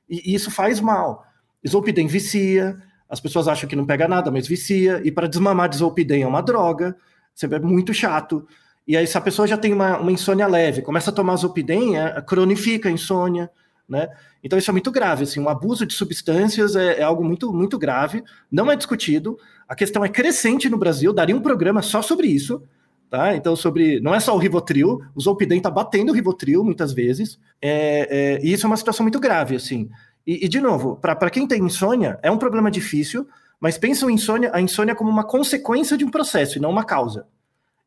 E, 0.08 0.32
e 0.32 0.34
isso 0.34 0.50
faz 0.50 0.80
mal. 0.80 1.22
Zolpidem 1.68 2.06
vicia, 2.06 2.78
as 3.10 3.20
pessoas 3.20 3.48
acham 3.48 3.68
que 3.68 3.74
não 3.74 3.84
pega 3.84 4.06
nada, 4.06 4.30
mas 4.30 4.46
vicia. 4.46 5.02
E 5.04 5.10
para 5.10 5.26
desmamar 5.26 5.68
desolpidem 5.68 6.22
é 6.22 6.26
uma 6.26 6.40
droga. 6.40 6.96
É 7.42 7.58
muito 7.58 7.92
chato. 7.92 8.46
E 8.86 8.96
aí, 8.96 9.06
se 9.06 9.18
a 9.18 9.20
pessoa 9.20 9.46
já 9.46 9.56
tem 9.56 9.72
uma, 9.72 9.98
uma 9.98 10.12
insônia 10.12 10.46
leve, 10.46 10.82
começa 10.82 11.10
a 11.10 11.14
tomar 11.14 11.36
zolpidem, 11.36 11.98
é, 11.98 12.20
cronifica 12.22 12.88
a 12.88 12.92
insônia, 12.92 13.50
né? 13.88 14.08
Então 14.42 14.58
isso 14.58 14.70
é 14.70 14.72
muito 14.72 14.90
grave, 14.90 15.24
assim, 15.24 15.40
um 15.40 15.48
abuso 15.48 15.84
de 15.84 15.92
substâncias 15.92 16.76
é, 16.76 17.00
é, 17.00 17.02
algo 17.02 17.24
muito, 17.24 17.52
muito 17.52 17.78
grave, 17.78 18.22
não 18.50 18.70
é 18.70 18.76
discutido, 18.76 19.36
a 19.68 19.74
questão 19.74 20.04
é 20.04 20.08
crescente 20.08 20.68
no 20.68 20.78
Brasil, 20.78 21.12
daria 21.12 21.36
um 21.36 21.42
programa 21.42 21.82
só 21.82 22.00
sobre 22.00 22.28
isso, 22.28 22.62
tá? 23.10 23.34
Então 23.36 23.54
sobre, 23.54 24.00
não 24.00 24.14
é 24.14 24.20
só 24.20 24.34
o 24.34 24.38
Rivotril, 24.38 25.00
o 25.14 25.20
Zolpidem 25.20 25.60
tá 25.60 25.70
batendo 25.70 26.10
o 26.10 26.14
Rivotril 26.14 26.64
muitas 26.64 26.92
vezes, 26.92 27.38
é, 27.60 28.08
é, 28.10 28.44
e 28.44 28.52
isso 28.52 28.64
é 28.64 28.68
uma 28.68 28.76
situação 28.76 29.04
muito 29.04 29.20
grave, 29.20 29.56
assim. 29.56 29.90
E, 30.30 30.44
e 30.44 30.48
de 30.48 30.60
novo, 30.60 30.94
para 30.94 31.28
quem 31.28 31.44
tem 31.44 31.60
insônia, 31.60 32.16
é 32.22 32.30
um 32.30 32.38
problema 32.38 32.70
difícil, 32.70 33.26
mas 33.58 33.76
pensam 33.76 34.08
em 34.08 34.14
insônia, 34.14 34.48
a 34.54 34.60
insônia 34.60 34.94
como 34.94 35.10
uma 35.10 35.24
consequência 35.24 35.96
de 35.96 36.04
um 36.04 36.08
processo 36.08 36.56
e 36.56 36.60
não 36.60 36.70
uma 36.70 36.84
causa. 36.84 37.26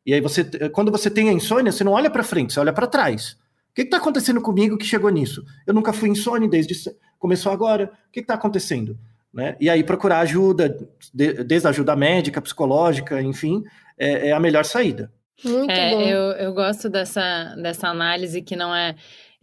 E 0.04 0.12
aí 0.12 0.20
você, 0.20 0.44
quando 0.68 0.92
você 0.92 1.08
tem 1.08 1.30
a 1.30 1.32
insônia, 1.32 1.72
você 1.72 1.82
não 1.82 1.92
olha 1.92 2.10
para 2.10 2.22
frente, 2.22 2.52
você 2.52 2.60
olha 2.60 2.72
para 2.74 2.86
trás. 2.86 3.32
O 3.70 3.74
que 3.74 3.80
está 3.80 3.96
acontecendo 3.96 4.42
comigo 4.42 4.76
que 4.76 4.84
chegou 4.84 5.08
nisso? 5.08 5.42
Eu 5.66 5.72
nunca 5.72 5.90
fui 5.90 6.10
insônia 6.10 6.46
desde 6.46 6.74
começou 7.18 7.50
agora. 7.50 7.90
O 8.08 8.12
que 8.12 8.20
está 8.20 8.34
acontecendo? 8.34 8.98
Né? 9.32 9.56
E 9.58 9.70
aí 9.70 9.82
procurar 9.82 10.18
ajuda, 10.18 10.76
desde 11.14 11.66
ajuda 11.66 11.96
médica, 11.96 12.42
psicológica, 12.42 13.22
enfim, 13.22 13.64
é, 13.96 14.28
é 14.28 14.32
a 14.32 14.38
melhor 14.38 14.66
saída. 14.66 15.10
Muito 15.42 15.70
é, 15.70 15.90
bom. 15.92 16.02
Eu, 16.02 16.32
eu 16.32 16.52
gosto 16.52 16.90
dessa, 16.90 17.54
dessa 17.56 17.88
análise 17.88 18.42
que 18.42 18.54
não 18.54 18.74
é 18.74 18.94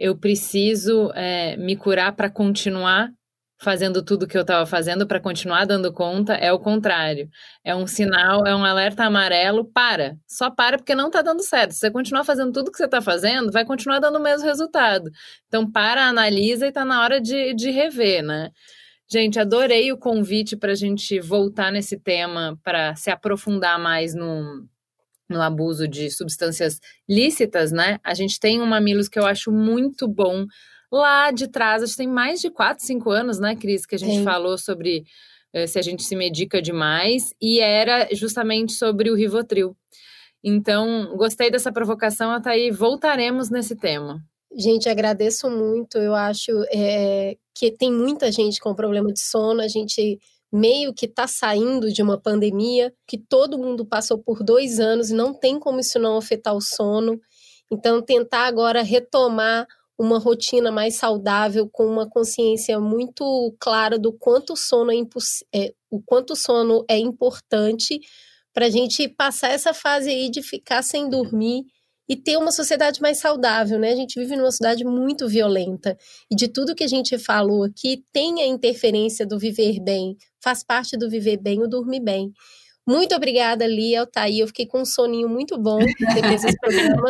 eu 0.02 0.18
preciso 0.18 1.12
é, 1.14 1.56
me 1.58 1.76
curar 1.76 2.16
para 2.16 2.28
continuar 2.28 3.12
fazendo 3.60 4.04
tudo 4.04 4.26
que 4.26 4.36
eu 4.36 4.42
estava 4.42 4.66
fazendo 4.66 5.06
para 5.06 5.20
continuar 5.20 5.66
dando 5.66 5.94
conta, 5.94 6.34
é 6.34 6.52
o 6.52 6.58
contrário. 6.58 7.30
É 7.64 7.76
um 7.76 7.86
sinal, 7.86 8.44
é 8.48 8.56
um 8.56 8.66
alerta 8.66 9.04
amarelo, 9.04 9.64
para. 9.64 10.18
Só 10.28 10.50
para 10.50 10.80
porque 10.80 10.96
não 10.96 11.08
está 11.08 11.22
dando 11.22 11.44
certo. 11.44 11.74
Se 11.74 11.78
você 11.78 11.92
continuar 11.92 12.24
fazendo 12.24 12.52
tudo 12.52 12.72
que 12.72 12.78
você 12.78 12.86
está 12.86 13.00
fazendo, 13.00 13.52
vai 13.52 13.64
continuar 13.64 14.00
dando 14.00 14.18
o 14.18 14.22
mesmo 14.22 14.48
resultado. 14.48 15.12
Então, 15.48 15.72
para, 15.72 16.08
analisa 16.08 16.66
e 16.66 16.70
está 16.70 16.84
na 16.84 17.04
hora 17.04 17.22
de, 17.22 17.54
de 17.54 17.70
rever, 17.70 18.24
né? 18.24 18.50
Gente, 19.08 19.40
adorei 19.40 19.92
o 19.92 19.98
convite 19.98 20.58
para 20.58 20.72
a 20.72 20.76
gente 20.76 21.20
voltar 21.20 21.72
nesse 21.72 22.00
tema, 22.00 22.58
para 22.64 22.96
se 22.96 23.12
aprofundar 23.12 23.78
mais 23.78 24.16
no, 24.16 24.66
no 25.32 25.42
abuso 25.42 25.88
de 25.88 26.12
substâncias 26.12 26.80
lícitas, 27.10 27.72
né? 27.72 28.00
A 28.04 28.14
gente 28.14 28.40
tem 28.40 28.62
um 28.62 28.66
Mamilos 28.66 29.08
que 29.08 29.18
eu 29.18 29.26
acho 29.26 29.52
muito 29.52 30.08
bom 30.08 30.46
lá 30.92 31.32
de 31.32 31.48
trás, 31.48 31.82
acho 31.82 31.94
que 31.94 32.00
tem 32.00 32.08
mais 32.08 32.42
de 32.42 32.50
4, 32.50 32.86
5 32.86 33.10
anos, 33.10 33.40
né, 33.40 33.56
Cris, 33.56 33.86
que 33.86 33.96
a 33.96 33.98
gente 33.98 34.18
Sim. 34.18 34.24
falou 34.24 34.58
sobre 34.58 35.06
uh, 35.56 35.68
se 35.68 35.80
a 35.80 35.82
gente 35.82 36.04
se 36.04 36.16
medica 36.16 36.62
demais, 36.62 37.34
e 37.42 37.60
era 37.62 38.10
justamente 38.14 38.74
sobre 38.74 39.10
o 39.10 39.16
Rivotril. 39.16 39.76
Então, 40.44 41.16
gostei 41.16 41.50
dessa 41.50 41.72
provocação, 41.72 42.32
Ataí, 42.32 42.72
voltaremos 42.72 43.50
nesse 43.50 43.76
tema. 43.76 44.22
Gente, 44.54 44.90
agradeço 44.90 45.50
muito. 45.50 45.98
Eu 45.98 46.14
acho 46.14 46.52
é, 46.74 47.38
que 47.56 47.72
tem 47.72 47.92
muita 47.92 48.32
gente 48.32 48.60
com 48.60 48.76
problema 48.76 49.14
de 49.14 49.22
sono. 49.22 49.62
A 49.62 49.68
gente 49.68 50.20
meio 50.52 50.94
que 50.94 51.06
está 51.06 51.28
saindo 51.28 51.92
de 51.92 52.02
uma 52.02 52.20
pandemia 52.20 52.94
que 53.08 53.18
todo 53.18 53.58
mundo 53.58 53.86
passou 53.86 54.18
por 54.18 54.44
dois 54.44 54.80
anos 54.80 55.10
e 55.10 55.16
não 55.16 55.34
tem 55.34 55.60
como 55.60 55.80
isso 55.80 55.98
não 55.98 56.18
afetar 56.18 56.56
o 56.56 56.62
sono. 56.62 57.20
Então, 57.72 58.02
tentar 58.02 58.46
agora 58.48 58.82
retomar 58.82 59.66
uma 59.98 60.18
rotina 60.18 60.72
mais 60.72 60.96
saudável 60.96 61.70
com 61.72 61.86
uma 61.86 62.10
consciência 62.10 62.80
muito 62.80 63.56
clara 63.60 64.00
do 64.00 64.12
quanto 64.12 64.54
o 64.54 64.58
sono 64.58 64.92
é, 64.92 64.98
é 65.54 65.74
o 65.90 66.02
quanto 66.02 66.32
o 66.32 66.36
sono 66.36 66.84
é 66.90 66.98
importante 66.98 68.00
para 68.54 68.66
a 68.66 68.70
gente 68.70 69.08
passar 69.08 69.50
essa 69.50 69.74
fase 69.74 70.10
aí 70.10 70.30
de 70.30 70.42
ficar 70.42 70.82
sem 70.82 71.08
dormir 71.08 71.64
e 72.10 72.16
ter 72.16 72.36
uma 72.38 72.52
sociedade 72.52 73.00
mais 73.00 73.20
saudável, 73.20 73.80
né? 73.80 73.92
A 73.92 73.96
gente 73.96 74.20
vive 74.20 74.36
numa 74.36 74.52
sociedade 74.52 74.84
muito 74.84 75.30
violenta 75.30 75.98
e 76.30 76.36
de 76.36 76.48
tudo 76.48 76.76
que 76.76 76.84
a 76.84 76.88
gente 76.88 77.18
falou 77.18 77.64
aqui 77.64 78.04
tem 78.12 78.42
a 78.42 78.48
interferência 78.48 79.26
do 79.26 79.40
viver 79.40 79.80
bem, 79.80 80.18
faz 80.42 80.64
parte 80.64 80.98
do 80.98 81.10
viver 81.10 81.38
bem 81.38 81.62
o 81.62 81.68
dormir 81.68 82.02
bem. 82.02 82.32
Muito 82.88 83.16
obrigada, 83.16 83.66
Lia, 83.68 84.02
Altair. 84.02 84.40
Eu 84.40 84.48
fiquei 84.48 84.66
com 84.66 84.82
um 84.82 84.86
soninho 84.86 85.30
muito 85.30 85.58
bom 85.58 85.80
depois 85.80 86.42
desse 86.42 86.58
programa. 86.60 87.10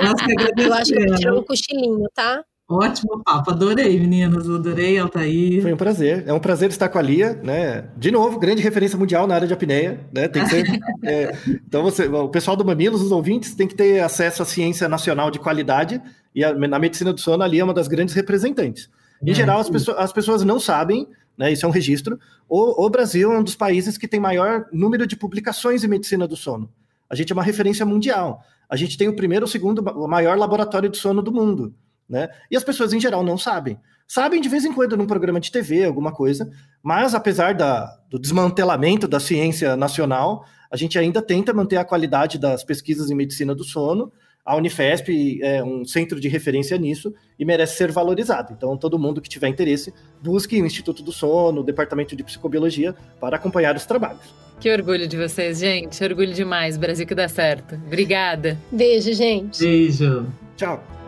eu 0.57 0.73
acho 0.73 0.93
que 0.93 1.01
eu 1.01 1.07
vou 1.07 1.17
tirar 1.17 1.33
um 1.35 1.43
cochilinho, 1.43 2.05
tá? 2.13 2.43
Ótimo 2.69 3.21
papo, 3.21 3.51
adorei, 3.51 3.99
meninas, 3.99 4.49
adorei, 4.49 4.97
Altair. 4.97 5.61
Foi 5.61 5.73
um 5.73 5.77
prazer, 5.77 6.23
é 6.25 6.31
um 6.31 6.39
prazer 6.39 6.69
estar 6.69 6.87
com 6.87 6.97
a 6.97 7.01
Lia, 7.01 7.33
né? 7.43 7.89
De 7.97 8.09
novo, 8.11 8.39
grande 8.39 8.61
referência 8.61 8.97
mundial 8.97 9.27
na 9.27 9.35
área 9.35 9.47
de 9.47 9.53
apneia, 9.53 9.99
né? 10.13 10.29
Tem 10.29 10.43
que 10.43 10.49
ser. 10.49 10.65
é, 11.03 11.35
então, 11.67 11.83
você, 11.83 12.07
o 12.07 12.29
pessoal 12.29 12.55
do 12.55 12.63
Mamilos, 12.63 13.01
os 13.01 13.11
ouvintes, 13.11 13.55
tem 13.55 13.67
que 13.67 13.75
ter 13.75 13.99
acesso 13.99 14.41
à 14.41 14.45
ciência 14.45 14.87
nacional 14.87 15.29
de 15.29 15.37
qualidade, 15.37 16.01
e 16.33 16.45
a, 16.45 16.53
na 16.53 16.79
medicina 16.79 17.11
do 17.11 17.19
sono, 17.19 17.43
a 17.43 17.47
Lia 17.47 17.61
é 17.61 17.63
uma 17.65 17.73
das 17.73 17.89
grandes 17.89 18.15
representantes. 18.15 18.89
Em 19.21 19.31
é, 19.31 19.33
geral, 19.33 19.59
as, 19.59 19.69
pessoas, 19.69 19.97
as 19.97 20.13
pessoas 20.13 20.43
não 20.45 20.57
sabem, 20.57 21.07
né? 21.37 21.51
Isso 21.51 21.65
é 21.65 21.69
um 21.69 21.71
registro. 21.71 22.19
O, 22.47 22.85
o 22.85 22.89
Brasil 22.89 23.31
é 23.31 23.37
um 23.37 23.43
dos 23.43 23.55
países 23.55 23.97
que 23.97 24.07
tem 24.07 24.19
maior 24.19 24.67
número 24.71 25.07
de 25.07 25.15
publicações 25.15 25.83
em 25.83 25.87
medicina 25.87 26.27
do 26.27 26.35
sono. 26.35 26.71
A 27.09 27.15
gente 27.15 27.31
é 27.31 27.35
uma 27.35 27.43
referência 27.43 27.85
mundial. 27.85 28.41
A 28.69 28.75
gente 28.75 28.97
tem 28.97 29.07
o 29.07 29.15
primeiro 29.15 29.43
ou 29.43 29.49
segundo 29.49 29.83
maior 30.07 30.37
laboratório 30.37 30.89
de 30.89 30.97
sono 30.97 31.21
do 31.21 31.31
mundo. 31.31 31.73
Né? 32.07 32.29
E 32.49 32.57
as 32.57 32.63
pessoas 32.63 32.93
em 32.93 32.99
geral 32.99 33.23
não 33.23 33.37
sabem. 33.37 33.77
Sabem 34.07 34.41
de 34.41 34.49
vez 34.49 34.65
em 34.65 34.73
quando 34.73 34.97
num 34.97 35.07
programa 35.07 35.39
de 35.39 35.51
TV, 35.51 35.85
alguma 35.85 36.11
coisa, 36.11 36.51
mas 36.83 37.15
apesar 37.15 37.53
da, 37.53 37.97
do 38.09 38.19
desmantelamento 38.19 39.07
da 39.07 39.19
ciência 39.19 39.77
nacional, 39.77 40.45
a 40.69 40.75
gente 40.75 40.99
ainda 40.99 41.21
tenta 41.21 41.53
manter 41.53 41.77
a 41.77 41.85
qualidade 41.85 42.37
das 42.37 42.63
pesquisas 42.63 43.09
em 43.09 43.15
medicina 43.15 43.55
do 43.55 43.63
sono, 43.63 44.11
a 44.45 44.55
Unifesp 44.55 45.39
é 45.41 45.63
um 45.63 45.85
centro 45.85 46.19
de 46.19 46.27
referência 46.27 46.77
nisso 46.77 47.13
e 47.37 47.45
merece 47.45 47.77
ser 47.77 47.91
valorizado. 47.91 48.53
Então, 48.53 48.75
todo 48.77 48.97
mundo 48.97 49.21
que 49.21 49.29
tiver 49.29 49.47
interesse, 49.47 49.93
busque 50.21 50.61
o 50.61 50.65
Instituto 50.65 51.03
do 51.03 51.11
Sono, 51.11 51.61
o 51.61 51.63
Departamento 51.63 52.15
de 52.15 52.23
Psicobiologia, 52.23 52.95
para 53.19 53.35
acompanhar 53.35 53.75
os 53.75 53.85
trabalhos. 53.85 54.33
Que 54.59 54.71
orgulho 54.71 55.07
de 55.07 55.17
vocês, 55.17 55.59
gente. 55.59 56.03
Orgulho 56.03 56.33
demais. 56.33 56.77
Brasil 56.77 57.07
que 57.07 57.15
dá 57.15 57.27
certo. 57.27 57.75
Obrigada. 57.87 58.57
Beijo, 58.71 59.11
gente. 59.13 59.59
Beijo. 59.59 60.27
Tchau. 60.55 61.00